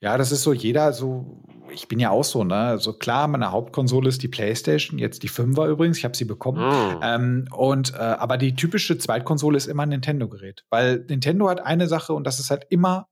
Ja, 0.00 0.18
das 0.18 0.32
ist 0.32 0.42
so 0.42 0.52
jeder, 0.52 0.92
so, 0.92 1.42
ich 1.70 1.86
bin 1.86 2.00
ja 2.00 2.10
auch 2.10 2.24
so, 2.24 2.42
ne? 2.42 2.56
Also 2.56 2.92
klar, 2.92 3.28
meine 3.28 3.52
Hauptkonsole 3.52 4.08
ist 4.08 4.22
die 4.22 4.28
PlayStation, 4.28 4.98
jetzt 4.98 5.22
die 5.22 5.30
5er 5.30 5.68
übrigens, 5.68 5.98
ich 5.98 6.04
habe 6.04 6.16
sie 6.16 6.24
bekommen. 6.24 6.60
Mm. 6.60 7.02
Ähm, 7.14 7.48
und 7.52 7.94
äh, 7.94 7.96
aber 7.96 8.38
die 8.38 8.54
typische 8.54 8.98
Zweitkonsole 8.98 9.56
ist 9.56 9.66
immer 9.66 9.84
ein 9.84 9.90
Nintendo-Gerät. 9.90 10.64
Weil 10.70 11.04
Nintendo 11.08 11.48
hat 11.48 11.60
eine 11.60 11.86
Sache 11.86 12.12
und 12.12 12.24
das 12.24 12.38
ist 12.38 12.50
halt 12.50 12.66
immer 12.70 13.08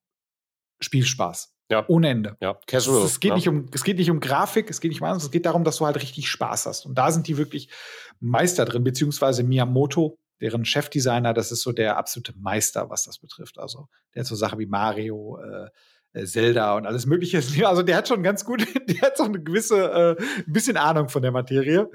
Spielspaß. 0.81 1.55
Ja. 1.71 1.85
Ohne 1.87 2.09
Ende. 2.09 2.37
Ja, 2.41 2.59
casual. 2.67 3.05
Es, 3.05 3.13
es, 3.13 3.21
geht 3.21 3.31
ja. 3.31 3.35
nicht 3.37 3.49
um, 3.49 3.67
es 3.73 3.85
geht 3.85 3.97
nicht 3.97 4.11
um 4.11 4.19
Grafik, 4.19 4.69
es 4.71 4.81
geht 4.81 4.91
nicht 4.91 5.01
um 5.01 5.07
alles, 5.07 5.23
es 5.23 5.31
geht 5.31 5.47
darum, 5.47 5.63
dass 5.63 5.77
du 5.77 5.87
halt 5.87 5.97
richtig 5.97 6.29
Spaß 6.29 6.67
hast. 6.67 6.85
Und 6.85 6.97
da 6.97 7.13
sind 7.13 7.29
die 7.29 7.37
wirklich 7.37 7.71
Meister 8.19 8.65
drin, 8.65 8.83
beziehungsweise 8.83 9.45
Miyamoto, 9.45 10.19
deren 10.41 10.65
Chefdesigner, 10.65 11.33
das 11.33 11.53
ist 11.53 11.63
so 11.63 11.71
der 11.71 11.97
absolute 11.97 12.33
Meister, 12.37 12.91
was 12.91 13.05
das 13.05 13.19
betrifft. 13.19 13.59
Also 13.59 13.89
der 14.15 14.21
hat 14.21 14.27
so 14.27 14.35
Sachen 14.35 14.59
wie 14.59 14.67
Mario, 14.67 15.39
äh, 15.39 15.67
äh 15.67 15.69
Zelda 16.25 16.77
und 16.77 16.87
alles 16.87 17.07
Mögliche. 17.07 17.41
Also 17.67 17.83
der 17.83 17.97
hat 17.97 18.09
schon 18.09 18.23
ganz 18.23 18.45
gut, 18.45 18.67
der 18.89 19.01
hat 19.03 19.17
so 19.17 19.25
eine 19.25 19.41
gewisse, 19.41 20.17
äh, 20.19 20.23
bisschen 20.47 20.77
Ahnung 20.77 21.09
von 21.09 21.23
der 21.23 21.31
Materie. 21.31 21.89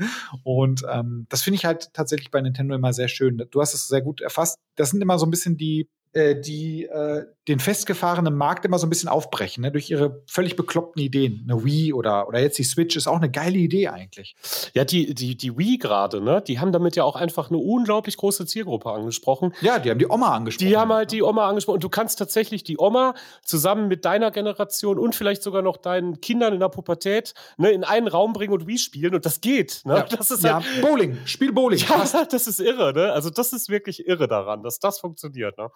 Und 0.44 0.84
ähm, 0.90 1.26
das 1.30 1.42
finde 1.42 1.56
ich 1.56 1.66
halt 1.66 1.94
tatsächlich 1.94 2.32
bei 2.32 2.42
Nintendo 2.42 2.76
immer 2.76 2.94
sehr 2.94 3.08
schön. 3.08 3.44
Du 3.52 3.62
hast 3.62 3.74
es 3.74 3.88
sehr 3.88 4.02
gut 4.02 4.22
erfasst. 4.22 4.60
Das 4.76 4.92
sind 4.92 5.02
immer 5.02 5.20
so 5.20 5.26
ein 5.26 5.32
bisschen 5.32 5.58
die 5.58 5.90
äh, 6.16 6.40
die 6.40 6.86
äh, 6.86 7.26
den 7.48 7.60
festgefahrenen 7.60 8.36
Markt 8.36 8.66
immer 8.66 8.80
so 8.80 8.88
ein 8.88 8.90
bisschen 8.90 9.10
aufbrechen, 9.10 9.62
ne? 9.62 9.72
durch 9.72 9.90
ihre 9.92 10.24
völlig 10.28 10.56
bekloppten 10.56 11.02
Ideen. 11.02 11.46
Eine 11.48 11.64
Wii 11.64 11.94
oder, 11.94 12.28
oder 12.28 12.40
jetzt 12.40 12.58
die 12.58 12.64
Switch 12.64 12.96
ist 12.96 13.06
auch 13.06 13.18
eine 13.18 13.30
geile 13.30 13.58
Idee 13.58 13.90
eigentlich. 13.90 14.36
Ja, 14.74 14.84
die, 14.84 15.14
die, 15.14 15.36
die 15.36 15.56
Wii 15.58 15.78
gerade, 15.78 16.22
ne? 16.22 16.42
Die 16.42 16.60
haben 16.60 16.72
damit 16.72 16.96
ja 16.96 17.04
auch 17.04 17.16
einfach 17.16 17.50
eine 17.50 17.60
unglaublich 17.60 18.18
große 18.18 18.48
Zielgruppe 18.48 18.90
angesprochen. 18.90 19.54
Ja, 19.62 19.78
die 19.78 19.92
haben 19.92 20.00
die 20.00 20.08
Oma 20.08 20.34
angesprochen. 20.34 20.70
Die 20.70 20.78
haben 20.78 20.92
halt 20.92 21.12
die 21.12 21.22
Oma 21.22 21.48
angesprochen. 21.48 21.76
Und 21.76 21.84
du 21.84 21.90
kannst 21.90 22.18
tatsächlich 22.18 22.64
die 22.64 22.80
Oma 22.80 23.14
zusammen 23.44 23.90
mit 23.90 24.06
deiner 24.06 24.32
Generation 24.32 24.98
und 24.98 25.14
vielleicht 25.14 25.44
sogar 25.44 25.62
noch 25.62 25.78
deinen 25.78 26.22
Kindern 26.22 26.54
in 26.54 26.62
der 26.62 26.70
Pubertät 26.70 27.34
ne, 27.58 27.72
in 27.72 27.84
einen 27.84 28.08
Raum 28.08 28.34
bringen 28.34 28.54
und 28.54 28.66
Wii 28.66 28.80
spielen. 28.80 29.14
Und 29.14 29.26
das 29.26 29.42
geht. 29.42 29.82
Ne? 29.86 29.98
Ja, 29.98 30.04
das 30.04 30.32
ist 30.32 30.44
halt, 30.44 30.66
ja, 30.66 30.82
Bowling, 30.82 31.20
Spiel 31.26 31.52
Bowling. 31.52 31.80
Ja, 31.86 32.26
das 32.26 32.48
ist 32.48 32.60
irre, 32.60 32.94
ne? 32.94 33.12
Also 33.12 33.30
das 33.30 33.54
ist 33.54 33.70
wirklich 33.70 34.08
irre 34.08 34.28
daran, 34.28 34.64
dass 34.64 34.80
das 34.80 35.00
funktioniert. 35.00 35.58
Ne? 35.58 35.70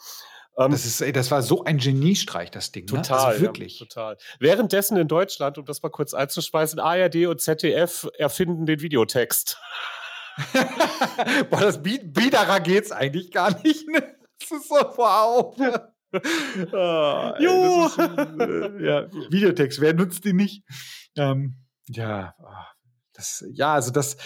Ähm, 0.57 0.71
das, 0.71 0.86
ist, 0.86 0.99
ey, 1.01 1.11
das 1.11 1.32
war 1.32 1.41
so 1.41 1.63
ein 1.63 1.77
Geniestreich, 1.77 2.51
das 2.51 2.71
Ding. 2.71 2.86
Total. 2.86 3.17
Ne? 3.17 3.27
Also 3.27 3.41
wirklich. 3.41 3.80
Ja, 3.80 3.86
total. 3.86 4.17
Währenddessen 4.39 4.97
in 4.97 5.07
Deutschland, 5.07 5.57
um 5.57 5.65
das 5.65 5.82
mal 5.82 5.89
kurz 5.89 6.13
einzuspeisen, 6.13 6.80
ARD 6.80 7.27
und 7.27 7.39
ZDF 7.39 8.09
erfinden 8.17 8.65
den 8.65 8.82
Videotext. 8.82 9.57
Boah, 11.49 11.61
das 11.61 11.82
biederer 11.82 12.59
geht's 12.59 12.91
eigentlich 12.91 13.32
gar 13.32 13.61
nicht. 13.63 13.88
Ne? 13.88 14.15
Das 14.39 14.51
ist 14.51 14.69
so 14.69 14.75
wow. 14.75 15.55
ah, 16.73 17.36
jo. 17.39 17.86
Ist, 17.86 17.99
äh, 17.99 18.86
ja, 18.86 19.11
Videotext, 19.32 19.80
wer 19.82 19.93
nutzt 19.93 20.25
die 20.25 20.34
nicht? 20.34 20.63
Ähm, 21.17 21.55
ja, 21.88 22.36
ah, 22.39 22.67
das, 23.13 23.45
ja, 23.51 23.73
also 23.73 23.91
das, 23.91 24.17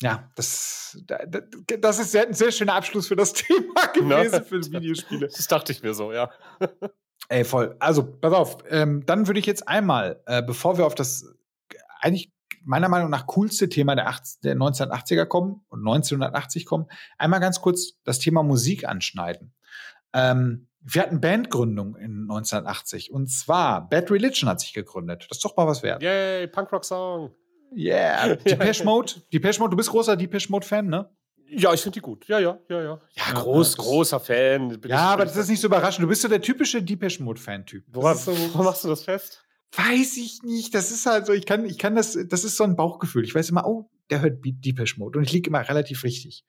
ja, 0.00 0.30
das, 0.36 0.98
das 1.06 1.98
ist 1.98 2.16
ein 2.16 2.32
sehr 2.32 2.52
schöner 2.52 2.74
Abschluss 2.74 3.08
für 3.08 3.16
das 3.16 3.32
Thema 3.34 3.86
gewesen, 3.92 4.44
für 4.44 4.60
Videospiele. 4.60 5.28
Das 5.28 5.46
dachte 5.48 5.72
ich 5.72 5.82
mir 5.82 5.94
so, 5.94 6.12
ja. 6.12 6.30
Ey, 7.28 7.44
voll. 7.44 7.76
Also, 7.78 8.04
pass 8.04 8.32
auf. 8.32 8.58
Ähm, 8.70 9.04
dann 9.04 9.26
würde 9.26 9.40
ich 9.40 9.46
jetzt 9.46 9.66
einmal, 9.66 10.22
äh, 10.26 10.42
bevor 10.42 10.78
wir 10.78 10.86
auf 10.86 10.94
das 10.94 11.26
eigentlich 12.00 12.32
meiner 12.64 12.88
Meinung 12.88 13.10
nach 13.10 13.26
coolste 13.26 13.68
Thema 13.68 13.94
der, 13.96 14.08
80, 14.08 14.40
der 14.42 14.56
1980er 14.56 15.26
kommen 15.26 15.64
und 15.68 15.80
1980 15.80 16.64
kommen, 16.64 16.86
einmal 17.16 17.40
ganz 17.40 17.60
kurz 17.60 18.00
das 18.04 18.18
Thema 18.18 18.42
Musik 18.42 18.86
anschneiden. 18.86 19.54
Ähm, 20.12 20.68
wir 20.80 21.02
hatten 21.02 21.20
Bandgründung 21.20 21.96
in 21.96 22.22
1980 22.22 23.12
und 23.12 23.28
zwar 23.28 23.88
Bad 23.88 24.10
Religion 24.10 24.48
hat 24.48 24.60
sich 24.60 24.72
gegründet. 24.72 25.26
Das 25.28 25.38
ist 25.38 25.44
doch 25.44 25.56
mal 25.56 25.66
was 25.66 25.82
wert. 25.82 26.02
Yay, 26.02 26.46
Punkrock-Song. 26.46 27.34
Yeah. 27.74 28.34
Depeche 28.46 28.84
Mode. 28.84 29.12
Depeche 29.32 29.60
Mode, 29.60 29.70
du 29.70 29.76
bist 29.76 29.90
großer 29.90 30.16
Depeche 30.16 30.50
Mode-Fan, 30.50 30.86
ne? 30.86 31.10
Ja, 31.50 31.72
ich 31.72 31.80
finde 31.80 31.94
die 31.94 32.00
gut. 32.00 32.26
Ja, 32.28 32.38
ja, 32.38 32.58
ja, 32.68 32.82
ja. 32.82 33.00
Ja, 33.12 33.32
groß, 33.32 33.76
ja, 33.76 33.82
großer 33.82 34.20
Fan. 34.20 34.80
ja, 34.86 34.98
aber 34.98 35.24
das 35.24 35.36
ist 35.36 35.48
nicht 35.48 35.60
so 35.60 35.68
überraschend. 35.68 36.04
Du 36.04 36.08
bist 36.08 36.22
so 36.22 36.28
der 36.28 36.42
typische 36.42 36.82
Depeche 36.82 37.22
Mode-Fan-Typ. 37.22 37.84
Woran, 37.88 38.16
so, 38.16 38.36
woran 38.52 38.64
machst 38.66 38.84
du 38.84 38.88
das 38.88 39.04
fest? 39.04 39.42
Weiß 39.74 40.16
ich 40.18 40.42
nicht. 40.42 40.74
Das 40.74 40.90
ist 40.90 41.06
halt 41.06 41.26
so, 41.26 41.32
ich 41.32 41.46
kann, 41.46 41.64
ich 41.64 41.78
kann 41.78 41.94
das, 41.94 42.18
das 42.28 42.44
ist 42.44 42.56
so 42.56 42.64
ein 42.64 42.76
Bauchgefühl. 42.76 43.24
Ich 43.24 43.34
weiß 43.34 43.48
immer, 43.50 43.66
oh, 43.66 43.90
der 44.10 44.20
hört 44.20 44.40
Depeche 44.44 44.98
Mode. 44.98 45.18
Und 45.18 45.24
ich 45.24 45.32
liege 45.32 45.48
immer 45.48 45.66
relativ 45.66 46.04
richtig. 46.04 46.44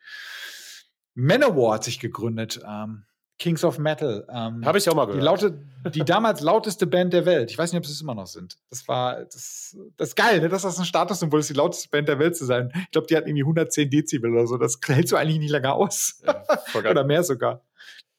Manowar 1.15 1.75
hat 1.75 1.83
sich 1.85 1.99
gegründet. 1.99 2.59
Ähm, 2.67 3.05
Kings 3.39 3.63
of 3.63 3.79
Metal. 3.79 4.27
Ähm, 4.29 4.65
Habe 4.65 4.77
ich 4.77 4.89
auch 4.89 4.93
mal 4.93 5.05
gehört. 5.05 5.21
Die, 5.21 5.25
laute, 5.25 5.57
die 5.95 6.03
damals 6.03 6.41
lauteste 6.41 6.85
Band 6.85 7.13
der 7.13 7.25
Welt. 7.25 7.49
Ich 7.49 7.57
weiß 7.57 7.71
nicht, 7.71 7.79
ob 7.79 7.85
sie 7.85 7.93
es 7.93 8.01
immer 8.01 8.13
noch 8.13 8.27
sind. 8.27 8.57
Das 8.69 8.87
war, 8.87 9.23
das, 9.23 9.77
das 9.97 10.09
ist 10.09 10.15
geil, 10.15 10.41
ne? 10.41 10.49
dass 10.49 10.63
das 10.63 10.77
ein 10.77 10.85
Statussymbol 10.85 11.39
ist, 11.39 11.49
die 11.49 11.53
lauteste 11.53 11.89
Band 11.89 12.09
der 12.09 12.19
Welt 12.19 12.35
zu 12.35 12.45
sein. 12.45 12.71
Ich 12.75 12.91
glaube, 12.91 13.07
die 13.07 13.15
hatten 13.15 13.29
irgendwie 13.29 13.43
110 13.43 13.89
Dezibel 13.89 14.31
oder 14.31 14.45
so. 14.45 14.57
Das 14.57 14.77
hältst 14.85 15.13
du 15.13 15.15
eigentlich 15.15 15.39
nicht 15.39 15.51
länger 15.51 15.73
aus. 15.73 16.21
Ja, 16.25 16.43
oder 16.89 17.03
mehr 17.03 17.23
sogar. 17.23 17.61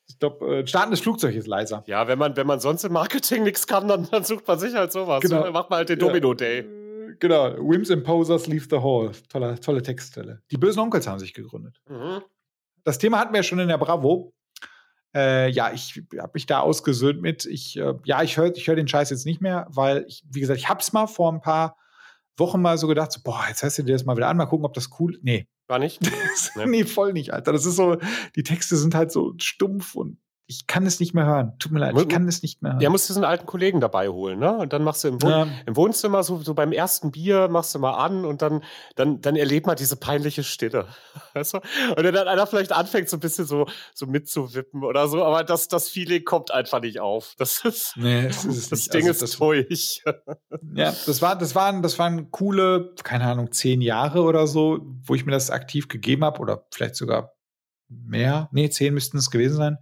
Ich 0.09 0.19
glaube, 0.19 0.59
äh, 0.59 0.67
startendes 0.67 1.01
Flugzeug 1.01 1.35
ist 1.35 1.47
leiser. 1.47 1.85
Ja, 1.87 2.09
wenn 2.09 2.19
man, 2.19 2.37
wenn 2.37 2.47
man 2.47 2.59
sonst 2.59 2.85
im 2.85 2.93
Marketing 2.93 3.45
nichts 3.45 3.67
kann, 3.67 3.89
dann, 3.89 4.09
dann 4.11 4.25
sucht 4.25 4.49
man 4.49 4.59
sich 4.59 4.75
halt 4.75 4.91
sowas. 4.91 5.21
Genau. 5.21 5.45
Dann 5.45 5.53
macht 5.53 5.71
man 5.71 5.79
halt 5.79 5.91
den 5.91 5.99
Domino 5.99 6.33
Day. 6.33 6.61
Äh, 6.61 7.17
genau. 7.19 7.55
Wims 7.59 7.91
Imposers 7.91 8.47
Leave 8.47 8.67
the 8.71 8.79
Hall. 8.79 9.13
Tolle, 9.29 9.61
tolle 9.61 9.83
Textstelle. 9.83 10.41
Die 10.51 10.57
bösen 10.57 10.81
Onkels 10.81 11.07
haben 11.07 11.19
sich 11.19 11.35
gegründet. 11.35 11.81
Mhm. 11.89 12.23
Das 12.85 12.99
Thema 12.99 13.19
hatten 13.19 13.35
wir 13.35 13.41
ja 13.41 13.43
schon 13.43 13.59
in 13.59 13.69
der 13.69 13.79
Bravo. 13.79 14.33
Äh, 15.15 15.51
ja, 15.51 15.73
ich 15.73 16.03
habe 16.19 16.31
mich 16.35 16.47
da 16.47 16.61
ausgesöhnt 16.61 17.21
mit. 17.21 17.45
Ich, 17.47 17.77
äh, 17.77 17.95
ja, 18.05 18.23
ich 18.23 18.37
höre 18.37 18.55
ich 18.55 18.67
hör 18.69 18.77
den 18.77 18.89
Scheiß 18.89 19.11
jetzt 19.11 19.27
nicht 19.27 19.41
mehr, 19.41 19.67
weil 19.71 20.05
ich, 20.07 20.25
wie 20.31 20.41
gesagt, 20.41 20.59
ich 20.59 20.69
habe 20.69 20.81
es 20.81 20.93
mal 20.93 21.07
vor 21.07 21.33
ein 21.33 21.41
paar 21.41 21.77
Wochen 22.37 22.63
mal 22.63 22.79
so 22.79 22.87
gedacht, 22.87 23.13
so, 23.13 23.21
boah, 23.23 23.45
jetzt 23.49 23.63
hörst 23.63 23.79
du 23.79 23.83
dir 23.83 23.93
das 23.93 24.05
mal 24.05 24.17
wieder 24.17 24.29
an, 24.29 24.37
mal 24.37 24.47
gucken, 24.47 24.67
ob 24.67 24.75
das 24.75 24.91
cool 24.99 25.19
Nee. 25.23 25.49
War 25.67 25.79
nicht? 25.79 26.01
nee, 26.67 26.85
voll 26.85 27.13
nicht, 27.13 27.33
Alter. 27.33 27.53
Das 27.53 27.65
ist 27.65 27.77
so, 27.77 27.97
die 28.35 28.43
Texte 28.43 28.77
sind 28.77 28.95
halt 28.95 29.13
so 29.13 29.35
stumpf 29.39 29.95
und 29.95 30.19
ich 30.51 30.67
kann 30.67 30.85
es 30.85 30.99
nicht 30.99 31.15
mehr 31.15 31.27
hören. 31.27 31.53
Tut 31.61 31.71
mir 31.71 31.79
leid, 31.79 31.97
ich 31.97 32.09
kann 32.09 32.27
es 32.27 32.43
nicht 32.43 32.61
mehr 32.61 32.73
hören. 32.73 32.81
Ja, 32.81 32.91
musst 32.91 33.09
diesen 33.09 33.23
alten 33.23 33.47
Kollegen 33.47 33.81
dabei 33.81 34.09
holen, 34.09 34.41
ne? 34.41 34.59
Und 34.59 34.73
dann 34.73 34.83
machst 34.83 35.05
du 35.05 35.09
im, 35.09 35.23
Wohn 35.23 35.31
ja. 35.31 35.47
im 35.65 35.77
Wohnzimmer 35.77 36.25
so, 36.25 36.39
so 36.39 36.55
beim 36.55 36.73
ersten 36.73 37.13
Bier 37.13 37.47
machst 37.47 37.73
du 37.73 37.79
mal 37.79 37.95
an 37.95 38.25
und 38.25 38.43
dann, 38.43 38.65
dann, 38.97 39.21
dann 39.21 39.37
erlebt 39.37 39.69
man 39.69 39.77
diese 39.77 39.95
peinliche 39.95 40.43
Stille. 40.43 40.89
Weißt 41.35 41.55
du? 41.55 41.59
Und 41.97 42.03
dann 42.03 42.27
einer 42.27 42.49
vielleicht 42.49 42.73
anfängt, 42.73 43.09
so 43.09 43.17
ein 43.17 43.21
bisschen 43.21 43.47
so, 43.47 43.67
so 43.95 44.07
mitzuwippen 44.07 44.83
oder 44.83 45.07
so, 45.07 45.25
aber 45.25 45.45
das, 45.45 45.69
das 45.69 45.89
Feeling 45.89 46.25
kommt 46.25 46.51
einfach 46.51 46.81
nicht 46.81 46.99
auf. 46.99 47.35
Das 47.39 47.65
ist, 47.65 47.93
nee, 47.97 48.27
das, 48.27 48.45
ist 48.45 48.73
das 48.73 48.87
Ding 48.89 49.07
also, 49.07 49.25
ist 49.25 49.41
durch. 49.41 50.03
Ja, 50.75 50.93
das 51.07 51.23
war, 51.23 51.37
das 51.37 51.55
waren, 51.55 51.83
das 51.83 51.99
waren 51.99 52.31
coole, 52.31 52.95
keine 53.03 53.25
Ahnung, 53.25 53.53
zehn 53.53 53.81
Jahre 53.81 54.23
oder 54.23 54.47
so, 54.47 54.81
wo 55.05 55.15
ich 55.15 55.25
mir 55.25 55.33
das 55.33 55.51
aktiv 55.51 55.89
gegeben 55.89 56.25
habe 56.25 56.41
oder 56.41 56.67
vielleicht 56.71 56.97
sogar 56.97 57.33
mehr. 57.89 58.49
Nee, 58.53 58.71
zehn 58.71 58.95
müssten 58.95 59.19
es 59.19 59.31
gewesen 59.31 59.57
sein. 59.57 59.79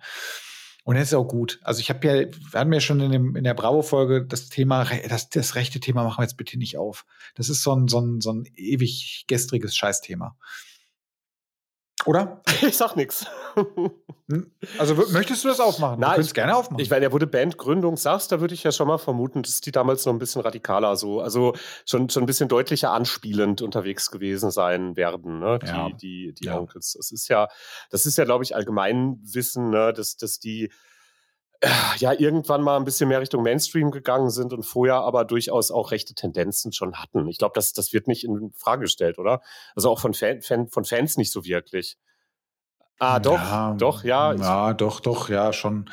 Und 0.89 0.95
das 0.95 1.09
ist 1.09 1.15
auch 1.15 1.29
gut. 1.29 1.61
Also 1.65 1.81
ich 1.81 1.91
habe 1.91 2.07
ja, 2.07 2.15
wir 2.15 2.61
hatten 2.61 2.73
ja 2.73 2.81
schon 2.81 3.01
in, 3.01 3.13
dem, 3.13 3.37
in 3.37 3.45
der 3.45 3.53
Bravo-Folge 3.53 4.25
das 4.25 4.49
Thema, 4.49 4.87
das, 5.07 5.29
das 5.29 5.55
rechte 5.55 5.81
Thema 5.81 6.03
machen 6.03 6.23
wir 6.23 6.23
jetzt 6.23 6.39
bitte 6.39 6.57
nicht 6.57 6.79
auf. 6.79 7.05
Das 7.35 7.51
ist 7.51 7.63
so 7.63 7.77
ein, 7.77 7.89
so 7.89 8.01
ein, 8.01 8.23
so 8.23 8.33
ein 8.33 8.49
ewig 8.57 9.27
gestriges 9.27 9.77
Scheißthema. 9.77 10.39
Oder? 12.09 12.41
Ich 12.63 12.77
sag 12.77 12.97
nichts. 12.97 13.27
Hm? 14.31 14.51
Also 14.79 14.95
möchtest 15.13 15.45
du 15.45 15.49
das 15.49 15.61
aufmachen? 15.61 16.01
Na, 16.01 16.09
du 16.09 16.15
könntest 16.15 16.35
gerne 16.35 16.57
aufmachen. 16.57 16.81
Ich, 16.81 16.91
weil 16.91 17.03
ja, 17.03 17.13
wo 17.13 17.19
du 17.19 17.27
Bandgründung 17.27 17.97
sagst, 17.97 18.33
da 18.33 18.41
würde 18.41 18.55
ich 18.55 18.63
ja 18.65 18.73
schon 18.73 18.89
mal 18.89 18.99
vermuten, 18.99 19.43
dass 19.43 19.61
die 19.61 19.73
damals 19.73 20.05
noch 20.07 20.13
ein 20.13 20.19
bisschen 20.19 20.41
radikaler 20.41 20.97
so, 20.97 21.21
also 21.21 21.55
schon, 21.87 22.09
schon 22.09 22.23
ein 22.23 22.27
bisschen 22.27 22.49
deutlicher 22.49 22.93
anspielend 22.93 23.63
unterwegs 23.63 24.11
gewesen 24.11 24.51
sein 24.51 24.97
werden, 24.97 25.39
ne? 25.39 25.59
Die, 25.63 25.67
ja. 25.67 25.91
die, 25.91 26.35
die 26.35 26.45
ja. 26.47 26.59
Onkels. 26.59 26.95
Das 26.97 27.11
ist 27.11 27.29
ja, 27.29 27.49
das 27.91 28.07
ist 28.07 28.19
ja, 28.19 28.25
glaube 28.25 28.43
ich, 28.43 28.57
Allgemeinwissen, 28.57 29.71
ne? 29.71 29.93
dass, 29.93 30.17
dass 30.17 30.39
die 30.39 30.73
ja 31.99 32.13
irgendwann 32.13 32.63
mal 32.63 32.77
ein 32.77 32.85
bisschen 32.85 33.09
mehr 33.09 33.21
Richtung 33.21 33.43
Mainstream 33.43 33.91
gegangen 33.91 34.31
sind 34.31 34.53
und 34.53 34.63
vorher 34.63 34.97
aber 34.97 35.25
durchaus 35.25 35.71
auch 35.71 35.91
rechte 35.91 36.15
Tendenzen 36.15 36.73
schon 36.73 36.97
hatten. 36.97 37.27
Ich 37.29 37.39
glaube, 37.39 37.53
das, 37.55 37.73
das 37.73 37.93
wird 37.93 38.07
nicht 38.07 38.25
in 38.25 38.53
Frage 38.53 38.83
gestellt, 38.83 39.19
oder? 39.19 39.41
Also 39.75 39.91
auch 39.91 40.01
von, 40.01 40.15
Fan, 40.15 40.41
Fan, 40.43 40.69
von 40.69 40.85
Fans 40.85 41.17
nicht 41.17 41.33
so 41.33 41.45
wirklich. 41.45 41.99
Ah, 43.01 43.21
doch, 43.21 43.39
ja, 43.39 43.75
doch, 43.75 44.05
ja. 44.05 44.33
Ja, 44.35 44.75
doch, 44.75 45.01
doch, 45.01 45.29
ja, 45.29 45.53
schon. 45.53 45.91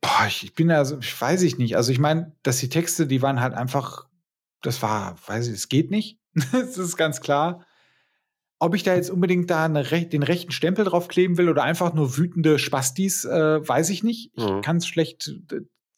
Boah, 0.00 0.26
ich, 0.26 0.44
ich 0.44 0.54
bin 0.54 0.70
also, 0.70 0.98
ich 0.98 1.20
weiß 1.20 1.42
ich 1.42 1.58
nicht. 1.58 1.76
Also 1.76 1.92
ich 1.92 1.98
meine, 1.98 2.36
dass 2.42 2.58
die 2.58 2.68
Texte, 2.68 3.06
die 3.06 3.22
waren 3.22 3.40
halt 3.40 3.54
einfach, 3.54 4.06
das 4.62 4.82
war, 4.82 5.16
weiß 5.26 5.48
ich, 5.48 5.54
es 5.54 5.68
geht 5.68 5.90
nicht. 5.90 6.18
das 6.52 6.78
ist 6.78 6.96
ganz 6.96 7.20
klar. 7.20 7.64
Ob 8.60 8.74
ich 8.74 8.82
da 8.82 8.94
jetzt 8.94 9.10
unbedingt 9.10 9.50
da 9.50 9.66
Re 9.66 10.06
den 10.06 10.22
rechten 10.22 10.50
Stempel 10.50 10.84
draufkleben 10.84 11.38
will 11.38 11.48
oder 11.48 11.62
einfach 11.62 11.94
nur 11.94 12.16
wütende 12.16 12.58
Spastis, 12.58 13.24
äh, 13.24 13.66
weiß 13.66 13.90
ich 13.90 14.02
nicht. 14.02 14.32
Ich 14.34 14.44
mhm. 14.44 14.62
kann 14.62 14.78
es 14.78 14.86
schlecht, 14.86 15.32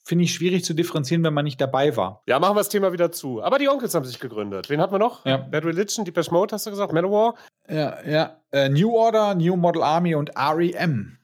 finde 0.05 0.25
ich 0.25 0.35
schwierig 0.35 0.65
zu 0.65 0.75
differenzieren, 0.75 1.25
wenn 1.25 1.33
man 1.33 1.45
nicht 1.45 1.61
dabei 1.61 1.97
war. 1.97 2.23
Ja, 2.27 2.39
machen 2.39 2.57
wir 2.57 2.61
das 2.61 2.69
Thema 2.69 2.93
wieder 2.93 3.13
zu. 3.13 3.43
Aber 3.43 3.59
die 3.59 3.69
Onkels 3.69 3.95
haben 3.95 4.05
sich 4.05 4.21
gegründet. 4.21 4.69
Wen 4.69 4.81
hatten 4.81 4.93
wir 4.93 4.99
noch? 4.99 5.25
Ja. 5.25 5.39
Bad 5.39 5.65
Religion, 5.65 6.05
Deepesh 6.05 6.31
Mode, 6.31 6.55
hast 6.55 6.67
du 6.67 6.71
gesagt, 6.71 6.93
Manowar? 6.93 7.35
Ja, 7.69 8.05
ja. 8.07 8.41
Äh, 8.51 8.69
New 8.69 8.95
Order, 8.95 9.35
New 9.35 9.57
Model 9.57 9.83
Army 9.83 10.15
und 10.15 10.31
REM. 10.37 11.19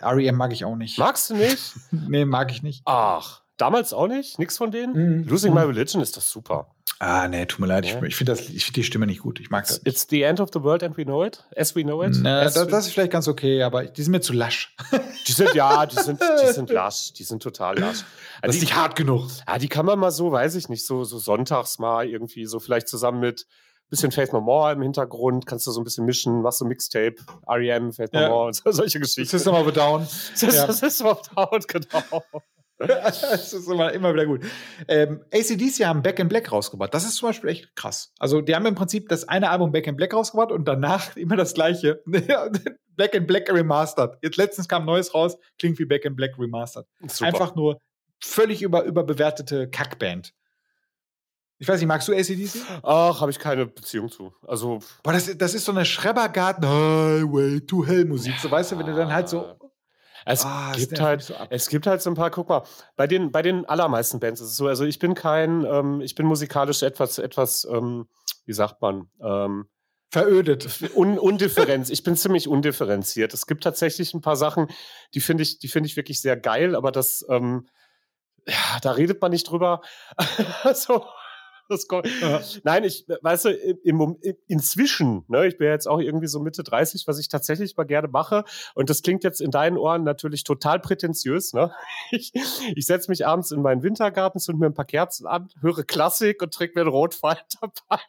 Äh, 0.00 0.04
REM 0.04 0.34
mag 0.34 0.52
ich 0.52 0.64
auch 0.64 0.76
nicht. 0.76 0.98
Magst 0.98 1.30
du 1.30 1.34
nicht? 1.36 1.74
nee, 1.90 2.24
mag 2.24 2.50
ich 2.50 2.62
nicht. 2.62 2.82
Ach, 2.86 3.42
damals 3.56 3.92
auch 3.92 4.08
nicht? 4.08 4.38
Nix 4.38 4.56
von 4.56 4.70
denen? 4.70 5.20
Mhm. 5.20 5.28
Losing 5.28 5.52
mhm. 5.52 5.60
My 5.60 5.64
Religion 5.66 6.02
ist 6.02 6.16
das 6.16 6.30
super. 6.30 6.74
Ah, 7.00 7.28
nee, 7.28 7.46
tut 7.46 7.60
mir 7.60 7.66
leid. 7.66 7.86
Ja. 7.86 8.02
Ich, 8.02 8.08
ich 8.08 8.16
finde 8.16 8.34
find 8.34 8.76
die 8.76 8.82
Stimme 8.82 9.06
nicht 9.06 9.20
gut. 9.20 9.38
Ich 9.38 9.50
mag 9.50 9.66
das. 9.66 9.80
It's 9.84 10.06
the 10.10 10.22
end 10.22 10.40
of 10.40 10.50
the 10.52 10.62
world 10.62 10.82
and 10.82 10.96
we 10.96 11.04
know 11.04 11.24
it. 11.24 11.44
As 11.56 11.76
we 11.76 11.82
know 11.82 12.02
it. 12.02 12.16
Na, 12.20 12.42
das, 12.42 12.54
das, 12.54 12.86
ist 12.86 12.92
vielleicht 12.92 13.12
ganz 13.12 13.28
okay, 13.28 13.62
aber 13.62 13.84
die 13.84 14.02
sind 14.02 14.12
mir 14.12 14.20
zu 14.20 14.32
lasch. 14.32 14.74
Die 15.28 15.32
sind, 15.32 15.54
ja, 15.54 15.84
die 15.84 15.96
sind, 15.96 16.18
die 16.22 16.46
sind 16.54 16.70
lasch. 16.70 17.12
Die 17.12 17.22
sind 17.22 17.42
total 17.42 17.78
lasch. 17.78 17.98
Das 18.40 18.54
ist 18.54 18.62
nicht 18.62 18.74
hart 18.74 18.96
genug. 18.96 19.28
Ja, 19.46 19.58
die 19.58 19.68
kann 19.68 19.84
man 19.84 19.98
mal 19.98 20.10
so, 20.10 20.32
weiß 20.32 20.54
ich 20.54 20.70
nicht, 20.70 20.86
so, 20.86 21.04
so 21.04 21.18
sonntags 21.18 21.78
mal 21.78 22.08
irgendwie, 22.08 22.46
so 22.46 22.60
vielleicht 22.60 22.88
zusammen 22.88 23.20
mit 23.20 23.46
bisschen 23.90 24.10
Faith 24.10 24.32
No 24.32 24.40
More 24.40 24.72
im 24.72 24.82
Hintergrund, 24.82 25.46
kannst 25.46 25.66
du 25.66 25.70
so 25.70 25.80
ein 25.80 25.84
bisschen 25.84 26.04
mischen, 26.04 26.42
machst 26.42 26.60
du 26.60 26.64
Mixtape, 26.64 27.16
R.E.M., 27.46 27.92
Faith 27.92 28.12
No 28.12 28.20
ja. 28.20 28.28
More 28.28 28.46
und 28.46 28.56
so, 28.64 28.70
solche 28.70 29.00
Geschichten. 29.00 29.28
System 29.28 29.54
of 29.54 29.66
a 29.66 29.70
Down. 29.70 30.06
System 30.06 31.06
ja. 31.06 31.12
of 31.12 31.22
Down, 31.22 31.60
genau. 31.66 32.22
Das 32.78 33.52
ist 33.52 33.68
immer, 33.68 33.92
immer 33.92 34.12
wieder 34.12 34.26
gut. 34.26 34.42
Ähm, 34.86 35.24
ACDC 35.32 35.84
haben 35.84 36.02
Back 36.02 36.18
in 36.18 36.28
Black 36.28 36.52
rausgebracht. 36.52 36.94
Das 36.94 37.04
ist 37.04 37.16
zum 37.16 37.28
Beispiel 37.28 37.50
echt 37.50 37.74
krass. 37.74 38.12
Also, 38.18 38.40
die 38.40 38.54
haben 38.54 38.66
im 38.66 38.74
Prinzip 38.74 39.08
das 39.08 39.28
eine 39.28 39.50
Album 39.50 39.72
Back 39.72 39.86
in 39.86 39.96
Black 39.96 40.14
rausgebracht 40.14 40.52
und 40.52 40.66
danach 40.66 41.16
immer 41.16 41.36
das 41.36 41.54
gleiche. 41.54 42.02
Back 42.06 43.14
in 43.14 43.26
Black 43.26 43.52
remastered. 43.52 44.18
Jetzt 44.22 44.36
letztens 44.36 44.68
kam 44.68 44.84
Neues 44.84 45.14
raus, 45.14 45.36
klingt 45.58 45.78
wie 45.78 45.84
Back 45.84 46.04
in 46.04 46.16
Black 46.16 46.38
remastered. 46.38 46.86
Super. 47.06 47.26
Einfach 47.26 47.54
nur 47.54 47.80
völlig 48.20 48.62
über, 48.62 48.84
überbewertete 48.84 49.68
Kackband. 49.68 50.34
Ich 51.60 51.66
weiß 51.66 51.80
nicht, 51.80 51.88
magst 51.88 52.06
du 52.06 52.12
ACDC? 52.12 52.60
Ach, 52.84 53.20
habe 53.20 53.32
ich 53.32 53.38
keine 53.40 53.66
Beziehung 53.66 54.08
zu. 54.10 54.32
Also. 54.46 54.78
Boah, 55.02 55.12
das, 55.12 55.36
das 55.36 55.54
ist 55.54 55.64
so 55.64 55.72
eine 55.72 55.84
Schrebergarten 55.84 56.64
Highway 56.64 57.60
to 57.60 57.84
Hell 57.84 58.04
Musik. 58.04 58.34
So 58.40 58.48
weißt 58.48 58.72
du, 58.72 58.78
wenn 58.78 58.86
du 58.86 58.94
dann 58.94 59.12
halt 59.12 59.28
so 59.28 59.56
es 60.28 60.44
ah, 60.44 60.72
gibt 60.76 61.00
halt, 61.00 61.22
so 61.22 61.34
es 61.48 61.68
gibt 61.68 61.86
halt 61.86 62.02
so 62.02 62.10
ein 62.10 62.14
paar, 62.14 62.30
guck 62.30 62.48
mal, 62.48 62.62
bei 62.96 63.06
den, 63.06 63.32
bei 63.32 63.42
den 63.42 63.64
allermeisten 63.64 64.20
Bands 64.20 64.40
ist 64.40 64.50
es 64.50 64.56
so, 64.56 64.66
also 64.66 64.84
ich 64.84 64.98
bin 64.98 65.14
kein, 65.14 65.64
ähm, 65.64 66.00
ich 66.02 66.14
bin 66.14 66.26
musikalisch 66.26 66.82
etwas, 66.82 67.18
etwas, 67.18 67.66
ähm, 67.70 68.08
wie 68.44 68.52
sagt 68.52 68.82
man, 68.82 69.08
ähm, 69.22 69.68
verödet. 70.10 70.68
Un 70.94 71.18
undifferenziert. 71.18 71.98
ich 71.98 72.04
bin 72.04 72.16
ziemlich 72.16 72.48
undifferenziert. 72.48 73.32
Es 73.32 73.46
gibt 73.46 73.64
tatsächlich 73.64 74.14
ein 74.14 74.20
paar 74.20 74.36
Sachen, 74.36 74.68
die 75.14 75.20
finde 75.20 75.42
ich, 75.42 75.58
die 75.58 75.68
finde 75.68 75.88
ich 75.88 75.96
wirklich 75.96 76.20
sehr 76.20 76.36
geil, 76.36 76.76
aber 76.76 76.92
das, 76.92 77.24
ähm, 77.30 77.66
ja, 78.46 78.78
da 78.82 78.92
redet 78.92 79.20
man 79.20 79.30
nicht 79.30 79.50
drüber. 79.50 79.80
so, 80.74 81.06
ja. 82.20 82.40
Nein, 82.64 82.84
ich, 82.84 83.06
weißt 83.20 83.46
du, 83.46 83.50
im, 83.50 84.16
inzwischen, 84.46 85.24
ne, 85.28 85.46
ich 85.46 85.58
bin 85.58 85.66
ja 85.66 85.72
jetzt 85.72 85.86
auch 85.86 86.00
irgendwie 86.00 86.26
so 86.26 86.40
Mitte 86.40 86.62
30, 86.62 87.06
was 87.06 87.18
ich 87.18 87.28
tatsächlich 87.28 87.76
mal 87.76 87.84
gerne 87.84 88.08
mache. 88.08 88.44
Und 88.74 88.90
das 88.90 89.02
klingt 89.02 89.24
jetzt 89.24 89.40
in 89.40 89.50
deinen 89.50 89.76
Ohren 89.76 90.04
natürlich 90.04 90.44
total 90.44 90.80
prätentiös, 90.80 91.52
ne? 91.52 91.72
Ich, 92.10 92.32
ich 92.74 92.86
setze 92.86 93.10
mich 93.10 93.26
abends 93.26 93.50
in 93.50 93.60
meinen 93.60 93.82
Wintergarten, 93.82 94.40
zünd 94.40 94.58
mir 94.58 94.66
ein 94.66 94.74
paar 94.74 94.84
Kerzen 94.86 95.26
an, 95.26 95.50
höre 95.60 95.84
Klassik 95.84 96.42
und 96.42 96.54
trinke 96.54 96.74
mir 96.76 96.82
einen 96.82 96.90
Rotwein 96.90 97.36
dabei. 97.60 98.00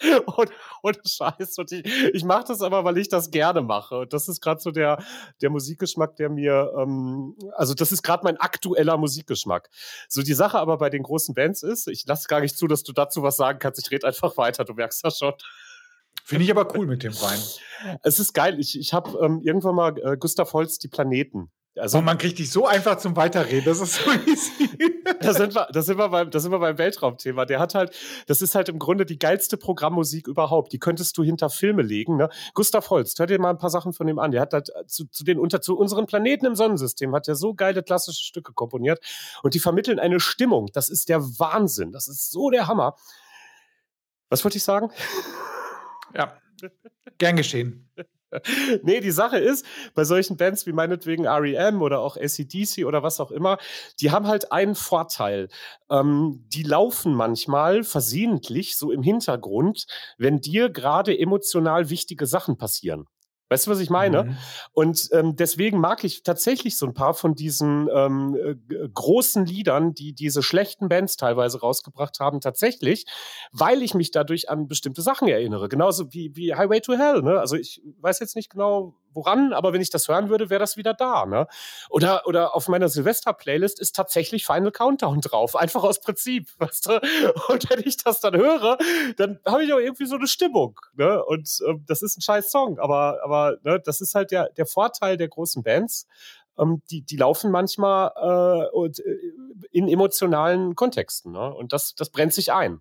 Und, 0.36 0.50
ohne 0.82 0.98
Scheiß. 1.04 1.58
Und 1.58 1.72
ich, 1.72 1.84
ich 2.14 2.24
mache 2.24 2.44
das 2.48 2.62
aber, 2.62 2.84
weil 2.84 2.98
ich 2.98 3.08
das 3.08 3.30
gerne 3.30 3.62
mache. 3.62 4.00
Und 4.00 4.12
das 4.12 4.28
ist 4.28 4.40
gerade 4.40 4.60
so 4.60 4.70
der, 4.70 5.02
der 5.42 5.50
Musikgeschmack, 5.50 6.16
der 6.16 6.28
mir, 6.28 6.72
ähm, 6.78 7.36
also 7.56 7.74
das 7.74 7.92
ist 7.92 8.02
gerade 8.02 8.24
mein 8.24 8.36
aktueller 8.36 8.96
Musikgeschmack. 8.96 9.68
So 10.08 10.22
die 10.22 10.34
Sache 10.34 10.58
aber 10.58 10.78
bei 10.78 10.90
den 10.90 11.02
großen 11.02 11.34
Bands 11.34 11.62
ist, 11.62 11.88
ich 11.88 12.06
lasse 12.06 12.28
gar 12.28 12.40
nicht 12.40 12.56
zu, 12.56 12.66
dass 12.66 12.82
du 12.82 12.92
dazu 12.92 13.22
was 13.22 13.36
sagen 13.36 13.58
kannst. 13.58 13.80
Ich 13.80 13.90
rede 13.90 14.06
einfach 14.06 14.36
weiter, 14.36 14.64
du 14.64 14.74
merkst 14.74 15.04
das 15.04 15.18
schon. 15.18 15.34
Finde 16.24 16.44
ich 16.44 16.50
aber 16.50 16.76
cool 16.76 16.86
mit 16.86 17.02
dem 17.02 17.14
Wein. 17.22 17.40
Es 18.02 18.18
ist 18.18 18.34
geil. 18.34 18.60
Ich, 18.60 18.78
ich 18.78 18.92
habe 18.92 19.18
ähm, 19.24 19.40
irgendwann 19.42 19.74
mal 19.74 19.98
äh, 19.98 20.16
Gustav 20.18 20.52
Holz 20.52 20.78
die 20.78 20.88
Planeten 20.88 21.50
also, 21.78 21.98
und 21.98 22.04
man 22.04 22.18
kriegt 22.18 22.38
dich 22.38 22.50
so 22.50 22.66
einfach 22.66 22.98
zum 22.98 23.16
Weiterreden. 23.16 23.64
Das 23.64 23.80
ist 23.80 23.94
so 23.94 24.10
easy. 24.26 24.70
da, 25.20 25.32
sind 25.32 25.54
wir, 25.54 25.68
da, 25.72 25.82
sind 25.82 25.98
wir 25.98 26.08
beim, 26.08 26.30
da 26.30 26.40
sind 26.40 26.50
wir 26.50 26.58
beim 26.58 26.78
Weltraumthema. 26.78 27.44
Der 27.44 27.60
hat 27.60 27.74
halt, 27.74 27.94
das 28.26 28.42
ist 28.42 28.54
halt 28.54 28.68
im 28.68 28.78
Grunde 28.78 29.06
die 29.06 29.18
geilste 29.18 29.56
Programmmusik 29.56 30.26
überhaupt. 30.26 30.72
Die 30.72 30.78
könntest 30.78 31.16
du 31.18 31.22
hinter 31.22 31.50
Filme 31.50 31.82
legen. 31.82 32.16
Ne? 32.16 32.28
Gustav 32.54 32.90
Holst, 32.90 33.18
hör 33.18 33.26
dir 33.26 33.38
mal 33.38 33.50
ein 33.50 33.58
paar 33.58 33.70
Sachen 33.70 33.92
von 33.92 34.08
ihm 34.08 34.18
an. 34.18 34.30
Der 34.30 34.40
hat 34.40 34.52
halt 34.52 34.70
zu, 34.86 35.06
zu 35.06 35.24
den 35.24 35.38
unter 35.38 35.60
zu 35.60 35.76
unseren 35.76 36.06
Planeten 36.06 36.46
im 36.46 36.54
Sonnensystem 36.54 37.14
hat 37.14 37.28
er 37.28 37.34
so 37.34 37.54
geile 37.54 37.82
klassische 37.82 38.24
Stücke 38.24 38.52
komponiert 38.52 39.00
und 39.42 39.54
die 39.54 39.60
vermitteln 39.60 39.98
eine 39.98 40.20
Stimmung. 40.20 40.70
Das 40.72 40.88
ist 40.88 41.08
der 41.08 41.22
Wahnsinn. 41.38 41.92
Das 41.92 42.08
ist 42.08 42.30
so 42.30 42.50
der 42.50 42.66
Hammer. 42.66 42.96
Was 44.28 44.44
wollte 44.44 44.58
ich 44.58 44.64
sagen? 44.64 44.90
Ja. 46.14 46.36
Gern 47.18 47.36
geschehen. 47.36 47.88
nee, 48.82 49.00
die 49.00 49.10
Sache 49.10 49.38
ist, 49.38 49.64
bei 49.94 50.04
solchen 50.04 50.36
Bands 50.36 50.66
wie 50.66 50.72
meinetwegen 50.72 51.26
REM 51.26 51.82
oder 51.82 52.00
auch 52.00 52.16
ACDC 52.16 52.84
oder 52.84 53.02
was 53.02 53.20
auch 53.20 53.30
immer, 53.30 53.58
die 54.00 54.10
haben 54.10 54.26
halt 54.26 54.52
einen 54.52 54.74
Vorteil. 54.74 55.48
Ähm, 55.90 56.44
die 56.48 56.62
laufen 56.62 57.14
manchmal 57.14 57.84
versehentlich 57.84 58.76
so 58.76 58.90
im 58.90 59.02
Hintergrund, 59.02 59.86
wenn 60.18 60.40
dir 60.40 60.70
gerade 60.70 61.18
emotional 61.18 61.90
wichtige 61.90 62.26
Sachen 62.26 62.58
passieren. 62.58 63.06
Weißt 63.48 63.66
du, 63.66 63.70
was 63.70 63.80
ich 63.80 63.90
meine? 63.90 64.24
Mhm. 64.24 64.36
Und 64.72 65.08
ähm, 65.12 65.36
deswegen 65.36 65.80
mag 65.80 66.04
ich 66.04 66.22
tatsächlich 66.22 66.76
so 66.76 66.86
ein 66.86 66.94
paar 66.94 67.14
von 67.14 67.34
diesen 67.34 67.88
ähm, 67.92 68.36
äh, 68.36 68.88
großen 68.92 69.46
Liedern, 69.46 69.94
die 69.94 70.12
diese 70.12 70.42
schlechten 70.42 70.88
Bands 70.88 71.16
teilweise 71.16 71.60
rausgebracht 71.60 72.20
haben, 72.20 72.40
tatsächlich, 72.40 73.06
weil 73.52 73.82
ich 73.82 73.94
mich 73.94 74.10
dadurch 74.10 74.50
an 74.50 74.68
bestimmte 74.68 75.02
Sachen 75.02 75.28
erinnere. 75.28 75.68
Genauso 75.68 76.12
wie, 76.12 76.36
wie 76.36 76.54
Highway 76.54 76.80
to 76.80 76.94
Hell. 76.94 77.22
Ne? 77.22 77.40
Also 77.40 77.56
ich 77.56 77.80
weiß 78.00 78.20
jetzt 78.20 78.36
nicht 78.36 78.50
genau, 78.50 78.94
woran, 79.12 79.52
aber 79.52 79.72
wenn 79.72 79.80
ich 79.80 79.90
das 79.90 80.08
hören 80.08 80.28
würde, 80.28 80.50
wäre 80.50 80.60
das 80.60 80.76
wieder 80.76 80.94
da. 80.94 81.26
Ne? 81.26 81.46
Oder, 81.90 82.26
oder 82.26 82.54
auf 82.54 82.68
meiner 82.68 82.88
Silvester-Playlist 82.88 83.80
ist 83.80 83.94
tatsächlich 83.96 84.46
Final 84.46 84.72
Countdown 84.72 85.20
drauf, 85.20 85.56
einfach 85.56 85.82
aus 85.82 86.00
Prinzip. 86.00 86.48
Weißt 86.58 86.86
du? 86.86 87.00
Und 87.48 87.70
wenn 87.70 87.80
ich 87.84 87.96
das 87.96 88.20
dann 88.20 88.36
höre, 88.36 88.78
dann 89.16 89.40
habe 89.46 89.64
ich 89.64 89.72
auch 89.72 89.78
irgendwie 89.78 90.06
so 90.06 90.16
eine 90.16 90.26
Stimmung. 90.26 90.80
Ne? 90.94 91.24
Und 91.24 91.58
ähm, 91.66 91.84
das 91.86 92.02
ist 92.02 92.18
ein 92.18 92.22
scheiß 92.22 92.50
Song, 92.50 92.78
aber, 92.78 93.20
aber 93.24 93.56
ne, 93.62 93.80
das 93.80 94.00
ist 94.00 94.14
halt 94.14 94.30
der, 94.30 94.50
der 94.50 94.66
Vorteil 94.66 95.16
der 95.16 95.28
großen 95.28 95.62
Bands. 95.62 96.06
ähm, 96.58 96.82
die, 96.90 97.02
die 97.02 97.16
laufen 97.16 97.50
manchmal 97.50 98.12
äh, 98.16 98.86
äh, 98.86 99.32
in 99.70 99.88
emotionalen 99.88 100.74
Kontexten. 100.74 101.32
Ne? 101.32 101.54
Und 101.54 101.72
das, 101.72 101.94
das 101.94 102.10
brennt 102.10 102.34
sich 102.34 102.52
ein. 102.52 102.80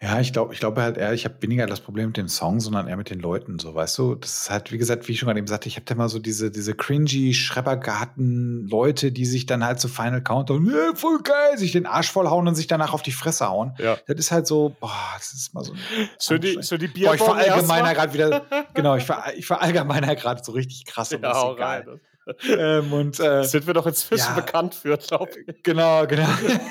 Ja, 0.00 0.20
ich 0.20 0.32
glaube 0.32 0.54
ich 0.54 0.60
glaube 0.60 0.82
halt 0.82 0.96
eher, 0.96 1.12
ich 1.12 1.24
habe 1.24 1.36
weniger 1.40 1.66
das 1.66 1.80
Problem 1.80 2.08
mit 2.08 2.16
dem 2.16 2.28
Song, 2.28 2.60
sondern 2.60 2.88
eher 2.88 2.96
mit 2.96 3.10
den 3.10 3.20
Leuten, 3.20 3.58
so, 3.58 3.74
weißt 3.74 3.98
du? 3.98 4.14
Das 4.14 4.42
ist 4.42 4.50
halt, 4.50 4.72
wie 4.72 4.78
gesagt, 4.78 5.08
wie 5.08 5.12
ich 5.12 5.18
schon 5.18 5.26
gerade 5.26 5.38
eben 5.38 5.46
sagte, 5.46 5.68
ich 5.68 5.76
habe 5.76 5.84
da 5.84 5.94
mal 5.94 6.08
so 6.08 6.18
diese, 6.18 6.50
diese 6.50 6.74
cringy 6.74 7.34
Schrebergarten-Leute, 7.34 9.12
die 9.12 9.26
sich 9.26 9.46
dann 9.46 9.64
halt 9.64 9.80
zu 9.80 9.88
Final 9.88 10.22
Countdown, 10.22 10.66
ja, 10.66 10.94
voll 10.94 11.20
geil, 11.22 11.58
sich 11.58 11.72
den 11.72 11.86
Arsch 11.86 12.10
vollhauen 12.10 12.46
und 12.48 12.54
sich 12.54 12.66
danach 12.66 12.92
auf 12.92 13.02
die 13.02 13.12
Fresse 13.12 13.48
hauen. 13.48 13.74
Ja. 13.78 13.98
Das 14.06 14.18
ist 14.18 14.30
halt 14.30 14.46
so, 14.46 14.76
boah, 14.80 15.14
das 15.16 15.32
ist 15.32 15.54
mal 15.54 15.64
so. 15.64 15.74
Schön 16.20 16.40
die, 16.40 16.62
schön 16.62 16.78
die 16.78 16.88
Boah, 16.88 17.14
ich 17.14 17.22
verallgemeiner 17.22 17.94
gerade 17.94 18.14
wieder, 18.14 18.46
genau, 18.74 18.96
ich, 18.96 19.04
ver, 19.04 19.24
ich 19.36 19.46
verallgemeiner 19.46 20.14
gerade 20.16 20.42
so 20.44 20.52
richtig 20.52 20.84
krass 20.86 21.12
und 21.12 21.22
Ja, 21.22 21.32
das 21.32 21.42
ist 21.42 21.60
rein. 21.60 22.00
Ähm, 22.46 22.92
und 22.92 23.20
äh, 23.20 23.44
Sind 23.44 23.66
wir 23.66 23.74
doch 23.74 23.86
inzwischen 23.86 24.28
ja. 24.28 24.34
bekannt 24.34 24.74
für, 24.74 24.96
glaube 24.98 25.30
ich. 25.46 25.62
Genau, 25.62 26.06
genau. 26.06 26.28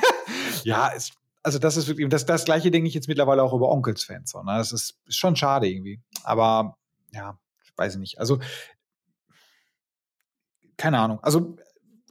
ja, 0.64 0.92
es, 0.96 1.12
also 1.48 1.60
das 1.60 1.78
ist 1.78 1.88
wirklich, 1.88 2.10
das, 2.10 2.26
das 2.26 2.44
gleiche 2.44 2.72
denke 2.72 2.90
ich 2.90 2.94
jetzt 2.94 3.08
mittlerweile 3.08 3.42
auch 3.42 3.54
über 3.54 3.70
Onkels-Fans. 3.72 4.30
So, 4.32 4.44
ne? 4.44 4.58
Das 4.58 4.74
ist, 4.74 5.00
ist 5.06 5.16
schon 5.16 5.38
schade 5.38 5.66
irgendwie. 5.66 6.02
Aber 6.24 6.78
ja, 7.14 7.40
weiß 7.78 7.94
ich 7.94 8.00
nicht. 8.02 8.20
Also, 8.20 8.40
keine 10.76 11.00
Ahnung. 11.00 11.20
Also, 11.22 11.56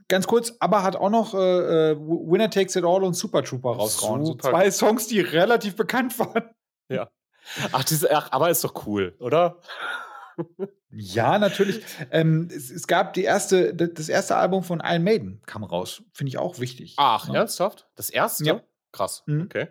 ganz 0.08 0.26
kurz, 0.26 0.54
aber 0.58 0.82
hat 0.82 0.96
auch 0.96 1.10
noch 1.10 1.34
äh, 1.34 1.90
äh, 1.90 1.96
Winner 1.98 2.48
Takes 2.48 2.76
It 2.76 2.84
All 2.84 3.04
und 3.04 3.12
Super 3.12 3.44
Trooper 3.44 3.72
rausgehauen. 3.76 4.24
So 4.24 4.34
zwei 4.36 4.70
Songs, 4.70 5.06
die 5.06 5.20
relativ 5.20 5.76
bekannt 5.76 6.18
waren. 6.18 6.50
Ach, 7.72 7.84
diese, 7.84 8.10
ach, 8.16 8.32
aber 8.32 8.48
ist 8.50 8.64
doch 8.64 8.86
cool, 8.86 9.14
oder? 9.20 9.60
Ja, 10.90 11.38
natürlich. 11.38 11.84
ähm, 12.10 12.48
es, 12.50 12.70
es 12.70 12.86
gab 12.86 13.12
die 13.12 13.22
erste, 13.24 13.74
das 13.74 14.08
erste 14.08 14.36
Album 14.36 14.62
von 14.62 14.80
Iron 14.82 15.04
Maiden 15.04 15.42
kam 15.46 15.62
raus. 15.62 16.02
Finde 16.12 16.28
ich 16.30 16.38
auch 16.38 16.58
wichtig. 16.58 16.94
Ach, 16.96 17.28
Ne? 17.28 17.36
ernsthaft? 17.36 17.86
Das 17.96 18.08
erste? 18.10 18.44
Ja. 18.44 18.60
Krass. 18.96 19.22
Mhm. 19.26 19.42
Okay. 19.42 19.68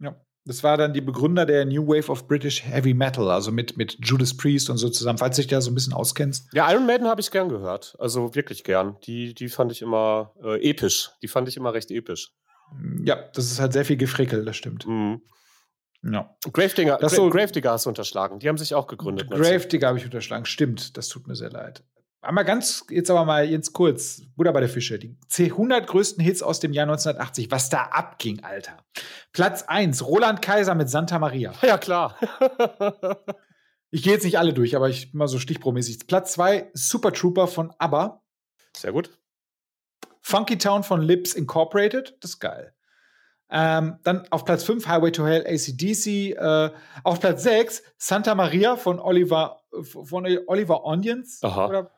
Ja. 0.00 0.16
Das 0.46 0.62
war 0.62 0.76
dann 0.76 0.92
die 0.92 1.00
Begründer 1.00 1.46
der 1.46 1.64
New 1.64 1.86
Wave 1.86 2.10
of 2.12 2.28
British 2.28 2.62
Heavy 2.64 2.92
Metal, 2.92 3.30
also 3.30 3.50
mit, 3.50 3.78
mit 3.78 3.96
Judas 4.02 4.36
Priest 4.36 4.68
und 4.68 4.76
so 4.76 4.90
zusammen, 4.90 5.16
falls 5.18 5.36
du 5.36 5.42
dich 5.42 5.50
da 5.50 5.60
so 5.62 5.70
ein 5.70 5.74
bisschen 5.74 5.94
auskennst. 5.94 6.48
Ja, 6.52 6.70
Iron 6.70 6.84
Maiden 6.86 7.06
habe 7.08 7.20
ich 7.22 7.30
gern 7.30 7.48
gehört. 7.48 7.96
Also 7.98 8.34
wirklich 8.34 8.62
gern. 8.62 8.96
Die, 9.06 9.32
die 9.32 9.48
fand 9.48 9.72
ich 9.72 9.80
immer 9.80 10.32
äh, 10.42 10.60
episch. 10.68 11.10
Die 11.22 11.28
fand 11.28 11.48
ich 11.48 11.56
immer 11.56 11.72
recht 11.72 11.90
episch. 11.90 12.32
Ja, 13.04 13.16
das 13.34 13.46
ist 13.50 13.58
halt 13.60 13.72
sehr 13.72 13.84
viel 13.86 13.96
Gefrickel, 13.96 14.44
das 14.44 14.56
stimmt. 14.56 14.86
Mhm. 14.86 15.22
Ja. 16.02 16.36
Gravedigger, 16.52 16.98
Das 16.98 17.14
so- 17.14 17.30
Gravedigger 17.30 17.70
hast 17.72 17.86
du 17.86 17.88
unterschlagen. 17.90 18.38
Die 18.38 18.48
haben 18.48 18.58
sich 18.58 18.74
auch 18.74 18.86
gegründet. 18.86 19.30
Grave 19.30 19.66
Digger 19.66 19.88
habe 19.88 19.98
ich 19.98 20.04
unterschlagen. 20.04 20.44
Stimmt, 20.44 20.98
das 20.98 21.08
tut 21.08 21.26
mir 21.26 21.36
sehr 21.36 21.50
leid. 21.50 21.82
Aber 22.24 22.44
ganz, 22.44 22.84
jetzt 22.90 23.10
aber 23.10 23.24
mal 23.24 23.44
jetzt 23.44 23.72
kurz, 23.72 24.22
Buddha 24.36 24.50
bei 24.52 24.60
der 24.60 24.68
Fische. 24.68 24.98
Die 24.98 25.16
100 25.38 25.86
größten 25.86 26.22
Hits 26.24 26.42
aus 26.42 26.60
dem 26.60 26.72
Jahr 26.72 26.86
1980. 26.86 27.50
Was 27.50 27.68
da 27.68 27.82
abging, 27.84 28.42
Alter. 28.42 28.76
Platz 29.32 29.62
1, 29.62 30.06
Roland 30.06 30.40
Kaiser 30.42 30.74
mit 30.74 30.88
Santa 30.88 31.18
Maria. 31.18 31.52
Ja, 31.62 31.78
klar. 31.78 32.16
Ich 33.90 34.02
gehe 34.02 34.12
jetzt 34.12 34.24
nicht 34.24 34.38
alle 34.38 34.52
durch, 34.52 34.74
aber 34.74 34.88
ich 34.88 35.14
mal 35.14 35.28
so 35.28 35.38
stichpromäßig. 35.38 36.06
Platz 36.06 36.32
2, 36.32 36.70
Super 36.72 37.12
Trooper 37.12 37.46
von 37.46 37.72
ABBA. 37.78 38.22
Sehr 38.76 38.92
gut. 38.92 39.10
Funky 40.20 40.58
Town 40.58 40.82
von 40.82 41.02
Lips 41.02 41.34
Incorporated, 41.34 42.16
das 42.20 42.32
ist 42.32 42.40
geil. 42.40 42.74
Ähm, 43.50 43.98
dann 44.02 44.26
auf 44.30 44.44
Platz 44.44 44.64
5 44.64 44.88
Highway 44.88 45.12
to 45.12 45.26
Hell 45.26 45.46
ACDC. 45.46 46.32
Äh, 46.36 46.70
auf 47.04 47.20
Platz 47.20 47.42
6 47.44 47.82
Santa 47.98 48.34
Maria 48.34 48.76
von 48.76 48.98
Oliver, 48.98 49.60
von 49.82 50.26
Oliver 50.46 50.84
Onions. 50.84 51.40
Aha. 51.42 51.68
Oder, 51.68 51.90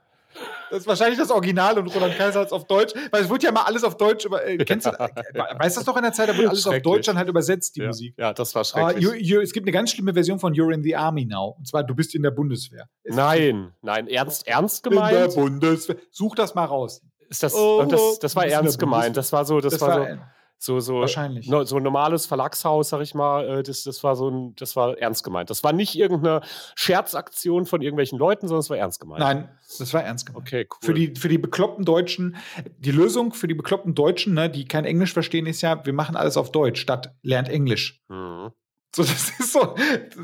das 0.71 0.81
ist 0.81 0.87
wahrscheinlich 0.87 1.19
das 1.19 1.31
Original 1.31 1.79
und 1.79 1.87
Roland 1.95 2.17
Kaiser 2.17 2.41
hat 2.41 2.47
es 2.47 2.53
auf 2.53 2.67
Deutsch, 2.67 2.93
weil 3.11 3.23
es 3.23 3.29
wurde 3.29 3.45
ja 3.47 3.53
mal 3.53 3.63
alles 3.63 3.85
auf 3.85 3.97
Deutsch 3.97 4.25
über. 4.25 4.45
Äh, 4.47 4.57
kennst 4.59 4.87
du, 4.87 4.91
äh, 4.91 5.09
weißt 5.59 5.77
du 5.77 5.81
das 5.81 5.85
doch 5.85 5.97
in 5.97 6.03
der 6.03 6.13
Zeit, 6.13 6.29
da 6.29 6.37
wurde 6.37 6.49
alles 6.51 6.67
auf. 6.67 6.79
Deutsch 6.83 7.07
dann 7.07 7.17
halt 7.17 7.29
übersetzt, 7.29 7.77
die 7.77 7.81
ja. 7.81 7.87
Musik. 7.87 8.15
ja, 8.19 8.33
das 8.33 8.55
war 8.55 8.63
Ah, 8.63 8.65
schrecklich. 8.65 9.05
you, 9.05 9.13
you, 9.13 9.41
es 9.41 9.53
gibt 9.53 9.65
eine 9.67 9.73
ganz 9.73 9.91
schlimme 9.91 10.13
Version 10.15 10.39
von 10.39 10.55
You're 10.55 10.73
in 10.73 10.83
the 10.83 10.97
Army 10.97 11.25
now. 11.25 11.55
Und 11.59 11.67
zwar, 11.69 11.85
du 11.85 11.95
bist 11.95 12.15
in 12.15 12.23
der 12.23 12.31
Bundeswehr. 12.31 12.89
Es 13.03 13.15
nein, 13.15 13.73
nein, 13.83 14.09
ernst, 14.09 14.47
ernst 14.47 14.87
In 14.87 14.93
der 14.93 15.03
gemeint? 15.11 15.35
Bundeswehr. 15.35 15.97
Such 16.11 16.35
das 16.35 16.55
mal 16.55 16.65
raus. 16.65 17.03
Ist 17.29 17.43
das, 17.43 17.55
Oh, 17.55 17.85
das, 17.89 18.19
das 18.21 18.37
war 18.37 18.47
ernst 18.47 18.79
gemeint. 18.79 19.17
Das 19.17 19.33
war 19.33 19.45
so, 19.45 19.61
das, 19.61 19.81
war, 19.81 20.07
so, 20.09 20.17
so, 20.59 20.81
so, 20.81 21.01
wahrscheinlich. 21.01 21.49
no, 21.49 21.65
so 21.65 21.77
ein 21.77 21.83
normales 21.83 22.27
Verlagshaus, 22.27 22.89
sag 22.89 23.01
ich 23.03 23.15
mal. 23.15 23.59
äh, 23.59 23.63
Das, 23.63 23.83
das 23.85 24.03
war 24.03 24.17
so 24.17 24.29
ein, 24.31 24.55
das 24.57 24.75
war 24.77 24.97
ernst 24.99 25.23
gemeint. 25.23 25.51
Das 25.51 25.63
war 25.63 25.73
nicht 25.73 25.95
irgendeine 25.97 26.41
Scherzaktion 26.75 27.67
von 27.67 27.83
irgendwelchen 27.83 28.19
Leuten, 28.19 28.49
sondern 28.49 28.61
es 28.61 28.71
war 28.71 28.79
ernst 28.79 29.01
gemeint. 29.01 29.21
Nein, 29.21 29.49
das 29.79 29.93
war 29.93 30.03
ernst 30.03 30.27
gemeint. 30.27 30.47
Okay, 30.47 30.67
cool. 30.71 30.79
Für 30.83 30.95
die, 30.95 31.15
für 31.15 31.29
die 31.29 31.39
bekloppten 31.39 31.85
Deutschen, 31.85 32.37
die 32.79 32.91
Lösung 32.93 33.33
für 33.35 33.49
die 33.49 33.55
bekloppten 33.55 33.95
Deutschen, 33.95 34.35
ne, 34.35 34.49
die 34.49 34.65
kein 34.67 34.85
Englisch 34.85 35.13
verstehen, 35.13 35.47
ist 35.47 35.61
ja, 35.63 35.85
wir 35.85 35.93
machen 35.93 36.17
alles 36.17 36.37
auf 36.37 36.53
Deutsch, 36.53 36.81
statt 36.81 37.15
lernt 37.23 37.49
Englisch. 37.49 38.03
Mhm. 38.09 38.51
So, 38.95 39.03
das 39.03 39.31
ist 39.39 39.53
so, 39.53 39.75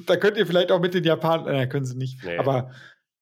da 0.07 0.17
könnt 0.17 0.37
ihr 0.37 0.47
vielleicht 0.47 0.73
auch 0.73 0.81
mit 0.81 0.95
den 0.95 1.05
Japanern, 1.05 1.55
äh, 1.55 1.67
können 1.67 1.85
sie 1.85 1.97
nicht, 1.97 2.25
Nee. 2.25 2.39
aber 2.39 2.71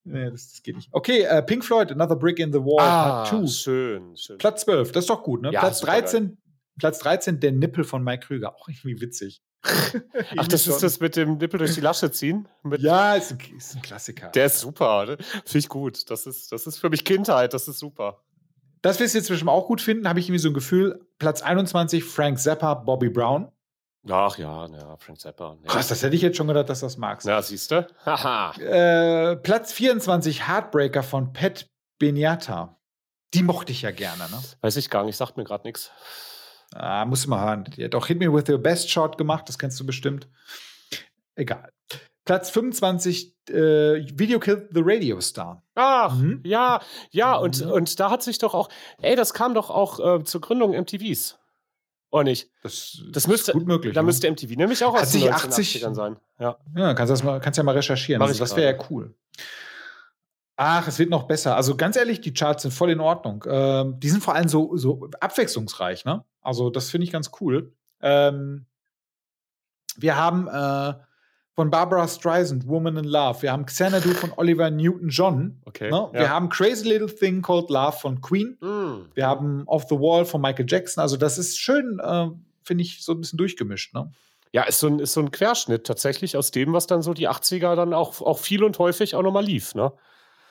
nee, 0.04 0.30
das, 0.30 0.52
das 0.52 0.62
geht 0.62 0.76
nicht. 0.76 0.88
Okay, 0.92 1.22
äh, 1.22 1.42
Pink 1.42 1.64
Floyd, 1.64 1.90
Another 1.90 2.16
Brick 2.16 2.38
in 2.38 2.52
the 2.52 2.60
Wall, 2.60 2.86
Ah, 2.86 3.24
Part 3.24 3.28
2. 3.28 3.46
schön, 3.48 4.16
schön. 4.16 4.38
Platz 4.38 4.60
12, 4.62 4.92
das 4.92 5.04
ist 5.04 5.10
doch 5.10 5.22
gut, 5.22 5.42
ne? 5.42 5.50
Ja, 5.52 5.60
Platz 5.60 5.80
supergeil. 5.80 6.02
13, 6.02 6.38
Platz 6.80 6.98
13, 6.98 7.38
der 7.38 7.52
Nippel 7.52 7.84
von 7.84 8.02
Mike 8.02 8.26
Krüger, 8.26 8.56
auch 8.56 8.68
irgendwie 8.68 9.00
witzig. 9.00 9.42
Ach, 10.36 10.48
das 10.48 10.66
ist 10.66 10.82
das 10.82 11.00
mit 11.00 11.16
dem 11.16 11.36
Nippel 11.36 11.58
durch 11.58 11.74
die 11.74 11.80
Lasche 11.82 12.10
ziehen? 12.10 12.48
Mit, 12.62 12.80
Ja, 12.80 13.14
ist 13.14 13.32
ein, 13.32 13.38
ist 13.56 13.76
ein 13.76 13.82
Klassiker. 13.82 14.30
Der 14.30 14.46
ist 14.46 14.58
super, 14.60 15.04
ne? 15.04 15.16
Finde 15.18 15.58
ich 15.58 15.68
gut. 15.68 16.10
Das 16.10 16.26
ist, 16.26 16.50
das 16.50 16.66
ist 16.66 16.78
für 16.78 16.88
mich 16.88 17.04
Kindheit, 17.04 17.52
das 17.52 17.68
ist 17.68 17.78
super. 17.78 18.22
das 18.80 18.98
wir 18.98 19.06
es 19.06 19.12
jetzt 19.12 19.26
zwischen 19.26 19.48
auch 19.50 19.66
gut 19.66 19.82
finden, 19.82 20.08
habe 20.08 20.18
ich 20.18 20.26
irgendwie 20.26 20.40
so 20.40 20.48
ein 20.48 20.54
Gefühl, 20.54 21.06
Platz 21.18 21.42
21, 21.42 22.02
Frank 22.02 22.38
Zappa, 22.40 22.72
Bobby 22.74 23.10
Brown. 23.10 23.52
Ach 24.08 24.38
ja, 24.38 24.66
ja, 24.66 24.96
Frank 24.96 25.20
Zappa. 25.20 25.56
Nee. 25.60 25.68
Krass, 25.68 25.88
das 25.88 26.02
hätte 26.02 26.16
ich 26.16 26.22
jetzt 26.22 26.38
schon 26.38 26.48
gedacht, 26.48 26.70
dass 26.70 26.80
du 26.80 26.86
das 26.86 26.96
magst. 26.96 27.26
Na, 27.26 27.42
siehst 27.42 27.70
du? 27.70 27.86
Haha. 28.06 28.52
Äh, 28.58 29.36
Platz 29.36 29.74
24, 29.74 30.48
Heartbreaker 30.48 31.02
von 31.02 31.34
Pat 31.34 31.66
Beniata. 31.98 32.78
Die 33.34 33.42
mochte 33.42 33.72
ich 33.72 33.82
ja 33.82 33.90
gerne, 33.90 34.24
ne? 34.30 34.38
Weiß 34.62 34.76
ich 34.76 34.88
gar 34.88 35.04
nicht, 35.04 35.18
sagt 35.18 35.36
mir 35.36 35.44
gerade 35.44 35.64
nichts. 35.64 35.90
Ah, 36.74 37.04
musst 37.04 37.24
du 37.26 37.30
mal 37.30 37.44
hören. 37.44 37.64
Die 37.76 37.84
hat 37.84 37.94
auch 37.94 38.06
Hit 38.06 38.18
Me 38.18 38.32
With 38.32 38.48
Your 38.48 38.58
Best 38.58 38.90
Shot 38.90 39.18
gemacht, 39.18 39.48
das 39.48 39.58
kennst 39.58 39.78
du 39.80 39.86
bestimmt. 39.86 40.28
Egal. 41.34 41.70
Platz 42.24 42.50
25, 42.50 43.34
äh, 43.48 43.54
Video 44.16 44.38
Killed 44.38 44.68
the 44.72 44.82
Radio 44.84 45.20
Star. 45.20 45.62
Ach, 45.74 46.14
Mhm. 46.14 46.42
ja, 46.44 46.80
ja, 47.10 47.34
und, 47.34 47.64
Mhm. 47.64 47.72
und 47.72 47.98
da 47.98 48.10
hat 48.10 48.22
sich 48.22 48.38
doch 48.38 48.54
auch, 48.54 48.68
ey, 49.02 49.16
das 49.16 49.34
kam 49.34 49.54
doch 49.54 49.70
auch 49.70 49.98
äh, 50.20 50.24
zur 50.24 50.40
Gründung 50.40 50.72
MTVs. 50.74 51.38
Oder 52.12 52.24
nicht? 52.24 52.50
Das, 52.62 52.98
Das 53.12 53.26
müsste, 53.26 53.52
ist 53.52 53.58
gut 53.58 53.66
möglich. 53.66 53.94
Da 53.94 54.02
ne? 54.02 54.06
müsste 54.06 54.28
MTV 54.30 54.56
nämlich 54.56 54.84
auch 54.84 54.94
Hat 54.94 55.02
aus 55.02 55.12
den 55.12 55.20
sich 55.22 55.30
1980ern 55.84 55.94
sein. 55.94 56.16
Ja. 56.38 56.56
Ja, 56.76 56.94
kannst, 56.94 57.10
das 57.12 57.22
mal, 57.22 57.40
kannst 57.40 57.56
ja 57.56 57.62
mal 57.62 57.74
recherchieren. 57.74 58.20
Also, 58.20 58.38
das 58.38 58.54
wäre 58.56 58.76
ja 58.76 58.84
cool. 58.90 59.14
Ach, 60.56 60.86
es 60.86 60.98
wird 60.98 61.08
noch 61.08 61.22
besser. 61.22 61.56
Also 61.56 61.74
ganz 61.76 61.96
ehrlich, 61.96 62.20
die 62.20 62.34
Charts 62.34 62.62
sind 62.62 62.72
voll 62.72 62.90
in 62.90 63.00
Ordnung. 63.00 63.44
Ähm, 63.48 63.98
die 63.98 64.10
sind 64.10 64.22
vor 64.22 64.34
allem 64.34 64.48
so, 64.48 64.76
so 64.76 65.08
abwechslungsreich, 65.20 66.04
ne? 66.04 66.22
Also 66.40 66.70
das 66.70 66.90
finde 66.90 67.06
ich 67.06 67.12
ganz 67.12 67.30
cool. 67.40 67.72
Ähm, 68.00 68.66
wir 69.96 70.16
haben 70.16 70.48
äh, 70.48 70.94
von 71.54 71.70
Barbara 71.70 72.08
Streisand, 72.08 72.66
Woman 72.66 72.96
in 72.96 73.04
Love. 73.04 73.42
Wir 73.42 73.52
haben 73.52 73.66
Xanadu 73.66 74.10
von 74.10 74.32
Oliver 74.36 74.70
Newton-John. 74.70 75.60
Okay. 75.64 75.90
Ne? 75.90 76.08
Wir 76.12 76.22
ja. 76.22 76.28
haben 76.28 76.48
Crazy 76.48 76.88
Little 76.88 77.14
Thing 77.14 77.42
Called 77.42 77.68
Love 77.70 77.98
von 77.98 78.20
Queen. 78.20 78.56
Mm. 78.60 79.10
Wir 79.14 79.26
haben 79.26 79.64
Off 79.66 79.84
the 79.88 79.96
Wall 79.96 80.24
von 80.24 80.40
Michael 80.40 80.66
Jackson. 80.68 81.02
Also 81.02 81.16
das 81.16 81.38
ist 81.38 81.58
schön, 81.58 82.00
äh, 82.02 82.28
finde 82.62 82.82
ich, 82.82 83.04
so 83.04 83.12
ein 83.12 83.20
bisschen 83.20 83.36
durchgemischt. 83.36 83.94
Ne? 83.94 84.10
Ja, 84.52 84.62
ist 84.62 84.80
so, 84.80 84.86
ein, 84.86 85.00
ist 85.00 85.12
so 85.12 85.20
ein 85.20 85.30
Querschnitt 85.30 85.86
tatsächlich 85.86 86.36
aus 86.36 86.50
dem, 86.50 86.72
was 86.72 86.86
dann 86.86 87.02
so 87.02 87.14
die 87.14 87.28
80er 87.28 87.74
dann 87.76 87.94
auch, 87.94 88.20
auch 88.20 88.38
viel 88.38 88.64
und 88.64 88.78
häufig 88.78 89.14
auch 89.14 89.22
nochmal 89.22 89.44
lief, 89.44 89.74
ne? 89.74 89.92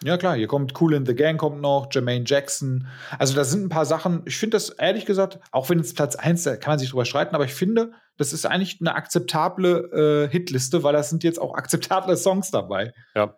Ja, 0.03 0.17
klar, 0.17 0.35
hier 0.35 0.47
kommt 0.47 0.79
Cool 0.79 0.93
in 0.93 1.05
the 1.05 1.15
Gang 1.15 1.39
kommt 1.39 1.61
noch, 1.61 1.89
Jermaine 1.91 2.23
Jackson. 2.25 2.87
Also, 3.17 3.35
da 3.35 3.43
sind 3.43 3.65
ein 3.65 3.69
paar 3.69 3.85
Sachen. 3.85 4.21
Ich 4.25 4.37
finde 4.37 4.55
das 4.55 4.69
ehrlich 4.69 5.05
gesagt, 5.05 5.39
auch 5.51 5.69
wenn 5.69 5.79
es 5.79 5.93
Platz 5.93 6.15
1, 6.15 6.43
da 6.43 6.55
kann 6.55 6.71
man 6.71 6.79
sich 6.79 6.89
drüber 6.89 7.05
streiten, 7.05 7.35
aber 7.35 7.45
ich 7.45 7.53
finde, 7.53 7.91
das 8.17 8.33
ist 8.33 8.45
eigentlich 8.45 8.79
eine 8.81 8.95
akzeptable 8.95 10.27
äh, 10.27 10.31
Hitliste, 10.31 10.83
weil 10.83 10.93
das 10.93 11.09
sind 11.09 11.23
jetzt 11.23 11.39
auch 11.39 11.53
akzeptable 11.55 12.15
Songs 12.17 12.51
dabei. 12.51 12.93
Ja. 13.15 13.35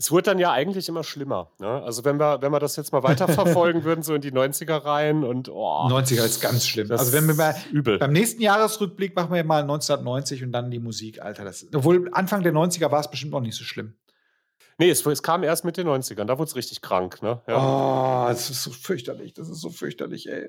Es 0.00 0.10
wurde 0.10 0.22
dann 0.22 0.38
ja 0.38 0.50
eigentlich 0.50 0.88
immer 0.88 1.04
schlimmer. 1.04 1.50
Ne? 1.58 1.68
Also 1.68 2.06
wenn 2.06 2.18
wir, 2.18 2.40
wenn 2.40 2.50
wir 2.50 2.58
das 2.58 2.74
jetzt 2.76 2.90
mal 2.90 3.02
weiterverfolgen 3.02 3.84
würden, 3.84 4.02
so 4.02 4.14
in 4.14 4.22
die 4.22 4.32
90er 4.32 4.82
rein 4.82 5.24
und 5.24 5.50
oh, 5.50 5.88
90er 5.90 6.24
ist 6.24 6.40
ganz 6.40 6.66
schlimm. 6.66 6.90
also, 6.90 7.12
wenn 7.12 7.26
wir 7.26 7.34
mal. 7.34 7.54
übel. 7.70 7.98
Beim 7.98 8.12
nächsten 8.12 8.40
Jahresrückblick 8.40 9.14
machen 9.14 9.34
wir 9.34 9.44
mal 9.44 9.60
1990 9.60 10.42
und 10.42 10.52
dann 10.52 10.70
die 10.70 10.78
Musik, 10.78 11.20
Alter. 11.20 11.44
Das, 11.44 11.66
obwohl 11.74 12.08
Anfang 12.12 12.42
der 12.42 12.54
90er 12.54 12.90
war 12.90 13.00
es 13.00 13.10
bestimmt 13.10 13.32
noch 13.32 13.42
nicht 13.42 13.56
so 13.56 13.64
schlimm. 13.64 13.94
Nee, 14.80 14.88
es, 14.88 15.04
es 15.04 15.22
kam 15.22 15.42
erst 15.42 15.66
mit 15.66 15.76
den 15.76 15.86
90ern, 15.86 16.24
da 16.24 16.38
wurde 16.38 16.48
es 16.48 16.56
richtig 16.56 16.80
krank, 16.80 17.22
ne? 17.22 17.42
Ja. 17.46 18.24
Oh, 18.24 18.28
das 18.28 18.48
ist 18.48 18.62
so 18.62 18.70
fürchterlich. 18.70 19.34
Das 19.34 19.50
ist 19.50 19.60
so 19.60 19.68
fürchterlich, 19.68 20.26
ey. 20.26 20.48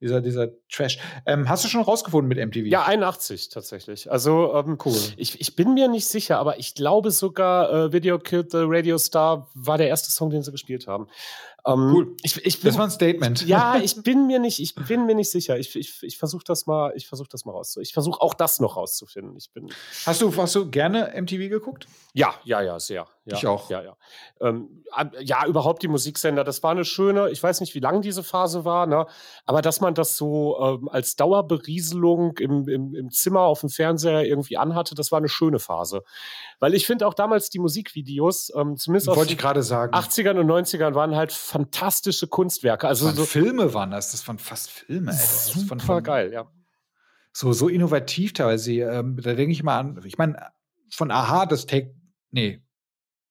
Dieser, 0.00 0.20
dieser 0.20 0.48
Trash. 0.68 0.98
Ähm, 1.24 1.48
hast 1.48 1.62
du 1.62 1.68
schon 1.68 1.82
rausgefunden 1.82 2.26
mit 2.26 2.44
MTV? 2.44 2.66
Ja, 2.66 2.84
81 2.86 3.48
tatsächlich. 3.50 4.10
Also 4.10 4.56
ähm, 4.56 4.76
cool. 4.84 4.96
ich, 5.18 5.40
ich 5.40 5.54
bin 5.54 5.74
mir 5.74 5.86
nicht 5.86 6.06
sicher, 6.06 6.38
aber 6.38 6.58
ich 6.58 6.74
glaube 6.74 7.12
sogar, 7.12 7.72
äh, 7.72 7.92
Video 7.92 8.18
Killed 8.18 8.50
the 8.50 8.62
Radio 8.62 8.98
Star 8.98 9.48
war 9.54 9.78
der 9.78 9.86
erste 9.86 10.10
Song, 10.10 10.30
den 10.30 10.42
sie 10.42 10.50
gespielt 10.50 10.88
haben. 10.88 11.06
Ähm, 11.66 11.92
cool. 11.92 12.16
Ich, 12.22 12.44
ich 12.44 12.60
bin, 12.60 12.68
das 12.68 12.78
war 12.78 12.84
ein 12.84 12.90
Statement. 12.90 13.46
Ja, 13.46 13.76
ich 13.82 14.02
bin 14.02 14.26
mir 14.26 14.38
nicht, 14.38 14.60
ich 14.60 14.74
bin 14.74 15.06
mir 15.06 15.14
nicht 15.14 15.30
sicher. 15.30 15.58
Ich, 15.58 15.76
ich, 15.76 16.02
ich 16.02 16.18
versuche 16.18 16.44
das 16.44 16.66
mal, 16.66 16.92
ich 16.96 17.06
versuche 17.06 17.28
das 17.28 17.44
mal 17.44 17.52
rauszufinden. 17.52 17.86
Ich 17.86 17.92
versuche 17.92 18.20
auch 18.20 18.34
das 18.34 18.60
noch 18.60 18.76
rauszufinden. 18.76 19.36
Ich 19.36 19.50
bin. 19.52 19.70
Hast 20.06 20.22
du, 20.22 20.34
hast 20.36 20.54
du 20.54 20.70
gerne 20.70 21.12
MTV 21.20 21.48
geguckt? 21.48 21.86
Ja, 22.14 22.34
ja, 22.44 22.60
ja, 22.60 22.78
sehr. 22.80 23.06
Ja, 23.26 23.36
ich 23.36 23.46
auch. 23.46 23.70
Ja, 23.70 23.82
ja. 23.82 23.96
Ähm, 24.40 24.82
ja, 25.20 25.46
überhaupt 25.46 25.82
die 25.82 25.88
Musiksender, 25.88 26.42
das 26.42 26.62
war 26.62 26.70
eine 26.70 26.84
schöne, 26.84 27.30
ich 27.30 27.42
weiß 27.42 27.60
nicht, 27.60 27.74
wie 27.74 27.80
lang 27.80 28.02
diese 28.02 28.22
Phase 28.22 28.64
war, 28.64 28.86
ne? 28.86 29.06
aber 29.44 29.62
dass 29.62 29.80
man 29.80 29.94
das 29.94 30.16
so 30.16 30.58
ähm, 30.60 30.88
als 30.88 31.16
Dauerberieselung 31.16 32.38
im, 32.38 32.66
im, 32.68 32.94
im 32.94 33.10
Zimmer 33.10 33.42
auf 33.42 33.60
dem 33.60 33.68
Fernseher 33.68 34.24
irgendwie 34.24 34.56
anhatte, 34.56 34.94
das 34.94 35.12
war 35.12 35.18
eine 35.18 35.28
schöne 35.28 35.58
Phase. 35.58 36.02
Weil 36.60 36.74
ich 36.74 36.86
finde 36.86 37.06
auch 37.06 37.14
damals 37.14 37.48
die 37.48 37.58
Musikvideos, 37.58 38.52
ähm, 38.54 38.76
zumindest 38.76 39.08
aus 39.08 39.26
den 39.26 39.38
80ern 39.38 40.38
und 40.38 40.46
90ern, 40.46 40.94
waren 40.94 41.16
halt 41.16 41.32
fantastische 41.32 42.28
Kunstwerke. 42.28 42.86
Also 42.86 43.10
so 43.10 43.24
Filme 43.24 43.72
waren 43.72 43.90
das, 43.90 44.12
das 44.12 44.28
waren 44.28 44.38
fast 44.38 44.70
Filme. 44.70 45.10
Ey. 45.10 45.16
Super 45.16 45.80
von, 45.80 46.02
geil, 46.02 46.32
ja. 46.32 46.50
So, 47.32 47.52
so 47.52 47.68
innovativ 47.68 48.34
teilweise. 48.34 48.72
Ähm, 48.72 49.18
da 49.22 49.32
denke 49.34 49.52
ich 49.52 49.62
mal 49.62 49.78
an, 49.78 50.00
ich 50.04 50.18
meine, 50.18 50.52
von 50.90 51.10
Aha, 51.10 51.46
das 51.46 51.64
Take, 51.64 51.94
nee, 52.30 52.62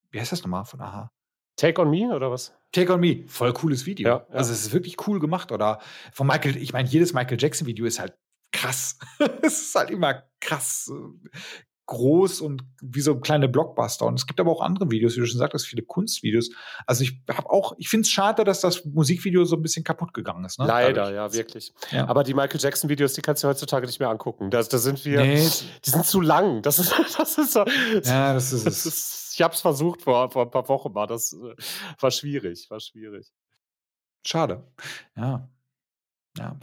wie 0.10 0.20
heißt 0.20 0.32
das 0.32 0.42
nochmal 0.42 0.66
von 0.66 0.82
Aha? 0.82 1.12
Take 1.56 1.82
on 1.82 1.92
Me 1.92 2.14
oder 2.16 2.32
was? 2.32 2.54
Take 2.72 2.92
on 2.92 3.00
Me, 3.00 3.26
voll 3.28 3.54
cooles 3.54 3.86
Video. 3.86 4.08
Ja, 4.08 4.26
ja. 4.30 4.36
Also 4.36 4.54
es 4.54 4.62
ist 4.66 4.74
wirklich 4.74 5.08
cool 5.08 5.20
gemacht. 5.20 5.52
Oder 5.52 5.80
von 6.14 6.26
Michael, 6.26 6.58
ich 6.58 6.74
meine, 6.74 6.88
jedes 6.88 7.14
Michael 7.14 7.38
Jackson-Video 7.40 7.86
ist 7.86 8.00
halt 8.00 8.18
krass. 8.52 8.98
es 9.44 9.62
ist 9.62 9.76
halt 9.76 9.92
immer 9.92 10.24
krass 10.40 10.92
groß 11.90 12.42
und 12.42 12.64
wie 12.82 13.02
so 13.02 13.20
kleine 13.20 13.50
Blockbuster. 13.50 14.06
Und 14.06 14.20
es 14.20 14.28
gibt 14.28 14.40
aber 14.40 14.52
auch 14.52 14.62
andere 14.62 14.92
Videos, 14.92 15.16
wie 15.16 15.22
du 15.22 15.26
schon 15.26 15.40
sagtest, 15.40 15.66
viele 15.66 15.82
Kunstvideos. 15.82 16.52
Also 16.86 17.04
ich 17.04 17.20
habe 17.28 17.50
auch, 17.50 17.74
ich 17.78 17.90
finde 17.90 18.04
es 18.04 18.12
schade, 18.12 18.44
dass 18.44 18.62
das 18.62 18.86
Musikvideo 18.86 19.44
so 19.44 19.56
ein 19.56 19.64
bisschen 19.64 19.84
kaputt 19.84 20.14
gegangen 20.14 20.46
ist. 20.46 20.60
Ne? 20.60 20.68
Leider, 20.68 21.12
Dadurch. 21.12 21.16
ja, 21.16 21.34
wirklich. 21.34 21.74
Ja. 21.92 22.08
Aber 22.08 22.24
die 22.24 22.36
Michael 22.36 22.60
Jackson-Videos, 22.62 23.14
die 23.14 23.22
kannst 23.22 23.44
du 23.44 23.48
heutzutage 23.48 23.88
nicht 23.88 24.00
mehr 24.00 24.10
angucken. 24.10 24.52
Da, 24.52 24.62
da 24.62 24.78
sind 24.78 25.04
wir, 25.04 25.22
nee. 25.22 25.50
die 25.84 25.90
sind 25.90 26.06
zu 26.06 26.22
lang. 26.22 26.62
Das 26.62 26.78
ist, 26.78 26.94
das 27.18 27.38
ist 27.40 27.54
so. 27.54 27.66
Ja, 28.04 28.34
das 28.36 28.54
ist 28.54 28.68
es. 28.68 28.86
Ist, 28.86 29.34
ich 29.34 29.42
habe 29.42 29.56
es 29.56 29.62
versucht 29.62 30.04
vor, 30.04 30.30
vor 30.30 30.44
ein 30.44 30.52
paar 30.52 30.70
Wochen 30.70 30.94
mal. 30.94 31.08
Das 31.08 31.34
äh, 31.34 31.56
war 32.00 32.12
schwierig, 32.12 32.70
war 32.70 32.80
schwierig. 32.80 33.32
Schade. 34.24 34.64
Ja. 35.18 35.50
Ja. 36.38 36.56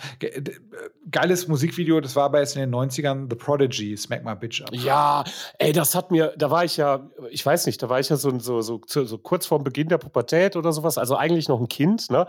Geiles 1.10 1.48
Musikvideo, 1.48 2.00
das 2.00 2.16
war 2.16 2.30
bei 2.30 2.40
jetzt 2.40 2.56
in 2.56 2.60
den 2.60 2.74
90ern, 2.74 3.26
The 3.28 3.36
Prodigy, 3.36 3.96
Smack 3.96 4.24
My 4.24 4.34
Bitch 4.34 4.62
Up. 4.62 4.72
Ja, 4.72 5.24
ey, 5.58 5.72
das 5.72 5.94
hat 5.94 6.10
mir, 6.10 6.32
da 6.38 6.50
war 6.50 6.64
ich 6.64 6.76
ja, 6.76 7.10
ich 7.30 7.44
weiß 7.44 7.66
nicht, 7.66 7.82
da 7.82 7.88
war 7.88 8.00
ich 8.00 8.08
ja 8.08 8.16
so, 8.16 8.38
so, 8.38 8.60
so, 8.60 8.80
so 8.86 9.18
kurz 9.18 9.44
vorm 9.44 9.64
Beginn 9.64 9.88
der 9.88 9.98
Pubertät 9.98 10.56
oder 10.56 10.72
sowas, 10.72 10.98
also 10.98 11.16
eigentlich 11.16 11.48
noch 11.48 11.60
ein 11.60 11.68
Kind, 11.68 12.10
ne? 12.10 12.26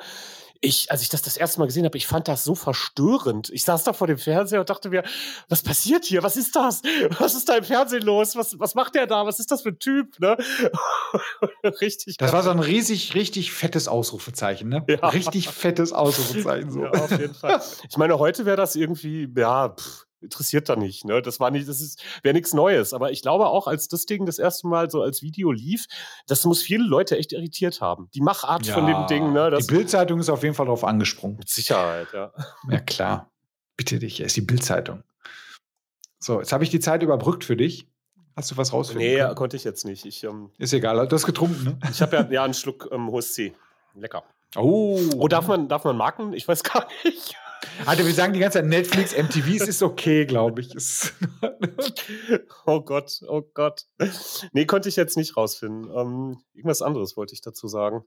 Ich, 0.61 0.91
als 0.91 1.01
ich 1.01 1.09
das 1.09 1.21
das 1.21 1.37
erste 1.37 1.59
Mal 1.59 1.65
gesehen 1.65 1.85
habe, 1.85 1.97
ich 1.97 2.07
fand 2.07 2.27
das 2.27 2.43
so 2.43 2.55
verstörend. 2.55 3.49
Ich 3.51 3.63
saß 3.65 3.83
da 3.83 3.93
vor 3.93 4.07
dem 4.07 4.17
Fernseher 4.17 4.59
und 4.59 4.69
dachte 4.69 4.89
mir, 4.89 5.03
was 5.49 5.63
passiert 5.63 6.05
hier? 6.05 6.23
Was 6.23 6.37
ist 6.37 6.55
das? 6.55 6.81
Was 7.19 7.35
ist 7.35 7.49
da 7.49 7.57
im 7.57 7.63
Fernsehen 7.63 8.03
los? 8.03 8.35
Was, 8.35 8.59
was 8.59 8.75
macht 8.75 8.95
der 8.95 9.07
da? 9.07 9.25
Was 9.25 9.39
ist 9.39 9.51
das 9.51 9.61
für 9.61 9.69
ein 9.69 9.79
Typ? 9.79 10.19
Ne? 10.19 10.37
richtig. 11.81 12.17
Das 12.17 12.33
war 12.33 12.43
so 12.43 12.49
ein 12.49 12.59
riesig, 12.59 13.15
richtig 13.15 13.51
fettes 13.51 13.87
Ausrufezeichen, 13.87 14.69
ne? 14.69 14.83
Ja. 14.87 15.09
Richtig 15.09 15.49
fettes 15.49 15.93
Ausrufezeichen. 15.93 16.71
So. 16.71 16.83
Ja, 16.83 16.91
auf 16.91 17.11
jeden 17.11 17.33
Fall. 17.33 17.61
Ich 17.89 17.97
meine, 17.97 18.19
heute 18.19 18.45
wäre 18.45 18.57
das 18.57 18.75
irgendwie, 18.75 19.27
ja, 19.35 19.69
pff, 19.69 20.06
interessiert 20.21 20.69
da 20.69 20.75
nicht. 20.75 21.05
Ne? 21.05 21.21
Das 21.21 21.39
war 21.39 21.51
nicht, 21.51 21.67
das 21.67 21.81
ist 21.81 22.03
wäre 22.23 22.33
nichts 22.33 22.53
Neues. 22.53 22.93
Aber 22.93 23.11
ich 23.11 23.21
glaube 23.21 23.47
auch, 23.47 23.67
als 23.67 23.87
das 23.87 24.05
Ding 24.05 24.25
das 24.25 24.39
erste 24.39 24.67
Mal 24.67 24.89
so 24.89 25.01
als 25.01 25.21
Video 25.21 25.51
lief, 25.51 25.85
das 26.27 26.45
muss 26.45 26.61
viele 26.61 26.83
Leute 26.83 27.17
echt 27.17 27.33
irritiert 27.33 27.81
haben. 27.81 28.09
Die 28.13 28.21
Machart 28.21 28.65
ja, 28.65 28.73
von 28.73 28.87
dem 28.87 29.07
Ding. 29.07 29.33
Ne? 29.33 29.55
die 29.59 29.65
Bildzeitung 29.65 30.19
ist 30.19 30.29
auf 30.29 30.43
jeden 30.43 30.55
Fall 30.55 30.65
darauf 30.65 30.83
angesprungen. 30.83 31.37
Mit 31.37 31.49
Sicherheit, 31.49 32.07
ja. 32.13 32.31
Ja 32.69 32.79
klar. 32.79 33.31
Bitte 33.75 33.99
dich, 33.99 34.19
es 34.19 34.27
ist 34.27 34.35
die 34.37 34.41
Bildzeitung. 34.41 35.03
So, 36.19 36.39
jetzt 36.39 36.51
habe 36.51 36.63
ich 36.63 36.69
die 36.69 36.79
Zeit 36.79 37.03
überbrückt 37.03 37.43
für 37.43 37.55
dich. 37.55 37.87
Hast 38.35 38.51
du 38.51 38.57
was 38.57 38.73
rausfinden 38.73 39.07
Nee, 39.07 39.17
können? 39.17 39.35
konnte 39.35 39.55
ich 39.55 39.63
jetzt 39.63 39.85
nicht. 39.85 40.05
Ich, 40.05 40.23
ähm, 40.23 40.51
ist 40.57 40.73
egal, 40.73 41.07
du 41.07 41.15
hast 41.15 41.25
getrunken, 41.25 41.63
ne? 41.63 41.79
Ich 41.91 42.01
habe 42.01 42.15
ja, 42.15 42.27
ja 42.29 42.43
einen 42.43 42.53
Schluck 42.53 42.89
ähm, 42.91 43.11
Hossi. 43.11 43.53
Lecker. 43.95 44.23
Oh. 44.55 44.99
Oh, 45.17 45.27
darf 45.27 45.47
man, 45.47 45.67
darf 45.67 45.83
man 45.83 45.97
Marken? 45.97 46.33
Ich 46.33 46.47
weiß 46.47 46.63
gar 46.63 46.87
nicht. 47.03 47.35
Alter, 47.85 48.05
wir 48.05 48.13
sagen 48.13 48.33
die 48.33 48.39
ganze 48.39 48.59
Zeit 48.59 48.65
Netflix, 48.65 49.15
MTV, 49.15 49.61
es 49.61 49.67
ist 49.67 49.83
okay, 49.83 50.25
glaube 50.25 50.61
ich. 50.61 50.73
oh 52.65 52.81
Gott, 52.81 53.21
oh 53.27 53.41
Gott. 53.53 53.85
Nee, 54.51 54.65
konnte 54.65 54.89
ich 54.89 54.95
jetzt 54.95 55.17
nicht 55.17 55.37
rausfinden. 55.37 55.89
Ähm, 55.95 56.41
irgendwas 56.53 56.81
anderes 56.81 57.15
wollte 57.17 57.33
ich 57.33 57.41
dazu 57.41 57.67
sagen. 57.67 58.03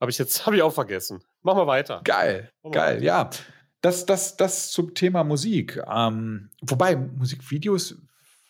Habe 0.00 0.10
ich 0.10 0.18
jetzt, 0.18 0.46
habe 0.46 0.56
ich 0.56 0.62
auch 0.62 0.72
vergessen. 0.72 1.24
Machen 1.42 1.58
wir 1.58 1.66
weiter. 1.66 2.00
Geil, 2.04 2.52
geil, 2.70 2.96
weiter. 2.96 3.04
ja. 3.04 3.30
Das, 3.80 4.06
das, 4.06 4.36
das 4.36 4.70
zum 4.70 4.94
Thema 4.94 5.22
Musik. 5.24 5.80
Ähm, 5.88 6.50
wobei, 6.62 6.96
Musikvideos, 6.96 7.94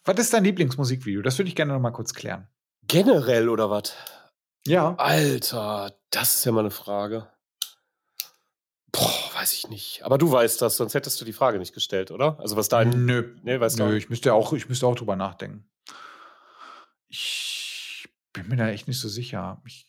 was 0.05 0.19
ist 0.19 0.33
dein 0.33 0.45
Lieblingsmusikvideo? 0.45 1.23
Das 1.23 1.39
würde 1.39 1.49
ich 1.49 1.57
gerne 1.57 1.75
noch 1.75 1.81
mal 1.81 1.91
kurz 1.91 2.15
klären. 2.15 2.49
Generell 2.87 3.49
oder 3.49 3.69
was? 3.69 3.95
Ja. 4.67 4.95
Alter, 4.97 5.93
das 6.11 6.37
ist 6.37 6.45
ja 6.45 6.53
mal 6.53 6.61
eine 6.61 6.71
Frage. 6.71 7.29
Boah, 8.91 9.28
weiß 9.39 9.53
ich 9.53 9.69
nicht. 9.69 10.03
Aber 10.03 10.19
du 10.19 10.31
weißt 10.31 10.61
das, 10.63 10.77
sonst 10.77 10.95
hättest 10.95 11.21
du 11.21 11.25
die 11.25 11.33
Frage 11.33 11.59
nicht 11.59 11.75
gestellt, 11.75 12.11
oder? 12.11 12.39
Also 12.41 12.57
was 12.57 12.69
dein. 12.69 13.07
Nö. 13.07 13.37
Nee, 13.43 13.61
weißt 13.61 13.79
Nö, 13.79 13.97
ich 13.97 14.11
müsste, 14.11 14.35
auch, 14.35 14.53
ich 14.53 14.69
müsste 14.69 14.87
auch 14.87 14.97
drüber 14.97 15.17
nachdenken. 15.17 15.65
Ich 17.09 18.09
bin 18.33 18.49
mir 18.49 18.57
da 18.57 18.69
echt 18.69 18.89
nicht 18.89 19.01
so 19.01 19.09
sicher. 19.09 19.63
Ich 19.67 19.87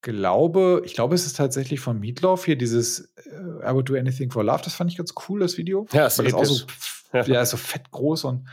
glaube, 0.00 0.82
ich 0.84 0.94
glaube, 0.94 1.14
es 1.14 1.26
ist 1.26 1.36
tatsächlich 1.36 1.80
von 1.80 2.00
Meatloaf 2.00 2.44
hier 2.44 2.56
dieses 2.56 3.12
uh, 3.26 3.60
I 3.62 3.72
would 3.72 3.88
do 3.88 3.94
anything 3.94 4.30
for 4.30 4.42
love. 4.42 4.62
Das 4.64 4.74
fand 4.74 4.90
ich 4.90 4.96
ganz 4.96 5.12
cool, 5.28 5.40
das 5.40 5.56
Video. 5.56 5.86
Ja, 5.92 6.06
ist, 6.06 6.18
das 6.18 6.32
auch 6.32 6.44
so, 6.44 6.66
ja, 7.12 7.42
ist 7.42 7.50
so 7.50 7.56
fett 7.56 7.90
groß 7.90 8.24
und 8.24 8.48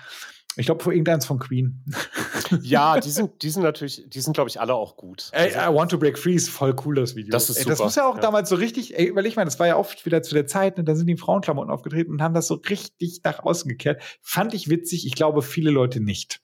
ich 0.56 0.68
glaube, 0.68 0.92
irgendeins 0.92 1.26
von 1.26 1.40
Queen. 1.40 1.84
ja, 2.62 3.00
die 3.00 3.10
sind, 3.10 3.42
die 3.42 3.50
sind 3.50 3.64
natürlich, 3.64 4.04
die 4.08 4.22
sind, 4.22 4.34
glaube 4.34 4.50
ich, 4.50 4.60
alle 4.60 4.76
auch 4.76 4.96
gut. 4.98 5.30
Ey, 5.32 5.52
I 5.52 5.74
Want 5.74 5.92
to 5.92 5.98
Break 5.98 6.18
Free 6.20 6.36
ist 6.36 6.50
voll 6.50 6.76
cool, 6.86 6.96
das 6.96 7.16
Video. 7.16 7.32
Das 7.32 7.50
ist 7.50 7.58
ey, 7.58 7.64
super. 7.64 7.72
Das 7.72 7.80
muss 7.80 7.96
ja 7.96 8.08
auch 8.08 8.16
ja. 8.16 8.22
damals 8.22 8.50
so 8.50 8.56
richtig, 8.56 8.98
ey, 8.98 9.16
weil 9.16 9.26
ich 9.26 9.36
meine, 9.36 9.48
das 9.48 9.60
war 9.60 9.68
ja 9.68 9.78
oft 9.78 10.06
wieder 10.06 10.22
zu 10.22 10.36
der 10.36 10.46
Zeit, 10.46 10.78
und 10.78 10.84
ne, 10.84 10.84
da 10.84 10.96
sind 10.96 11.08
die 11.08 11.18
Frauenklamotten 11.18 11.72
aufgetreten 11.72 12.12
und 12.12 12.22
haben 12.22 12.34
das 12.34 12.48
so 12.48 12.56
richtig 12.56 13.22
nach 13.24 13.44
außen 13.44 13.68
gekehrt. 13.68 14.02
Fand 14.22 14.54
ich 14.54 14.70
witzig, 14.70 15.08
ich 15.08 15.16
glaube, 15.16 15.42
viele 15.42 15.72
Leute 15.72 16.00
nicht. 16.00 16.42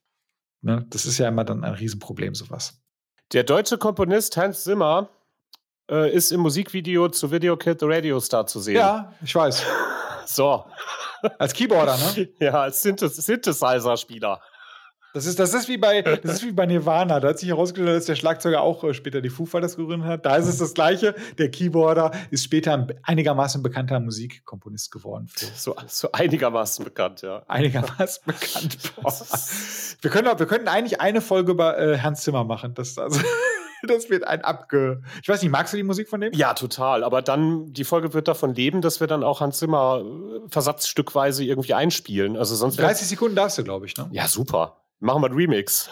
Ne? 0.62 0.86
Das 0.90 1.06
ist 1.06 1.18
ja 1.20 1.28
immer 1.28 1.44
dann 1.44 1.64
ein 1.64 1.74
Riesenproblem, 1.74 2.36
sowas. 2.36 2.82
Der 3.32 3.44
deutsche 3.44 3.78
Komponist 3.78 4.38
Hans 4.38 4.64
Zimmer 4.64 5.10
äh, 5.90 6.12
ist 6.12 6.32
im 6.32 6.42
Musikvideo 6.42 7.10
zu 7.10 7.32
Video 7.32 7.56
Kid 7.58 7.80
the 7.80 7.86
Radio 7.88 8.20
Star 8.20 8.48
zu 8.48 8.60
sehen. 8.60 8.78
Ja, 8.78 9.14
ich 9.24 9.36
weiß. 9.36 9.64
so. 10.36 10.66
Als 11.38 11.54
Keyboarder, 11.54 11.98
ne? 11.98 12.30
Ja, 12.40 12.62
als 12.62 12.82
Synthesizer-Spieler. 12.82 14.40
Das 15.12 15.26
ist, 15.26 15.40
das, 15.40 15.56
ist 15.56 15.68
wie 15.68 15.78
bei, 15.78 16.04
das 16.04 16.36
ist 16.36 16.46
wie 16.46 16.52
bei 16.52 16.68
Nirvana. 16.68 17.20
Da 17.20 17.30
hat 17.30 17.40
sich 17.40 17.50
herausgestellt, 17.50 17.98
dass 17.98 18.06
der 18.06 18.16
Schlagzeuger 18.16 18.62
auch 18.62 18.84
äh, 18.84 18.94
später 18.94 19.22
die 19.22 19.30
Foo 19.30 19.48
Fighters 19.48 19.76
gegründet 19.76 20.08
hat. 20.08 20.26
Da 20.26 20.36
ist 20.36 20.46
es 20.46 20.60
das 20.60 20.76
Gleiche. 20.76 21.16
Der 21.40 21.50
Keyboarder 21.50 22.12
ist 22.30 22.44
später 22.44 22.74
ein 22.74 22.94
einigermaßen 23.02 23.64
bekannter 23.64 24.00
Musikkomponist 24.00 24.92
geworden. 24.92 25.28
So, 25.56 25.76
so 25.88 26.12
einigermaßen 26.12 26.86
bekannt, 26.86 27.24
ja. 27.24 27.42
Einigermaßen 27.48 28.24
bekannt. 28.24 28.78
wir, 30.02 30.12
können, 30.12 30.40
wir 30.40 30.46
könnten 30.46 30.68
eigentlich 30.68 31.02
eine 31.02 31.22
Folge 31.22 31.54
über 31.54 31.80
äh, 31.80 31.98
Herrn 31.98 32.16
Zimmer 32.16 32.44
machen. 32.44 32.76
Das, 32.76 33.00
also 33.00 33.20
das 33.88 34.10
wird 34.10 34.24
ein 34.26 34.44
abge. 34.44 35.02
Ich 35.22 35.30
weiß 35.30 35.42
nicht, 35.42 35.52
magst 35.52 35.74
du 35.74 35.78
die 35.78 35.84
Musik 35.84 36.10
von 36.10 36.22
dem? 36.22 36.34
Ja, 36.34 36.54
total. 36.54 37.04
Aber 37.04 37.22
dann, 37.22 37.72
die 37.74 37.84
Folge 37.84 38.14
wird 38.14 38.28
davon 38.28 38.54
leben, 38.54 38.82
dass 38.82 39.00
wir 39.00 39.08
dann 39.08 39.24
auch 39.24 39.42
Hans 39.42 39.60
Zimmer 39.60 40.04
äh, 40.04 40.50
versatzstückweise 40.50 41.44
irgendwie 41.44 41.74
einspielen. 41.74 42.38
Also 42.38 42.56
sonst 42.56 42.80
30 42.80 43.08
Sekunden 43.08 43.36
darfst 43.36 43.58
du, 43.58 43.64
glaube 43.64 43.86
ich, 43.86 43.96
ne? 43.98 44.10
Ja, 44.12 44.28
super. 44.28 44.82
Machen 45.00 45.22
wir 45.22 45.30
ein 45.30 45.36
Remix. 45.36 45.90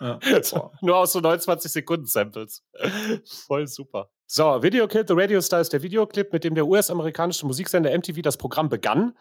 Ja. 0.00 0.18
Nur 0.80 0.96
aus 0.96 1.12
so 1.12 1.20
29 1.20 1.70
Sekunden 1.70 2.06
Samples. 2.06 2.62
Voll 3.46 3.66
super. 3.66 4.10
So, 4.26 4.62
Video 4.62 4.88
Killed 4.88 5.08
the 5.08 5.14
Radio 5.14 5.40
Star 5.40 5.60
ist 5.60 5.72
der 5.72 5.82
Videoclip, 5.82 6.32
mit 6.32 6.44
dem 6.44 6.54
der 6.54 6.66
US-amerikanische 6.66 7.44
Musiksender 7.46 7.96
MTV 7.96 8.22
das 8.22 8.36
Programm 8.38 8.68
begann 8.68 9.14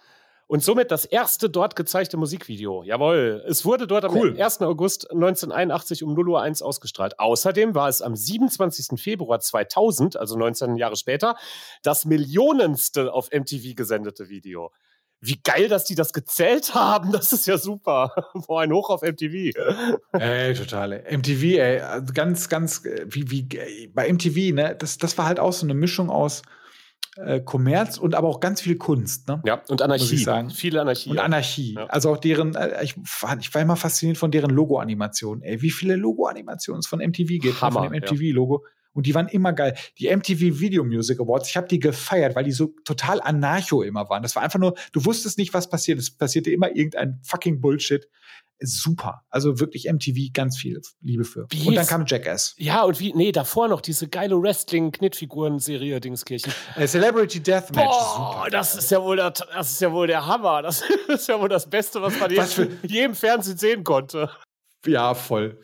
und 0.52 0.62
somit 0.62 0.92
das 0.92 1.06
erste 1.06 1.50
dort 1.50 1.78
gezeigte 1.78 2.18
Musikvideo. 2.18 2.84
Jawohl. 2.84 3.42
Es 3.48 3.64
wurde 3.64 3.88
dort 3.88 4.04
am 4.04 4.14
cool. 4.18 4.36
1. 4.38 4.62
August 4.64 5.10
1981 5.10 6.04
um 6.04 6.14
0 6.14 6.28
Uhr 6.28 6.42
1 6.42 6.62
ausgestrahlt. 6.62 7.20
Außerdem 7.20 7.74
war 7.74 7.88
es 7.88 8.02
am 8.02 8.18
27. 8.18 9.00
Februar 9.00 9.40
2000, 9.40 10.18
also 10.18 10.38
19 10.38 10.76
Jahre 10.76 10.98
später, 10.98 11.38
das 11.84 12.04
millionenste 12.04 13.14
auf 13.14 13.30
MTV 13.32 13.76
gesendete 13.78 14.28
Video. 14.28 14.74
Wie 15.22 15.40
geil, 15.42 15.70
dass 15.70 15.86
die 15.86 15.96
das 15.96 16.12
gezählt 16.12 16.76
haben. 16.76 17.14
Das 17.14 17.32
ist 17.32 17.48
ja 17.48 17.58
super. 17.58 18.12
Boah, 18.46 18.64
ein 18.64 18.74
Hoch 18.74 18.90
auf 18.90 19.04
MTV. 19.04 19.58
Ey, 20.12 20.54
total. 20.54 21.02
MTV, 21.10 21.44
ey, 21.60 21.80
also 21.80 22.12
ganz, 22.14 22.50
ganz, 22.50 22.84
äh, 22.84 23.06
wie, 23.08 23.32
wie, 23.32 23.88
bei 23.94 24.12
MTV, 24.12 24.54
ne, 24.54 24.76
das, 24.78 24.98
das 24.98 25.18
war 25.18 25.28
halt 25.28 25.40
auch 25.40 25.54
so 25.54 25.66
eine 25.66 25.76
Mischung 25.76 26.10
aus, 26.10 26.42
äh, 27.18 27.42
Kommerz 27.42 27.98
und 27.98 28.16
aber 28.16 28.28
auch 28.28 28.40
ganz 28.40 28.62
viel 28.62 28.78
Kunst. 28.78 29.28
Ne? 29.28 29.42
Ja, 29.46 29.62
und 29.68 29.82
Anarchie. 29.82 30.04
Muss 30.04 30.12
ich 30.14 30.24
sagen. 30.24 30.50
Viele 30.50 30.82
Anarchie. 30.82 31.10
Und 31.10 31.20
Anarchie. 31.20 31.74
Ja. 31.74 31.86
Also 31.88 32.12
auch 32.12 32.18
deren, 32.18 32.56
äh, 32.56 32.84
ich, 32.84 32.96
ich, 32.98 33.54
war 33.54 33.62
immer 33.62 33.76
fasziniert 33.76 34.18
von 34.18 34.32
deren 34.32 34.52
Logo-Animationen. 34.52 35.44
Ey, 35.44 35.62
wie 35.62 35.72
viele 35.72 35.96
Logo-Animationen 35.96 36.80
es 36.80 36.88
von 36.88 37.00
MTV 37.00 37.28
gibt, 37.28 37.46
ne, 37.46 37.62
Hammer, 37.62 37.84
von 37.84 37.92
dem 37.92 38.02
MTV-Logo. 38.02 38.64
Ja. 38.64 38.72
Und 38.94 39.06
die 39.06 39.16
waren 39.16 39.28
immer 39.30 39.54
geil. 39.54 39.76
Die 40.00 40.14
MTV 40.14 40.60
Video 40.60 40.84
Music 40.84 41.20
Awards, 41.20 41.50
ich 41.50 41.58
habe 41.58 41.68
die 41.68 41.80
gefeiert, 41.80 42.36
weil 42.36 42.44
die 42.44 42.52
so 42.52 42.74
total 42.84 43.22
anarcho 43.22 43.82
immer 43.84 44.10
waren. 44.10 44.22
Das 44.24 44.36
war 44.36 44.44
einfach 44.44 44.60
nur, 44.60 44.76
du 44.92 45.06
wusstest 45.06 45.38
nicht, 45.38 45.54
was 45.54 45.70
passiert. 45.70 45.98
Es 46.00 46.12
passierte 46.16 46.52
immer 46.52 46.76
irgendein 46.76 47.20
fucking 47.24 47.62
Bullshit. 47.62 48.08
Super. 48.64 49.22
Also 49.30 49.60
wirklich 49.60 49.92
MTV 49.92 50.34
ganz 50.34 50.56
viel 50.58 50.80
Liebe 51.02 51.24
für. 51.24 51.48
Wie 51.50 51.68
und 51.68 51.74
dann 51.74 51.88
kam 51.88 52.06
Jackass. 52.06 52.54
Ja, 52.58 52.84
und 52.84 53.00
wie, 53.00 53.12
nee, 53.14 53.32
davor 53.32 53.68
noch 53.68 53.82
diese 53.82 54.08
geile 54.08 54.36
Wrestling-Knitfiguren-Serie 54.40 56.00
Dingskirchen. 56.00 56.54
Äh, 56.76 56.86
Celebrity 56.86 57.40
Deathmatch. 57.40 57.86
Boah, 57.88 58.34
super. 58.44 58.50
das 58.52 58.76
ist 58.76 58.92
ja 58.92 59.02
wohl 59.02 59.16
der, 59.16 59.32
das 59.32 59.72
ist 59.72 59.82
ja 59.82 59.92
wohl 59.92 60.06
der 60.08 60.26
Hammer. 60.28 60.62
Das 60.62 60.84
ist 61.08 61.28
ja 61.28 61.40
wohl 61.40 61.50
das 61.50 61.70
Beste, 61.70 62.02
was 62.02 62.20
man 62.20 62.36
Was 62.36 62.56
je, 62.56 62.66
für- 62.66 62.88
je 62.88 63.04
im 63.04 63.16
Fernsehen 63.16 63.58
sehen 63.58 63.84
konnte. 63.84 64.30
Ja, 64.86 65.14
voll. 65.14 65.60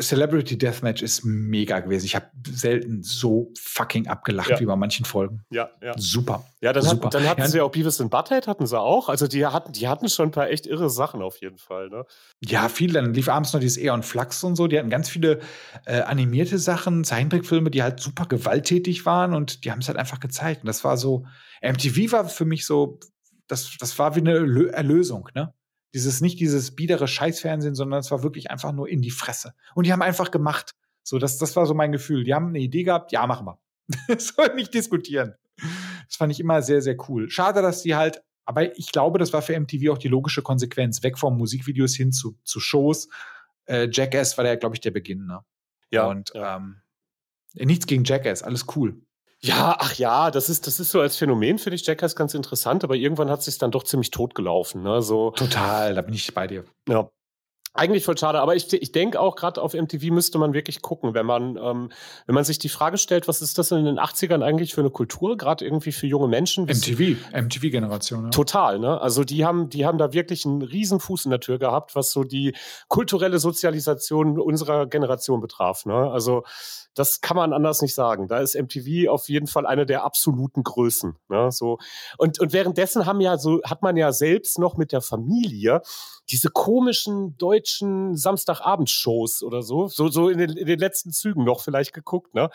Celebrity 0.00 0.56
Deathmatch 0.56 1.02
ist 1.02 1.24
mega 1.24 1.80
gewesen. 1.80 2.06
Ich 2.06 2.14
habe 2.14 2.26
selten 2.48 3.02
so 3.02 3.52
fucking 3.60 4.06
abgelacht 4.06 4.50
Ja. 4.50 4.60
wie 4.60 4.66
bei 4.66 4.76
manchen 4.76 5.04
Folgen. 5.04 5.42
Ja, 5.50 5.70
ja. 5.82 5.94
Super. 5.98 6.44
Ja, 6.60 6.72
dann, 6.72 6.84
Super. 6.84 7.06
hat, 7.06 7.14
dann 7.14 7.28
hatten 7.28 7.40
Ja. 7.40 7.48
sie 7.48 7.58
ja 7.58 7.64
auch 7.64 7.70
Beavis 7.72 8.00
und 8.00 8.10
Butthead, 8.10 8.46
hatten 8.46 8.66
sie 8.66 8.78
auch. 8.80 9.08
Also 9.08 9.26
die 9.26 9.44
hatten, 9.46 9.72
die 9.72 9.88
hatten 9.88 10.08
schon 10.08 10.28
ein 10.28 10.30
paar 10.30 10.48
echt 10.48 10.66
irre 10.66 10.90
Sachen 10.90 11.22
auf 11.22 11.40
jeden 11.40 11.58
Fall. 11.58 11.88
Ne? 11.88 12.04
Ja, 12.44 12.68
viel. 12.68 12.92
Dann 12.92 13.14
lief 13.14 13.28
abends 13.28 13.52
noch 13.52 13.60
dieses 13.60 13.78
Eon 13.78 14.02
Flux 14.02 14.44
und 14.44 14.56
so. 14.56 14.66
Die 14.68 14.78
hatten 14.78 14.90
ganz 14.90 15.08
viele 15.08 15.40
äh, 15.84 16.00
animierte 16.02 16.58
Sachen, 16.58 17.02
Zeichentrickfilme, 17.04 17.70
die 17.70 17.82
halt 17.82 18.00
super 18.00 18.26
gewalttätig 18.26 19.06
waren 19.06 19.34
und 19.34 19.64
die 19.64 19.72
haben 19.72 19.80
es 19.80 19.88
halt 19.88 19.98
einfach 19.98 20.20
gezeigt. 20.20 20.62
Und 20.62 20.66
das 20.68 20.84
war 20.84 20.96
so, 20.96 21.24
MTV 21.62 22.12
war 22.12 22.28
für 22.28 22.44
mich 22.44 22.64
so, 22.66 23.00
das, 23.48 23.76
das 23.78 23.98
war 23.98 24.14
wie 24.16 24.20
eine 24.20 24.38
Erlö- 24.38 24.70
Erlösung, 24.70 25.28
ne? 25.34 25.52
Dieses, 25.96 26.20
nicht 26.20 26.38
dieses 26.40 26.76
biedere 26.76 27.08
Scheißfernsehen, 27.08 27.74
sondern 27.74 28.00
es 28.00 28.10
war 28.10 28.22
wirklich 28.22 28.50
einfach 28.50 28.70
nur 28.70 28.86
in 28.86 29.00
die 29.00 29.10
Fresse. 29.10 29.54
Und 29.74 29.86
die 29.86 29.94
haben 29.94 30.02
einfach 30.02 30.30
gemacht. 30.30 30.74
So, 31.02 31.18
das, 31.18 31.38
das 31.38 31.56
war 31.56 31.64
so 31.64 31.72
mein 31.72 31.90
Gefühl. 31.90 32.22
Die 32.22 32.34
haben 32.34 32.48
eine 32.48 32.58
Idee 32.58 32.82
gehabt, 32.82 33.12
ja, 33.12 33.26
machen 33.26 33.46
wir. 33.46 33.58
Soll 34.18 34.54
nicht 34.56 34.74
diskutieren. 34.74 35.36
Das 36.06 36.16
fand 36.16 36.32
ich 36.32 36.38
immer 36.38 36.60
sehr, 36.60 36.82
sehr 36.82 36.98
cool. 37.08 37.30
Schade, 37.30 37.62
dass 37.62 37.80
die 37.80 37.94
halt, 37.94 38.22
aber 38.44 38.76
ich 38.76 38.92
glaube, 38.92 39.18
das 39.18 39.32
war 39.32 39.40
für 39.40 39.58
MTV 39.58 39.90
auch 39.90 39.96
die 39.96 40.08
logische 40.08 40.42
Konsequenz. 40.42 41.02
Weg 41.02 41.18
vom 41.18 41.38
Musikvideos 41.38 41.94
hin 41.94 42.12
zu, 42.12 42.36
zu 42.44 42.60
Shows. 42.60 43.08
Äh, 43.64 43.88
Jackass 43.90 44.36
war 44.36 44.44
da, 44.44 44.54
glaube 44.56 44.76
ich, 44.76 44.82
der 44.82 44.90
Beginn. 44.90 45.24
Ne? 45.24 45.40
Ja, 45.90 46.08
Und 46.08 46.32
ja. 46.34 46.58
Ähm, 46.58 46.82
nichts 47.54 47.86
gegen 47.86 48.04
Jackass, 48.04 48.42
alles 48.42 48.66
cool. 48.76 49.00
Ja, 49.46 49.76
ach 49.78 49.94
ja, 49.94 50.30
das 50.30 50.48
ist, 50.48 50.66
das 50.66 50.80
ist 50.80 50.90
so 50.90 51.00
als 51.00 51.16
Phänomen, 51.16 51.58
finde 51.58 51.76
ich 51.76 51.86
Jackass 51.86 52.16
ganz 52.16 52.34
interessant, 52.34 52.84
aber 52.84 52.94
irgendwann 52.94 53.30
hat 53.30 53.40
es 53.40 53.46
sich 53.46 53.58
dann 53.58 53.70
doch 53.70 53.84
ziemlich 53.84 54.10
totgelaufen. 54.10 54.82
Ne? 54.82 55.02
So, 55.02 55.30
Total, 55.30 55.94
da 55.94 56.02
bin 56.02 56.14
ich 56.14 56.32
bei 56.34 56.46
dir. 56.46 56.64
ja. 56.88 57.08
Eigentlich 57.76 58.04
voll 58.04 58.16
schade, 58.16 58.40
aber 58.40 58.56
ich, 58.56 58.72
ich 58.72 58.92
denke 58.92 59.20
auch, 59.20 59.36
gerade 59.36 59.62
auf 59.62 59.74
MTV 59.74 60.10
müsste 60.10 60.38
man 60.38 60.54
wirklich 60.54 60.82
gucken, 60.82 61.14
wenn 61.14 61.26
man, 61.26 61.56
ähm, 61.56 61.90
wenn 62.26 62.34
man 62.34 62.44
sich 62.44 62.58
die 62.58 62.68
Frage 62.68 62.98
stellt, 62.98 63.28
was 63.28 63.42
ist 63.42 63.58
das 63.58 63.70
in 63.70 63.84
den 63.84 63.98
80ern 63.98 64.42
eigentlich 64.42 64.74
für 64.74 64.80
eine 64.80 64.90
Kultur, 64.90 65.36
gerade 65.36 65.64
irgendwie 65.64 65.92
für 65.92 66.06
junge 66.06 66.28
Menschen? 66.28 66.64
MTV, 66.64 67.16
MTV-Generation. 67.32 68.24
Ja. 68.24 68.30
Total, 68.30 68.78
ne? 68.78 69.00
Also 69.00 69.24
die 69.24 69.44
haben, 69.44 69.68
die 69.70 69.86
haben 69.86 69.98
da 69.98 70.12
wirklich 70.12 70.46
einen 70.46 70.62
riesen 70.62 71.00
Fuß 71.00 71.26
in 71.26 71.30
der 71.30 71.40
Tür 71.40 71.58
gehabt, 71.58 71.94
was 71.94 72.10
so 72.10 72.24
die 72.24 72.54
kulturelle 72.88 73.38
Sozialisation 73.38 74.38
unserer 74.40 74.86
Generation 74.86 75.40
betraf. 75.40 75.86
Ne? 75.86 76.10
Also 76.10 76.44
das 76.94 77.20
kann 77.20 77.36
man 77.36 77.52
anders 77.52 77.82
nicht 77.82 77.94
sagen. 77.94 78.26
Da 78.26 78.38
ist 78.38 78.54
MTV 78.54 79.10
auf 79.10 79.28
jeden 79.28 79.46
Fall 79.46 79.66
eine 79.66 79.84
der 79.86 80.04
absoluten 80.04 80.62
Größen. 80.62 81.16
Ne? 81.28 81.52
So 81.52 81.78
und 82.16 82.40
und 82.40 82.52
währenddessen 82.52 83.06
haben 83.06 83.20
ja 83.20 83.36
so 83.38 83.60
hat 83.64 83.82
man 83.82 83.96
ja 83.96 84.12
selbst 84.12 84.58
noch 84.58 84.76
mit 84.76 84.92
der 84.92 85.02
Familie 85.02 85.82
diese 86.30 86.48
komischen 86.48 87.36
deutschen 87.36 87.65
Samstagabendshows 87.68 89.42
oder 89.42 89.62
so, 89.62 89.88
so 89.88 90.08
so 90.08 90.28
in 90.28 90.38
den, 90.38 90.56
in 90.56 90.66
den 90.66 90.78
letzten 90.78 91.12
Zügen 91.12 91.44
noch 91.44 91.60
vielleicht 91.60 91.92
geguckt, 91.92 92.34
ne? 92.34 92.50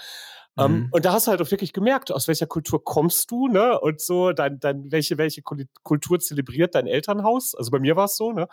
Ähm, 0.57 0.72
Mhm. 0.73 0.88
und 0.91 1.06
da 1.06 1.14
hast 1.14 1.28
du 1.28 1.32
halt 1.32 1.41
auch 1.41 1.49
wirklich 1.49 1.72
gemerkt, 1.72 2.11
aus 2.11 2.28
welcher 2.28 2.45
Kultur 2.45 2.84
kommst 2.84 3.32
du, 3.32 3.48
ne? 3.48 3.80
Und 3.80 4.02
so, 4.02 4.34
dein, 4.34 4.60
dein, 4.60 4.91
welche, 4.91 5.18
welche 5.18 5.41
Kul- 5.41 5.68
Kultur 5.84 6.19
zelebriert 6.19 6.76
dein 6.76 6.88
Elternhaus? 6.88 7.56
Also 7.56 7.72
bei 7.72 7.80
mir 7.80 7.95
war 7.95 8.06
es 8.06 8.18
so, 8.18 8.34
ne? 8.34 8.48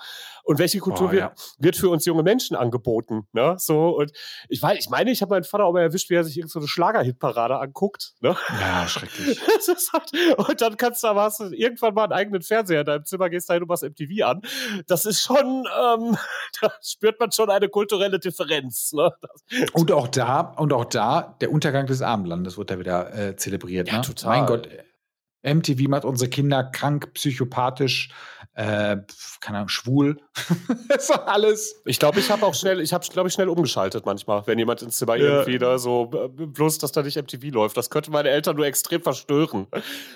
Und 0.45 0.59
welche 0.61 0.79
Kultur 0.79 1.09
Oh, 1.09 1.13
wird, 1.13 1.21
ja. 1.23 1.33
wird 1.59 1.77
für 1.77 1.89
uns 1.91 2.05
junge 2.05 2.23
Menschen 2.23 2.57
angeboten, 2.57 3.27
ne? 3.33 3.57
So, 3.59 3.89
und 3.99 4.13
ich 4.49 4.63
weiß, 4.63 4.79
ich 4.79 4.91
meine, 4.91 5.11
ich 5.11 5.23
habe 5.23 5.31
meinen 5.31 5.43
Vater 5.45 5.65
auch 5.65 5.73
mal 5.73 5.83
erwischt, 5.83 6.09
wie 6.09 6.15
er 6.15 6.23
sich 6.23 6.37
irgendeine 6.39 6.63
so 6.63 6.69
Schlagerhitparade 6.69 7.59
anguckt, 7.59 8.13
ne? 8.21 8.37
ja, 8.61 8.87
schrecklich. 8.87 9.41
Das 9.59 9.67
ist 9.67 9.93
halt, 9.93 10.13
und 10.39 10.61
dann 10.61 10.77
kannst 10.77 11.03
du 11.03 11.09
aber 11.09 11.23
hast 11.23 11.41
du 11.41 11.47
irgendwann 11.51 11.95
mal 11.95 12.05
einen 12.05 12.13
eigenen 12.13 12.43
Fernseher 12.43 12.81
in 12.81 12.87
deinem 12.87 13.05
Zimmer, 13.07 13.29
gehst 13.29 13.51
da 13.51 13.55
hin 13.55 13.63
und 13.65 13.69
machst 13.69 13.83
MTV 13.83 14.25
an. 14.25 14.43
Das 14.87 15.05
ist 15.05 15.21
schon, 15.21 15.65
ähm, 15.81 16.17
da 16.61 16.73
spürt 16.81 17.19
man 17.19 17.33
schon 17.33 17.51
eine 17.51 17.69
kulturelle 17.69 18.21
Differenz, 18.21 18.93
ne? 18.93 19.13
Das, 19.21 19.71
Und 19.73 19.91
auch 19.91 20.07
da, 20.07 20.41
und 20.59 20.73
auch 20.73 20.85
da, 20.85 21.37
der 21.41 21.51
Untergang 21.51 21.88
des 21.89 22.03
Abendlandes 22.03 22.59
wird 22.59 22.71
da 22.71 22.79
wieder 22.79 23.15
äh, 23.15 23.37
zelebriert. 23.37 23.89
Ja, 23.89 23.97
ne? 23.97 24.03
total. 24.03 24.39
Mein 24.39 24.47
Gott, 24.47 24.69
MTV 25.43 25.89
macht 25.89 26.05
unsere 26.05 26.29
Kinder 26.29 26.65
krank, 26.65 27.13
psychopathisch, 27.15 28.11
äh, 28.55 28.97
keine 29.41 29.59
Ahnung, 29.59 29.69
schwul. 29.69 30.17
das 30.89 31.09
war 31.11 31.29
alles. 31.29 31.81
Ich 31.85 32.01
glaube, 32.01 32.19
ich 32.19 32.29
habe 32.29 32.45
auch 32.45 32.55
schnell, 32.55 32.81
ich 32.81 32.93
habe, 32.93 33.07
glaube 33.07 33.29
ich, 33.29 33.35
schnell 33.35 33.49
umgeschaltet 33.49 34.05
manchmal, 34.05 34.45
wenn 34.47 34.59
jemand 34.59 34.83
ins 34.83 34.97
Zimmer 34.97 35.15
Ja. 35.17 35.25
irgendwie 35.27 35.59
da 35.59 35.79
so, 35.79 36.11
äh, 36.13 36.29
bloß, 36.29 36.79
dass 36.79 36.91
da 36.91 37.03
nicht 37.03 37.17
MTV 37.17 37.53
läuft. 37.55 37.77
Das 37.77 37.89
könnte 37.89 38.11
meine 38.11 38.31
Eltern 38.31 38.57
nur 38.57 38.67
extrem 38.67 39.01
verstören. 39.01 39.69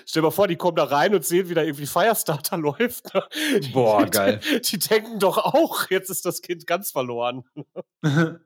Stell 0.05 0.21
dir 0.21 0.27
mal 0.27 0.31
vor, 0.31 0.47
die 0.49 0.57
kommen 0.57 0.75
da 0.75 0.83
rein 0.83 1.15
und 1.15 1.23
sehen, 1.23 1.47
wie 1.47 1.53
da 1.53 1.61
irgendwie 1.63 1.85
Firestarter 1.85 2.57
läuft. 2.57 3.11
Boah, 3.71 4.03
die, 4.05 4.11
geil. 4.11 4.39
Die 4.65 4.77
denken 4.79 5.19
doch 5.19 5.37
auch, 5.37 5.89
jetzt 5.89 6.09
ist 6.09 6.25
das 6.25 6.41
Kind 6.41 6.67
ganz 6.67 6.91
verloren. 6.91 7.43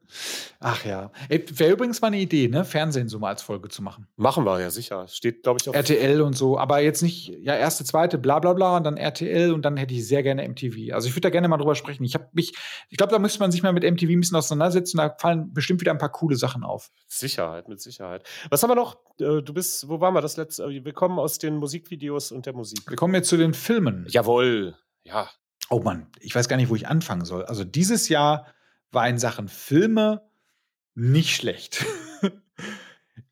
Ach 0.60 0.86
ja. 0.86 1.12
Wäre 1.30 1.72
übrigens 1.72 2.02
mal 2.02 2.08
eine 2.08 2.20
Idee, 2.20 2.48
ne? 2.48 2.64
Fernsehen 2.66 3.10
so 3.10 3.20
mal 3.20 3.30
als 3.30 3.42
Folge 3.42 3.70
zu 3.70 3.82
machen. 3.82 4.08
Machen 4.16 4.46
wir 4.46 4.60
ja 4.60 4.70
sicher. 4.70 5.08
Steht, 5.08 5.44
glaube 5.44 5.60
ich, 5.62 5.68
auf. 5.68 5.76
RTL 5.76 6.22
und 6.22 6.34
so, 6.38 6.58
aber 6.68 6.82
jetzt 6.82 7.02
nicht, 7.02 7.30
ja, 7.40 7.56
erste, 7.56 7.86
zweite, 7.86 8.18
bla 8.18 8.40
bla 8.40 8.52
bla 8.52 8.76
und 8.76 8.84
dann 8.84 8.98
RTL 8.98 9.54
und 9.54 9.64
dann 9.64 9.78
hätte 9.78 9.94
ich 9.94 10.06
sehr 10.06 10.22
gerne 10.22 10.46
MTV. 10.46 10.94
Also 10.94 11.08
ich 11.08 11.14
würde 11.14 11.22
da 11.22 11.30
gerne 11.30 11.48
mal 11.48 11.56
drüber 11.56 11.76
sprechen. 11.76 12.04
Ich 12.04 12.14
habe 12.14 12.28
mich, 12.34 12.54
ich 12.90 12.98
glaube, 12.98 13.14
da 13.14 13.20
müsste 13.20 13.40
man 13.40 13.52
sich 13.54 13.64
mal 13.64 13.72
mit 13.72 13.86
MTV 13.86 14.10
ein 14.10 14.20
bisschen 14.20 14.36
auseinandersetzen, 14.36 14.98
da 14.98 15.16
fallen 15.18 15.54
bestimmt 15.54 15.80
wieder 15.80 15.94
ein 15.94 15.98
paar 15.98 16.12
coole 16.12 16.36
Sachen 16.36 16.66
auf. 16.66 16.92
Sicherheit, 17.08 17.70
mit 17.70 17.80
Sicherheit. 17.80 18.28
Was 18.50 18.62
haben 18.64 18.70
wir 18.70 18.76
noch? 18.76 18.98
Äh, 19.22 19.42
Du 19.42 19.54
bist, 19.54 19.88
wo 19.88 20.02
waren 20.02 20.14
wir 20.14 20.20
das 20.20 20.36
letzte? 20.36 20.68
Wir 20.68 20.94
kommen 20.94 21.20
aus 21.20 21.38
den 21.38 21.56
Musikvideos 21.56 22.34
und 22.34 22.46
der 22.46 22.54
Musik. 22.54 22.82
Wir 22.90 22.98
kommen 22.98 23.14
jetzt 23.14 23.30
zu 23.30 23.38
den 23.38 23.54
Filmen. 23.54 24.06
Jawohl. 24.10 24.76
Ja. 25.04 25.30
Oh 25.70 25.80
Mann, 25.80 26.08
ich 26.20 26.36
weiß 26.36 26.50
gar 26.50 26.58
nicht, 26.58 26.68
wo 26.70 26.76
ich 26.76 26.88
anfangen 26.88 27.24
soll. 27.24 27.46
Also 27.46 27.64
dieses 27.64 28.10
Jahr 28.10 28.48
war 28.92 29.08
in 29.08 29.18
Sachen 29.18 29.48
Filme 29.48 30.22
nicht 30.96 31.34
schlecht. 31.34 31.86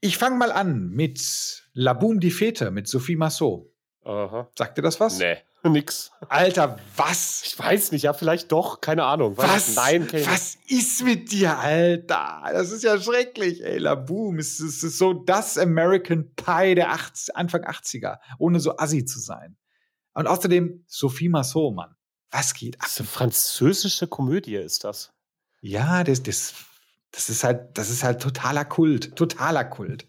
ich 0.06 0.18
fange 0.18 0.38
mal 0.38 0.52
an 0.52 0.90
mit 0.90 1.64
La 1.74 1.94
Boom 1.94 2.20
die 2.20 2.32
Fete 2.32 2.72
mit 2.72 2.88
Sophie 2.88 3.16
Massot. 3.16 3.68
Aha. 4.04 4.50
Sagt 4.58 4.78
dir 4.78 4.82
das 4.84 5.00
was? 5.00 5.18
Nee, 5.18 5.38
nix. 5.64 6.12
Alter, 6.30 6.78
was? 6.96 7.42
Ich 7.46 7.58
weiß 7.58 7.92
nicht, 7.92 8.04
ja, 8.04 8.14
vielleicht 8.14 8.52
doch, 8.52 8.82
keine 8.82 9.04
Ahnung. 9.04 9.36
Was? 9.38 9.70
ich- 9.70 9.76
Nein, 9.76 10.02
nicht. 10.12 10.30
Was 10.30 10.58
ist 10.68 11.04
mit 11.04 11.32
dir, 11.32 11.58
Alter? 11.58 12.44
Das 12.52 12.72
ist 12.72 12.84
ja 12.84 13.00
schrecklich, 13.02 13.64
ey. 13.64 13.80
La 13.80 13.96
Boom. 13.96 14.38
Es 14.40 14.60
ist, 14.60 14.78
es 14.78 14.84
ist 14.84 14.98
so 15.00 15.14
das 15.14 15.58
American 15.58 16.34
Pie 16.36 16.76
der 16.76 16.92
80, 16.92 17.36
Anfang 17.36 17.64
80er, 17.64 18.20
ohne 18.38 18.60
so 18.60 18.78
assi 18.78 19.06
zu 19.06 19.20
sein. 19.20 19.58
Und 20.14 20.28
außerdem 20.28 20.84
Sophie 20.88 21.30
Massot, 21.30 21.74
Mann. 21.74 21.96
Was 22.32 22.54
geht 22.54 22.76
ab? 22.76 22.82
Das 22.84 22.92
ist 22.94 23.00
eine 23.00 23.08
französische 23.08 24.08
Komödie, 24.08 24.56
ist 24.56 24.84
das. 24.84 25.12
Ja, 25.62 26.04
das, 26.04 26.22
das, 26.22 26.54
das 27.16 27.30
ist 27.30 27.44
halt, 27.44 27.78
das 27.78 27.90
ist 27.90 28.04
halt 28.04 28.22
totaler 28.22 28.66
Kult. 28.66 29.16
Totaler 29.16 29.64
Kult. 29.66 30.06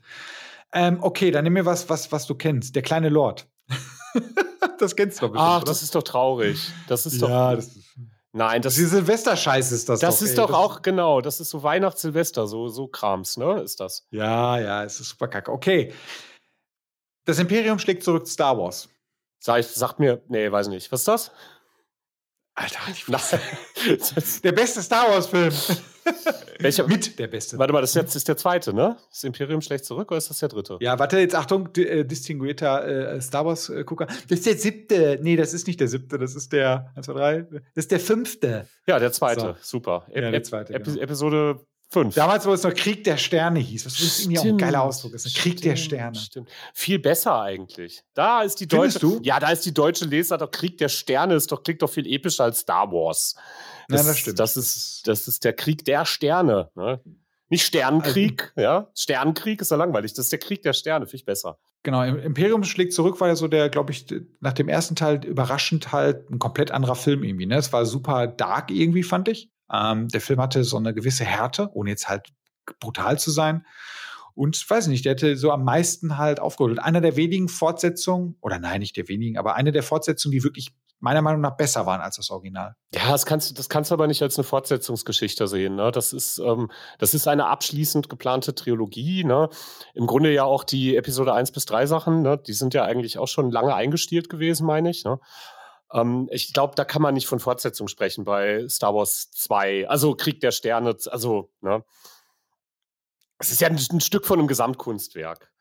Ähm, 0.72 0.98
okay, 1.00 1.30
dann 1.30 1.44
nimm 1.44 1.52
mir 1.54 1.64
was, 1.64 1.88
was, 1.88 2.10
was 2.12 2.26
du 2.26 2.34
kennst. 2.34 2.74
Der 2.74 2.82
kleine 2.82 3.08
Lord. 3.08 3.46
das 4.78 4.94
kennst 4.96 5.18
du 5.22 5.26
doch 5.26 5.32
bestimmt, 5.32 5.48
Ach, 5.50 5.56
oder? 5.62 5.64
das 5.66 5.82
ist 5.82 5.94
doch 5.94 6.02
traurig. 6.02 6.68
Das 6.88 7.06
ist 7.06 7.22
doch. 7.22 7.28
ja, 7.28 7.54
das 7.54 7.68
ist, 7.68 7.94
nein, 8.32 8.60
das, 8.62 8.76
ist 8.76 8.90
Silvesterscheiß 8.90 9.72
ist 9.72 9.88
das 9.88 10.00
das 10.00 10.18
doch. 10.18 10.24
ist 10.24 10.30
ey. 10.30 10.36
doch 10.36 10.46
Das- 10.48 10.56
auch, 10.56 10.82
genau, 10.82 11.20
das 11.20 11.40
ist 11.40 11.50
so 11.50 11.62
Weihnachts, 11.62 12.02
Silvester, 12.02 12.46
so, 12.46 12.68
so 12.68 12.88
Krams, 12.88 13.36
ne? 13.36 13.60
Ist 13.62 13.80
das. 13.80 14.06
Ja, 14.10 14.58
ja, 14.58 14.84
es 14.84 15.00
ist 15.00 15.10
super 15.10 15.28
kacke. 15.28 15.50
Okay. 15.52 15.92
Das 17.24 17.38
Imperium 17.38 17.78
schlägt 17.78 18.02
zurück 18.04 18.26
Star 18.28 18.58
Wars. 18.58 18.88
Sag, 19.38 19.60
ich- 19.60 19.68
sagt 19.68 19.98
mir, 20.00 20.22
nee, 20.28 20.50
weiß 20.50 20.68
nicht. 20.68 20.90
Was 20.92 21.00
ist 21.00 21.08
das? 21.08 21.30
Alter, 22.58 22.80
ich 22.90 23.04
Der 24.42 24.52
beste 24.52 24.80
Star 24.80 25.10
Wars-Film. 25.10 25.52
Welcher? 26.58 26.86
Mit 26.86 27.18
der 27.18 27.26
beste. 27.26 27.58
Warte 27.58 27.72
mal, 27.74 27.82
das 27.82 27.90
ist 27.90 27.96
jetzt 27.96 28.16
ist 28.16 28.28
der 28.28 28.38
zweite, 28.38 28.72
ne? 28.72 28.96
Das 29.10 29.24
Imperium 29.24 29.60
schlägt 29.60 29.84
zurück 29.84 30.10
oder 30.10 30.16
ist 30.16 30.30
das 30.30 30.38
der 30.38 30.48
dritte? 30.48 30.78
Ja, 30.80 30.98
warte, 30.98 31.18
jetzt 31.18 31.34
Achtung, 31.34 31.68
äh, 31.76 32.04
distinguierter 32.04 33.12
äh, 33.12 33.20
Star 33.20 33.44
Wars-Gucker. 33.44 34.06
Das 34.06 34.38
ist 34.38 34.46
der 34.46 34.56
siebte. 34.56 35.18
Nee, 35.20 35.36
das 35.36 35.52
ist 35.52 35.66
nicht 35.66 35.80
der 35.80 35.88
siebte, 35.88 36.16
das 36.16 36.34
ist 36.34 36.50
der, 36.50 36.92
eins, 36.96 37.04
zwei, 37.04 37.12
drei. 37.12 37.42
Das 37.42 37.84
ist 37.84 37.90
der 37.90 38.00
fünfte. 38.00 38.66
Ja, 38.86 38.98
der 38.98 39.12
zweite. 39.12 39.56
So. 39.60 39.78
Super. 39.78 40.06
Ja, 40.14 40.30
der 40.30 40.42
zweite, 40.42 40.72
Epi 40.72 40.92
genau. 40.92 41.02
Episode 41.02 41.60
5. 41.88 42.14
Damals, 42.14 42.46
wo 42.46 42.52
es 42.52 42.62
noch 42.62 42.74
Krieg 42.74 43.04
der 43.04 43.16
Sterne 43.16 43.60
hieß. 43.60 43.86
Was 43.86 44.00
ist 44.00 44.20
irgendwie 44.20 44.38
auch 44.40 44.44
ein 44.44 44.58
geiler 44.58 44.82
Ausdruck 44.82 45.14
ist. 45.14 45.24
ne? 45.24 45.32
Krieg 45.34 45.60
der 45.62 45.76
Sterne. 45.76 46.16
Stimmt. 46.16 46.50
Viel 46.74 46.98
besser 46.98 47.40
eigentlich. 47.40 48.02
Da 48.14 48.42
ist 48.42 48.60
die 48.60 48.66
deutsche. 48.66 48.98
du? 48.98 49.20
Ja, 49.22 49.38
da 49.38 49.50
ist 49.50 49.64
die 49.64 49.72
deutsche 49.72 50.04
Leser 50.04 50.36
doch 50.38 50.50
Krieg 50.50 50.78
der 50.78 50.88
Sterne 50.88 51.34
ist 51.34 51.52
doch 51.52 51.62
klingt 51.62 51.82
doch 51.82 51.90
viel 51.90 52.06
epischer 52.06 52.44
als 52.44 52.60
Star 52.60 52.90
Wars. 52.90 53.36
Ja, 53.88 53.98
das 53.98 54.18
stimmt. 54.18 54.38
Das 54.40 54.56
ist 54.56 55.06
das 55.06 55.28
ist 55.28 55.44
der 55.44 55.52
Krieg 55.52 55.84
der 55.84 56.04
Sterne. 56.04 56.70
Ne? 56.74 57.00
Nicht 57.48 57.64
Sternenkrieg, 57.64 58.52
also, 58.56 58.60
ja. 58.60 58.90
Sternenkrieg 58.94 59.60
ist 59.60 59.70
ja 59.70 59.76
langweilig. 59.76 60.12
Das 60.14 60.26
ist 60.26 60.32
der 60.32 60.40
Krieg 60.40 60.62
der 60.62 60.72
Sterne, 60.72 61.06
viel 61.06 61.22
besser. 61.22 61.58
Genau, 61.84 62.02
Imperium 62.02 62.64
schlägt 62.64 62.92
zurück, 62.92 63.20
war 63.20 63.28
ja 63.28 63.36
so 63.36 63.46
der, 63.46 63.68
glaube 63.68 63.92
ich, 63.92 64.06
nach 64.40 64.52
dem 64.52 64.68
ersten 64.68 64.96
Teil 64.96 65.24
überraschend 65.24 65.92
halt 65.92 66.28
ein 66.28 66.40
komplett 66.40 66.72
anderer 66.72 66.96
Film 66.96 67.22
irgendwie. 67.22 67.46
Ne? 67.46 67.56
Es 67.56 67.72
war 67.72 67.86
super 67.86 68.26
dark 68.26 68.72
irgendwie, 68.72 69.04
fand 69.04 69.28
ich. 69.28 69.48
Ähm, 69.72 70.08
der 70.08 70.20
Film 70.20 70.40
hatte 70.40 70.64
so 70.64 70.76
eine 70.76 70.94
gewisse 70.94 71.24
Härte, 71.24 71.70
ohne 71.72 71.90
jetzt 71.90 72.08
halt 72.08 72.28
brutal 72.80 73.18
zu 73.18 73.30
sein. 73.30 73.64
Und 74.34 74.68
weiß 74.68 74.88
nicht, 74.88 75.04
der 75.04 75.12
hätte 75.12 75.36
so 75.36 75.50
am 75.50 75.64
meisten 75.64 76.18
halt 76.18 76.40
aufgeholt. 76.40 76.78
Einer 76.78 77.00
der 77.00 77.16
wenigen 77.16 77.48
Fortsetzungen, 77.48 78.36
oder 78.42 78.58
nein, 78.58 78.80
nicht 78.80 78.96
der 78.96 79.08
wenigen, 79.08 79.38
aber 79.38 79.54
eine 79.54 79.72
der 79.72 79.82
Fortsetzungen, 79.82 80.32
die 80.32 80.44
wirklich 80.44 80.74
meiner 80.98 81.22
Meinung 81.22 81.40
nach 81.40 81.56
besser 81.56 81.86
waren 81.86 82.00
als 82.00 82.16
das 82.16 82.30
Original. 82.30 82.74
Ja, 82.94 83.10
das 83.10 83.26
kannst, 83.26 83.50
du, 83.50 83.54
das 83.54 83.68
kannst 83.68 83.90
du 83.90 83.94
aber 83.94 84.06
nicht 84.06 84.22
als 84.22 84.38
eine 84.38 84.44
Fortsetzungsgeschichte 84.44 85.46
sehen. 85.46 85.76
Ne? 85.76 85.90
Das, 85.90 86.12
ist, 86.12 86.38
ähm, 86.38 86.70
das 86.98 87.14
ist 87.14 87.28
eine 87.28 87.46
abschließend 87.46 88.08
geplante 88.08 88.54
Trilogie. 88.54 89.24
Ne? 89.24 89.48
Im 89.94 90.06
Grunde 90.06 90.32
ja 90.32 90.44
auch 90.44 90.64
die 90.64 90.96
Episode 90.96 91.34
1 91.34 91.52
bis 91.52 91.66
3 91.66 91.86
Sachen, 91.86 92.22
ne? 92.22 92.38
die 92.38 92.54
sind 92.54 92.74
ja 92.74 92.84
eigentlich 92.84 93.18
auch 93.18 93.28
schon 93.28 93.50
lange 93.50 93.74
eingestielt 93.74 94.28
gewesen, 94.28 94.66
meine 94.66 94.90
ich. 94.90 95.04
Ne? 95.04 95.18
Ähm, 95.92 96.28
ich 96.30 96.52
glaube, 96.52 96.74
da 96.76 96.84
kann 96.84 97.02
man 97.02 97.14
nicht 97.14 97.26
von 97.26 97.40
Fortsetzung 97.40 97.88
sprechen 97.88 98.24
bei 98.24 98.66
Star 98.68 98.94
Wars 98.94 99.30
2. 99.32 99.88
Also 99.88 100.14
Krieg 100.14 100.40
der 100.40 100.52
Sterne, 100.52 100.96
also, 101.10 101.50
ne? 101.60 101.84
Es 103.38 103.50
ist 103.50 103.60
ja 103.60 103.68
ein, 103.68 103.78
ein 103.92 104.00
Stück 104.00 104.26
von 104.26 104.38
einem 104.38 104.48
Gesamtkunstwerk. 104.48 105.52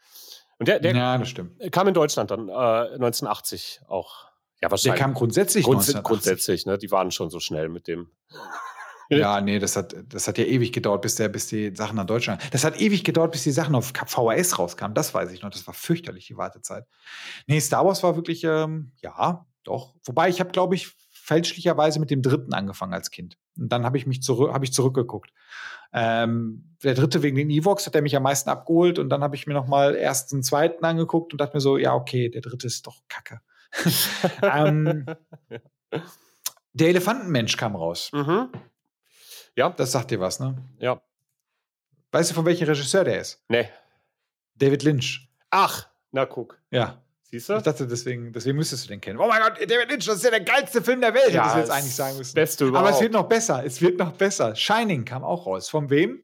Und 0.57 0.67
der, 0.67 0.79
der 0.79 0.95
ja, 0.95 1.17
das 1.17 1.29
stimmt. 1.29 1.71
kam 1.71 1.89
in 1.89 1.93
Deutschland 1.93 2.31
dann 2.31 2.47
äh, 2.47 2.53
1980 2.53 3.81
auch 3.87 4.27
ja, 4.61 4.71
wahrscheinlich. 4.71 4.97
Der 4.97 5.05
kam 5.05 5.13
grundsätzlich 5.13 5.65
Grunds 5.65 5.89
1980. 5.89 6.03
Grundsätzlich, 6.03 6.65
ne? 6.65 6.77
Die 6.77 6.91
waren 6.91 7.11
schon 7.11 7.29
so 7.29 7.39
schnell 7.39 7.69
mit 7.69 7.87
dem. 7.87 8.09
Ja, 9.07 9.39
nee, 9.39 9.59
das 9.59 9.75
hat, 9.75 9.95
das 10.09 10.27
hat 10.27 10.39
ja 10.39 10.45
ewig 10.45 10.73
gedauert, 10.73 11.03
bis, 11.03 11.13
der, 11.13 11.29
bis 11.29 11.45
die 11.45 11.75
Sachen 11.75 11.95
nach 11.95 12.07
Deutschland. 12.07 12.41
Das 12.49 12.63
hat 12.63 12.81
ewig 12.81 13.03
gedauert, 13.03 13.33
bis 13.33 13.43
die 13.43 13.51
Sachen 13.51 13.75
auf 13.75 13.93
VHS 13.93 14.57
rauskamen. 14.57 14.95
Das 14.95 15.13
weiß 15.13 15.31
ich 15.31 15.43
noch. 15.43 15.51
Das 15.51 15.67
war 15.67 15.75
fürchterlich, 15.75 16.25
die 16.25 16.37
Wartezeit. 16.37 16.87
Nee, 17.45 17.59
Star 17.59 17.85
Wars 17.85 18.01
war 18.01 18.15
wirklich, 18.15 18.43
ähm, 18.43 18.93
ja, 19.03 19.45
doch. 19.67 19.95
Wobei 20.05 20.29
ich 20.29 20.39
habe, 20.39 20.51
glaube 20.51 20.75
ich, 20.75 20.95
fälschlicherweise 21.11 21.99
mit 21.99 22.11
dem 22.11 22.21
dritten 22.21 22.53
angefangen 22.53 22.93
als 22.93 23.11
Kind. 23.11 23.37
Und 23.57 23.69
dann 23.69 23.83
habe 23.83 23.97
ich 23.97 24.05
mich 24.05 24.21
zurück, 24.21 24.53
habe 24.53 24.63
ich 24.63 24.73
zurückgeguckt. 24.73 25.31
Ähm, 25.91 26.75
der 26.83 26.93
dritte 26.93 27.23
wegen 27.23 27.37
den 27.37 27.49
Evox 27.49 27.85
hat 27.85 27.95
er 27.95 28.01
mich 28.01 28.15
am 28.15 28.23
meisten 28.23 28.49
abgeholt 28.49 28.99
und 28.99 29.09
dann 29.09 29.23
habe 29.23 29.35
ich 29.35 29.47
mir 29.47 29.53
noch 29.53 29.67
mal 29.67 29.95
erst 29.95 30.31
den 30.31 30.43
zweiten 30.43 30.83
angeguckt 30.83 31.33
und 31.33 31.41
dachte 31.41 31.55
mir 31.55 31.61
so, 31.61 31.77
ja 31.77 31.93
okay, 31.93 32.29
der 32.29 32.41
dritte 32.41 32.67
ist 32.67 32.85
doch 32.85 33.01
Kacke. 33.07 33.41
ähm, 34.41 35.05
der 36.73 36.89
Elefantenmensch 36.89 37.57
kam 37.57 37.75
raus. 37.75 38.11
Mhm. 38.13 38.49
Ja. 39.55 39.69
Das 39.69 39.91
sagt 39.91 40.11
dir 40.11 40.19
was, 40.19 40.39
ne? 40.39 40.57
Ja. 40.79 41.01
Weißt 42.11 42.31
du, 42.31 42.35
von 42.35 42.45
welchem 42.45 42.67
Regisseur 42.67 43.03
der 43.03 43.21
ist? 43.21 43.43
Nee. 43.47 43.69
David 44.55 44.83
Lynch. 44.83 45.29
Ach, 45.49 45.87
na 46.11 46.25
guck. 46.25 46.61
Ja. 46.71 47.01
Siehst 47.35 47.49
du? 47.49 47.57
Ich 47.57 47.63
dachte, 47.63 47.85
deswegen, 47.85 48.31
deswegen 48.31 48.55
müsstest 48.55 48.85
du 48.85 48.89
den 48.89 49.01
kennen. 49.01 49.19
Oh 49.19 49.27
mein 49.27 49.41
Gott, 49.41 49.59
David 49.69 49.89
Lynch, 49.91 50.05
das 50.05 50.15
ist 50.15 50.23
ja 50.23 50.29
der 50.29 50.39
geilste 50.39 50.81
Film 50.81 51.01
der 51.01 51.13
Welt, 51.13 51.31
ja, 51.31 51.41
hättest 51.41 51.55
du 51.55 51.59
jetzt 51.59 51.69
eigentlich 51.69 51.95
sagen 51.95 52.17
müssen. 52.17 52.33
Beste 52.33 52.65
überhaupt. 52.65 52.87
Aber 52.87 52.95
es 52.95 53.01
wird 53.01 53.11
noch 53.11 53.27
besser. 53.27 53.65
Es 53.65 53.81
wird 53.81 53.99
noch 53.99 54.13
besser. 54.13 54.55
Shining 54.55 55.03
kam 55.03 55.23
auch 55.25 55.45
raus. 55.45 55.67
Von 55.67 55.89
wem? 55.89 56.23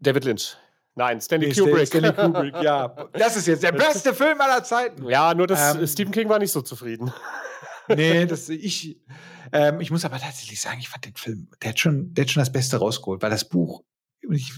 David 0.00 0.24
Lynch. 0.24 0.56
Nein, 0.96 1.20
Stanley 1.20 1.48
nee, 1.48 1.54
Kubrick. 1.54 1.86
Stanley 1.86 2.12
Kubrick, 2.12 2.62
ja. 2.62 2.88
Das 3.12 3.36
ist 3.36 3.46
jetzt 3.46 3.62
der 3.62 3.72
beste 3.72 4.12
Film 4.12 4.40
aller 4.40 4.64
Zeiten. 4.64 5.08
Ja, 5.08 5.32
nur 5.34 5.46
dass 5.46 5.76
ähm, 5.76 5.86
Stephen 5.86 6.10
King 6.10 6.28
war 6.28 6.40
nicht 6.40 6.52
so 6.52 6.62
zufrieden. 6.62 7.12
Nee, 7.96 8.26
das 8.26 8.48
ich. 8.48 9.00
Ähm, 9.52 9.80
ich 9.80 9.90
muss 9.90 10.04
aber 10.04 10.20
tatsächlich 10.20 10.60
sagen, 10.60 10.78
ich 10.78 10.88
fand 10.88 11.06
den 11.06 11.16
Film, 11.16 11.48
der 11.60 11.70
hat 11.70 11.80
schon, 11.80 12.14
der 12.14 12.24
hat 12.24 12.30
schon 12.30 12.40
das 12.40 12.52
Beste 12.52 12.76
rausgeholt, 12.76 13.20
weil 13.20 13.30
das 13.30 13.48
Buch, 13.48 13.82
ich, 14.30 14.52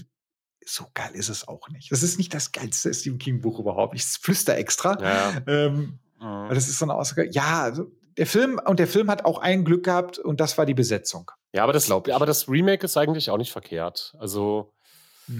so 0.65 0.85
geil 0.93 1.11
ist 1.13 1.29
es 1.29 1.47
auch 1.47 1.69
nicht. 1.69 1.91
Das 1.91 2.03
ist 2.03 2.17
nicht 2.17 2.33
das 2.33 2.51
geilste 2.51 2.93
Stephen 2.93 3.17
King 3.17 3.41
Buch 3.41 3.59
überhaupt. 3.59 3.95
Ich 3.95 4.03
flüster 4.03 4.57
extra. 4.57 4.97
Ja. 5.01 5.41
Ähm, 5.47 5.99
mhm. 6.19 6.49
Das 6.49 6.67
ist 6.67 6.79
so 6.79 6.85
eine 6.85 6.95
Aussage. 6.95 7.29
Ja, 7.31 7.63
also 7.63 7.91
der 8.17 8.27
Film 8.27 8.59
und 8.65 8.79
der 8.79 8.87
Film 8.87 9.09
hat 9.09 9.25
auch 9.25 9.39
ein 9.39 9.65
Glück 9.65 9.85
gehabt 9.85 10.19
und 10.19 10.39
das 10.39 10.57
war 10.57 10.65
die 10.65 10.73
Besetzung. 10.73 11.31
Ja, 11.53 11.63
aber 11.63 11.73
das, 11.73 11.89
aber 11.89 12.25
das 12.25 12.47
Remake 12.47 12.85
ist 12.85 12.97
eigentlich 12.97 13.29
auch 13.29 13.37
nicht 13.37 13.51
verkehrt. 13.51 14.15
Also 14.19 14.71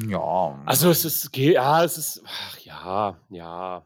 ja. 0.07 0.61
Also 0.65 0.89
es 0.89 1.05
ist, 1.05 1.35
ja, 1.35 1.83
es 1.83 1.97
ist, 1.97 2.23
ach 2.25 2.57
ja, 2.59 3.17
ja. 3.29 3.85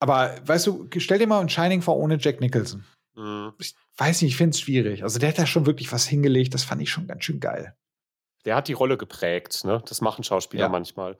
Aber 0.00 0.34
weißt 0.44 0.66
du, 0.66 0.88
stell 0.98 1.18
dir 1.18 1.26
mal 1.26 1.40
ein 1.40 1.48
Shining 1.48 1.82
vor 1.82 1.96
ohne 1.96 2.18
Jack 2.18 2.40
Nicholson. 2.40 2.84
Mhm. 3.16 3.52
Ich 3.58 3.74
weiß 3.96 4.22
nicht, 4.22 4.32
ich 4.32 4.36
finde 4.36 4.54
es 4.54 4.60
schwierig. 4.60 5.02
Also 5.02 5.18
der 5.18 5.30
hat 5.30 5.38
da 5.38 5.46
schon 5.46 5.66
wirklich 5.66 5.90
was 5.92 6.06
hingelegt, 6.06 6.54
das 6.54 6.64
fand 6.64 6.82
ich 6.82 6.90
schon 6.90 7.06
ganz 7.06 7.24
schön 7.24 7.40
geil. 7.40 7.74
Der 8.44 8.56
hat 8.56 8.68
die 8.68 8.72
Rolle 8.72 8.96
geprägt, 8.96 9.64
ne? 9.64 9.82
Das 9.88 10.00
machen 10.00 10.24
Schauspieler 10.24 10.64
ja. 10.64 10.68
manchmal. 10.68 11.16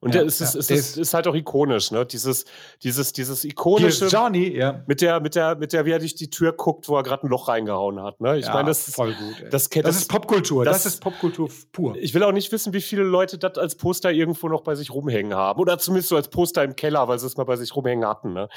Und 0.00 0.14
ja, 0.14 0.22
es, 0.22 0.40
ist, 0.40 0.54
ja, 0.54 0.60
es 0.60 0.70
ist, 0.70 0.96
ist, 0.96 1.14
halt 1.14 1.26
auch 1.26 1.34
ikonisch, 1.34 1.90
ne? 1.90 2.06
Dieses, 2.06 2.44
dieses, 2.84 3.12
dieses 3.12 3.44
ikonische. 3.44 4.06
Johnny, 4.06 4.56
ja. 4.56 4.84
Mit 4.86 5.00
der, 5.00 5.18
mit 5.20 5.34
der, 5.34 5.56
mit 5.56 5.72
der, 5.72 5.86
wie 5.86 5.90
er 5.90 5.98
durch 5.98 6.14
die 6.14 6.30
Tür 6.30 6.52
guckt, 6.52 6.88
wo 6.88 6.96
er 6.96 7.02
gerade 7.02 7.26
ein 7.26 7.28
Loch 7.28 7.48
reingehauen 7.48 8.00
hat, 8.00 8.20
ne? 8.20 8.38
Ich 8.38 8.46
ja, 8.46 8.52
meine, 8.52 8.68
das 8.68 8.86
ist 8.86 8.94
voll 8.94 9.12
gut. 9.14 9.40
Ey. 9.42 9.50
Das, 9.50 9.68
das, 9.68 9.82
das, 9.82 9.96
ist 9.96 10.08
Popkultur. 10.08 10.64
Das, 10.64 10.84
das, 10.84 10.94
ist 10.94 11.00
Popkultur 11.00 11.48
pur. 11.72 11.96
Ich 11.96 12.14
will 12.14 12.22
auch 12.22 12.32
nicht 12.32 12.52
wissen, 12.52 12.72
wie 12.72 12.80
viele 12.80 13.02
Leute 13.02 13.38
das 13.38 13.58
als 13.58 13.74
Poster 13.74 14.12
irgendwo 14.12 14.48
noch 14.48 14.62
bei 14.62 14.76
sich 14.76 14.92
rumhängen 14.92 15.34
haben. 15.34 15.60
Oder 15.60 15.78
zumindest 15.78 16.10
so 16.10 16.16
als 16.16 16.28
Poster 16.28 16.62
im 16.62 16.76
Keller, 16.76 17.08
weil 17.08 17.18
sie 17.18 17.26
es 17.26 17.36
mal 17.36 17.44
bei 17.44 17.56
sich 17.56 17.74
rumhängen 17.74 18.06
hatten, 18.06 18.32
ne? 18.34 18.48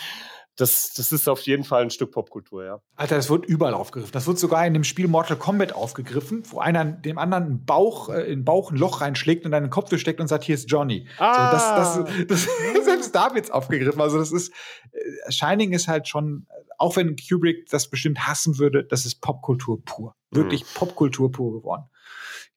Das, 0.57 0.93
das 0.93 1.11
ist 1.11 1.29
auf 1.29 1.41
jeden 1.41 1.63
Fall 1.63 1.83
ein 1.83 1.89
Stück 1.89 2.11
Popkultur, 2.11 2.65
ja. 2.65 2.81
Alter, 2.95 3.15
das 3.15 3.29
wird 3.29 3.45
überall 3.45 3.73
aufgegriffen. 3.73 4.11
Das 4.11 4.27
wird 4.27 4.37
sogar 4.37 4.65
in 4.65 4.73
dem 4.73 4.83
Spiel 4.83 5.07
Mortal 5.07 5.37
Kombat 5.37 5.73
aufgegriffen, 5.73 6.43
wo 6.49 6.59
einer 6.59 6.85
dem 6.85 7.17
anderen 7.17 7.43
einen 7.43 7.65
Bauch, 7.65 8.09
äh, 8.09 8.23
in 8.23 8.39
den 8.39 8.45
Bauch 8.45 8.71
ein 8.71 8.77
Loch 8.77 9.01
reinschlägt 9.01 9.45
und 9.45 9.53
einen 9.53 9.69
Kopf 9.69 9.89
durchsteckt 9.89 10.19
und 10.19 10.27
sagt, 10.27 10.43
hier 10.43 10.55
ist 10.55 10.69
Johnny. 10.69 11.07
Ah. 11.17 11.51
So, 11.51 12.03
das, 12.03 12.05
das, 12.05 12.27
das, 12.27 12.49
selbst 12.85 13.15
da 13.15 13.33
wird's 13.33 13.49
aufgegriffen. 13.49 14.01
Also 14.01 14.17
das 14.17 14.31
ist, 14.31 14.53
äh, 14.91 15.31
Shining 15.31 15.71
ist 15.71 15.87
halt 15.87 16.07
schon, 16.07 16.47
auch 16.77 16.95
wenn 16.95 17.15
Kubrick 17.15 17.69
das 17.69 17.89
bestimmt 17.89 18.27
hassen 18.27 18.57
würde, 18.59 18.83
das 18.83 19.05
ist 19.05 19.21
Popkultur 19.21 19.83
pur. 19.83 20.15
Wirklich 20.31 20.63
mhm. 20.63 20.67
Popkultur 20.75 21.31
pur 21.31 21.53
geworden. 21.53 21.83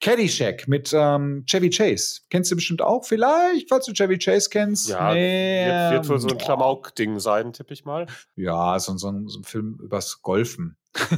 Caddyshack 0.05 0.69
mit 0.69 0.93
ähm, 0.93 1.45
Chevy 1.47 1.71
Chase. 1.71 2.21
Kennst 2.29 2.53
du 2.53 2.57
bestimmt 2.57 2.83
auch 2.83 3.07
vielleicht, 3.07 3.71
falls 3.71 3.87
du 3.87 3.95
Chevy 3.95 4.19
Chase 4.19 4.51
kennst? 4.51 4.91
Ja, 4.91 5.15
nee, 5.15 5.67
wird, 5.67 5.93
wird 5.93 6.09
wohl 6.11 6.21
so 6.21 6.29
ein 6.29 6.37
Klamauk-Ding 6.37 7.19
sein, 7.21 7.55
tippe 7.55 7.73
ich 7.73 7.87
mal. 7.87 8.05
Ja, 8.37 8.79
so, 8.79 8.95
so, 8.99 9.11
so 9.27 9.39
ein 9.39 9.45
Film 9.45 9.79
übers 9.83 10.21
Golfen. 10.21 10.77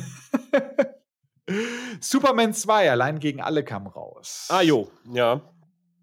Superman 2.00 2.54
2, 2.54 2.92
allein 2.92 3.18
gegen 3.18 3.40
alle 3.40 3.64
kam 3.64 3.88
raus. 3.88 4.46
Ah, 4.50 4.62
jo, 4.62 4.88
ja. 5.12 5.40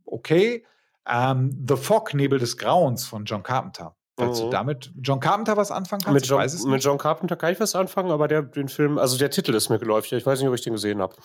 Okay. 0.03 0.65
Ähm, 1.07 1.65
The 1.65 1.77
Fog, 1.77 2.14
Nebel 2.14 2.38
des 2.38 2.57
Grauens 2.57 3.05
von 3.05 3.23
John 3.23 3.43
Carpenter. 3.43 3.95
Falls 4.15 4.40
mhm. 4.40 4.45
du 4.45 4.49
damit 4.52 4.91
John 5.02 5.19
Carpenter 5.19 5.57
was 5.57 5.72
anfangen 5.72 6.03
kannst, 6.03 6.14
mit 6.14 6.27
John, 6.27 6.40
weiß 6.40 6.53
es 6.53 6.65
Mit 6.65 6.84
John 6.84 6.99
Carpenter 6.99 7.35
kann 7.35 7.52
ich 7.52 7.60
was 7.60 7.73
anfangen, 7.73 8.11
aber 8.11 8.27
der, 8.27 8.44
den 8.44 8.68
Film, 8.68 8.99
also 8.99 9.18
der 9.18 9.31
Titel 9.31 9.56
ist 9.56 9.69
mir 9.69 9.80
geläufig. 9.80 10.14
Ich 10.14 10.26
weiß 10.26 10.40
nicht, 10.40 10.48
ob 10.48 10.53
ich 10.53 10.61
den 10.61 10.73
gesehen 10.73 11.02
habe. 11.02 11.15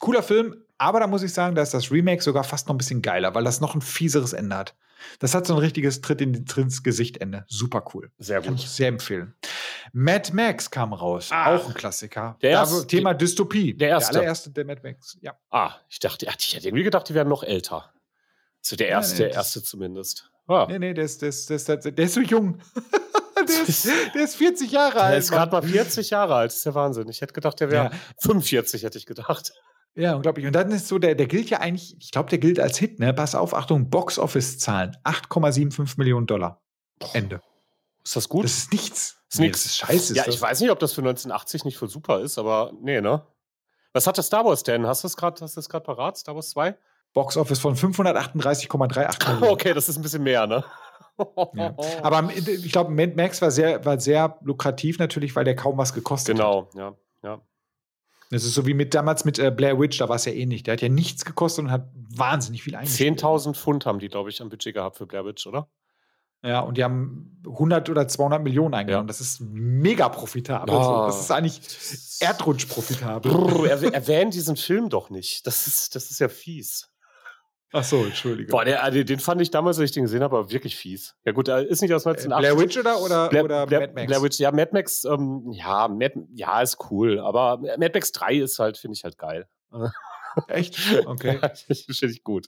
Cooler 0.00 0.22
Film, 0.22 0.56
aber 0.78 1.00
da 1.00 1.08
muss 1.08 1.22
ich 1.22 1.32
sagen, 1.32 1.56
da 1.56 1.62
ist 1.62 1.74
das 1.74 1.90
Remake 1.90 2.22
sogar 2.22 2.44
fast 2.44 2.68
noch 2.68 2.74
ein 2.74 2.78
bisschen 2.78 3.02
geiler, 3.02 3.34
weil 3.34 3.42
das 3.42 3.60
noch 3.60 3.74
ein 3.74 3.80
fieseres 3.80 4.32
Ende 4.32 4.56
hat. 4.56 4.76
Das 5.18 5.34
hat 5.34 5.46
so 5.46 5.54
ein 5.54 5.58
richtiges 5.58 6.00
Tritt 6.00 6.20
in 6.20 6.34
ins 6.34 6.82
Gesicht 6.82 7.18
Ende. 7.18 7.44
Super 7.48 7.84
cool. 7.94 8.12
Sehr 8.18 8.38
gut. 8.38 8.46
Kann 8.46 8.54
ich 8.54 8.68
sehr 8.68 8.88
empfehlen. 8.88 9.34
Mad 9.92 10.32
Max 10.32 10.70
kam 10.70 10.92
raus. 10.92 11.30
Ah, 11.32 11.56
auch 11.56 11.66
ein 11.66 11.74
Klassiker. 11.74 12.36
Der 12.42 12.50
erste, 12.50 12.86
Thema 12.86 13.14
Dystopie. 13.14 13.74
Der 13.74 13.88
erste. 13.88 14.12
Der 14.12 14.20
allererste, 14.20 14.50
der 14.50 14.64
Mad 14.64 14.80
Max. 14.82 15.18
Ja. 15.20 15.34
Ah, 15.50 15.74
ich 15.88 15.98
dachte, 15.98 16.26
ich 16.26 16.54
hätte 16.54 16.68
irgendwie 16.68 16.84
gedacht, 16.84 17.08
die 17.08 17.14
wären 17.14 17.28
noch 17.28 17.42
älter. 17.42 17.92
So 18.60 18.76
der 18.76 18.88
erste, 18.88 19.22
nee, 19.22 19.28
der 19.28 19.34
erste 19.34 19.62
zumindest. 19.62 20.30
Ah. 20.46 20.66
Nee, 20.68 20.78
nee, 20.78 20.94
der 20.94 21.04
ist, 21.04 21.22
der 21.22 21.30
ist, 21.30 21.48
der 21.48 21.56
ist, 21.56 21.68
der 21.68 21.98
ist 21.98 22.14
so 22.14 22.20
jung. 22.20 22.60
der, 23.36 23.68
ist, 23.68 23.88
der 24.14 24.22
ist 24.22 24.36
40 24.36 24.70
Jahre 24.70 25.00
alt. 25.00 25.12
Der 25.12 25.18
ist 25.18 25.30
gerade 25.30 25.52
mal 25.52 25.62
40 25.62 26.10
Jahre 26.10 26.34
alt. 26.34 26.50
Das 26.50 26.58
ist 26.58 26.66
der 26.66 26.74
Wahnsinn. 26.74 27.08
Ich 27.08 27.20
hätte 27.20 27.32
gedacht, 27.32 27.58
der 27.60 27.70
wäre 27.70 27.84
ja. 27.86 27.98
45, 28.20 28.82
hätte 28.84 28.98
ich 28.98 29.06
gedacht. 29.06 29.52
Ja, 29.94 30.14
unglaublich. 30.14 30.46
Und 30.46 30.52
dann 30.52 30.70
ist 30.70 30.88
so, 30.88 30.98
der, 30.98 31.14
der 31.14 31.26
gilt 31.26 31.48
ja 31.48 31.60
eigentlich, 31.60 31.96
ich 31.98 32.10
glaube, 32.10 32.28
der 32.28 32.38
gilt 32.38 32.60
als 32.60 32.78
Hit, 32.78 33.00
ne? 33.00 33.14
Pass 33.14 33.34
auf, 33.34 33.54
Achtung, 33.54 33.88
Box-Office-Zahlen. 33.88 34.96
8,75 35.04 35.94
Millionen 35.96 36.26
Dollar. 36.26 36.62
Ende. 37.14 37.40
Ist 38.04 38.14
das 38.14 38.28
gut? 38.28 38.44
Das 38.44 38.58
ist 38.58 38.72
nichts. 38.72 39.16
Das 39.28 39.34
ist 39.34 39.40
nee, 39.40 39.46
nichts. 39.46 39.62
Das 39.64 39.72
ist 39.72 39.78
scheiße. 39.78 40.14
Ja, 40.14 40.28
ich 40.28 40.40
weiß 40.40 40.60
nicht, 40.60 40.70
ob 40.70 40.78
das 40.78 40.92
für 40.92 41.00
1980 41.00 41.64
nicht 41.64 41.78
voll 41.78 41.88
super 41.88 42.20
ist, 42.20 42.38
aber 42.38 42.72
nee, 42.80 43.00
ne? 43.00 43.26
Was 43.92 44.06
hat 44.06 44.18
das 44.18 44.26
Star 44.26 44.44
Wars 44.44 44.62
denn? 44.62 44.86
Hast 44.86 45.02
du 45.02 45.08
es 45.08 45.16
gerade 45.16 45.80
parat? 45.80 46.18
Star 46.18 46.34
Wars 46.34 46.50
2? 46.50 46.76
Box-Office 47.16 47.58
von 47.58 47.74
538,38 47.74 49.28
Millionen. 49.32 49.50
Okay, 49.50 49.72
das 49.72 49.88
ist 49.88 49.96
ein 49.96 50.02
bisschen 50.02 50.22
mehr, 50.22 50.46
ne? 50.46 50.62
Ja. 51.54 51.74
Aber 52.02 52.28
ich 52.34 52.70
glaube, 52.70 52.92
Mad 52.92 53.14
Max 53.16 53.40
war 53.40 53.50
sehr, 53.50 53.82
war 53.86 53.98
sehr 53.98 54.38
lukrativ 54.42 54.98
natürlich, 54.98 55.34
weil 55.34 55.44
der 55.44 55.56
kaum 55.56 55.78
was 55.78 55.94
gekostet 55.94 56.36
genau, 56.36 56.66
hat. 56.66 56.72
Genau, 56.72 56.98
ja, 57.22 57.30
ja. 57.30 57.40
Das 58.30 58.44
ist 58.44 58.52
so 58.52 58.66
wie 58.66 58.74
mit 58.74 58.92
damals 58.92 59.24
mit 59.24 59.38
äh, 59.38 59.50
Blair 59.50 59.80
Witch, 59.80 59.96
da 59.96 60.10
war 60.10 60.16
es 60.16 60.26
ja 60.26 60.32
ähnlich. 60.32 60.62
Der 60.62 60.72
hat 60.72 60.82
ja 60.82 60.90
nichts 60.90 61.24
gekostet 61.24 61.64
und 61.64 61.70
hat 61.70 61.88
wahnsinnig 61.94 62.62
viel 62.62 62.76
eingespielt. 62.76 63.18
10.000 63.22 63.54
Pfund 63.54 63.86
haben 63.86 63.98
die, 63.98 64.08
glaube 64.08 64.28
ich, 64.28 64.42
am 64.42 64.50
Budget 64.50 64.74
gehabt 64.74 64.98
für 64.98 65.06
Blair 65.06 65.24
Witch, 65.24 65.46
oder? 65.46 65.70
Ja, 66.44 66.60
und 66.60 66.76
die 66.76 66.84
haben 66.84 67.40
100 67.46 67.88
oder 67.88 68.06
200 68.06 68.42
Millionen 68.42 68.74
eingenommen. 68.74 69.06
Ja. 69.06 69.08
Das 69.08 69.22
ist 69.22 69.40
mega 69.40 70.10
profitabel. 70.10 70.74
Oh. 70.74 71.06
Das 71.06 71.18
ist 71.18 71.30
eigentlich 71.30 71.62
Erdrutsch 72.20 72.66
profitabel. 72.66 73.32
Brr, 73.32 73.70
erwähnen 73.70 74.30
diesen 74.30 74.56
Film 74.56 74.90
doch 74.90 75.08
nicht. 75.08 75.46
Das 75.46 75.66
ist, 75.66 75.94
das 75.94 76.10
ist 76.10 76.18
ja 76.18 76.28
fies. 76.28 76.90
Ach 77.76 77.84
so, 77.84 78.04
entschuldige. 78.04 78.50
Boah, 78.50 78.64
der, 78.64 78.90
den, 78.90 79.04
den 79.04 79.20
fand 79.20 79.42
ich 79.42 79.50
damals, 79.50 79.78
als 79.78 79.90
ich 79.90 79.92
den 79.92 80.04
gesehen 80.04 80.22
habe, 80.22 80.38
aber 80.38 80.50
wirklich 80.50 80.76
fies. 80.76 81.14
Ja 81.26 81.32
gut, 81.32 81.48
er 81.48 81.66
ist 81.66 81.82
nicht 81.82 81.92
aus 81.92 82.06
1980. 82.06 82.38
Blair 82.38 82.58
Witch 82.58 82.78
oder, 82.78 83.02
oder, 83.02 83.28
Blair, 83.28 83.44
oder 83.44 83.66
Blair, 83.66 83.80
Mad 83.80 83.92
Max? 83.92 84.06
Blair 84.06 84.22
Witch, 84.22 84.38
ja, 84.38 84.50
Mad 84.50 84.70
Max, 84.72 85.04
ähm, 85.04 85.52
ja, 85.52 85.86
Mad, 85.88 86.14
ja, 86.34 86.62
ist 86.62 86.78
cool, 86.90 87.20
aber 87.20 87.58
Mad 87.58 87.90
Max 87.92 88.12
3 88.12 88.36
ist 88.36 88.58
halt, 88.58 88.78
finde 88.78 88.96
ich 88.96 89.04
halt 89.04 89.18
geil. 89.18 89.46
Echt? 90.48 90.78
Okay. 91.06 91.38
Finde 91.66 92.12
ich 92.12 92.22
gut. 92.22 92.46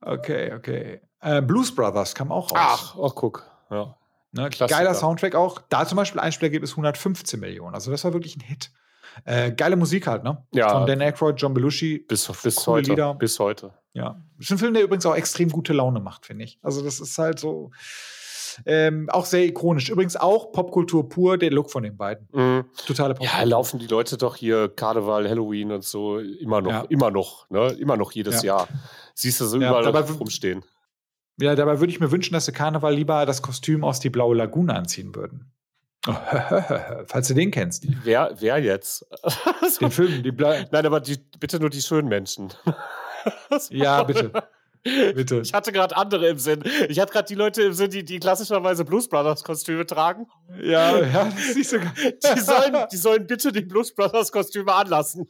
Okay, 0.00 0.52
okay. 0.54 1.00
Äh, 1.20 1.42
Blues 1.42 1.74
Brothers 1.74 2.14
kam 2.14 2.32
auch 2.32 2.50
raus. 2.50 2.58
Ach, 2.58 2.96
oh, 2.96 3.10
guck. 3.10 3.48
Ja. 3.70 3.96
Ne, 4.32 4.48
geiler 4.50 4.94
Soundtrack 4.94 5.34
auch. 5.34 5.60
Da 5.68 5.86
zum 5.86 5.96
Beispiel 5.96 6.20
Einspielergebnis 6.20 6.72
115 6.72 7.40
Millionen. 7.40 7.74
Also 7.74 7.90
das 7.90 8.04
war 8.04 8.12
wirklich 8.12 8.36
ein 8.36 8.40
Hit. 8.40 8.70
Äh, 9.24 9.52
geile 9.52 9.76
Musik 9.76 10.06
halt, 10.06 10.24
ne? 10.24 10.44
Ja. 10.52 10.70
Von 10.70 10.86
Dan 10.86 11.00
Aykroyd, 11.02 11.40
John 11.40 11.54
Belushi. 11.54 11.98
Bis, 12.08 12.30
bis 12.42 12.66
heute. 12.66 12.90
Lieder. 12.90 13.14
Bis 13.14 13.38
heute. 13.38 13.72
Ja. 13.92 14.22
Ist 14.38 14.50
ein 14.52 14.58
Film, 14.58 14.74
der 14.74 14.82
übrigens 14.84 15.04
auch 15.06 15.16
extrem 15.16 15.48
gute 15.50 15.72
Laune 15.72 16.00
macht, 16.00 16.26
finde 16.26 16.44
ich. 16.44 16.58
Also 16.62 16.82
das 16.82 17.00
ist 17.00 17.18
halt 17.18 17.38
so 17.38 17.70
ähm, 18.66 19.08
auch 19.10 19.26
sehr 19.26 19.44
ikonisch. 19.44 19.88
Übrigens 19.90 20.16
auch 20.16 20.52
Popkultur 20.52 21.08
pur, 21.08 21.38
der 21.38 21.50
Look 21.50 21.70
von 21.70 21.82
den 21.82 21.96
beiden. 21.96 22.28
Mhm. 22.32 22.64
Totale 22.86 23.14
Ja, 23.20 23.42
laufen 23.44 23.78
die 23.78 23.86
Leute 23.86 24.16
doch 24.16 24.36
hier 24.36 24.68
Karneval, 24.68 25.28
Halloween 25.28 25.72
und 25.72 25.84
so 25.84 26.18
immer 26.18 26.60
noch, 26.60 26.70
Ja. 26.70 26.84
immer 26.88 27.10
noch, 27.10 27.48
ne? 27.50 27.68
Immer 27.78 27.96
noch 27.96 28.12
jedes 28.12 28.42
Ja. 28.42 28.58
Jahr. 28.58 28.68
Siehst 29.14 29.40
du 29.40 29.44
so 29.46 29.58
Ja, 29.58 29.68
überall 29.70 29.84
dabei- 29.84 30.00
rumstehen. 30.12 30.64
Ja, 31.40 31.54
dabei 31.54 31.80
würde 31.80 31.92
ich 31.92 32.00
mir 32.00 32.10
wünschen, 32.10 32.34
dass 32.34 32.44
sie 32.46 32.52
Karneval 32.52 32.94
lieber 32.94 33.24
das 33.24 33.40
Kostüm 33.40 33.82
aus 33.82 33.98
die 34.00 34.10
Blaue 34.10 34.36
Lagune 34.36 34.74
anziehen 34.74 35.14
würden. 35.14 35.52
Falls 37.06 37.28
du 37.28 37.34
den 37.34 37.50
kennst. 37.50 37.86
Wer, 38.04 38.34
wer 38.38 38.58
jetzt? 38.58 39.06
Den 39.80 39.90
Film, 39.90 40.22
die 40.22 40.32
Bla 40.32 40.64
Nein, 40.70 40.86
aber 40.86 41.00
die, 41.00 41.18
bitte 41.38 41.60
nur 41.60 41.70
die 41.70 41.82
schönen 41.82 42.08
Menschen. 42.08 42.52
Ja, 43.68 44.02
bitte. 44.02 44.32
Bitte. 44.82 45.42
Ich 45.44 45.52
hatte 45.52 45.72
gerade 45.72 45.94
andere 45.94 46.26
im 46.28 46.38
Sinn. 46.38 46.64
Ich 46.88 46.98
hatte 46.98 47.12
gerade 47.12 47.26
die 47.28 47.34
Leute 47.34 47.62
im 47.64 47.74
Sinn, 47.74 47.90
die, 47.90 48.02
die 48.02 48.18
klassischerweise 48.18 48.86
Blues 48.86 49.08
Brothers 49.08 49.44
Kostüme 49.44 49.84
tragen. 49.84 50.26
Ja, 50.62 50.98
ja, 50.98 51.24
das 51.24 51.50
ist 51.50 51.56
nicht 51.56 51.68
so. 51.68 51.76
Die 51.76 52.40
sollen, 52.40 52.86
die 52.90 52.96
sollen 52.96 53.26
bitte 53.26 53.52
die 53.52 53.60
Blues 53.60 53.94
Brothers 53.94 54.32
Kostüme 54.32 54.72
anlassen. 54.72 55.28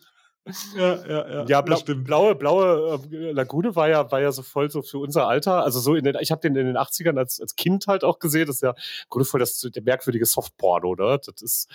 Ja, 0.77 1.07
ja, 1.07 1.29
ja. 1.31 1.45
Ja, 1.47 1.61
blau, 1.61 1.79
blaue, 1.85 2.35
blaue 2.35 3.01
äh, 3.13 3.33
Lagune 3.33 3.77
war 3.77 3.89
ja, 3.89 4.11
war 4.11 4.21
ja 4.21 4.33
so 4.33 4.43
voll 4.43 4.71
so 4.71 4.83
für 4.83 4.99
unser 4.99 5.29
Alter. 5.29 5.63
Also 5.63 5.81
so 5.81 5.95
in 5.95 6.05
den, 6.05 6.17
ich 6.21 6.31
habe 6.31 6.41
den 6.41 6.57
in 6.57 6.67
den 6.67 6.77
80ern 6.77 7.19
als, 7.19 7.41
als 7.41 7.55
Kind 7.57 7.87
halt 7.87 8.05
auch 8.05 8.19
gesehen. 8.19 8.47
Das 8.47 8.57
ist 8.57 8.63
ja 8.63 8.75
Grunde 9.11 9.27
voll 9.27 9.41
das 9.41 9.61
der 9.61 9.83
merkwürdige 9.83 10.27
Softporno, 10.27 10.95
ne? 10.95 11.21
Das 11.25 11.43
ist 11.43 11.69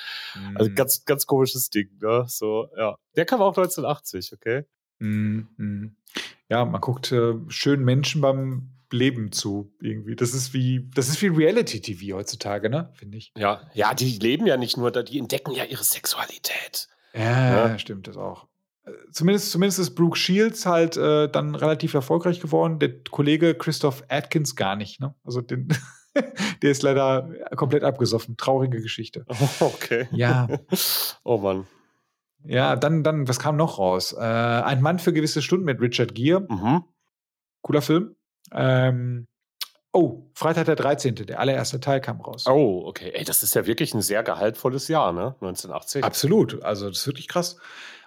also 0.56 0.70
Mhm. 0.72 0.76
ganz, 0.76 1.06
ganz 1.06 1.26
komisches 1.26 1.70
Ding, 1.70 1.90
ne? 2.02 2.26
So, 2.28 2.68
ja. 2.78 2.98
Der 3.16 3.26
kam 3.26 3.42
auch 3.42 3.56
1980, 3.56 4.34
okay? 4.34 4.66
Mhm. 5.00 5.96
Ja, 6.50 6.66
man 6.66 6.82
guckt 6.82 7.12
äh, 7.12 7.34
schönen 7.50 7.84
Menschen 7.86 8.22
beim 8.22 8.72
Leben 8.92 9.32
zu, 9.32 9.74
irgendwie. 9.82 10.16
Das 10.16 10.34
ist 10.34 10.54
wie, 10.54 10.90
das 10.94 11.10
ist 11.10 11.22
wie 11.22 11.28
Reality-TV 11.28 12.16
heutzutage, 12.16 12.70
ne? 12.70 12.92
Finde 12.96 13.18
ich. 13.18 13.32
Ja, 13.38 13.70
ja, 13.74 13.94
die 13.94 14.18
leben 14.20 14.46
ja 14.48 14.58
nicht 14.58 14.78
nur 14.78 14.92
da, 14.92 15.04
die 15.04 15.20
entdecken 15.20 15.52
ja 15.52 15.64
ihre 15.66 15.84
Sexualität. 15.84 16.88
Ja, 17.14 17.68
Ja. 17.70 17.80
stimmt 17.80 18.08
das 18.08 18.18
auch. 18.18 18.48
Zumindest, 19.12 19.50
zumindest 19.52 19.80
ist 19.80 19.96
Brooke 19.96 20.18
Shields 20.18 20.66
halt 20.68 20.96
äh, 20.98 21.28
dann 21.28 21.56
relativ 21.56 21.94
erfolgreich 21.96 22.40
geworden. 22.40 22.78
Der 22.80 23.04
Kollege 23.04 23.56
Christoph 23.56 24.04
Atkins 24.10 24.56
gar 24.56 24.76
nicht. 24.76 25.00
Ne? 25.00 25.16
Also 25.24 25.42
den, 25.42 25.70
der 26.62 26.72
ist 26.72 26.84
leider 26.84 27.30
komplett 27.56 27.84
abgesoffen. 27.84 28.38
Traurige 28.38 28.82
Geschichte. 28.82 29.26
Okay. 29.60 30.08
Ja, 30.12 30.48
Oh 31.24 31.38
Mann. 31.40 31.66
ja. 32.44 32.76
Dann, 32.76 33.04
dann, 33.04 33.28
was 33.28 33.40
kam 33.40 33.56
noch 33.58 33.80
raus? 33.80 34.14
Äh, 34.14 34.20
Ein 34.22 34.82
Mann 34.84 35.00
für 35.00 35.14
gewisse 35.14 35.42
Stunden 35.42 35.66
mit 35.66 35.82
Richard 35.82 36.14
Gere. 36.14 36.42
Mhm. 36.42 36.84
Cooler 37.64 37.82
Film. 37.82 38.16
Ähm, 38.52 39.26
oh, 39.94 40.30
Freitag 40.36 40.66
der 40.66 40.76
13. 40.76 41.16
Der 41.16 41.40
allererste 41.40 41.80
Teil 41.80 42.02
kam 42.02 42.22
raus. 42.22 42.46
Oh, 42.48 42.84
okay. 42.86 43.10
Ey, 43.16 43.24
das 43.24 43.42
ist 43.42 43.56
ja 43.56 43.66
wirklich 43.66 43.96
ein 43.96 44.02
sehr 44.04 44.22
gehaltvolle 44.22 44.78
Jahr, 44.78 45.12
ne? 45.12 45.36
1980. 45.42 46.04
Absolut. 46.04 46.62
Also, 46.64 46.88
das 46.90 47.00
ist 47.00 47.08
wirklich 47.08 47.28
krass. 47.28 47.58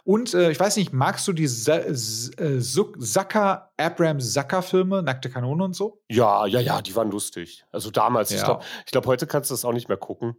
Und 0.09 0.32
äh, 0.32 0.51
ich 0.51 0.59
weiß 0.59 0.76
nicht, 0.78 0.94
magst 0.94 1.28
du 1.28 1.35
die 1.35 1.47
Sa 1.47 1.76
S- 1.76 2.30
äh, 2.39 2.60
Zucker, 2.60 3.72
Abrams 3.76 4.32
Zucker-Filme, 4.32 5.02
Nackte 5.02 5.28
Kanone 5.28 5.62
und 5.64 5.76
so? 5.76 6.01
Ja, 6.09 6.47
ja, 6.47 6.60
ja, 6.60 6.80
die 6.80 6.97
waren 6.97 7.10
lustig. 7.10 7.66
Also 7.72 7.90
damals. 7.90 8.30
Ich 8.30 8.39
Ja. 8.39 8.44
glaube, 8.47 8.64
ich 8.86 8.93
glaub, 8.93 9.05
heute 9.06 9.26
kannst 9.26 9.51
du 9.51 9.52
das 9.55 9.66
auch 9.66 9.74
nicht 9.74 9.89
mehr 9.89 9.98
gucken. 9.98 10.35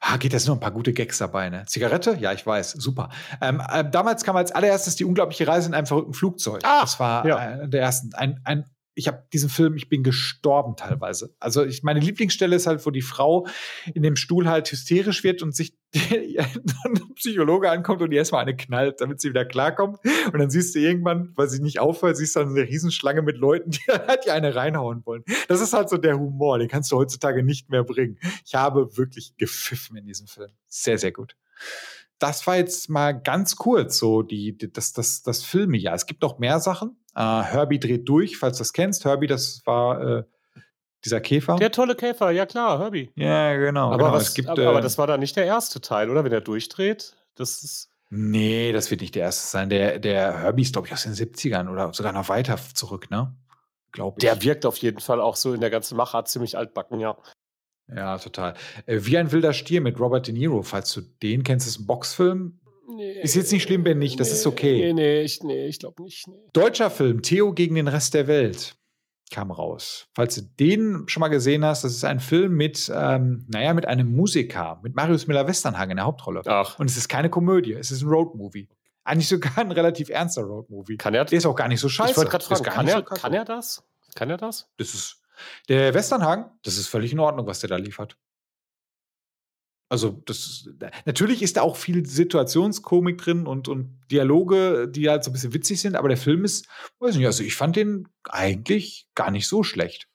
Ah, 0.00 0.16
geht, 0.18 0.32
da 0.32 0.38
sind 0.38 0.50
noch 0.50 0.56
ein 0.58 0.60
paar 0.60 0.70
gute 0.70 0.92
Gags 0.92 1.18
dabei, 1.18 1.50
ne? 1.50 1.64
Zigarette? 1.66 2.16
Ja, 2.20 2.32
ich 2.32 2.46
weiß. 2.46 2.70
Super. 2.78 3.08
Ähm, 3.40 3.60
äh, 3.68 3.84
damals 3.90 4.22
kam 4.22 4.36
als 4.36 4.52
allererstes 4.52 4.94
die 4.94 5.04
unglaubliche 5.04 5.48
Reise 5.48 5.66
in 5.66 5.74
einem 5.74 5.86
verrückten 5.88 6.14
Flugzeug. 6.14 6.60
Ah, 6.62 6.82
das 6.82 7.00
war 7.00 7.26
ja. 7.26 7.36
einer 7.38 7.66
der 7.66 7.80
ersten. 7.82 8.14
Ein, 8.14 8.40
ein, 8.44 8.64
ich 8.96 9.08
habe 9.08 9.24
diesen 9.30 9.50
Film, 9.50 9.76
ich 9.76 9.90
bin 9.90 10.02
gestorben 10.02 10.74
teilweise. 10.74 11.34
Also 11.38 11.64
ich, 11.64 11.82
meine 11.82 12.00
Lieblingsstelle 12.00 12.56
ist 12.56 12.66
halt, 12.66 12.84
wo 12.86 12.90
die 12.90 13.02
Frau 13.02 13.46
in 13.94 14.02
dem 14.02 14.16
Stuhl 14.16 14.48
halt 14.48 14.72
hysterisch 14.72 15.22
wird 15.22 15.42
und 15.42 15.54
sich 15.54 15.76
ein 15.94 17.14
Psychologe 17.14 17.70
ankommt 17.70 18.00
und 18.00 18.08
die 18.08 18.16
erstmal 18.16 18.40
eine 18.40 18.56
knallt, 18.56 19.02
damit 19.02 19.20
sie 19.20 19.28
wieder 19.28 19.44
klarkommt. 19.44 19.98
Und 20.32 20.38
dann 20.38 20.48
siehst 20.48 20.74
du 20.74 20.78
irgendwann, 20.78 21.32
weil 21.36 21.48
sie 21.48 21.62
nicht 21.62 21.78
aufhört, 21.78 22.16
siehst 22.16 22.36
du 22.36 22.40
dann 22.40 22.50
eine 22.56 22.62
Riesenschlange 22.62 23.20
mit 23.20 23.36
Leuten, 23.36 23.70
die 23.70 23.80
halt 23.88 24.24
die 24.24 24.30
eine 24.30 24.54
reinhauen 24.54 25.04
wollen. 25.04 25.24
Das 25.46 25.60
ist 25.60 25.74
halt 25.74 25.90
so 25.90 25.98
der 25.98 26.18
Humor, 26.18 26.58
den 26.58 26.68
kannst 26.68 26.90
du 26.90 26.96
heutzutage 26.96 27.42
nicht 27.42 27.68
mehr 27.68 27.84
bringen. 27.84 28.18
Ich 28.46 28.54
habe 28.54 28.96
wirklich 28.96 29.36
gepfiffen 29.36 29.98
in 29.98 30.06
diesem 30.06 30.26
Film. 30.26 30.50
Sehr, 30.68 30.96
sehr 30.96 31.12
gut. 31.12 31.36
Das 32.18 32.46
war 32.46 32.56
jetzt 32.56 32.88
mal 32.88 33.12
ganz 33.12 33.56
kurz 33.56 33.98
so 33.98 34.22
die, 34.22 34.56
das, 34.56 34.94
das, 34.94 35.22
das 35.22 35.44
Filmejahr. 35.44 35.94
Es 35.94 36.06
gibt 36.06 36.22
noch 36.22 36.38
mehr 36.38 36.60
Sachen. 36.60 36.96
Äh, 37.16 37.42
Herbie 37.42 37.80
dreht 37.80 38.08
durch, 38.08 38.36
falls 38.36 38.58
du 38.58 38.60
das 38.60 38.74
kennst. 38.74 39.06
Herbie, 39.06 39.26
das 39.26 39.62
war 39.64 40.18
äh, 40.18 40.22
dieser 41.04 41.20
Käfer. 41.20 41.56
Der 41.56 41.72
tolle 41.72 41.94
Käfer, 41.94 42.30
ja 42.30 42.44
klar, 42.44 42.78
Herbie. 42.78 43.10
ja, 43.16 43.56
genau. 43.56 43.88
aber, 43.88 43.96
genau. 43.96 44.12
was, 44.12 44.34
gibt, 44.34 44.48
aber, 44.48 44.68
aber 44.68 44.78
äh, 44.80 44.82
das 44.82 44.98
war 44.98 45.06
dann 45.06 45.20
nicht 45.20 45.34
der 45.34 45.46
erste 45.46 45.80
Teil, 45.80 46.10
oder? 46.10 46.24
Wenn 46.24 46.32
er 46.32 46.42
durchdreht. 46.42 47.16
Das 47.34 47.62
ist. 47.62 47.90
Nee, 48.10 48.72
das 48.72 48.90
wird 48.90 49.00
nicht 49.00 49.14
der 49.14 49.22
erste 49.22 49.46
sein. 49.46 49.68
Der, 49.68 49.98
der 49.98 50.38
Herbie 50.40 50.62
ist, 50.62 50.72
glaube 50.74 50.86
ich, 50.86 50.92
aus 50.92 51.02
den 51.02 51.14
70ern 51.14 51.70
oder 51.70 51.92
sogar 51.92 52.12
noch 52.12 52.28
weiter 52.28 52.56
zurück, 52.74 53.10
ne? 53.10 53.34
Glaube 53.92 54.16
ich. 54.18 54.20
Der 54.20 54.42
wirkt 54.42 54.66
auf 54.66 54.76
jeden 54.76 55.00
Fall 55.00 55.20
auch 55.20 55.36
so 55.36 55.54
in 55.54 55.60
der 55.60 55.70
ganzen 55.70 55.96
Machart 55.96 56.28
ziemlich 56.28 56.56
altbacken, 56.56 57.00
ja. 57.00 57.16
ja, 57.88 58.18
total. 58.18 58.54
Äh, 58.84 59.00
Wie 59.02 59.16
ein 59.18 59.32
wilder 59.32 59.54
Stier 59.54 59.80
mit 59.80 59.98
Robert 59.98 60.26
De 60.26 60.34
Niro, 60.34 60.62
falls 60.62 60.92
du 60.92 61.00
den 61.00 61.42
kennst, 61.42 61.66
ist 61.66 61.80
ein 61.80 61.86
Boxfilm. 61.86 62.60
Ist 63.22 63.34
jetzt 63.34 63.52
nicht 63.52 63.64
schlimm, 63.64 63.82
Ben 63.84 63.98
nicht, 63.98 64.18
das 64.20 64.30
ist 64.32 64.46
okay. 64.46 64.78
Nee, 64.78 64.92
nee, 64.92 65.20
ich, 65.22 65.42
nee, 65.42 65.66
ich 65.66 65.78
glaube 65.78 66.02
nicht. 66.02 66.26
Nee. 66.28 66.36
Deutscher 66.52 66.90
Film, 66.90 67.22
Theo 67.22 67.52
gegen 67.52 67.74
den 67.74 67.88
Rest 67.88 68.14
der 68.14 68.26
Welt, 68.26 68.76
kam 69.32 69.50
raus. 69.50 70.08
Falls 70.14 70.36
du 70.36 70.42
den 70.42 71.04
schon 71.08 71.20
mal 71.20 71.28
gesehen 71.28 71.64
hast, 71.64 71.82
das 71.84 71.92
ist 71.92 72.04
ein 72.04 72.20
Film 72.20 72.54
mit, 72.54 72.90
ähm, 72.94 73.44
naja, 73.48 73.74
mit 73.74 73.86
einem 73.86 74.14
Musiker, 74.14 74.78
mit 74.82 74.94
Marius 74.94 75.26
Müller-Westernhagen 75.26 75.90
in 75.92 75.96
der 75.96 76.06
Hauptrolle. 76.06 76.42
Ach, 76.46 76.78
Und 76.78 76.88
es 76.90 76.96
ist 76.96 77.08
keine 77.08 77.28
Komödie, 77.30 77.72
es 77.72 77.90
ist 77.90 78.02
ein 78.02 78.08
Roadmovie. 78.08 78.68
Eigentlich 79.04 79.28
sogar 79.28 79.58
ein 79.58 79.72
relativ 79.72 80.08
ernster 80.08 80.42
Roadmovie. 80.42 80.96
kann 80.96 81.14
er? 81.14 81.24
Der 81.24 81.38
ist 81.38 81.46
auch 81.46 81.54
gar 81.56 81.68
nicht 81.68 81.80
so 81.80 81.88
scheiße. 81.88 82.12
ich 82.12 82.16
wollte 82.16 82.30
gerade 82.30 82.44
Der 82.44 82.52
ist 82.52 82.58
fragen, 82.58 82.64
gar 82.64 82.74
kann 82.74 82.84
nicht 82.86 82.94
er, 82.94 82.98
so 82.98 83.20
kann 83.22 83.32
er 83.34 83.44
das? 83.44 83.84
Kann 84.14 84.30
er 84.30 84.36
das? 84.36 84.68
Das 84.78 84.94
ist 84.94 85.20
der 85.68 85.92
Westernhagen, 85.92 86.46
das 86.64 86.78
ist 86.78 86.86
völlig 86.86 87.12
in 87.12 87.18
Ordnung, 87.18 87.46
was 87.46 87.60
der 87.60 87.68
da 87.68 87.76
liefert. 87.76 88.16
Also, 89.88 90.20
das 90.26 90.68
natürlich 91.04 91.42
ist 91.42 91.56
da 91.56 91.62
auch 91.62 91.76
viel 91.76 92.04
Situationskomik 92.04 93.18
drin 93.18 93.46
und, 93.46 93.68
und 93.68 94.00
Dialoge, 94.10 94.88
die 94.88 95.08
halt 95.08 95.22
so 95.22 95.30
ein 95.30 95.32
bisschen 95.32 95.54
witzig 95.54 95.80
sind, 95.80 95.94
aber 95.94 96.08
der 96.08 96.16
Film 96.16 96.44
ist, 96.44 96.66
weiß 96.98 97.14
nicht, 97.16 97.26
also 97.26 97.44
ich 97.44 97.54
fand 97.54 97.76
den 97.76 98.08
eigentlich 98.24 99.06
gar 99.14 99.30
nicht 99.30 99.46
so 99.46 99.62
schlecht. 99.62 100.08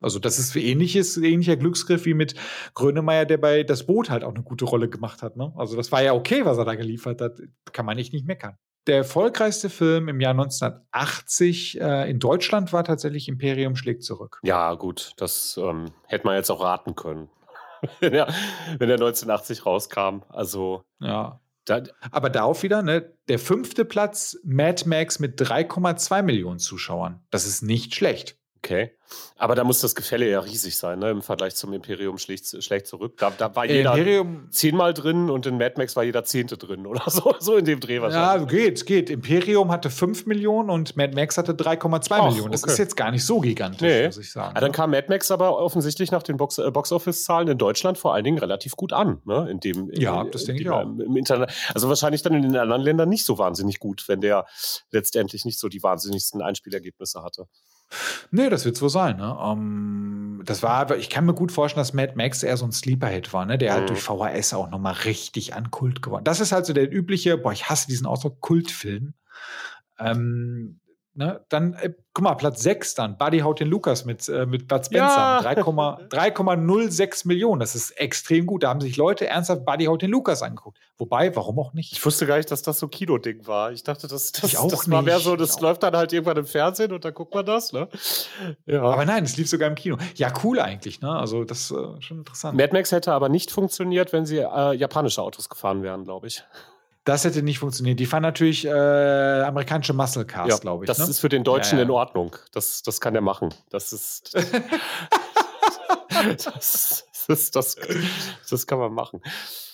Also, 0.00 0.18
das 0.18 0.38
ist 0.38 0.54
ähnliches, 0.56 1.16
ähnlicher 1.16 1.56
Glücksgriff 1.56 2.04
wie 2.04 2.14
mit 2.14 2.34
Grönemeyer, 2.74 3.24
der 3.26 3.38
bei 3.38 3.62
Das 3.62 3.86
Boot 3.86 4.10
halt 4.10 4.24
auch 4.24 4.34
eine 4.34 4.42
gute 4.42 4.64
Rolle 4.64 4.88
gemacht 4.88 5.22
hat. 5.22 5.36
Ne? 5.36 5.52
Also, 5.56 5.76
das 5.76 5.92
war 5.92 6.02
ja 6.02 6.14
okay, 6.14 6.44
was 6.44 6.58
er 6.58 6.64
da 6.64 6.74
geliefert 6.74 7.20
hat. 7.20 7.38
Kann 7.72 7.86
man 7.86 7.98
echt 7.98 8.12
nicht 8.12 8.26
meckern. 8.26 8.58
Der 8.86 8.98
erfolgreichste 8.98 9.70
Film 9.70 10.08
im 10.08 10.20
Jahr 10.20 10.32
1980 10.32 11.80
äh, 11.80 12.10
in 12.10 12.18
Deutschland 12.18 12.72
war 12.74 12.84
tatsächlich 12.84 13.28
Imperium 13.28 13.76
schlägt 13.76 14.02
zurück. 14.02 14.40
Ja, 14.42 14.74
gut, 14.74 15.12
das 15.16 15.58
ähm, 15.62 15.86
hätte 16.06 16.26
man 16.26 16.36
jetzt 16.36 16.50
auch 16.50 16.62
raten 16.62 16.94
können. 16.94 17.30
Wenn, 18.00 18.14
er, 18.14 18.28
wenn 18.78 18.88
er 18.90 18.94
1980 18.96 19.66
rauskam. 19.66 20.22
Also, 20.28 20.82
Ja. 21.00 21.40
da, 21.64 21.82
Aber 22.10 22.30
darauf 22.30 22.62
wieder, 22.62 22.82
ne, 22.82 23.12
der 23.28 23.38
fünfte 23.38 23.84
Platz 23.84 24.38
Mad 24.44 24.88
Max 24.88 25.18
mit 25.18 25.40
3,2 25.40 26.22
Millionen 26.22 26.58
Zuschauern. 26.58 27.22
Das 27.30 27.46
ist 27.46 27.62
nicht 27.62 27.94
schlecht. 27.94 28.38
Okay. 28.64 28.92
Aber 29.36 29.54
da 29.54 29.62
muss 29.62 29.80
das 29.80 29.94
Gefälle 29.94 30.30
ja 30.30 30.40
riesig 30.40 30.76
sein, 30.76 30.98
ne? 30.98 31.10
Im 31.10 31.20
Vergleich 31.20 31.54
zum 31.54 31.72
Imperium 31.74 32.16
schlägt, 32.16 32.46
schlägt 32.62 32.86
zurück. 32.86 33.16
Da, 33.18 33.30
da 33.36 33.54
war 33.54 33.66
jeder 33.66 33.92
Imperium, 33.92 34.48
zehnmal 34.50 34.94
drin 34.94 35.28
und 35.28 35.44
in 35.44 35.58
Mad 35.58 35.74
Max 35.76 35.96
war 35.96 36.02
jeder 36.02 36.24
Zehnte 36.24 36.56
drin 36.56 36.86
oder 36.86 37.02
so, 37.10 37.34
so 37.38 37.56
in 37.56 37.64
dem 37.64 37.80
Dreh 37.80 38.00
wahrscheinlich. 38.00 38.50
Ja, 38.50 38.58
geht, 38.58 38.86
geht. 38.86 39.10
Imperium 39.10 39.70
hatte 39.70 39.90
5 39.90 40.26
Millionen 40.26 40.70
und 40.70 40.96
Mad 40.96 41.14
Max 41.14 41.36
hatte 41.36 41.52
3,2 41.52 42.28
Millionen. 42.28 42.52
Das 42.52 42.62
okay. 42.62 42.72
ist 42.72 42.78
jetzt 42.78 42.96
gar 42.96 43.10
nicht 43.10 43.24
so 43.24 43.40
gigantisch, 43.40 43.82
nee. 43.82 44.06
muss 44.06 44.18
ich 44.18 44.32
sagen. 44.32 44.54
Ja, 44.54 44.60
dann 44.60 44.70
ne? 44.70 44.76
kam 44.76 44.90
Mad 44.90 45.08
Max 45.08 45.30
aber 45.30 45.58
offensichtlich 45.58 46.10
nach 46.10 46.22
den 46.22 46.38
Box, 46.38 46.58
äh, 46.58 46.70
Box-Office-Zahlen 46.70 47.48
in 47.48 47.58
Deutschland 47.58 47.98
vor 47.98 48.14
allen 48.14 48.24
Dingen 48.24 48.38
relativ 48.38 48.76
gut 48.76 48.92
an. 48.92 49.20
Ne? 49.26 49.48
In 49.50 49.60
dem, 49.60 49.90
in 49.90 50.00
ja, 50.00 50.24
das 50.24 50.44
denke 50.44 50.62
ich 50.62 50.70
auch. 50.70 50.82
Im 50.82 51.16
Internet, 51.16 51.52
also 51.74 51.88
wahrscheinlich 51.88 52.22
dann 52.22 52.34
in 52.34 52.42
den 52.42 52.56
anderen 52.56 52.82
Ländern 52.82 53.08
nicht 53.08 53.24
so 53.24 53.36
wahnsinnig 53.36 53.78
gut, 53.78 54.04
wenn 54.08 54.20
der 54.20 54.46
letztendlich 54.90 55.44
nicht 55.44 55.58
so 55.58 55.68
die 55.68 55.82
wahnsinnigsten 55.82 56.40
Einspielergebnisse 56.40 57.22
hatte. 57.22 57.46
Nee, 58.30 58.48
das 58.48 58.64
wird 58.64 58.76
so 58.76 58.88
sein. 58.88 59.16
Ne? 59.16 59.36
Um, 59.36 60.40
ähm, 60.40 60.42
das 60.44 60.62
war, 60.62 60.96
ich 60.96 61.10
kann 61.10 61.24
mir 61.24 61.34
gut 61.34 61.52
vorstellen, 61.52 61.80
dass 61.80 61.94
Mad 61.94 62.12
Max 62.16 62.42
eher 62.42 62.56
so 62.56 62.66
ein 62.66 62.72
Sleeper-Hit 62.72 63.32
war, 63.32 63.46
ne? 63.46 63.56
der 63.56 63.72
halt 63.72 63.84
mhm. 63.84 63.86
durch 63.88 64.02
VHS 64.02 64.54
auch 64.54 64.70
nochmal 64.70 64.94
richtig 65.04 65.54
an 65.54 65.70
Kult 65.70 66.02
geworden. 66.02 66.24
Das 66.24 66.40
ist 66.40 66.52
halt 66.52 66.66
so 66.66 66.72
der 66.72 66.92
übliche, 66.92 67.38
boah, 67.38 67.52
ich 67.52 67.68
hasse 67.68 67.86
diesen 67.88 68.06
Ausdruck, 68.06 68.40
Kultfilm. 68.40 69.14
Ähm, 69.98 70.80
Ne? 71.16 71.44
Dann, 71.48 71.74
äh, 71.74 71.92
guck 72.12 72.24
mal, 72.24 72.34
Platz 72.34 72.60
6 72.62 72.94
dann. 72.94 73.16
Buddy 73.16 73.38
haut 73.40 73.60
den 73.60 73.68
Lukas 73.68 74.04
mit, 74.04 74.28
äh, 74.28 74.46
mit 74.46 74.66
Bud 74.66 74.84
Spencer. 74.84 75.16
Ja. 75.16 75.40
3,06 75.40 77.24
Millionen. 77.28 77.60
Das 77.60 77.76
ist 77.76 77.92
extrem 77.92 78.46
gut. 78.46 78.64
Da 78.64 78.70
haben 78.70 78.80
sich 78.80 78.96
Leute 78.96 79.28
ernsthaft 79.28 79.64
Buddy 79.64 79.84
haut 79.84 80.02
den 80.02 80.10
Lukas 80.10 80.42
angeguckt. 80.42 80.78
Wobei, 80.98 81.34
warum 81.36 81.60
auch 81.60 81.72
nicht? 81.72 81.92
Ich 81.92 82.04
wusste 82.04 82.26
gar 82.26 82.38
nicht, 82.38 82.50
dass 82.50 82.62
das 82.62 82.80
so 82.80 82.88
Kino-Ding 82.88 83.46
war. 83.46 83.70
Ich 83.70 83.84
dachte, 83.84 84.08
das, 84.08 84.32
das, 84.32 84.44
ich 84.44 84.58
das 84.58 84.90
war 84.90 85.02
mehr 85.02 85.20
so, 85.20 85.36
das 85.36 85.60
läuft 85.60 85.84
dann 85.84 85.96
halt 85.96 86.12
irgendwann 86.12 86.36
im 86.36 86.46
Fernsehen 86.46 86.92
und 86.92 87.04
dann 87.04 87.14
guckt 87.14 87.32
man 87.32 87.46
das. 87.46 87.72
Ne? 87.72 87.88
Ja. 88.66 88.82
Aber 88.82 89.04
nein, 89.04 89.22
es 89.22 89.36
lief 89.36 89.48
sogar 89.48 89.68
im 89.68 89.76
Kino. 89.76 89.96
Ja, 90.16 90.32
cool 90.42 90.58
eigentlich. 90.58 91.00
Ne? 91.00 91.10
Also, 91.10 91.44
das 91.44 91.70
ist 91.70 91.70
äh, 91.70 92.02
schon 92.02 92.18
interessant. 92.18 92.56
Mad 92.56 92.72
Max 92.72 92.90
hätte 92.90 93.12
aber 93.12 93.28
nicht 93.28 93.52
funktioniert, 93.52 94.12
wenn 94.12 94.26
sie 94.26 94.38
äh, 94.38 94.74
japanische 94.74 95.22
Autos 95.22 95.48
gefahren 95.48 95.84
wären, 95.84 96.04
glaube 96.04 96.26
ich. 96.26 96.42
Das 97.04 97.24
hätte 97.24 97.42
nicht 97.42 97.58
funktioniert. 97.58 98.00
Die 98.00 98.06
fahren 98.06 98.22
natürlich 98.22 98.64
äh, 98.64 98.70
amerikanische 98.70 99.92
Muscle 99.92 100.24
Cars, 100.24 100.48
ja, 100.48 100.56
glaube 100.56 100.84
ich. 100.84 100.88
Das 100.88 100.98
ne? 100.98 101.04
ist 101.04 101.20
für 101.20 101.28
den 101.28 101.44
Deutschen 101.44 101.76
ja, 101.76 101.82
ja. 101.82 101.84
in 101.84 101.90
Ordnung. 101.90 102.34
Das, 102.52 102.82
das 102.82 103.00
kann 103.00 103.14
er 103.14 103.20
machen. 103.20 103.50
Das 103.68 103.92
ist. 103.92 104.34
das, 106.08 107.04
das, 107.26 107.50
das, 107.50 107.76
das, 108.48 108.66
kann 108.66 108.78
man 108.78 108.94
machen. 108.94 109.20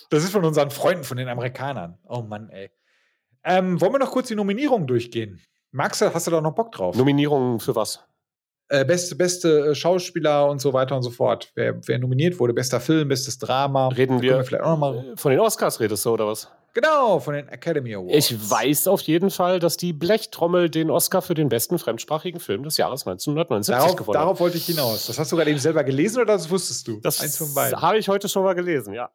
Das 0.09 0.25
ist 0.25 0.31
von 0.31 0.43
unseren 0.43 0.71
Freunden, 0.71 1.05
von 1.05 1.15
den 1.15 1.29
Amerikanern. 1.29 1.97
Oh 2.05 2.21
Mann, 2.21 2.49
ey. 2.49 2.69
Ähm, 3.43 3.79
wollen 3.79 3.93
wir 3.93 3.99
noch 3.99 4.11
kurz 4.11 4.27
die 4.27 4.35
Nominierungen 4.35 4.85
durchgehen? 4.85 5.41
Du, 5.71 5.79
hast 5.79 6.27
du 6.27 6.31
da 6.31 6.41
noch 6.41 6.53
Bock 6.53 6.73
drauf? 6.73 6.97
Nominierungen 6.97 7.61
für 7.61 7.75
was? 7.75 8.03
Äh, 8.71 8.85
beste, 8.85 9.15
beste 9.15 9.71
äh, 9.71 9.75
Schauspieler 9.75 10.49
und 10.49 10.61
so 10.61 10.71
weiter 10.71 10.95
und 10.95 11.03
so 11.03 11.09
fort. 11.09 11.51
Wer, 11.55 11.85
wer 11.85 11.99
nominiert 11.99 12.39
wurde, 12.39 12.53
bester 12.53 12.79
Film, 12.79 13.09
bestes 13.09 13.37
Drama. 13.37 13.89
Reden 13.89 14.21
wir, 14.21 14.37
wir 14.37 14.43
vielleicht 14.45 14.63
auch 14.63 14.69
noch 14.69 14.77
mal 14.77 15.13
von 15.17 15.31
den 15.31 15.41
Oscars 15.41 15.81
redest 15.81 16.05
du, 16.05 16.11
oder 16.11 16.25
was? 16.27 16.49
Genau, 16.73 17.19
von 17.19 17.33
den 17.33 17.49
Academy 17.49 17.93
Awards. 17.93 18.31
Ich 18.31 18.49
weiß 18.49 18.87
auf 18.87 19.01
jeden 19.01 19.29
Fall, 19.29 19.59
dass 19.59 19.75
die 19.75 19.91
Blechtrommel 19.91 20.69
den 20.69 20.89
Oscar 20.89 21.21
für 21.21 21.33
den 21.33 21.49
besten 21.49 21.79
fremdsprachigen 21.79 22.39
Film 22.39 22.63
des 22.63 22.77
Jahres 22.77 23.05
1979 23.05 23.75
darauf, 23.75 23.95
gewonnen 23.97 24.17
hat. 24.17 24.23
Darauf 24.23 24.39
wollte 24.39 24.55
ich 24.55 24.67
hinaus. 24.67 25.07
Das 25.07 25.19
hast 25.19 25.33
du 25.33 25.35
gerade 25.35 25.51
eben 25.51 25.59
selber 25.59 25.83
gelesen 25.83 26.21
oder 26.21 26.31
das 26.31 26.49
wusstest 26.49 26.87
du? 26.87 27.01
Das 27.01 27.19
Eins 27.19 27.37
von 27.37 27.53
beiden. 27.53 27.81
habe 27.81 27.97
ich 27.97 28.07
heute 28.07 28.29
schon 28.29 28.45
mal 28.45 28.55
gelesen, 28.55 28.93
ja. 28.93 29.09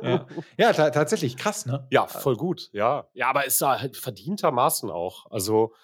Ja, 0.00 0.26
ja 0.56 0.72
tatsächlich 0.72 1.36
krass, 1.36 1.66
ne? 1.66 1.86
Ja, 1.90 2.06
voll 2.06 2.36
gut, 2.36 2.70
ja. 2.72 3.06
Ja, 3.12 3.28
aber 3.28 3.44
ist 3.44 3.60
da 3.60 3.78
halt 3.78 3.98
verdientermaßen 3.98 4.90
auch. 4.90 5.26
Also 5.30 5.74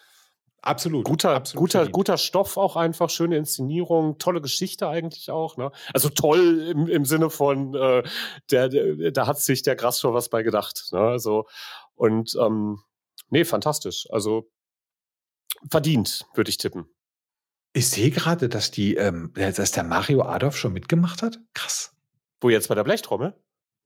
Absolut. 0.62 1.06
Guter, 1.06 1.30
absolut 1.30 1.60
guter, 1.60 1.88
guter 1.88 2.18
Stoff 2.18 2.56
auch 2.56 2.76
einfach, 2.76 3.08
schöne 3.08 3.36
Inszenierung, 3.36 4.18
tolle 4.18 4.42
Geschichte 4.42 4.88
eigentlich 4.88 5.30
auch. 5.30 5.56
Ne? 5.56 5.70
Also 5.94 6.10
toll 6.10 6.68
im, 6.68 6.86
im 6.86 7.04
Sinne 7.04 7.30
von, 7.30 7.74
äh, 7.74 8.02
der, 8.50 8.68
der, 8.68 9.10
da 9.12 9.26
hat 9.26 9.40
sich 9.40 9.62
der 9.62 9.76
Gras 9.76 10.00
schon 10.00 10.12
was 10.12 10.28
bei 10.28 10.42
gedacht. 10.42 10.88
Ne? 10.92 11.00
Also, 11.00 11.46
und 11.94 12.36
ähm, 12.38 12.82
nee, 13.30 13.44
fantastisch. 13.44 14.06
Also 14.10 14.50
verdient, 15.70 16.26
würde 16.34 16.50
ich 16.50 16.58
tippen. 16.58 16.86
Ich 17.72 17.88
sehe 17.88 18.10
gerade, 18.10 18.48
dass 18.48 18.70
die, 18.70 18.96
ähm, 18.96 19.32
dass 19.34 19.72
der 19.72 19.84
Mario 19.84 20.22
Adolf 20.22 20.56
schon 20.56 20.72
mitgemacht 20.72 21.22
hat. 21.22 21.38
Krass. 21.54 21.96
Wo 22.40 22.50
jetzt 22.50 22.68
bei 22.68 22.74
der 22.74 22.84
Blechtrommel? 22.84 23.34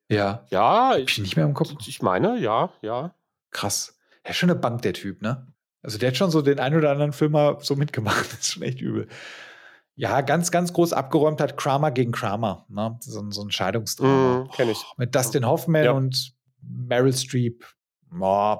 Ja. 0.09 0.47
Ja. 0.51 0.97
Ich, 0.97 1.11
ich 1.11 1.19
nicht 1.19 1.37
mehr 1.37 1.45
im 1.45 1.55
Kopf. 1.55 1.73
Ich 1.87 2.03
meine, 2.03 2.39
ja, 2.39 2.73
ja. 2.83 3.15
Krass. 3.51 3.99
Er 4.23 4.31
ist 4.31 4.39
schon 4.39 4.51
eine 4.51 4.59
Bank, 4.59 4.83
der 4.83 4.95
Typ, 4.95 5.23
ne? 5.23 5.54
Also 5.85 5.99
der 5.99 6.09
hat 6.09 6.17
schon 6.17 6.31
so 6.31 6.43
den 6.43 6.59
einen 6.59 6.77
oder 6.77 6.91
anderen 6.91 7.13
Film 7.13 7.33
mal 7.33 7.59
so 7.61 7.77
mitgemacht. 7.77 8.25
Das 8.31 8.41
ist 8.41 8.53
schon 8.53 8.63
echt 8.63 8.81
übel. 8.81 9.07
Ja, 9.97 10.23
ganz, 10.23 10.51
ganz 10.51 10.73
groß 10.73 10.93
abgeräumt 10.93 11.41
hat 11.41 11.57
Kramer 11.57 11.93
gegen 11.93 12.11
Kramer. 12.11 12.67
Ne? 12.69 12.97
So, 13.01 13.31
so 13.31 13.43
ein 13.43 13.53
Scheidungsdrama. 13.53 14.45
Mm, 14.45 14.51
Kenn 14.51 14.71
ich. 14.71 14.83
Oh, 14.83 14.95
mit 14.97 15.15
Dustin 15.15 15.47
Hoffman 15.47 15.85
ja. 15.85 15.93
und 15.93 16.35
Meryl 16.63 17.13
Streep. 17.13 17.65
Oh, 18.19 18.57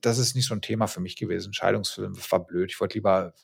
das 0.00 0.18
ist 0.18 0.36
nicht 0.36 0.46
so 0.46 0.54
ein 0.54 0.62
Thema 0.62 0.86
für 0.86 1.00
mich 1.00 1.16
gewesen. 1.16 1.52
Scheidungsfilm 1.52 2.16
war 2.30 2.46
blöd. 2.46 2.70
Ich 2.70 2.80
wollte 2.80 2.94
lieber 2.94 3.34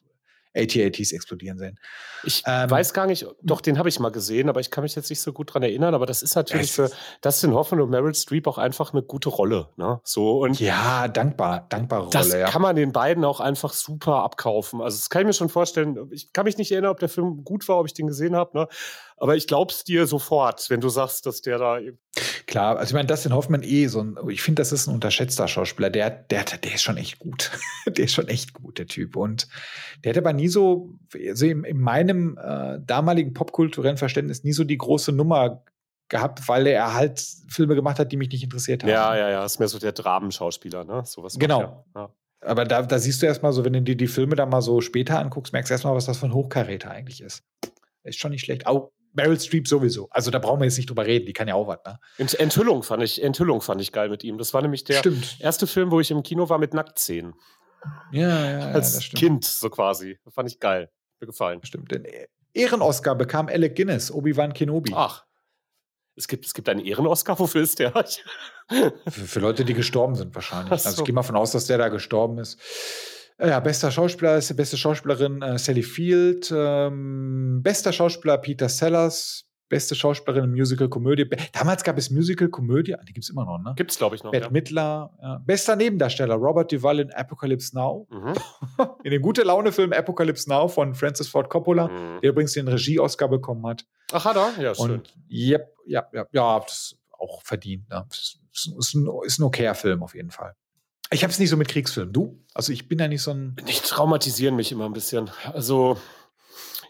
AT-ATs 0.57 1.12
explodieren 1.12 1.59
sehen. 1.59 1.78
Ich 2.24 2.43
ähm, 2.47 2.70
weiß 2.70 2.93
gar 2.93 3.07
nicht, 3.07 3.27
doch, 3.43 3.61
den 3.61 3.78
habe 3.78 3.89
ich 3.89 4.01
mal 4.01 4.11
gesehen, 4.11 4.49
aber 4.49 4.61
ich 4.61 4.70
kann 4.70 4.83
mich 4.83 4.95
jetzt 4.95 5.11
nicht 5.11 5.20
so 5.20 5.33
gut 5.33 5.55
dran 5.55 5.62
erinnern. 5.62 5.95
Aber 5.95 6.07
das 6.07 6.23
ist 6.23 6.35
natürlich 6.35 6.73
für 6.73 6.91
Dustin 7.20 7.55
Hoffman 7.55 7.81
und 7.81 7.91
Meryl 7.91 8.15
Streep 8.15 8.47
auch 8.47 8.59
einfach 8.59 8.93
eine 8.93 9.03
gute 9.03 9.28
Rolle. 9.28 9.69
Ne? 9.77 10.01
So, 10.03 10.43
und 10.43 10.59
ja, 10.59 11.09
dankbar, 11.09 11.66
dankbare 11.69 12.03
Rolle. 12.03 12.12
Das 12.12 12.33
ja. 12.33 12.49
kann 12.49 12.62
man 12.62 12.74
den 12.74 12.93
beiden 12.93 13.24
auch 13.24 13.41
einfach 13.41 13.73
super 13.73 14.23
abkaufen. 14.23 14.81
Also, 14.81 14.97
das 14.97 15.11
kann 15.11 15.23
ich 15.23 15.27
mir 15.27 15.33
schon 15.35 15.49
vorstellen. 15.49 16.09
Ich 16.11 16.33
kann 16.33 16.45
mich 16.45 16.59
nicht 16.59 16.73
erinnern, 16.73 16.91
ob 16.91 16.99
der 16.99 17.09
Film 17.09 17.45
gut 17.45 17.69
war, 17.69 17.78
ob 17.78 17.87
ich 17.87 17.95
den 17.95 18.07
gesehen 18.07 18.35
habe. 18.35 18.59
Ne? 18.59 18.69
Aber 19.19 19.37
ich 19.37 19.47
glaub's 19.47 19.85
dir 19.85 20.07
sofort, 20.07 20.69
wenn 20.70 20.81
du 20.81 20.89
sagst, 20.89 21.27
dass 21.27 21.41
der 21.43 21.59
da. 21.59 21.78
Klar, 22.47 22.78
also 22.78 22.90
ich 22.90 22.94
meine, 22.94 23.09
Dustin 23.09 23.35
Hoffman 23.35 23.64
eh 23.64 23.89
so 23.89 24.01
ein, 24.01 24.16
ich 24.28 24.40
finde, 24.40 24.60
das 24.60 24.70
ist 24.70 24.86
ein 24.86 24.94
unterschätzter 24.94 25.48
Schauspieler. 25.48 25.90
Der, 25.90 26.10
der, 26.10 26.44
der 26.44 26.74
ist 26.74 26.82
schon 26.82 26.97
echt 26.97 27.18
gut. 27.18 27.51
der 27.86 28.05
ist 28.05 28.14
schon 28.14 28.28
echt 28.28 28.52
gut, 28.52 28.78
der 28.78 28.86
Typ. 28.86 29.16
Und 29.16 29.48
der 30.05 30.10
hat 30.10 30.18
aber 30.18 30.32
nie 30.32 30.47
so, 30.47 30.94
also 31.28 31.44
in, 31.44 31.64
in 31.64 31.81
meinem 31.81 32.39
äh, 32.39 32.78
damaligen 32.81 33.35
popkulturellen 33.35 33.97
Verständnis 33.97 34.44
nie 34.44 34.52
so 34.52 34.62
die 34.62 34.78
große 34.78 35.10
Nummer 35.10 35.64
gehabt, 36.09 36.48
weil 36.48 36.68
er 36.68 36.94
halt 36.94 37.20
Filme 37.48 37.74
gemacht 37.74 37.98
hat, 37.98 38.12
die 38.12 38.16
mich 38.16 38.31
nicht 38.31 38.44
interessiert 38.44 38.85
haben. 38.85 38.90
Ja, 38.90 39.16
ja, 39.16 39.28
ja, 39.28 39.44
ist 39.44 39.59
mehr 39.59 39.66
so 39.66 39.81
der 39.81 39.90
Drabenschauspieler, 39.90 40.85
ne? 40.85 41.02
Sowas 41.05 41.36
genau. 41.36 41.85
Ja. 41.97 42.10
Aber 42.43 42.64
da, 42.64 42.82
da 42.82 42.98
siehst 43.01 43.23
du 43.23 43.27
erstmal 43.27 43.52
so, 43.52 43.64
wenn 43.64 43.73
du 43.73 43.82
dir 43.82 43.97
die 43.97 44.06
Filme 44.06 44.36
dann 44.36 44.51
mal 44.51 44.62
so 44.62 44.81
später 44.81 45.18
anguckst, 45.18 45.52
merkst 45.52 45.70
du 45.70 45.74
erstmal, 45.74 45.97
was 45.97 46.06
das 46.06 46.18
für 46.18 46.27
ein 46.27 46.35
Hochkaräter 46.35 46.93
eigentlich 46.93 47.20
ist. 47.20 47.43
Ist 48.05 48.20
schon 48.20 48.31
nicht 48.31 48.44
schlecht. 48.44 48.68
Auch 48.68 48.93
Meryl 49.17 49.41
Streep 49.41 49.67
sowieso. 49.67 50.09
Also 50.11 50.31
da 50.31 50.39
brauchen 50.39 50.61
wir 50.61 50.67
jetzt 50.67 50.77
nicht 50.77 50.89
drüber 50.89 51.07
reden, 51.07 51.27
die 51.27 51.33
kann 51.33 51.49
ja 51.49 51.55
auch 51.55 51.67
was, 51.67 51.79
ne? 51.85 51.99
Enthüllung 52.39 52.83
fand 52.83 53.03
ich, 53.03 53.23
Enthüllung 53.23 53.61
fand 53.61 53.81
ich 53.81 53.93
geil 53.93 54.09
mit 54.09 54.23
ihm. 54.23 54.39
Das 54.39 54.55
war 54.55 54.63
nämlich 54.63 54.85
der 54.85 54.99
stimmt. 54.99 55.39
erste 55.41 55.67
Film, 55.67 55.91
wo 55.91 56.01
ich 56.01 56.11
im 56.11 56.23
Kino 56.23 56.49
war 56.49 56.59
mit 56.59 56.75
Nacktszenen. 56.75 57.35
Ja, 58.13 58.29
ja, 58.29 58.59
ja. 58.59 58.71
Als 58.73 58.99
Kind, 59.11 59.45
so 59.45 59.71
quasi. 59.71 60.19
Das 60.25 60.35
fand 60.35 60.51
ich 60.51 60.61
geil. 60.61 60.91
Mir 61.21 61.27
gefallen. 61.27 61.61
Stimmt. 61.65 61.91
Den 61.91 62.07
Ehren-Oscar 62.53 63.15
bekam 63.15 63.49
Alec 63.49 63.77
Guinness, 63.77 64.11
Obi-Wan 64.11 64.53
Kenobi. 64.53 64.93
Ach. 64.95 65.25
Es 66.17 66.29
gibt, 66.29 66.47
es 66.47 66.55
gibt 66.55 66.69
einen 66.69 66.81
Ehren-Oscar, 66.81 67.39
wofür 67.39 67.63
ist 67.63 67.79
der? 67.79 67.93
für, 68.69 68.93
für, 69.09 69.41
Leute, 69.41 69.65
die 69.65 69.75
gestorben 69.75 70.15
sind, 70.15 70.35
wahrscheinlich. 70.35 70.81
So. 70.81 70.89
Also 70.89 71.03
ich 71.03 71.07
gehe 71.07 71.15
mal 71.15 71.23
von 71.23 71.37
aus, 71.37 71.53
dass 71.53 71.67
der 71.67 71.79
da 71.79 71.89
gestorben 71.89 72.39
ist. 72.39 72.59
Ja, 73.39 73.61
bester 73.61 73.91
Schauspieler 73.91 74.39
ist 74.39 74.49
die 74.49 74.55
beste 74.55 74.77
Schauspielerin 74.77 75.43
äh, 75.43 75.59
Sally 75.59 75.83
Field. 75.83 76.53
Ähm, 76.55 77.61
bester 77.63 77.93
Schauspieler 77.93 78.39
Peter 78.39 78.69
Sellers. 78.69 79.43
Beste 79.69 79.97
Schauspielerin 79.97 80.45
im 80.45 80.53
Musical-Komödie. 80.53 81.29
Damals 81.53 81.83
gab 81.83 81.99
es 81.99 82.09
Musical-Komödie, 82.09 82.95
die 83.09 83.13
gibt 83.13 83.25
es 83.25 83.31
immer 83.31 83.45
noch, 83.45 83.59
ne? 83.59 83.75
Gibt 83.77 83.91
es, 83.91 83.99
glaube 83.99 84.15
ich, 84.15 84.23
noch. 84.23 84.31
Bette 84.31 84.47
ja. 84.47 84.53
Midler. 84.53 85.11
Ja. 85.21 85.43
Bester 85.45 85.75
Nebendarsteller 85.75 86.37
Robert 86.37 86.71
Duvall 86.71 87.01
in 87.01 87.13
Apocalypse 87.13 87.75
Now. 87.75 88.07
Mhm. 88.09 88.35
in 89.05 89.11
dem 89.11 89.23
gute-Laune-Film 89.23 89.93
Apocalypse 89.93 90.49
Now 90.49 90.69
von 90.69 90.95
Francis 90.95 91.27
Ford 91.27 91.51
Coppola, 91.51 91.89
mhm. 91.89 92.21
der 92.23 92.31
übrigens 92.31 92.53
den 92.53 92.69
Regie-Oscar 92.69 93.29
bekommen 93.29 93.67
hat. 93.67 93.85
Ach, 94.13 94.25
hat 94.25 94.37
er? 94.37 94.63
Ja, 94.63 94.75
schön. 94.75 94.93
Und, 94.93 95.15
yep, 95.29 95.75
ja, 95.85 96.07
ja, 96.13 96.27
ja, 96.31 96.61
das 96.61 96.73
ist 96.73 96.99
auch 97.11 97.43
verdient. 97.43 97.89
Ne? 97.91 98.07
Das 98.09 98.39
ist, 98.53 98.69
ist, 98.79 98.95
ein, 98.95 99.09
ist 99.25 99.41
ein 99.41 99.43
okayer 99.43 99.75
Film 99.75 100.05
auf 100.05 100.15
jeden 100.15 100.31
Fall. 100.31 100.55
Ich 101.11 101.23
habe 101.23 101.31
es 101.31 101.39
nicht 101.39 101.51
so 101.51 101.57
mit 101.57 101.69
Kriegsfilmen. 101.69 102.12
Du? 102.12 102.43
Also 102.55 102.73
ich 102.73 102.89
bin 102.89 102.99
ja 102.99 103.09
nicht 103.09 103.23
so 103.23 103.33
ein. 103.33 103.57
Die 103.69 103.73
traumatisieren 103.73 104.57
mich 104.57 104.73
immer 104.73 104.87
ein 104.87 104.93
bisschen. 104.93 105.31
Also 105.53 105.99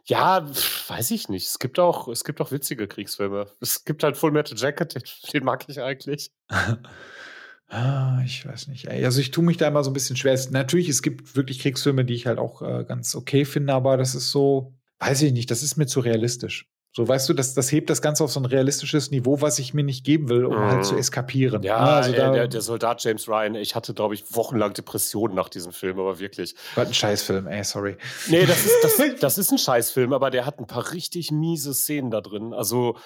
ja, 0.07 0.47
weiß 0.89 1.11
ich 1.11 1.29
nicht. 1.29 1.49
Es 1.49 1.59
gibt 1.59 1.79
auch, 1.79 2.09
es 2.09 2.25
gibt 2.25 2.41
auch 2.41 2.53
witzige 2.53 2.87
Kriegsfilme. 2.87 3.49
Es 3.61 3.85
gibt 3.85 4.05
halt 4.05 4.17
Full 4.17 4.31
Metal 4.31 4.57
Jacket, 4.57 4.95
den, 4.95 5.03
den 5.33 5.45
mag 5.45 5.65
ich 5.69 5.83
eigentlich. 5.83 6.31
ah, 7.69 8.21
ich 8.25 8.47
weiß 8.47 8.69
nicht. 8.69 8.89
Also 8.89 9.21
ich 9.21 9.33
tue 9.33 9.45
mich 9.45 9.57
da 9.57 9.67
immer 9.67 9.83
so 9.83 9.91
ein 9.91 9.95
bisschen 9.95 10.17
schwer. 10.17 10.39
Natürlich, 10.51 10.89
es 10.89 11.03
gibt 11.03 11.35
wirklich 11.35 11.59
Kriegsfilme, 11.59 12.05
die 12.05 12.15
ich 12.15 12.27
halt 12.27 12.39
auch 12.39 12.63
äh, 12.63 12.85
ganz 12.85 13.17
okay 13.17 13.45
finde, 13.45 13.75
aber 13.75 13.97
das 13.97 14.15
ist 14.15 14.31
so, 14.31 14.75
weiß 15.01 15.23
ich 15.23 15.33
nicht, 15.33 15.51
das 15.51 15.65
ist 15.65 15.77
mir 15.77 15.87
zu 15.87 15.99
realistisch. 15.99 16.71
So, 16.97 17.07
weißt 17.07 17.29
du, 17.29 17.35
das, 17.35 17.53
das 17.53 17.71
hebt 17.71 17.91
das 17.91 18.01
Ganze 18.01 18.25
auf 18.25 18.33
so 18.33 18.41
ein 18.41 18.47
realistisches 18.47 19.11
Niveau, 19.11 19.43
was 19.43 19.59
ich 19.59 19.75
mir 19.75 19.85
nicht 19.85 20.03
geben 20.03 20.31
will, 20.31 20.47
um 20.47 20.55
mm. 20.57 20.71
halt 20.71 20.87
zu 20.87 20.95
mhm. 20.95 21.01
eskapieren. 21.01 21.63
Ja, 21.63 21.79
ne, 21.79 21.91
also 21.91 22.11
ey, 22.13 22.17
der, 22.17 22.49
der, 22.49 22.61
Soldat 22.63 23.05
James 23.05 23.29
Ryan, 23.29 23.55
ich 23.55 23.75
hatte, 23.75 23.93
glaube 23.93 24.15
ich, 24.15 24.35
wochenlang 24.35 24.73
Depressionen 24.73 25.37
nach 25.37 25.51
diesem 25.51 25.73
Film, 25.73 26.01
aber 26.01 26.21
wirklich. 26.21 26.55
War 26.75 26.87
ein 26.87 26.95
Scheißfilm, 26.95 27.49
ey, 27.49 27.63
sorry. 27.65 27.99
Nee, 28.29 28.47
das 28.47 28.65
ist, 28.65 28.79
das, 28.83 28.97
das 29.21 29.37
ist 29.37 29.53
ein 29.53 29.59
Scheißfilm, 29.59 30.15
aber 30.15 30.31
der 30.31 30.47
hat 30.47 30.59
ein 30.59 30.67
paar 30.67 30.91
richtig 30.93 31.31
miese 31.31 31.75
Szenen 31.75 32.11
da 32.11 32.23
drin. 32.23 32.55
Also, 32.55 32.97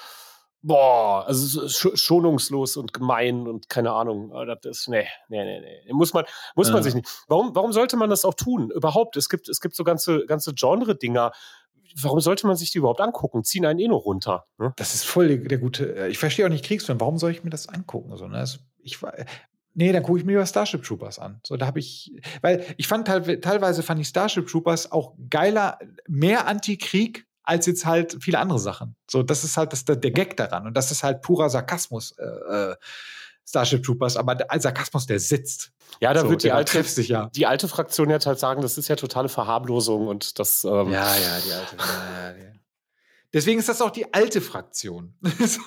boah, 0.62 1.27
also 1.27 1.69
schonungslos 1.69 2.77
und 2.77 2.93
gemein 2.93 3.47
und 3.47 3.69
keine 3.69 3.93
Ahnung. 3.93 4.32
Das 4.62 4.78
ist, 4.78 4.89
nee, 4.89 5.07
nee, 5.28 5.45
nee, 5.45 5.61
nee. 5.61 5.93
Muss 5.93 6.12
man, 6.12 6.24
muss 6.55 6.69
ja. 6.69 6.74
man 6.74 6.82
sich 6.82 6.95
nicht. 6.95 7.09
Warum, 7.28 7.55
warum 7.55 7.73
sollte 7.73 7.97
man 7.97 8.11
das 8.11 8.24
auch 8.24 8.35
tun? 8.35 8.70
Überhaupt, 8.70 9.16
es 9.16 9.28
gibt, 9.28 9.49
es 9.49 9.61
gibt 9.61 9.74
so 9.74 9.85
ganze, 9.85 10.27
ganze 10.27 10.55
Genre-Dinger. 10.55 11.32
Warum 12.01 12.20
sollte 12.20 12.47
man 12.47 12.57
sich 12.57 12.70
die 12.70 12.78
überhaupt 12.78 13.01
angucken? 13.01 13.43
Ziehen 13.43 13.66
einen 13.66 13.81
eh 13.81 13.89
nur 13.89 14.01
runter. 14.01 14.47
Ne? 14.59 14.73
Das 14.77 14.95
ist 14.95 15.05
voll 15.05 15.28
der, 15.28 15.39
der, 15.39 15.59
gute. 15.59 15.97
Äh, 15.97 16.09
ich 16.09 16.19
verstehe 16.19 16.47
auch 16.47 16.51
nicht 16.51 16.65
Kriegsfilm. 16.65 17.01
Warum 17.01 17.19
soll 17.19 17.32
ich 17.32 17.43
mir 17.43 17.51
das 17.51 17.69
angucken? 17.69 18.16
So, 18.16 18.28
ne? 18.28 18.39
also 18.39 18.59
ich, 18.78 18.99
Nee, 19.73 19.93
dann 19.93 20.03
gucke 20.03 20.19
ich 20.19 20.24
mir 20.24 20.32
über 20.32 20.47
Starship 20.47 20.82
Troopers 20.82 21.19
an. 21.19 21.41
So, 21.47 21.57
da 21.57 21.66
habe 21.66 21.78
ich, 21.78 22.12
weil 22.43 22.66
ich 22.77 22.89
fand 22.89 23.07
teilweise 23.07 23.82
fand 23.82 24.01
ich 24.01 24.09
Starship 24.09 24.49
Troopers 24.49 24.91
auch 24.91 25.15
geiler, 25.28 25.78
mehr 26.09 26.47
Antikrieg 26.49 27.27
als 27.43 27.67
jetzt 27.67 27.87
halt 27.87 28.19
viele 28.21 28.39
andere 28.39 28.59
Sachen. 28.59 28.97
So, 29.11 29.23
das 29.23 29.45
ist 29.45 29.57
halt 29.57 29.73
das, 29.73 29.85
der 29.85 29.97
Gag 29.97 30.37
daran. 30.37 30.67
Und 30.67 30.75
das 30.77 30.91
ist 30.91 31.03
halt 31.03 31.23
purer 31.23 31.51
Sarkasmus, 31.51 32.12
äh, 32.19 32.25
äh, 32.25 32.77
Starship 33.49 33.83
Troopers, 33.83 34.17
aber 34.17 34.37
der 34.37 34.47
Sarkasmus, 34.61 35.07
der 35.07 35.19
sitzt. 35.19 35.73
Ja, 36.01 36.15
da 36.15 36.21
so, 36.21 36.31
wird 36.31 36.45
die 36.45 36.53
alte, 36.53 36.83
sich, 36.85 37.09
ja. 37.09 37.31
die 37.35 37.47
alte 37.47 37.67
Fraktion 37.67 38.09
jetzt 38.11 38.27
halt 38.27 38.39
sagen, 38.39 38.62
das 38.62 38.79
ist 38.79 38.89
ja 38.89 38.97
totale 38.97 39.29
Verharmlosung 39.29 40.07
und 40.07 40.39
das. 40.39 40.65
Ähm 40.65 40.93
ja, 40.93 41.17
ja, 41.17 41.41
die 41.45 41.53
alte. 41.53 41.77
ja, 41.77 42.37
ja, 42.37 42.51
Deswegen 43.33 43.61
ist 43.61 43.69
das 43.69 43.81
auch 43.81 43.91
die 43.91 44.12
alte 44.12 44.41
Fraktion. 44.41 45.15
das, 45.23 45.59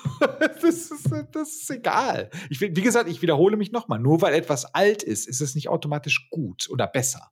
ist, 0.62 1.10
das 1.32 1.48
ist 1.48 1.70
egal. 1.70 2.30
Ich, 2.50 2.60
wie 2.60 2.72
gesagt, 2.72 3.08
ich 3.08 3.22
wiederhole 3.22 3.56
mich 3.56 3.72
nochmal. 3.72 3.98
Nur 3.98 4.20
weil 4.20 4.34
etwas 4.34 4.66
alt 4.74 5.02
ist, 5.02 5.26
ist 5.26 5.40
es 5.40 5.54
nicht 5.54 5.68
automatisch 5.68 6.28
gut 6.30 6.68
oder 6.68 6.86
besser. 6.86 7.30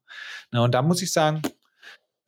Na, 0.50 0.64
und 0.64 0.72
da 0.72 0.80
muss 0.80 1.02
ich 1.02 1.12
sagen, 1.12 1.42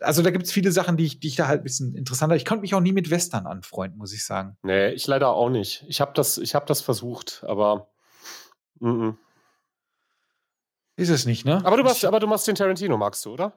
also 0.01 0.23
da 0.23 0.31
gibt 0.31 0.45
es 0.45 0.53
viele 0.53 0.73
Sachen, 0.73 0.97
die 0.97 1.05
ich, 1.05 1.21
die 1.21 1.29
ich 1.29 1.37
da 1.37 1.47
halt 1.47 1.61
ein 1.61 1.65
bisschen 1.65 1.95
interessanter. 1.95 2.37
Ich 2.37 2.45
konnte 2.45 2.63
mich 2.63 2.75
auch 2.75 2.81
nie 2.81 2.93
mit 2.93 3.11
Western 3.11 3.47
anfreunden, 3.47 3.99
muss 3.99 4.13
ich 4.13 4.25
sagen. 4.25 4.57
Nee, 4.63 4.91
ich 4.91 5.07
leider 5.07 5.31
auch 5.31 5.51
nicht. 5.51 5.85
Ich 5.89 6.01
habe 6.01 6.13
das, 6.15 6.37
hab 6.39 6.67
das 6.67 6.81
versucht, 6.81 7.45
aber. 7.47 7.89
Mm 8.81 8.89
-mm. 8.89 9.17
Ist 10.97 11.09
es 11.09 11.27
nicht, 11.27 11.45
ne? 11.45 11.61
Aber 11.65 11.77
du 11.77 11.83
machst, 11.83 12.05
aber 12.05 12.21
du 12.21 12.27
machst 12.27 12.47
den 12.47 12.55
Tarantino, 12.55 12.97
magst 12.97 13.25
du, 13.25 13.33
oder? 13.33 13.53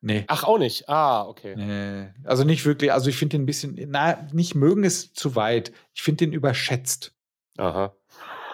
Nee. 0.00 0.24
Ach, 0.28 0.44
auch 0.44 0.58
nicht. 0.58 0.88
Ah, 0.88 1.26
okay. 1.26 1.54
Nee. 1.56 2.14
Also 2.24 2.44
nicht 2.44 2.64
wirklich. 2.64 2.92
Also 2.92 3.10
ich 3.10 3.16
finde 3.16 3.36
den 3.36 3.42
ein 3.42 3.46
bisschen, 3.46 3.76
na, 3.88 4.26
nicht 4.32 4.54
mögen 4.54 4.84
ist 4.84 5.16
zu 5.16 5.34
weit. 5.34 5.72
Ich 5.92 6.02
finde 6.02 6.24
den 6.24 6.32
überschätzt. 6.32 7.14
Aha. 7.58 7.94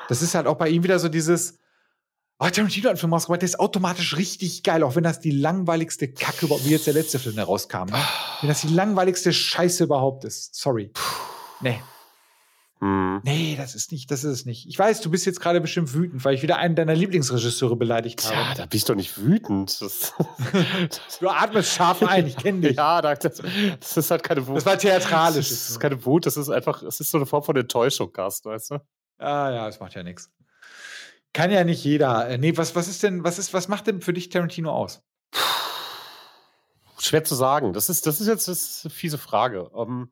Das 0.09 0.23
ist 0.23 0.35
halt 0.35 0.47
auch 0.47 0.57
bei 0.57 0.69
ihm 0.69 0.83
wieder 0.83 0.99
so 0.99 1.09
dieses, 1.09 1.59
Oh, 2.45 2.51
Tarantino 2.51 2.85
hat 2.85 2.91
einen 2.91 2.99
Film 2.99 3.15
rausgebracht, 3.15 3.41
der 3.41 3.49
ist 3.49 3.59
automatisch 3.59 4.19
richtig 4.19 4.63
geil, 4.63 4.83
auch 4.83 4.97
wenn 4.97 5.05
das 5.05 5.19
die 5.19 5.31
langweiligste 5.31 6.09
Kacke 6.09 6.45
überhaupt, 6.45 6.67
wie 6.67 6.73
jetzt 6.73 6.87
der 6.87 6.93
letzte 6.93 7.19
Film, 7.19 7.37
der 7.37 7.47
rauskam. 7.47 7.87
Ne? 7.87 7.97
Wenn 8.43 8.49
das 8.49 8.61
die 8.61 8.69
langweiligste 8.69 9.33
Scheiße 9.33 9.85
überhaupt 9.85 10.25
ist. 10.25 10.55
Sorry. 10.55 10.91
Nee. 11.63 11.81
Hm. 12.81 13.23
Nee, 13.25 13.55
das 13.57 13.75
ist 13.75 13.93
nicht, 13.93 14.11
das 14.11 14.25
ist 14.25 14.41
es 14.41 14.45
nicht. 14.45 14.69
Ich 14.69 14.79
weiß, 14.79 15.01
du 15.01 15.11
bist 15.11 15.25
jetzt 15.25 15.41
gerade 15.41 15.63
bestimmt 15.63 15.95
wütend, 15.95 16.23
weil 16.27 16.35
ich 16.35 16.43
wieder 16.43 16.59
einen 16.59 16.77
deiner 16.77 16.95
Lieblingsregisseure 16.95 17.77
beleidigt 17.77 18.23
habe. 18.27 18.37
Ja, 18.37 18.55
da 18.55 18.67
bist 18.67 18.91
du 18.91 18.95
nicht 18.95 19.17
wütend. 19.17 19.81
du 21.21 21.29
atmest 21.31 21.73
scharf 21.73 22.03
ein, 22.03 22.27
ich 22.27 22.37
kenne 22.37 22.61
dich. 22.61 22.77
Ja, 22.77 23.01
das, 23.01 23.21
das, 23.21 23.97
ist 23.97 24.11
halt 24.11 24.23
keine 24.23 24.47
Wut. 24.47 24.59
Das 24.59 24.67
war 24.67 24.77
theatralisch. 24.77 25.49
Das 25.49 25.71
ist 25.71 25.81
keine 25.81 26.05
Wut, 26.05 26.27
das 26.27 26.37
ist 26.37 26.51
einfach, 26.51 26.83
es 26.83 27.01
ist 27.01 27.11
so 27.11 27.17
eine 27.17 27.25
Form 27.25 27.43
von 27.43 27.57
Enttäuschung, 27.57 28.13
Gast, 28.13 28.45
weißt 28.45 28.73
du? 28.73 28.75
Ah 29.17 29.51
ja, 29.51 29.67
das 29.67 29.81
macht 29.81 29.95
ja 29.95 30.03
nichts. 30.03 30.31
Kann 31.35 31.51
ja 31.51 31.65
nicht 31.65 31.85
jeder. 31.85 32.29
Äh, 32.29 32.39
nee, 32.39 32.57
was, 32.57 32.75
was 32.77 32.89
ist 32.89 33.03
denn, 33.03 33.25
was 33.25 33.39
ist, 33.39 33.53
was 33.53 33.69
macht 33.69 33.89
denn 33.89 34.01
für 34.01 34.13
dich 34.15 34.31
Tarantino 34.31 34.71
aus? 34.71 35.03
Schwer 36.99 37.25
zu 37.25 37.35
sagen. 37.35 37.73
Das 37.75 37.91
ist, 37.91 38.07
das 38.07 38.21
ist 38.21 38.29
jetzt 38.29 38.49
das 38.49 38.63
ist 38.63 38.87
eine 38.87 38.95
fiese 38.95 39.19
Frage. 39.19 39.69
Ähm, 39.75 40.11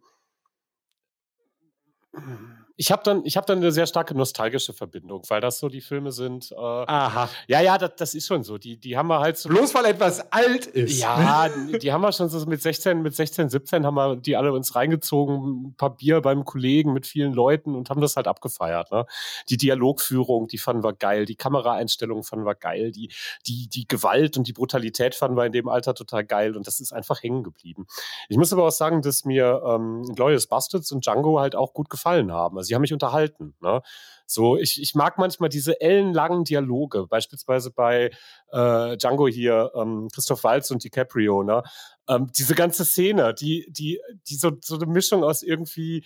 ich 2.77 2.91
habe 2.91 3.03
dann, 3.05 3.23
hab 3.25 3.47
dann 3.47 3.59
eine 3.59 3.73
sehr 3.73 3.87
starke 3.87 4.15
nostalgische 4.15 4.73
Verbindung, 4.73 5.23
weil 5.29 5.41
das 5.41 5.59
so 5.59 5.69
die 5.69 5.81
Filme 5.81 6.13
sind. 6.13 6.53
Äh, 6.53 6.57
Aha. 6.57 7.29
Ja, 7.47 7.61
ja, 7.61 7.79
das, 7.79 7.93
das 7.97 8.15
ist 8.15 8.27
schon 8.27 8.43
so. 8.43 8.59
Die, 8.59 8.77
die 8.77 8.97
haben 8.97 9.09
wir 9.09 9.21
halt 9.21 9.37
so. 9.37 9.49
Bloß 9.49 9.75
weil 9.75 9.87
etwas 9.87 10.33
alt 10.33 10.67
ist. 10.67 11.01
Ja, 11.01 11.49
die 11.49 11.93
haben 11.93 12.01
wir 12.01 12.13
schon 12.13 12.29
so 12.29 12.45
mit 12.47 12.63
16, 12.63 13.03
mit 13.03 13.15
16, 13.15 13.51
17 13.51 13.87
haben 13.87 13.95
wir 13.95 14.17
die 14.17 14.37
alle 14.37 14.53
uns 14.53 14.75
reingezogen, 14.75 15.67
ein 15.67 15.75
paar 15.77 15.97
Bier 15.97 16.21
beim 16.21 16.45
Kollegen 16.45 16.93
mit 16.93 17.07
vielen 17.07 17.33
Leuten 17.33 17.75
und 17.75 17.91
haben 17.91 18.01
das 18.01 18.17
halt 18.17 18.27
abgefeiert. 18.27 18.91
Ne? 18.91 19.07
Die 19.49 19.57
Dialogführung, 19.57 20.49
die 20.49 20.59
fanden 20.59 20.83
wir 20.83 20.93
geil, 20.93 21.27
die 21.27 21.37
Kameraeinstellungen 21.37 22.25
fanden 22.25 22.47
wir 22.47 22.55
geil, 22.55 22.93
die, 22.93 23.11
die, 23.47 23.69
die 23.69 23.87
Gewalt 23.87 24.37
und 24.37 24.47
die 24.47 24.53
Brutalität 24.53 25.15
fanden 25.15 25.37
wir 25.37 25.47
in 25.47 25.53
dem 25.53 25.69
Alter 25.69 25.95
total 25.95 26.25
geil 26.25 26.57
und 26.57 26.67
das 26.67 26.81
ist 26.81 26.93
einfach 26.93 27.23
hängen 27.23 27.43
geblieben. 27.43 27.87
Ich 28.29 28.37
muss 28.37 28.53
aber 28.53 28.67
auch 28.67 28.73
sagen, 28.73 29.03
dass 29.03 29.25
mir 29.25 29.63
ähm, 29.67 30.05
Glorious 30.15 30.47
Bastards 30.47 30.93
und 30.93 31.05
Django 31.05 31.41
halt 31.41 31.55
auch 31.55 31.75
gut 31.75 31.91
gefallen 31.91 32.33
haben. 32.33 32.59
Also 32.63 32.69
sie 32.69 32.75
haben 32.75 32.83
mich 32.83 32.93
unterhalten. 32.93 33.55
Ne? 33.61 33.83
So, 34.27 34.57
ich, 34.57 34.81
ich 34.81 34.95
mag 34.95 35.19
manchmal 35.19 35.49
diese 35.49 35.81
ellenlangen 35.81 36.45
Dialoge, 36.45 37.07
beispielsweise 37.07 37.71
bei 37.71 38.11
äh, 38.51 38.97
Django 38.97 39.29
hier, 39.29 39.73
ähm, 39.75 40.09
Christoph 40.13 40.45
Waltz 40.45 40.71
und 40.71 40.83
DiCaprio, 40.83 41.43
ne? 41.43 41.63
Ähm, 42.09 42.29
diese 42.37 42.55
ganze 42.55 42.85
Szene, 42.85 43.35
die, 43.35 43.67
die, 43.71 44.01
die 44.29 44.37
so, 44.37 44.53
so 44.61 44.77
eine 44.77 44.87
Mischung 44.87 45.23
aus 45.23 45.43
irgendwie 45.43 46.05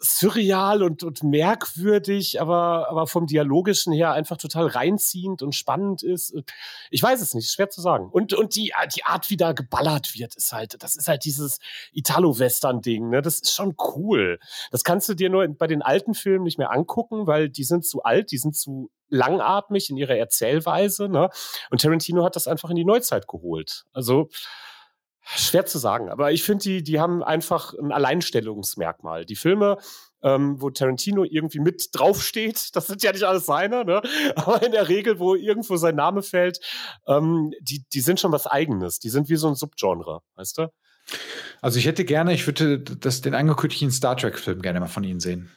surreal 0.00 0.82
und, 0.82 1.02
und 1.02 1.22
merkwürdig, 1.22 2.40
aber, 2.40 2.88
aber 2.88 3.06
vom 3.06 3.26
Dialogischen 3.26 3.92
her 3.92 4.12
einfach 4.12 4.36
total 4.36 4.66
reinziehend 4.66 5.42
und 5.42 5.54
spannend 5.54 6.02
ist. 6.02 6.34
Ich 6.90 7.02
weiß 7.02 7.20
es 7.20 7.34
nicht, 7.34 7.50
schwer 7.50 7.70
zu 7.70 7.80
sagen. 7.80 8.08
Und, 8.10 8.32
und 8.34 8.54
die, 8.56 8.72
die 8.94 9.04
Art, 9.04 9.30
wie 9.30 9.36
da 9.36 9.52
geballert 9.52 10.14
wird, 10.14 10.36
ist 10.36 10.52
halt, 10.52 10.82
das 10.82 10.96
ist 10.96 11.08
halt 11.08 11.24
dieses 11.24 11.58
Italo-Western-Ding, 11.92 13.10
ne? 13.10 13.22
Das 13.22 13.40
ist 13.40 13.52
schon 13.52 13.74
cool. 13.94 14.38
Das 14.70 14.84
kannst 14.84 15.08
du 15.08 15.14
dir 15.14 15.30
nur 15.30 15.46
bei 15.48 15.66
den 15.66 15.82
alten 15.82 16.14
Filmen 16.14 16.44
nicht 16.44 16.58
mehr 16.58 16.72
angucken, 16.72 17.26
weil 17.26 17.48
die 17.48 17.64
sind 17.64 17.84
zu 17.84 18.02
alt, 18.02 18.30
die 18.30 18.38
sind 18.38 18.56
zu 18.56 18.90
langatmig 19.08 19.90
in 19.90 19.96
ihrer 19.96 20.16
Erzählweise, 20.16 21.08
ne? 21.08 21.30
Und 21.70 21.82
Tarantino 21.82 22.24
hat 22.24 22.36
das 22.36 22.46
einfach 22.46 22.70
in 22.70 22.76
die 22.76 22.84
Neuzeit 22.84 23.26
geholt. 23.26 23.84
Also, 23.92 24.28
Schwer 25.22 25.66
zu 25.66 25.78
sagen, 25.78 26.08
aber 26.08 26.32
ich 26.32 26.42
finde, 26.42 26.64
die, 26.64 26.82
die 26.82 27.00
haben 27.00 27.22
einfach 27.22 27.74
ein 27.74 27.92
Alleinstellungsmerkmal. 27.92 29.24
Die 29.24 29.36
Filme, 29.36 29.76
ähm, 30.22 30.60
wo 30.60 30.70
Tarantino 30.70 31.24
irgendwie 31.24 31.60
mit 31.60 31.90
draufsteht, 31.92 32.70
das 32.74 32.86
sind 32.86 33.02
ja 33.02 33.12
nicht 33.12 33.24
alles 33.24 33.46
seine, 33.46 33.84
ne? 33.84 34.02
aber 34.36 34.62
in 34.62 34.72
der 34.72 34.88
Regel, 34.88 35.18
wo 35.18 35.34
irgendwo 35.34 35.76
sein 35.76 35.96
Name 35.96 36.22
fällt, 36.22 36.60
ähm, 37.06 37.52
die, 37.60 37.84
die 37.92 38.00
sind 38.00 38.20
schon 38.20 38.32
was 38.32 38.46
Eigenes. 38.46 38.98
Die 38.98 39.10
sind 39.10 39.28
wie 39.28 39.36
so 39.36 39.48
ein 39.48 39.54
Subgenre, 39.54 40.20
weißt 40.36 40.58
du? 40.58 40.72
Also 41.60 41.78
ich 41.78 41.86
hätte 41.86 42.04
gerne, 42.04 42.32
ich 42.32 42.46
würde 42.46 42.78
das, 42.78 43.20
den 43.20 43.34
angekündigten 43.34 43.90
Star 43.90 44.16
Trek-Film 44.16 44.62
gerne 44.62 44.80
mal 44.80 44.86
von 44.86 45.04
Ihnen 45.04 45.20
sehen. 45.20 45.50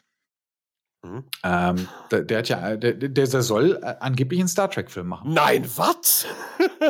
Mhm. 1.04 1.26
Ähm, 1.44 1.88
der, 2.12 2.22
der, 2.22 2.38
hat 2.38 2.50
ja, 2.50 2.78
der, 2.78 2.94
der 2.94 3.28
soll 3.28 3.80
äh, 3.84 3.96
angeblich 4.00 4.40
einen 4.40 4.48
Star 4.48 4.72
Trek-Film 4.72 5.08
machen. 5.08 5.34
Nein, 5.34 5.70
was? 5.76 6.26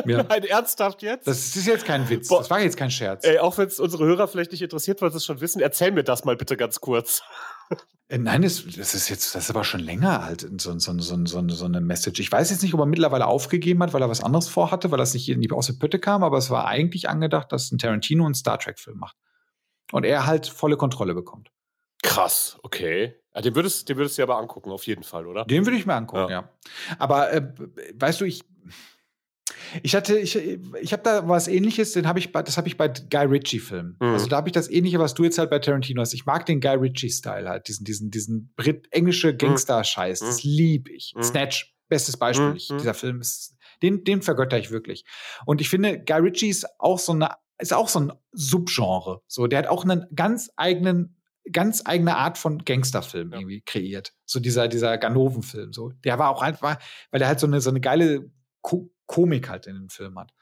Ja. 0.06 0.24
Nein, 0.24 0.42
ernsthaft 0.44 1.02
jetzt? 1.02 1.26
Das 1.26 1.54
ist 1.54 1.66
jetzt 1.66 1.84
kein 1.84 2.08
Witz. 2.08 2.28
Boah. 2.28 2.38
Das 2.38 2.50
war 2.50 2.60
jetzt 2.60 2.76
kein 2.76 2.90
Scherz. 2.90 3.24
Ey, 3.24 3.38
auch 3.38 3.56
wenn 3.58 3.68
es 3.68 3.78
unsere 3.78 4.04
Hörer 4.04 4.26
vielleicht 4.26 4.50
nicht 4.50 4.60
interessiert, 4.60 5.00
weil 5.00 5.10
sie 5.12 5.18
es 5.18 5.24
schon 5.24 5.40
wissen, 5.40 5.60
erzähl 5.60 5.92
mir 5.92 6.02
das 6.02 6.24
mal 6.24 6.36
bitte 6.36 6.56
ganz 6.56 6.80
kurz. 6.80 7.22
Äh, 8.08 8.18
nein, 8.18 8.42
das, 8.42 8.62
das, 8.66 8.94
ist 8.94 9.08
jetzt, 9.08 9.34
das 9.34 9.44
ist 9.44 9.50
aber 9.50 9.64
schon 9.64 9.80
länger 9.80 10.26
halt 10.26 10.46
so, 10.60 10.78
so, 10.78 10.98
so, 10.98 11.48
so, 11.48 11.64
eine 11.64 11.80
Message. 11.80 12.20
Ich 12.20 12.30
weiß 12.30 12.50
jetzt 12.50 12.62
nicht, 12.62 12.74
ob 12.74 12.80
er 12.80 12.86
mittlerweile 12.86 13.26
aufgegeben 13.26 13.82
hat, 13.82 13.94
weil 13.94 14.02
er 14.02 14.10
was 14.10 14.22
anderes 14.22 14.46
vorhatte, 14.46 14.90
weil 14.90 14.98
das 14.98 15.14
nicht 15.14 15.26
irgendwie 15.26 15.50
aus 15.52 15.68
der 15.68 15.72
Pütte 15.72 15.98
kam, 15.98 16.22
aber 16.22 16.36
es 16.36 16.50
war 16.50 16.66
eigentlich 16.66 17.08
angedacht, 17.08 17.50
dass 17.50 17.72
ein 17.72 17.78
Tarantino 17.78 18.26
einen 18.26 18.34
Star 18.34 18.58
Trek-Film 18.58 18.98
macht. 18.98 19.16
Und 19.90 20.04
er 20.04 20.26
halt 20.26 20.46
volle 20.46 20.76
Kontrolle 20.76 21.14
bekommt. 21.14 21.50
Krass, 22.02 22.58
okay. 22.62 23.14
Ja, 23.34 23.42
den 23.42 23.54
würdest, 23.54 23.88
den 23.88 23.96
würdest 23.96 24.16
du 24.16 24.22
dir 24.22 24.30
aber 24.30 24.38
angucken, 24.38 24.70
auf 24.70 24.86
jeden 24.86 25.02
Fall, 25.02 25.26
oder? 25.26 25.44
Den 25.44 25.66
würde 25.66 25.76
ich 25.76 25.86
mir 25.86 25.94
angucken, 25.94 26.30
ja. 26.30 26.42
ja. 26.42 26.48
Aber 26.98 27.32
äh, 27.32 27.42
weißt 27.94 28.20
du, 28.20 28.24
ich, 28.24 28.44
ich 29.82 29.94
hatte, 29.94 30.18
ich, 30.18 30.36
ich 30.36 30.92
habe 30.92 31.02
da 31.02 31.28
was 31.28 31.48
ähnliches, 31.48 31.92
den 31.92 32.06
habe 32.06 32.18
ich 32.18 32.32
bei, 32.32 32.42
das 32.42 32.56
habe 32.56 32.68
ich 32.68 32.76
bei 32.76 32.88
Guy 32.88 33.26
Ritchie-Filmen. 33.26 33.96
Mhm. 34.00 34.06
Also 34.06 34.26
da 34.26 34.36
habe 34.36 34.48
ich 34.48 34.52
das 34.52 34.70
ähnliche, 34.70 34.98
was 34.98 35.14
du 35.14 35.24
jetzt 35.24 35.38
halt 35.38 35.50
bei 35.50 35.58
Tarantino 35.58 36.00
hast. 36.00 36.14
Ich 36.14 36.26
mag 36.26 36.46
den 36.46 36.60
Guy 36.60 36.76
Ritchie-Style 36.76 37.48
halt, 37.48 37.68
diesen, 37.68 37.84
diesen, 37.84 38.10
diesen 38.10 38.52
Brit 38.56 38.86
englische 38.90 39.32
mhm. 39.32 39.38
Gangster-Scheiß. 39.38 40.22
Mhm. 40.22 40.26
Das 40.26 40.44
liebe 40.44 40.92
ich. 40.92 41.14
Mhm. 41.16 41.22
Snatch, 41.22 41.74
bestes 41.88 42.16
Beispiel. 42.16 42.50
Mhm. 42.50 42.56
Ich, 42.56 42.68
dieser 42.68 42.94
Film 42.94 43.20
ist, 43.20 43.56
den, 43.82 44.04
den 44.04 44.22
vergötter 44.22 44.58
ich 44.58 44.70
wirklich. 44.70 45.04
Und 45.44 45.60
ich 45.60 45.68
finde, 45.68 45.98
Guy 45.98 46.20
Ritchie 46.20 46.48
ist 46.48 46.66
auch 46.78 46.98
so 46.98 47.12
eine, 47.12 47.30
ist 47.58 47.72
auch 47.72 47.88
so 47.88 48.00
ein 48.00 48.12
Subgenre. 48.32 49.22
So, 49.26 49.46
der 49.46 49.60
hat 49.60 49.66
auch 49.66 49.84
einen 49.84 50.06
ganz 50.14 50.50
eigenen 50.56 51.16
ganz 51.52 51.82
eigene 51.84 52.16
Art 52.16 52.38
von 52.38 52.64
Gangsterfilm 52.64 53.32
ja. 53.32 53.38
irgendwie 53.38 53.60
kreiert. 53.60 54.12
So 54.24 54.40
dieser, 54.40 54.68
dieser 54.68 54.96
Ganoven-Film. 54.98 55.72
So. 55.72 55.90
Der 56.04 56.18
war 56.18 56.30
auch 56.30 56.42
einfach, 56.42 56.78
weil 57.10 57.18
der 57.18 57.28
halt 57.28 57.40
so 57.40 57.46
eine, 57.46 57.60
so 57.60 57.70
eine 57.70 57.80
geile 57.80 58.30
Ko 58.62 58.90
Komik 59.06 59.50
halt 59.50 59.66
in 59.66 59.74
dem 59.74 59.90
Film 59.90 60.18
hat. 60.18 60.32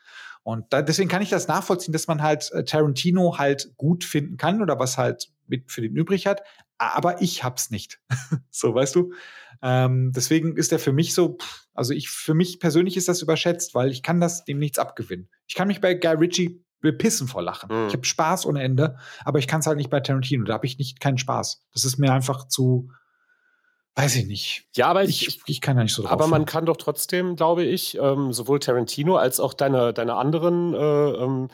Und 0.45 0.73
da, 0.73 0.83
deswegen 0.83 1.09
kann 1.09 1.23
ich 1.23 1.31
das 1.31 1.49
nachvollziehen, 1.49 1.93
dass 1.93 2.07
man 2.07 2.23
halt 2.23 2.51
äh, 2.53 2.65
Tarantino 2.65 3.39
halt 3.39 3.73
gut 3.77 4.05
finden 4.05 4.37
kann 4.37 4.63
oder 4.63 4.79
was 4.79 4.99
halt 4.99 5.33
mit 5.47 5.71
für 5.71 5.83
den 5.83 5.97
übrig 5.97 6.27
hat, 6.27 6.43
aber 6.79 7.23
ich 7.23 7.45
hab's 7.45 7.71
nicht. 7.71 8.01
so, 8.51 8.75
weißt 8.75 8.95
du? 8.95 9.13
Ähm, 9.63 10.13
deswegen 10.15 10.57
ist 10.57 10.73
er 10.73 10.81
für 10.81 10.93
mich 10.93 11.15
so, 11.15 11.39
also 11.75 11.93
ich, 11.93 12.11
für 12.11 12.35
mich 12.35 12.59
persönlich 12.59 12.97
ist 12.97 13.09
das 13.09 13.23
überschätzt, 13.23 13.75
weil 13.75 13.91
ich 13.91 14.03
kann 14.03 14.21
das 14.21 14.45
dem 14.45 14.59
nichts 14.59 14.79
abgewinnen. 14.79 15.29
Ich 15.47 15.55
kann 15.55 15.69
mich 15.69 15.81
bei 15.81 15.95
Guy 15.95 16.15
Ritchie 16.15 16.65
bepissen 16.83 17.29
vor 17.29 17.43
Lachen. 17.43 17.71
Mhm. 17.71 17.87
Ich 17.89 17.95
habe 17.95 18.05
Spaß 18.05 18.45
ohne 18.45 18.63
Ende, 18.63 18.97
aber 19.25 19.39
ich 19.39 19.49
kann 19.49 19.61
es 19.61 19.67
halt 19.67 19.79
nicht 19.79 19.89
bei 19.89 20.01
Tarantino. 20.01 20.45
Da 20.45 20.53
habe 20.55 20.67
ich 20.67 20.79
nicht 20.79 21.01
keinen 21.01 21.17
Spaß. 21.17 21.63
Das 21.73 21.85
ist 21.87 21.97
mir 21.97 22.13
einfach 22.13 22.47
zu, 22.47 22.91
weiß 23.95 24.17
ich 24.17 24.27
nicht. 24.27 24.67
Ja, 24.75 24.89
aber 24.89 25.05
ich, 25.05 25.27
ich, 25.27 25.41
ich 25.47 25.61
kann 25.63 25.77
da 25.77 25.83
nicht 25.83 25.95
so 25.95 26.03
drauf. 26.03 26.13
Aber 26.13 26.27
man 26.27 26.45
kann 26.45 26.67
doch 26.67 26.77
trotzdem, 26.77 27.37
glaube 27.37 27.65
ich, 27.65 27.97
ähm, 27.99 28.33
sowohl 28.33 28.61
Tarantino 28.61 29.17
als 29.17 29.41
auch 29.41 29.55
deine, 29.55 29.95
deine 29.95 30.17
anderen 30.17 30.75
äh, 30.75 31.11
ähm, 31.11 31.49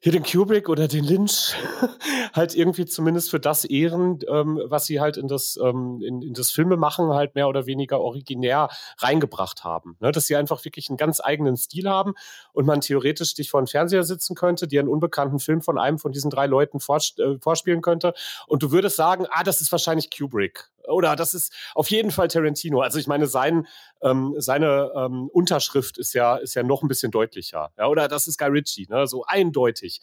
hier 0.00 0.12
den 0.12 0.22
Kubrick 0.22 0.68
oder 0.68 0.88
den 0.88 1.04
Lynch 1.04 1.54
halt 2.32 2.54
irgendwie 2.54 2.86
zumindest 2.86 3.30
für 3.30 3.40
das 3.40 3.64
ehren, 3.64 4.20
ähm, 4.28 4.60
was 4.64 4.86
sie 4.86 5.00
halt 5.00 5.16
in 5.16 5.28
das, 5.28 5.58
ähm, 5.62 6.00
in, 6.02 6.22
in 6.22 6.34
das 6.34 6.50
Filmemachen 6.50 7.08
halt 7.08 7.34
mehr 7.34 7.48
oder 7.48 7.66
weniger 7.66 8.00
originär 8.00 8.68
reingebracht 8.98 9.64
haben. 9.64 9.96
Ne? 10.00 10.12
Dass 10.12 10.26
sie 10.26 10.36
einfach 10.36 10.64
wirklich 10.64 10.88
einen 10.88 10.96
ganz 10.96 11.20
eigenen 11.20 11.56
Stil 11.56 11.88
haben 11.88 12.14
und 12.52 12.66
man 12.66 12.80
theoretisch 12.80 13.34
dich 13.34 13.50
vor 13.50 13.60
den 13.60 13.66
Fernseher 13.66 14.04
sitzen 14.04 14.34
könnte, 14.34 14.68
dir 14.68 14.80
einen 14.80 14.88
unbekannten 14.88 15.38
Film 15.38 15.62
von 15.62 15.78
einem 15.78 15.98
von 15.98 16.12
diesen 16.12 16.30
drei 16.30 16.46
Leuten 16.46 16.80
vors 16.80 17.14
äh, 17.18 17.38
vorspielen 17.40 17.82
könnte 17.82 18.14
und 18.46 18.62
du 18.62 18.70
würdest 18.70 18.96
sagen, 18.96 19.26
ah, 19.30 19.42
das 19.42 19.60
ist 19.60 19.72
wahrscheinlich 19.72 20.10
Kubrick 20.16 20.70
oder 20.88 21.16
das 21.16 21.34
ist 21.34 21.52
auf 21.74 21.90
jeden 21.90 22.10
Fall 22.10 22.28
Tarantino. 22.28 22.80
Also 22.80 22.98
ich 22.98 23.06
meine, 23.06 23.26
sein, 23.26 23.66
ähm, 24.02 24.34
seine 24.38 24.92
ähm, 24.94 25.28
Unterschrift 25.32 25.98
ist 25.98 26.14
ja, 26.14 26.36
ist 26.36 26.54
ja 26.54 26.62
noch 26.62 26.82
ein 26.82 26.88
bisschen 26.88 27.10
deutlicher. 27.10 27.70
Ja? 27.76 27.88
Oder 27.88 28.08
das 28.08 28.26
ist 28.26 28.38
Guy 28.38 28.48
Ritchie, 28.48 28.86
ne? 28.88 29.06
so 29.06 29.24
eindeutig. 29.24 30.00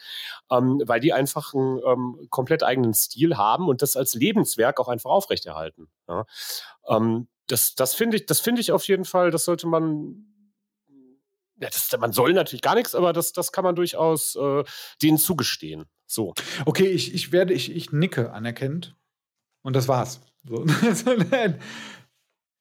Ähm, 0.52 0.82
weil 0.86 1.00
die 1.00 1.14
einfach 1.14 1.54
einen 1.54 1.80
ähm, 1.86 2.28
komplett 2.30 2.64
eigenen 2.64 2.94
Stil 2.94 3.38
haben 3.38 3.68
und 3.68 3.82
das 3.82 3.96
als 3.96 4.14
Lebenswerk 4.14 4.80
auch 4.80 4.88
einfach 4.88 5.12
aufrechterhalten. 5.12 5.88
Ja? 6.08 6.26
Ähm, 6.88 7.28
das 7.48 7.76
das 7.76 7.94
finde 7.94 8.18
ich, 8.18 8.26
das 8.26 8.46
ich 8.46 8.72
auf 8.72 8.88
jeden 8.88 9.06
Fall, 9.06 9.32
das 9.32 9.46
sollte 9.46 9.68
man 9.68 10.32
ja, 11.62 11.70
das, 11.70 11.90
man 12.00 12.12
soll 12.12 12.34
natürlich 12.34 12.62
gar 12.62 12.76
nichts, 12.76 12.96
aber 12.96 13.14
das, 13.14 13.32
das 13.32 13.52
kann 13.52 13.64
man 13.64 13.76
durchaus 13.76 14.36
äh, 14.36 14.64
denen 15.02 15.18
zugestehen. 15.18 15.86
So. 16.06 16.34
Okay, 16.66 16.88
ich, 16.88 17.14
ich 17.14 17.32
werde, 17.32 17.54
ich, 17.54 17.72
ich 17.72 17.92
nicke 17.92 18.32
anerkennt. 18.32 18.96
Und 19.62 19.76
das 19.76 19.88
war's. 19.88 20.22
So. 20.48 20.66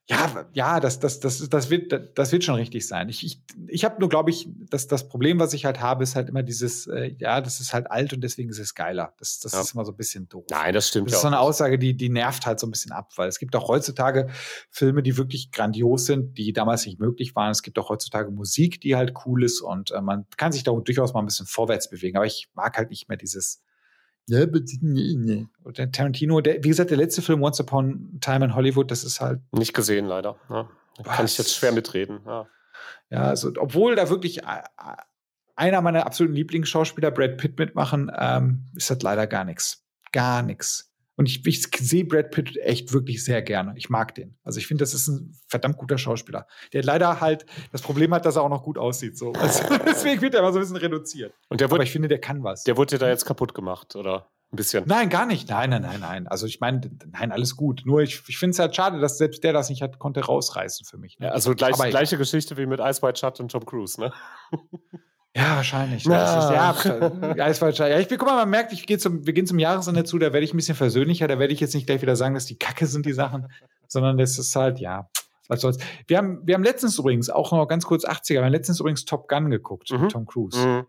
ja, 0.06 0.46
ja, 0.52 0.80
das, 0.80 1.00
das, 1.00 1.18
das, 1.20 1.48
das, 1.48 1.70
wird, 1.70 2.12
das 2.14 2.30
wird 2.30 2.44
schon 2.44 2.56
richtig 2.56 2.86
sein. 2.86 3.08
Ich, 3.08 3.24
ich, 3.24 3.42
ich 3.68 3.86
habe 3.86 3.98
nur, 4.00 4.10
glaube 4.10 4.28
ich, 4.28 4.46
dass 4.68 4.86
das 4.86 5.08
Problem, 5.08 5.38
was 5.38 5.54
ich 5.54 5.64
halt 5.64 5.80
habe, 5.80 6.02
ist 6.02 6.14
halt 6.14 6.28
immer 6.28 6.42
dieses, 6.42 6.86
äh, 6.86 7.14
ja, 7.18 7.40
das 7.40 7.58
ist 7.60 7.72
halt 7.72 7.90
alt 7.90 8.12
und 8.12 8.20
deswegen 8.20 8.50
ist 8.50 8.58
es 8.58 8.74
geiler. 8.74 9.14
Das, 9.18 9.40
das 9.40 9.52
ja. 9.52 9.62
ist 9.62 9.72
immer 9.72 9.86
so 9.86 9.92
ein 9.92 9.96
bisschen 9.96 10.28
doof. 10.28 10.44
Nein, 10.50 10.74
das 10.74 10.88
stimmt. 10.88 11.08
Das 11.08 11.16
ist 11.16 11.22
so 11.22 11.28
eine 11.28 11.40
Aussage, 11.40 11.78
die, 11.78 11.96
die 11.96 12.10
nervt 12.10 12.44
halt 12.44 12.60
so 12.60 12.66
ein 12.66 12.70
bisschen 12.70 12.92
ab, 12.92 13.12
weil 13.16 13.28
es 13.28 13.38
gibt 13.38 13.56
auch 13.56 13.68
heutzutage 13.68 14.28
Filme, 14.70 15.02
die 15.02 15.16
wirklich 15.16 15.50
grandios 15.52 16.04
sind, 16.04 16.36
die 16.36 16.52
damals 16.52 16.84
nicht 16.84 17.00
möglich 17.00 17.34
waren. 17.34 17.50
Es 17.50 17.62
gibt 17.62 17.78
auch 17.78 17.88
heutzutage 17.88 18.30
Musik, 18.30 18.82
die 18.82 18.96
halt 18.96 19.14
cool 19.24 19.42
ist 19.42 19.62
und 19.62 19.90
äh, 19.90 20.02
man 20.02 20.26
kann 20.36 20.52
sich 20.52 20.64
da 20.64 20.72
durchaus 20.72 21.14
mal 21.14 21.20
ein 21.20 21.26
bisschen 21.26 21.46
vorwärts 21.46 21.88
bewegen. 21.88 22.18
Aber 22.18 22.26
ich 22.26 22.50
mag 22.52 22.76
halt 22.76 22.90
nicht 22.90 23.08
mehr 23.08 23.16
dieses 23.16 23.62
ja, 24.28 24.40
Und 25.64 25.78
der 25.78 25.92
Tarantino, 25.92 26.40
der, 26.40 26.64
wie 26.64 26.68
gesagt, 26.68 26.90
der 26.90 26.96
letzte 26.96 27.22
Film 27.22 27.42
Once 27.42 27.60
Upon 27.60 28.12
a 28.16 28.18
Time 28.20 28.46
in 28.46 28.54
Hollywood, 28.54 28.90
das 28.90 29.04
ist 29.04 29.20
halt. 29.20 29.40
Nicht 29.52 29.74
gesehen, 29.74 30.06
leider. 30.06 30.36
Ja. 30.48 30.68
Da 30.96 31.02
kann 31.14 31.26
ich 31.26 31.36
jetzt 31.36 31.54
schwer 31.54 31.72
mitreden. 31.72 32.20
Ja. 32.24 32.46
ja, 33.10 33.22
also, 33.24 33.52
obwohl 33.58 33.96
da 33.96 34.08
wirklich 34.08 34.44
äh, 34.44 34.62
einer 35.56 35.80
meiner 35.80 36.06
absoluten 36.06 36.36
Lieblingsschauspieler, 36.36 37.10
Brad 37.10 37.36
Pitt, 37.36 37.58
mitmachen, 37.58 38.10
ähm, 38.16 38.66
ist 38.74 38.90
das 38.90 39.02
leider 39.02 39.26
gar 39.26 39.44
nichts. 39.44 39.84
Gar 40.12 40.42
nichts. 40.42 40.93
Und 41.16 41.28
ich, 41.28 41.46
ich 41.46 41.62
sehe 41.78 42.04
Brad 42.04 42.30
Pitt 42.30 42.56
echt 42.56 42.92
wirklich 42.92 43.24
sehr 43.24 43.42
gerne. 43.42 43.74
Ich 43.76 43.88
mag 43.88 44.14
den. 44.14 44.36
Also 44.42 44.58
ich 44.58 44.66
finde, 44.66 44.82
das 44.82 44.94
ist 44.94 45.08
ein 45.08 45.36
verdammt 45.46 45.76
guter 45.76 45.96
Schauspieler. 45.96 46.46
Der 46.72 46.82
leider 46.82 47.20
halt 47.20 47.46
das 47.72 47.82
Problem 47.82 48.12
hat, 48.12 48.26
dass 48.26 48.36
er 48.36 48.42
auch 48.42 48.48
noch 48.48 48.62
gut 48.62 48.78
aussieht. 48.78 49.16
So. 49.16 49.32
Also 49.32 49.62
deswegen 49.86 50.20
wird 50.20 50.34
er 50.34 50.40
immer 50.40 50.52
so 50.52 50.58
ein 50.58 50.62
bisschen 50.62 50.76
reduziert. 50.76 51.32
Und 51.48 51.60
der 51.60 51.70
wurde, 51.70 51.78
Aber 51.78 51.84
ich 51.84 51.92
finde, 51.92 52.08
der 52.08 52.20
kann 52.20 52.42
was. 52.42 52.64
Der 52.64 52.76
wurde 52.76 52.98
da 52.98 53.08
jetzt 53.08 53.24
kaputt 53.26 53.54
gemacht, 53.54 53.94
oder? 53.94 54.28
Ein 54.52 54.56
bisschen. 54.56 54.84
Nein, 54.86 55.08
gar 55.08 55.26
nicht. 55.26 55.48
Nein, 55.48 55.70
nein, 55.70 55.82
nein, 55.82 56.00
nein. 56.00 56.28
Also 56.28 56.46
ich 56.46 56.60
meine, 56.60 56.80
nein, 57.12 57.32
alles 57.32 57.56
gut. 57.56 57.82
Nur 57.84 58.02
ich, 58.02 58.22
ich 58.28 58.38
finde 58.38 58.52
es 58.52 58.58
halt 58.58 58.74
schade, 58.74 59.00
dass 59.00 59.18
selbst 59.18 59.42
der 59.44 59.52
das 59.52 59.68
nicht 59.68 59.82
hat, 59.82 59.98
konnte 59.98 60.24
rausreißen 60.24 60.84
für 60.86 60.98
mich. 60.98 61.18
Ne? 61.18 61.26
Ja, 61.26 61.32
also 61.32 61.54
gleich, 61.54 61.76
gleiche 61.76 62.18
Geschichte 62.18 62.56
wie 62.56 62.66
mit 62.66 62.80
Ice 62.80 63.02
White 63.02 63.18
Shut 63.18 63.40
und 63.40 63.50
Tom 63.50 63.64
Cruise, 63.64 64.00
ne? 64.00 64.12
Ja, 65.36 65.56
wahrscheinlich. 65.56 66.04
Ja, 66.04 66.12
ja, 66.12 66.72
ja, 67.36 67.46
ist 67.46 67.60
ja 67.60 67.98
ich, 67.98 68.08
guck 68.08 68.24
mal, 68.24 68.36
man 68.36 68.50
merkt, 68.50 68.72
ich 68.72 68.86
geh 68.86 68.98
zum, 68.98 69.26
wir 69.26 69.32
gehen 69.32 69.46
zum 69.46 69.58
Jahresende 69.58 70.04
zu, 70.04 70.18
da 70.18 70.32
werde 70.32 70.44
ich 70.44 70.54
ein 70.54 70.56
bisschen 70.56 70.76
versöhnlicher, 70.76 71.26
da 71.26 71.40
werde 71.40 71.52
ich 71.52 71.60
jetzt 71.60 71.74
nicht 71.74 71.86
gleich 71.86 72.02
wieder 72.02 72.14
sagen, 72.14 72.34
dass 72.34 72.46
die 72.46 72.56
Kacke 72.56 72.86
sind, 72.86 73.04
die 73.04 73.12
Sachen, 73.12 73.48
sondern 73.88 74.16
das 74.16 74.38
ist 74.38 74.54
halt, 74.54 74.78
ja, 74.78 75.08
was 75.48 75.60
soll's. 75.60 75.78
Wir 76.06 76.18
haben, 76.18 76.40
wir 76.44 76.54
haben 76.54 76.62
letztens 76.62 76.98
übrigens, 76.98 77.30
auch 77.30 77.50
noch 77.50 77.66
ganz 77.66 77.84
kurz 77.84 78.04
80er, 78.04 78.34
wir 78.34 78.44
haben 78.44 78.52
letztens 78.52 78.78
übrigens 78.78 79.04
Top 79.04 79.28
Gun 79.28 79.50
geguckt 79.50 79.90
mhm. 79.90 80.02
mit 80.02 80.12
Tom 80.12 80.24
Cruise. 80.24 80.56
Mhm. 80.56 80.86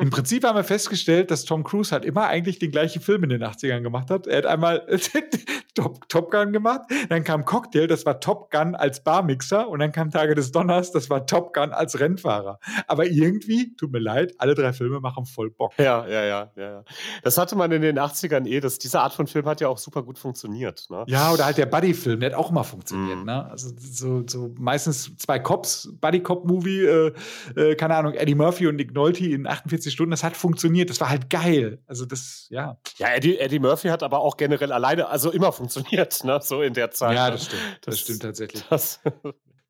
Im 0.00 0.10
Prinzip 0.10 0.44
haben 0.44 0.56
wir 0.56 0.64
festgestellt, 0.64 1.30
dass 1.30 1.44
Tom 1.44 1.64
Cruise 1.64 1.92
halt 1.92 2.04
immer 2.04 2.26
eigentlich 2.26 2.58
den 2.58 2.70
gleichen 2.70 3.00
Film 3.00 3.24
in 3.24 3.30
den 3.30 3.42
80ern 3.42 3.82
gemacht 3.82 4.10
hat. 4.10 4.26
Er 4.26 4.38
hat 4.38 4.46
einmal 4.46 4.86
Top, 5.74 6.08
Top 6.08 6.30
Gun 6.30 6.52
gemacht, 6.52 6.82
dann 7.08 7.24
kam 7.24 7.44
Cocktail, 7.44 7.86
das 7.86 8.04
war 8.04 8.20
Top 8.20 8.50
Gun 8.50 8.74
als 8.74 9.04
Barmixer 9.04 9.68
und 9.68 9.78
dann 9.78 9.92
kam 9.92 10.10
Tage 10.10 10.34
des 10.34 10.50
Donners, 10.52 10.90
das 10.92 11.08
war 11.10 11.26
Top 11.26 11.54
Gun 11.54 11.70
als 11.70 12.00
Rennfahrer. 12.00 12.58
Aber 12.86 13.06
irgendwie, 13.06 13.74
tut 13.76 13.92
mir 13.92 14.00
leid, 14.00 14.34
alle 14.38 14.54
drei 14.54 14.72
Filme 14.72 15.00
machen 15.00 15.26
voll 15.26 15.50
Bock. 15.50 15.72
Ja, 15.78 16.06
ja, 16.06 16.24
ja, 16.24 16.50
ja. 16.56 16.84
Das 17.22 17.38
hatte 17.38 17.56
man 17.56 17.70
in 17.72 17.82
den 17.82 17.98
80ern 17.98 18.46
eh, 18.46 18.60
das, 18.60 18.78
diese 18.78 19.00
Art 19.00 19.12
von 19.12 19.26
Film 19.26 19.46
hat 19.46 19.60
ja 19.60 19.68
auch 19.68 19.78
super 19.78 20.02
gut 20.02 20.18
funktioniert. 20.18 20.86
Ne? 20.90 21.04
Ja, 21.06 21.32
oder 21.32 21.44
halt 21.44 21.58
der 21.58 21.66
Buddy-Film, 21.66 22.20
der 22.20 22.30
hat 22.30 22.38
auch 22.38 22.50
immer 22.50 22.64
funktioniert. 22.64 23.18
Mm. 23.18 23.24
Ne? 23.24 23.50
Also 23.50 23.70
so, 23.78 24.22
so 24.26 24.54
meistens 24.58 25.16
zwei 25.18 25.38
Cops, 25.38 25.88
Buddy-Cop-Movie, 26.00 26.84
äh, 26.84 27.12
äh, 27.56 27.74
keine 27.76 27.96
Ahnung, 27.96 28.14
Eddie 28.14 28.34
Murphy 28.34 28.66
und 28.66 28.76
Nick 28.76 28.92
Nolte 28.92 29.19
in 29.20 29.46
48 29.46 29.92
Stunden, 29.92 30.10
das 30.10 30.22
hat 30.22 30.36
funktioniert, 30.36 30.90
das 30.90 31.00
war 31.00 31.08
halt 31.08 31.30
geil. 31.30 31.82
Also 31.86 32.06
das, 32.06 32.46
ja. 32.50 32.78
Ja, 32.96 33.08
Eddie, 33.14 33.38
Eddie 33.38 33.58
Murphy 33.58 33.88
hat 33.88 34.02
aber 34.02 34.20
auch 34.20 34.36
generell 34.36 34.72
alleine, 34.72 35.08
also 35.08 35.30
immer 35.30 35.52
funktioniert, 35.52 36.24
ne? 36.24 36.40
so 36.42 36.62
in 36.62 36.74
der 36.74 36.90
Zeit. 36.90 37.16
Ja, 37.16 37.26
ne? 37.26 37.32
das 37.32 37.44
stimmt. 37.44 37.62
Das, 37.82 37.94
das 37.94 37.98
stimmt 38.00 38.22
tatsächlich. 38.22 38.64
Das 38.68 39.00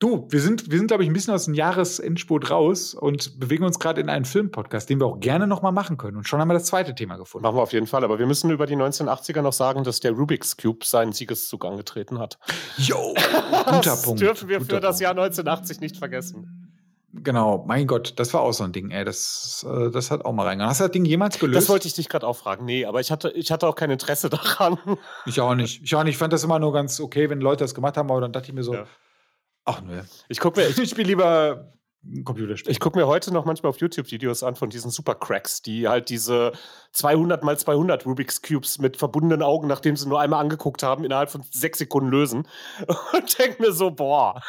du, 0.01 0.27
wir 0.31 0.41
sind, 0.41 0.71
wir 0.71 0.79
sind, 0.79 0.89
glaube 0.89 1.05
ich, 1.05 1.11
ein 1.11 1.13
bisschen 1.13 1.33
aus 1.33 1.45
dem 1.45 1.55
Jahresendspurt 1.55 2.51
raus 2.51 2.95
und 2.95 3.39
bewegen 3.39 3.65
uns 3.65 3.79
gerade 3.79 4.01
in 4.01 4.09
einen 4.09 4.25
Filmpodcast, 4.25 4.91
den 4.91 4.99
wir 4.99 5.07
auch 5.07 5.21
gerne 5.21 5.47
nochmal 5.47 5.73
machen 5.73 5.97
können. 5.97 6.17
Und 6.17 6.27
schon 6.27 6.41
haben 6.41 6.49
wir 6.49 6.55
das 6.55 6.65
zweite 6.65 6.95
Thema 6.95 7.17
gefunden. 7.17 7.45
Machen 7.45 7.57
wir 7.57 7.63
auf 7.63 7.73
jeden 7.73 7.87
Fall. 7.87 8.03
Aber 8.03 8.19
wir 8.19 8.27
müssen 8.27 8.51
über 8.51 8.67
die 8.67 8.75
1980er 8.75 9.43
noch 9.43 9.53
sagen, 9.53 9.85
dass 9.85 10.01
der 10.01 10.13
Rubik's 10.13 10.57
Cube 10.57 10.85
seinen 10.85 11.13
Siegeszug 11.13 11.65
angetreten 11.65 12.19
hat. 12.19 12.39
Jo, 12.79 13.15
guter 13.67 13.81
das 13.85 14.03
Punkt. 14.03 14.21
dürfen 14.21 14.49
wir 14.49 14.59
guter 14.59 14.77
für 14.77 14.81
das 14.81 15.01
Jahr 15.01 15.13
1980 15.13 15.81
nicht 15.81 15.99
vergessen. 15.99 16.70
Genau, 17.13 17.65
mein 17.67 17.89
Gott, 17.89 18.15
das 18.19 18.33
war 18.35 18.43
auch 18.43 18.53
so 18.53 18.63
ein 18.63 18.73
Ding, 18.73 18.91
ey. 18.91 19.05
Das, 19.05 19.67
äh, 19.69 19.91
das 19.91 20.11
hat 20.11 20.25
auch 20.25 20.33
mal 20.33 20.45
reingegangen. 20.45 20.71
Hast 20.71 20.81
du 20.81 20.85
das 20.85 20.93
Ding 20.93 21.05
jemals 21.05 21.39
gelöst? 21.39 21.57
Das 21.57 21.69
wollte 21.69 21.89
ich 21.89 21.95
dich 21.95 22.09
gerade 22.09 22.27
auch 22.27 22.37
fragen. 22.37 22.65
Nee, 22.65 22.85
aber 22.85 23.01
ich 23.01 23.11
hatte, 23.11 23.31
ich 23.31 23.51
hatte 23.51 23.67
auch 23.67 23.75
kein 23.75 23.91
Interesse 23.91 24.31
daran. 24.31 24.79
Ich 25.27 25.41
auch 25.41 25.55
nicht. 25.55 25.83
Ich 25.83 25.95
auch 25.95 26.05
nicht. 26.05 26.15
Ich 26.15 26.19
fand 26.19 26.33
das 26.33 26.45
immer 26.45 26.59
nur 26.59 26.73
ganz 26.73 27.01
okay, 27.01 27.29
wenn 27.29 27.41
Leute 27.41 27.65
das 27.65 27.75
gemacht 27.75 27.97
haben, 27.97 28.11
aber 28.11 28.21
dann 28.21 28.33
dachte 28.33 28.49
ich 28.49 28.55
mir 28.55 28.63
so, 28.63 28.75
ja. 28.75 28.87
ach 29.65 29.83
nö. 29.83 30.01
Ich 30.29 30.39
gucke 30.39 30.61
mir, 30.61 30.67
ich, 30.69 30.79
ich 30.79 30.91
spiele 30.91 31.09
lieber 31.09 31.73
Computerspiele. 32.25 32.73
Ich 32.73 32.81
gucke 32.81 32.99
mir 32.99 33.07
heute 33.07 33.33
noch 33.33 33.45
manchmal 33.45 33.71
auf 33.71 33.79
YouTube 33.79 34.11
Videos 34.11 34.43
an 34.43 34.57
von 34.57 34.71
diesen 34.71 34.91
Supercracks, 34.91 35.61
die 35.63 35.87
halt 35.87 36.09
diese 36.09 36.53
200 36.93 37.45
mal 37.45 37.59
200 37.59 38.07
Rubik's 38.07 38.41
Cubes 38.41 38.79
mit 38.79 38.97
verbundenen 38.97 39.43
Augen, 39.43 39.69
nachdem 39.69 39.97
sie 39.97 40.09
nur 40.09 40.21
einmal 40.21 40.41
angeguckt 40.41 40.83
haben, 40.83 41.05
innerhalb 41.05 41.31
von 41.31 41.43
sechs 41.51 41.79
Sekunden 41.79 42.11
lösen. 42.11 42.49
Und 43.13 43.39
denke 43.39 43.63
mir 43.63 43.73
so, 43.73 43.91
boah. 43.91 44.41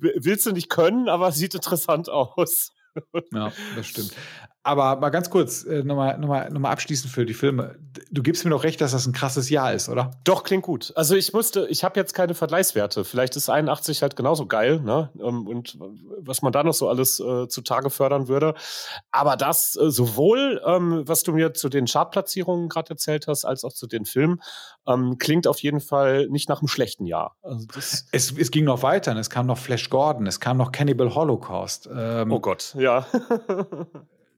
Willst 0.00 0.46
du 0.46 0.52
nicht 0.52 0.68
können, 0.68 1.08
aber 1.08 1.32
sieht 1.32 1.54
interessant 1.54 2.08
aus. 2.08 2.72
ja, 3.32 3.52
das 3.76 3.86
stimmt. 3.86 4.14
Aber 4.62 4.96
mal 4.96 5.08
ganz 5.08 5.30
kurz, 5.30 5.64
äh, 5.64 5.82
nochmal 5.82 6.18
noch 6.18 6.28
mal, 6.28 6.50
noch 6.50 6.60
mal 6.60 6.70
abschließend 6.70 7.10
für 7.10 7.24
die 7.24 7.32
Filme. 7.32 7.76
Du 8.10 8.22
gibst 8.22 8.44
mir 8.44 8.50
doch 8.50 8.62
recht, 8.62 8.80
dass 8.82 8.92
das 8.92 9.06
ein 9.06 9.14
krasses 9.14 9.48
Jahr 9.48 9.72
ist, 9.72 9.88
oder? 9.88 10.10
Doch, 10.24 10.42
klingt 10.42 10.64
gut. 10.64 10.92
Also 10.96 11.14
ich 11.14 11.32
musste, 11.32 11.66
ich 11.68 11.82
habe 11.82 11.98
jetzt 11.98 12.12
keine 12.12 12.34
Vergleichswerte. 12.34 13.04
Vielleicht 13.04 13.36
ist 13.36 13.48
81 13.48 14.02
halt 14.02 14.16
genauso 14.16 14.46
geil, 14.46 14.80
ne? 14.80 15.10
Ähm, 15.18 15.46
und 15.46 15.78
was 16.18 16.42
man 16.42 16.52
da 16.52 16.62
noch 16.62 16.74
so 16.74 16.90
alles 16.90 17.20
äh, 17.20 17.48
zutage 17.48 17.88
fördern 17.88 18.28
würde. 18.28 18.54
Aber 19.10 19.38
das 19.38 19.76
äh, 19.76 19.90
sowohl, 19.90 20.60
ähm, 20.66 21.04
was 21.06 21.22
du 21.22 21.32
mir 21.32 21.54
zu 21.54 21.70
den 21.70 21.86
Chartplatzierungen 21.86 22.68
gerade 22.68 22.90
erzählt 22.90 23.28
hast, 23.28 23.46
als 23.46 23.64
auch 23.64 23.72
zu 23.72 23.86
den 23.86 24.04
Filmen, 24.04 24.42
ähm, 24.86 25.16
klingt 25.18 25.46
auf 25.46 25.60
jeden 25.60 25.80
Fall 25.80 26.28
nicht 26.28 26.50
nach 26.50 26.60
einem 26.60 26.68
schlechten 26.68 27.06
Jahr. 27.06 27.36
Also 27.42 27.66
es, 27.78 28.06
es 28.12 28.50
ging 28.50 28.64
noch 28.66 28.82
weiter. 28.82 29.16
Es 29.16 29.30
kam 29.30 29.46
noch 29.46 29.58
Flash 29.58 29.88
Gordon, 29.88 30.26
es 30.26 30.38
kam 30.38 30.58
noch 30.58 30.70
Cannibal 30.70 31.14
Holocaust. 31.14 31.88
Ähm, 31.90 32.30
oh 32.30 32.40
Gott, 32.40 32.74
ja. 32.78 33.06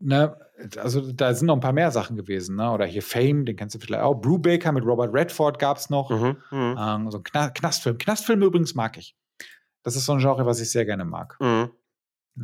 ne, 0.02 0.36
also 0.78 1.12
da 1.12 1.34
sind 1.34 1.46
noch 1.46 1.56
ein 1.56 1.60
paar 1.60 1.72
mehr 1.72 1.90
Sachen 1.90 2.16
gewesen, 2.16 2.56
ne? 2.56 2.70
Oder 2.70 2.86
hier 2.86 3.02
Fame, 3.02 3.44
den 3.44 3.56
kennst 3.56 3.74
du 3.74 3.78
vielleicht 3.78 4.02
auch. 4.02 4.14
Brubaker 4.14 4.72
mit 4.72 4.84
Robert 4.84 5.12
Redford 5.12 5.58
gab 5.58 5.78
es 5.78 5.90
noch. 5.90 6.10
Mhm, 6.10 6.36
mhm, 6.50 6.78
ähm, 6.78 7.10
so 7.10 7.18
ein 7.18 7.52
Knastfilm. 7.54 7.98
Knastfilme 7.98 8.44
übrigens 8.44 8.74
mag 8.74 8.96
ich. 8.98 9.16
Das 9.82 9.96
ist 9.96 10.04
so 10.04 10.12
ein 10.12 10.20
Genre, 10.20 10.46
was 10.46 10.60
ich 10.60 10.70
sehr 10.70 10.84
gerne 10.84 11.04
mag. 11.04 11.36
Mhm. 11.40 11.70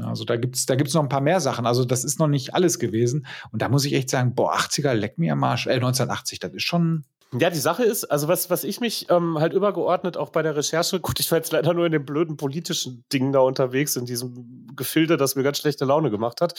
Also 0.00 0.24
da 0.24 0.36
gibt's 0.36 0.66
da 0.66 0.74
gibt's 0.74 0.94
noch 0.94 1.02
ein 1.02 1.08
paar 1.08 1.20
mehr 1.20 1.40
Sachen. 1.40 1.66
Also 1.66 1.84
das 1.84 2.04
ist 2.04 2.18
noch 2.18 2.26
nicht 2.26 2.54
alles 2.54 2.78
gewesen. 2.78 3.26
Und 3.52 3.62
da 3.62 3.68
muss 3.68 3.84
ich 3.84 3.94
echt 3.94 4.10
sagen, 4.10 4.34
boah, 4.34 4.54
80er, 4.54 4.92
leck 4.92 5.18
mir 5.18 5.32
am 5.32 5.44
Arsch. 5.44 5.66
Äh, 5.66 5.74
1980, 5.74 6.40
das 6.40 6.52
ist 6.52 6.64
schon, 6.64 7.04
Ja, 7.32 7.50
die 7.50 7.58
Sache 7.58 7.84
ist, 7.84 8.04
also 8.04 8.26
was, 8.26 8.48
was 8.48 8.64
ich 8.64 8.80
mich 8.80 9.10
ähm, 9.10 9.38
halt 9.38 9.52
übergeordnet 9.52 10.16
auch 10.16 10.30
bei 10.30 10.40
der 10.40 10.56
Recherche, 10.56 10.98
gut, 11.00 11.20
ich 11.20 11.30
war 11.30 11.36
jetzt 11.36 11.52
leider 11.52 11.74
nur 11.74 11.84
in 11.84 11.92
dem 11.92 12.06
blöden 12.06 12.38
politischen 12.38 13.04
Ding 13.12 13.32
da 13.32 13.40
unterwegs, 13.40 13.96
in 13.96 14.06
diesem 14.06 14.66
Gefilde, 14.74 15.18
das 15.18 15.36
mir 15.36 15.42
ganz 15.42 15.58
schlechte 15.58 15.84
Laune 15.84 16.10
gemacht 16.10 16.40
hat. 16.40 16.54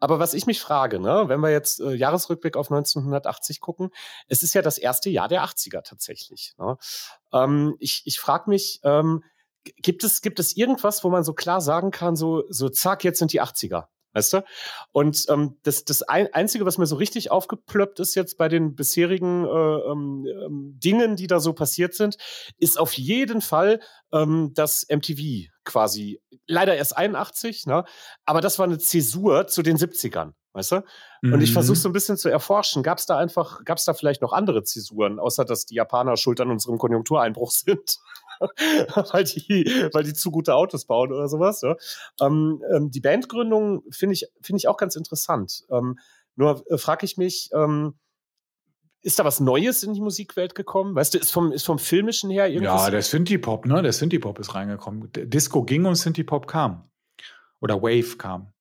Aber 0.00 0.18
was 0.18 0.34
ich 0.34 0.46
mich 0.46 0.60
frage, 0.60 1.00
ne, 1.00 1.24
wenn 1.28 1.40
wir 1.40 1.50
jetzt 1.50 1.80
äh, 1.80 1.94
Jahresrückblick 1.94 2.56
auf 2.56 2.70
1980 2.70 3.60
gucken, 3.60 3.90
es 4.28 4.42
ist 4.42 4.52
ja 4.52 4.60
das 4.60 4.76
erste 4.76 5.08
Jahr 5.08 5.28
der 5.28 5.44
80er 5.44 5.82
tatsächlich. 5.82 6.52
Ne? 6.58 6.76
Ähm, 7.32 7.76
ich 7.78 8.02
ich 8.04 8.20
frage 8.20 8.50
mich, 8.50 8.80
ähm, 8.82 9.22
gibt 9.64 10.04
es, 10.04 10.20
gibt 10.20 10.40
es 10.40 10.56
irgendwas, 10.56 11.04
wo 11.04 11.08
man 11.08 11.24
so 11.24 11.32
klar 11.32 11.60
sagen 11.62 11.90
kann, 11.90 12.16
so, 12.16 12.44
so 12.50 12.68
zack, 12.68 13.04
jetzt 13.04 13.18
sind 13.18 13.32
die 13.32 13.40
80er? 13.40 13.86
Weißt 14.14 14.32
du? 14.34 14.44
Und 14.92 15.26
ähm, 15.30 15.56
das, 15.62 15.84
das 15.84 16.02
ein, 16.02 16.32
Einzige, 16.32 16.66
was 16.66 16.78
mir 16.78 16.86
so 16.86 16.96
richtig 16.96 17.30
aufgeplöppt 17.30 18.00
ist 18.00 18.14
jetzt 18.14 18.36
bei 18.36 18.48
den 18.48 18.74
bisherigen 18.74 19.44
äh, 19.44 19.48
ähm, 19.48 20.26
ähm, 20.26 20.78
Dingen, 20.78 21.16
die 21.16 21.26
da 21.26 21.40
so 21.40 21.52
passiert 21.52 21.94
sind, 21.94 22.16
ist 22.58 22.78
auf 22.78 22.92
jeden 22.94 23.40
Fall 23.40 23.80
ähm, 24.12 24.52
das 24.54 24.86
MTV 24.88 25.48
quasi. 25.64 26.20
Leider 26.46 26.76
erst 26.76 26.96
81, 26.96 27.66
ne? 27.66 27.84
aber 28.26 28.40
das 28.40 28.58
war 28.58 28.64
eine 28.66 28.78
Zäsur 28.78 29.46
zu 29.46 29.62
den 29.62 29.76
70ern. 29.76 30.32
Weißt 30.54 30.72
du? 30.72 30.76
Und 31.22 31.40
ich 31.40 31.48
Mhm. 31.50 31.54
versuche 31.54 31.78
so 31.78 31.88
ein 31.88 31.92
bisschen 31.92 32.18
zu 32.18 32.28
erforschen, 32.28 32.82
gab 32.82 32.98
es 32.98 33.06
da 33.06 33.16
einfach, 33.16 33.64
gab 33.64 33.78
es 33.78 33.86
da 33.86 33.94
vielleicht 33.94 34.20
noch 34.20 34.34
andere 34.34 34.62
Zäsuren, 34.64 35.18
außer 35.18 35.46
dass 35.46 35.64
die 35.64 35.76
Japaner 35.76 36.18
schuld 36.18 36.42
an 36.42 36.50
unserem 36.50 36.76
Konjunktureinbruch 36.76 37.50
sind, 37.80 37.96
weil, 39.12 39.24
die, 39.24 39.88
weil 39.92 40.04
die 40.04 40.14
zu 40.14 40.30
gute 40.30 40.54
Autos 40.54 40.84
bauen 40.84 41.12
oder 41.12 41.28
sowas. 41.28 41.60
Ja? 41.62 41.76
Ähm, 42.20 42.62
ähm, 42.74 42.90
die 42.90 43.00
Bandgründung 43.00 43.82
finde 43.90 44.14
ich, 44.14 44.26
finde 44.40 44.58
ich 44.58 44.68
auch 44.68 44.76
ganz 44.76 44.96
interessant. 44.96 45.64
Ähm, 45.70 45.98
nur 46.36 46.64
äh, 46.70 46.78
frage 46.78 47.04
ich 47.04 47.16
mich, 47.16 47.50
ähm, 47.54 47.94
ist 49.02 49.18
da 49.18 49.24
was 49.24 49.40
Neues 49.40 49.82
in 49.82 49.94
die 49.94 50.00
Musikwelt 50.00 50.54
gekommen? 50.54 50.94
Weißt 50.94 51.14
du, 51.14 51.18
ist 51.18 51.32
vom, 51.32 51.50
ist 51.50 51.66
vom 51.66 51.78
Filmischen 51.78 52.30
her 52.30 52.48
irgendwas? 52.48 52.84
Ja, 52.84 52.90
der 52.90 53.02
Synthie-Pop, 53.02 53.66
ne? 53.66 53.82
Der 53.82 53.92
Synthie-Pop 53.92 54.38
ist 54.38 54.54
reingekommen. 54.54 55.10
Disco 55.12 55.64
ging 55.64 55.84
und 55.84 55.96
Synthie-Pop 55.96 56.46
kam. 56.46 56.88
Oder 57.60 57.82
Wave 57.82 58.16
kam. 58.16 58.52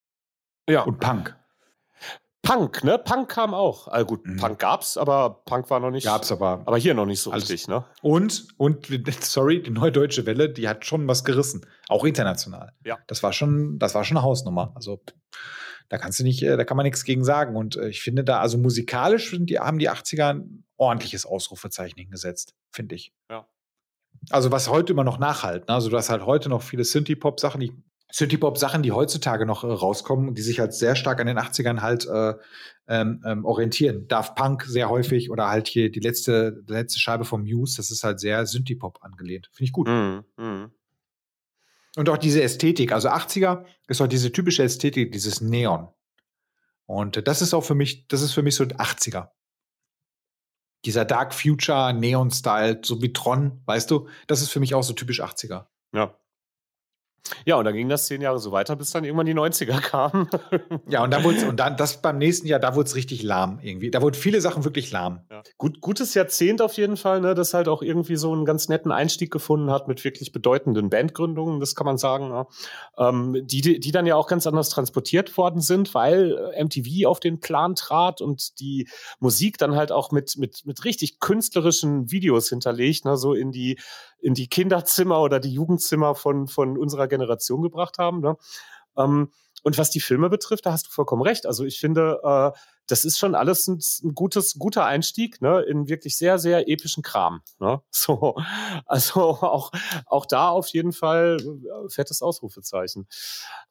ja. 0.68 0.82
Und 0.82 1.00
Punk. 1.00 1.36
Punk, 2.44 2.84
ne? 2.84 2.98
Punk 2.98 3.30
kam 3.30 3.54
auch. 3.54 3.88
Also 3.88 4.06
gut, 4.08 4.26
Mhm. 4.26 4.38
Punk 4.38 4.60
gab's, 4.60 4.98
aber 4.98 5.44
Punk 5.46 5.70
war 5.70 5.80
noch 5.80 5.92
nicht. 5.92 6.06
Gab's 6.06 6.32
aber. 6.32 6.64
Aber 6.66 6.78
hier 6.78 6.94
noch 6.96 7.06
nicht 7.06 7.22
so 7.22 7.32
Alles- 7.32 7.50
richtig, 7.50 7.68
ne? 7.68 7.86
Und, 8.02 8.48
und, 8.58 8.88
sorry, 9.24 9.62
die 9.62 9.70
neue 9.70 9.92
deutsche 9.92 10.26
Welle, 10.26 10.50
die 10.50 10.68
hat 10.68 10.86
schon 10.86 11.08
was 11.08 11.24
gerissen. 11.24 11.66
Auch 11.88 12.04
international. 12.04 12.74
Ja. 12.84 12.98
Das 13.08 13.22
war 13.22 13.32
schon, 13.32 13.78
das 13.78 13.94
war 13.94 14.04
schon 14.04 14.18
eine 14.18 14.26
Hausnummer. 14.26 14.72
Also, 14.76 15.02
da 15.90 15.98
kannst 16.00 16.20
du 16.20 16.24
nicht, 16.24 16.42
äh, 16.42 16.58
da 16.58 16.64
kann 16.64 16.78
man 16.78 16.86
nichts 16.86 17.04
gegen 17.04 17.24
sagen. 17.24 17.56
Und 17.56 17.76
äh, 17.76 17.90
ich 17.90 18.02
finde 18.02 18.24
da, 18.24 18.40
also 18.40 18.58
musikalisch 18.58 19.36
die, 19.40 19.60
haben 19.60 19.78
die 19.78 19.90
80er 19.90 20.34
ein 20.34 20.64
ordentliches 20.78 21.26
Ausrufezeichen 21.28 22.00
hingesetzt, 22.00 22.56
finde 22.72 22.96
ich. 22.96 23.14
Ja. 23.30 23.48
Also, 24.32 24.52
was 24.52 24.68
heute 24.68 24.94
immer 24.94 25.04
noch 25.04 25.20
nachhalten. 25.20 25.66
Ne? 25.70 25.76
Also, 25.76 25.90
du 25.90 25.98
hast 25.98 26.10
halt 26.10 26.26
heute 26.26 26.50
noch 26.50 26.64
viele 26.64 26.86
Synthie-Pop-Sachen, 26.86 27.60
die 27.60 27.72
Synthie-Pop-Sachen, 28.12 28.84
die 28.84 28.92
heutzutage 28.92 29.46
noch 29.46 29.64
äh, 29.64 29.68
rauskommen 29.68 30.36
die 30.36 30.42
sich 30.42 30.60
halt 30.60 30.74
sehr 30.74 30.96
stark 30.96 31.20
an 31.20 31.28
den 31.28 31.40
80ern 31.40 31.82
halt 31.82 32.08
äh, 32.08 32.34
ähm, 32.88 33.24
ähm, 33.26 33.46
orientieren. 33.46 34.08
Daft 34.08 34.36
Punk 34.36 34.64
sehr 34.64 34.90
häufig 34.90 35.32
oder 35.32 35.48
halt 35.48 35.68
hier 35.68 35.92
die 35.92 36.00
letzte, 36.00 36.64
letzte 36.68 37.00
Scheibe 37.00 37.26
vom 37.26 37.44
Muse, 37.44 37.78
das 37.78 37.92
ist 37.92 38.04
halt 38.04 38.20
sehr 38.20 38.46
Synthie-Pop 38.46 39.00
angelehnt. 39.02 39.50
Finde 39.54 39.66
ich 39.66 39.72
gut. 39.72 39.88
Mhm. 39.88 40.24
Mhm. 40.38 40.72
Und 41.96 42.10
auch 42.10 42.18
diese 42.18 42.42
Ästhetik, 42.42 42.92
also 42.94 43.10
80er 43.10 43.66
ist 43.88 44.02
auch 44.02 44.08
diese 44.08 44.32
typische 44.32 44.64
Ästhetik, 44.64 45.12
dieses 45.12 45.42
Neon. 45.42 45.90
Und 46.86 47.28
das 47.28 47.42
ist 47.42 47.54
auch 47.54 47.64
für 47.64 47.76
mich, 47.76 48.08
das 48.08 48.22
ist 48.22 48.34
für 48.34 48.44
mich 48.44 48.56
so 48.56 48.64
80er. 48.64 49.30
Dieser 50.86 51.06
Dark 51.06 51.34
Future 51.34 51.94
Neon-Style, 51.94 52.82
so 52.84 53.02
wie 53.02 53.14
Tron, 53.14 53.62
weißt 53.66 53.92
du, 53.92 54.08
das 54.28 54.42
ist 54.42 54.50
für 54.50 54.60
mich 54.60 54.74
auch 54.74 54.84
so 54.84 54.94
typisch 54.94 55.22
80er. 55.22 55.68
Ja. 55.94 56.18
Ja, 57.46 57.56
und 57.56 57.66
dann 57.66 57.74
ging 57.74 57.88
das 57.88 58.08
zehn 58.08 58.22
Jahre 58.22 58.40
so 58.40 58.52
weiter, 58.52 58.76
bis 58.76 58.92
dann 58.92 59.04
irgendwann 59.04 59.26
die 59.26 59.36
90er 59.36 59.80
kamen. 59.82 60.28
Ja, 60.88 61.04
und 61.04 61.12
dann 61.12 61.24
wurde 61.24 61.48
und 61.48 61.60
dann 61.60 61.78
das 61.78 62.02
beim 62.02 62.18
nächsten 62.18 62.48
Jahr, 62.48 62.60
da 62.60 62.76
wurde 62.76 62.88
es 62.88 62.96
richtig 62.96 63.24
lahm 63.24 63.60
irgendwie. 63.62 63.92
Da 63.92 64.02
wurden 64.02 64.16
viele 64.16 64.42
Sachen 64.42 64.64
wirklich 64.64 64.92
lahm. 64.92 65.22
Ja. 65.30 65.44
Gut, 65.58 65.82
gutes 65.82 66.14
Jahrzehnt 66.14 66.62
auf 66.62 66.74
jeden 66.74 66.98
Fall, 66.98 67.22
ne, 67.22 67.34
das 67.36 67.54
halt 67.54 67.68
auch 67.68 67.82
irgendwie 67.82 68.16
so 68.16 68.34
einen 68.34 68.46
ganz 68.46 68.68
netten 68.68 68.92
Einstieg 68.92 69.32
gefunden 69.32 69.72
hat 69.72 69.88
mit 69.88 70.04
wirklich 70.04 70.32
bedeutenden 70.32 70.90
Bandgründungen, 70.90 71.60
das 71.60 71.76
kann 71.76 71.86
man 71.86 71.98
sagen, 71.98 72.30
ja. 72.30 72.48
ähm, 72.98 73.38
die, 73.46 73.62
die 73.62 73.80
die 73.80 73.92
dann 73.92 74.06
ja 74.06 74.16
auch 74.16 74.28
ganz 74.28 74.48
anders 74.48 74.70
transportiert 74.70 75.38
worden 75.38 75.62
sind, 75.62 75.94
weil 75.94 76.52
äh, 76.56 76.64
MTV 76.64 77.08
auf 77.08 77.20
den 77.20 77.40
Plan 77.40 77.76
trat 77.76 78.22
und 78.22 78.60
die 78.60 78.88
Musik 79.20 79.58
dann 79.58 79.76
halt 79.76 79.92
auch 79.92 80.12
mit, 80.12 80.38
mit, 80.38 80.66
mit 80.66 80.86
richtig 80.86 81.20
künstlerischen 81.20 82.10
Videos 82.12 82.50
hinterlegt, 82.50 83.06
ne, 83.06 83.18
so 83.18 83.34
in 83.34 83.52
die, 83.52 83.78
in 84.22 84.34
die 84.34 84.48
Kinderzimmer 84.48 85.22
oder 85.22 85.40
die 85.40 85.52
Jugendzimmer 85.52 86.16
von, 86.16 86.48
von 86.48 86.78
unserer 86.78 87.08
Generation 87.12 87.62
gebracht 87.62 88.00
haben. 88.00 88.22
Ne. 88.22 88.36
Ähm, 88.98 89.32
und 89.64 89.78
was 89.78 89.92
die 89.92 90.00
Filme 90.00 90.30
betrifft, 90.30 90.66
da 90.66 90.72
hast 90.72 90.88
du 90.88 90.92
vollkommen 90.92 91.22
recht. 91.22 91.46
Also 91.46 91.66
ich 91.66 91.80
finde, 91.80 92.20
äh, 92.24 92.52
das 92.88 93.06
ist 93.06 93.20
schon 93.20 93.36
alles 93.36 93.68
ein, 93.68 93.80
ein 94.04 94.16
gutes, 94.16 94.58
guter 94.58 94.86
Einstieg 94.86 95.40
ne, 95.42 95.62
in 95.62 95.88
wirklich 95.88 96.18
sehr, 96.18 96.40
sehr 96.40 96.68
epischen 96.68 97.04
Kram. 97.04 97.42
Ne? 97.60 97.82
So, 97.92 98.36
also 98.86 99.22
auch, 99.22 99.72
auch 100.08 100.26
da 100.26 100.50
auf 100.50 100.68
jeden 100.70 100.92
Fall 100.92 101.38
äh, 101.40 101.90
fettes 101.90 102.22
Ausrufezeichen. 102.22 103.08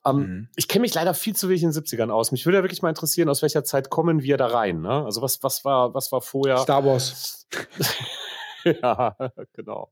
Ähm, 0.06 0.16
Mhm. 0.20 0.48
Ich 0.54 0.68
kenne 0.68 0.82
mich 0.82 0.94
leider 0.94 1.14
viel 1.14 1.34
zu 1.34 1.48
wenig 1.48 1.62
in 1.62 1.72
den 1.72 1.82
70ern 1.82 2.10
aus. 2.10 2.30
Mich 2.30 2.46
würde 2.46 2.58
ja 2.58 2.62
wirklich 2.62 2.82
mal 2.82 2.90
interessieren, 2.90 3.28
aus 3.28 3.42
welcher 3.42 3.64
Zeit 3.64 3.90
kommen 3.90 4.22
wir 4.22 4.36
da 4.36 4.46
rein. 4.46 4.80
Ne? 4.80 5.04
Also 5.04 5.22
was, 5.22 5.42
was, 5.42 5.64
war, 5.64 5.94
was 5.94 6.12
war 6.12 6.20
vorher? 6.20 6.58
Star 6.58 6.84
Wars. 6.84 7.48
ja, 8.64 9.16
genau. 9.52 9.90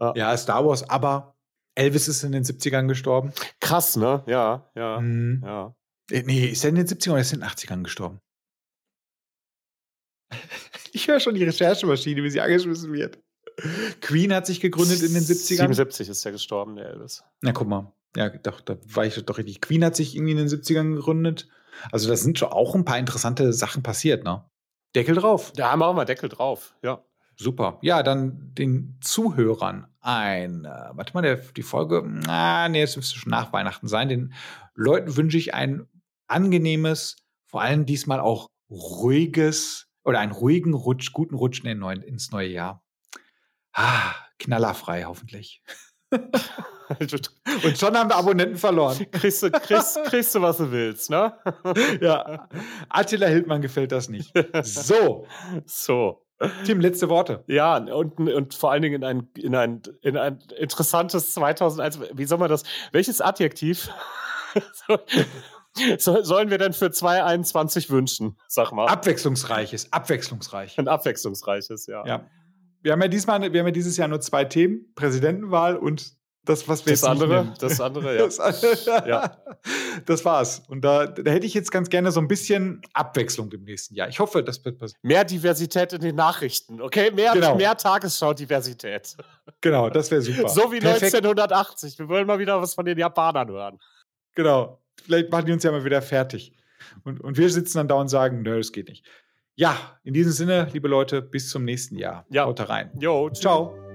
Ja. 0.00 0.12
Ja, 0.16 0.36
Star 0.36 0.66
Wars, 0.66 0.88
aber 0.88 1.35
Elvis 1.76 2.08
ist 2.08 2.24
in 2.24 2.32
den 2.32 2.42
70ern 2.44 2.88
gestorben. 2.88 3.32
Krass, 3.60 3.96
ne? 3.96 4.24
Ja, 4.26 4.70
ja, 4.74 4.98
Mhm. 5.00 5.42
ja. 5.44 5.76
Äh, 6.10 6.22
Nee, 6.24 6.46
ist 6.46 6.64
er 6.64 6.70
in 6.70 6.74
den 6.76 6.86
70ern 6.86 7.12
oder 7.12 7.20
ist 7.20 7.32
er 7.32 7.34
in 7.34 7.40
den 7.40 7.48
80ern 7.48 7.82
gestorben? 7.84 8.20
Ich 10.92 11.08
höre 11.08 11.20
schon 11.20 11.34
die 11.34 11.44
Recherchemaschine, 11.44 12.22
wie 12.22 12.30
sie 12.30 12.40
angeschmissen 12.40 12.92
wird. 12.92 13.18
Queen 14.00 14.32
hat 14.32 14.46
sich 14.46 14.60
gegründet 14.60 15.02
in 15.02 15.12
den 15.14 15.22
70ern. 15.22 15.56
77 15.68 16.08
ist 16.08 16.24
er 16.24 16.32
gestorben, 16.32 16.76
der 16.76 16.86
Elvis. 16.86 17.22
Na, 17.42 17.52
guck 17.52 17.68
mal. 17.68 17.92
Ja, 18.16 18.30
doch, 18.30 18.60
da 18.62 18.78
war 18.86 19.04
ich 19.04 19.14
doch 19.24 19.36
richtig. 19.38 19.60
Queen 19.60 19.84
hat 19.84 19.94
sich 19.94 20.14
irgendwie 20.16 20.32
in 20.32 20.38
den 20.38 20.48
70ern 20.48 20.94
gegründet. 20.94 21.48
Also, 21.92 22.08
da 22.08 22.16
sind 22.16 22.38
schon 22.38 22.48
auch 22.48 22.74
ein 22.74 22.86
paar 22.86 22.98
interessante 22.98 23.52
Sachen 23.52 23.82
passiert, 23.82 24.24
ne? 24.24 24.48
Deckel 24.94 25.14
drauf. 25.16 25.52
Da 25.54 25.70
haben 25.70 25.80
wir 25.80 25.86
auch 25.88 25.94
mal 25.94 26.06
Deckel 26.06 26.30
drauf, 26.30 26.74
ja. 26.82 27.04
Super. 27.36 27.78
Ja, 27.82 28.02
dann 28.02 28.54
den 28.54 28.98
Zuhörern 29.02 29.86
ein, 30.00 30.64
äh, 30.64 30.68
warte 30.92 31.12
mal, 31.12 31.22
der, 31.22 31.36
die 31.36 31.62
Folge, 31.62 32.02
na, 32.06 32.68
nee, 32.68 32.82
es 32.82 32.96
müsste 32.96 33.18
schon 33.18 33.30
nach 33.30 33.52
Weihnachten 33.52 33.88
sein. 33.88 34.08
Den 34.08 34.32
Leuten 34.74 35.16
wünsche 35.16 35.36
ich 35.36 35.52
ein 35.52 35.86
angenehmes, 36.28 37.16
vor 37.46 37.60
allem 37.60 37.84
diesmal 37.84 38.20
auch 38.20 38.48
ruhiges 38.70 39.88
oder 40.04 40.20
einen 40.20 40.32
ruhigen 40.32 40.72
Rutsch, 40.74 41.12
guten 41.12 41.34
Rutsch 41.34 41.62
in 41.62 41.78
neuen, 41.78 42.02
ins 42.02 42.30
neue 42.30 42.48
Jahr. 42.48 42.82
Ah, 43.72 44.14
knallerfrei 44.38 45.04
hoffentlich. 45.04 45.62
Und 46.88 47.78
schon 47.78 47.96
haben 47.96 48.10
wir 48.10 48.16
Abonnenten 48.16 48.56
verloren. 48.56 48.96
kriegst, 49.10 49.42
du, 49.42 49.50
kriegst, 49.50 49.98
kriegst 50.04 50.34
du, 50.34 50.40
was 50.40 50.58
du 50.58 50.70
willst, 50.70 51.10
ne? 51.10 51.36
Ja, 52.00 52.48
Attila 52.88 53.26
Hildmann 53.26 53.60
gefällt 53.60 53.92
das 53.92 54.08
nicht. 54.08 54.32
So, 54.62 55.26
So. 55.66 56.25
Tim, 56.64 56.80
letzte 56.80 57.08
Worte. 57.08 57.44
Ja, 57.46 57.76
und, 57.76 58.18
und 58.18 58.54
vor 58.54 58.70
allen 58.70 58.82
Dingen 58.82 58.96
in 58.96 59.04
ein, 59.04 59.28
in 59.36 59.54
ein, 59.54 59.82
in 60.02 60.16
ein 60.16 60.38
interessantes 60.58 61.32
2001. 61.32 62.00
Wie 62.12 62.24
soll 62.24 62.38
man 62.38 62.50
das? 62.50 62.62
Welches 62.92 63.20
Adjektiv 63.20 63.90
so, 64.86 64.98
so, 65.98 66.22
sollen 66.22 66.50
wir 66.50 66.58
denn 66.58 66.74
für 66.74 66.90
2021 66.90 67.90
wünschen? 67.90 68.36
Sag 68.48 68.72
mal. 68.72 68.86
Abwechslungsreiches, 68.86 69.92
abwechslungsreich. 69.92 70.78
Ein 70.78 70.88
abwechslungsreiches, 70.88 71.86
ja. 71.86 72.06
Ja. 72.06 72.30
Wir 72.82 72.92
haben 72.92 73.02
ja 73.02 73.08
diesmal, 73.08 73.40
wir 73.40 73.60
haben 73.60 73.66
ja 73.66 73.72
dieses 73.72 73.96
Jahr 73.96 74.08
nur 74.08 74.20
zwei 74.20 74.44
Themen: 74.44 74.92
Präsidentenwahl 74.94 75.76
und 75.76 76.16
das, 76.46 76.66
was 76.68 76.86
wir 76.86 76.92
Das 76.92 77.02
jetzt 77.02 77.08
andere, 77.08 77.34
nennen. 77.44 77.54
das 77.60 77.80
andere, 77.80 78.16
ja. 78.16 78.24
Das, 78.24 78.38
Ja. 78.86 79.36
das 80.06 80.24
war's. 80.24 80.62
Und 80.68 80.80
da, 80.82 81.06
da 81.06 81.30
hätte 81.30 81.46
ich 81.46 81.54
jetzt 81.54 81.70
ganz 81.70 81.88
gerne 81.90 82.10
so 82.12 82.20
ein 82.20 82.28
bisschen 82.28 82.80
Abwechslung 82.94 83.50
im 83.52 83.64
nächsten 83.64 83.94
Jahr. 83.94 84.08
Ich 84.08 84.18
hoffe, 84.18 84.42
das 84.42 84.64
wird 84.64 84.78
passieren. 84.78 84.98
Mehr 85.02 85.24
Diversität 85.24 85.92
in 85.92 86.00
den 86.00 86.16
Nachrichten, 86.16 86.80
okay? 86.80 87.10
Mehr, 87.10 87.32
Genau. 87.34 87.56
mehr 87.56 87.76
Tagesschau-Diversität. 87.76 89.16
Genau, 89.60 89.90
das 89.90 90.10
wäre 90.10 90.22
super. 90.22 90.48
So 90.56 90.72
wie 90.72 90.78
Perfekt. 90.80 91.14
1980. 91.14 91.98
Wir 91.98 92.08
wollen 92.08 92.26
mal 92.26 92.38
wieder 92.38 92.60
was 92.62 92.74
von 92.74 92.84
den 92.84 92.98
Japanern 92.98 93.48
hören. 93.50 93.78
Genau. 94.34 94.80
Vielleicht 95.04 95.30
machen 95.30 95.46
die 95.46 95.52
uns 95.52 95.62
ja 95.62 95.70
mal 95.72 95.84
wieder 95.84 96.00
fertig. 96.02 96.52
Und, 97.04 97.20
und 97.20 97.36
wir 97.36 97.50
sitzen 97.50 97.78
dann 97.78 97.88
da 97.88 97.96
und 97.96 98.08
sagen, 98.08 98.42
nö, 98.42 98.56
das 98.58 98.72
geht 98.72 98.88
nicht. 98.88 99.04
Ja, 99.54 99.76
in 100.04 100.12
diesem 100.14 100.32
Sinne, 100.32 100.68
liebe 100.72 100.86
Leute, 100.88 101.22
bis 101.22 101.48
zum 101.48 101.64
nächsten 101.64 101.96
Jahr. 101.96 102.26
Ja. 102.28 102.44
Haut 102.44 102.68
rein. 102.68 102.90
Jo, 102.98 103.28
tschüss. 103.30 103.40
Ciao. 103.40 103.85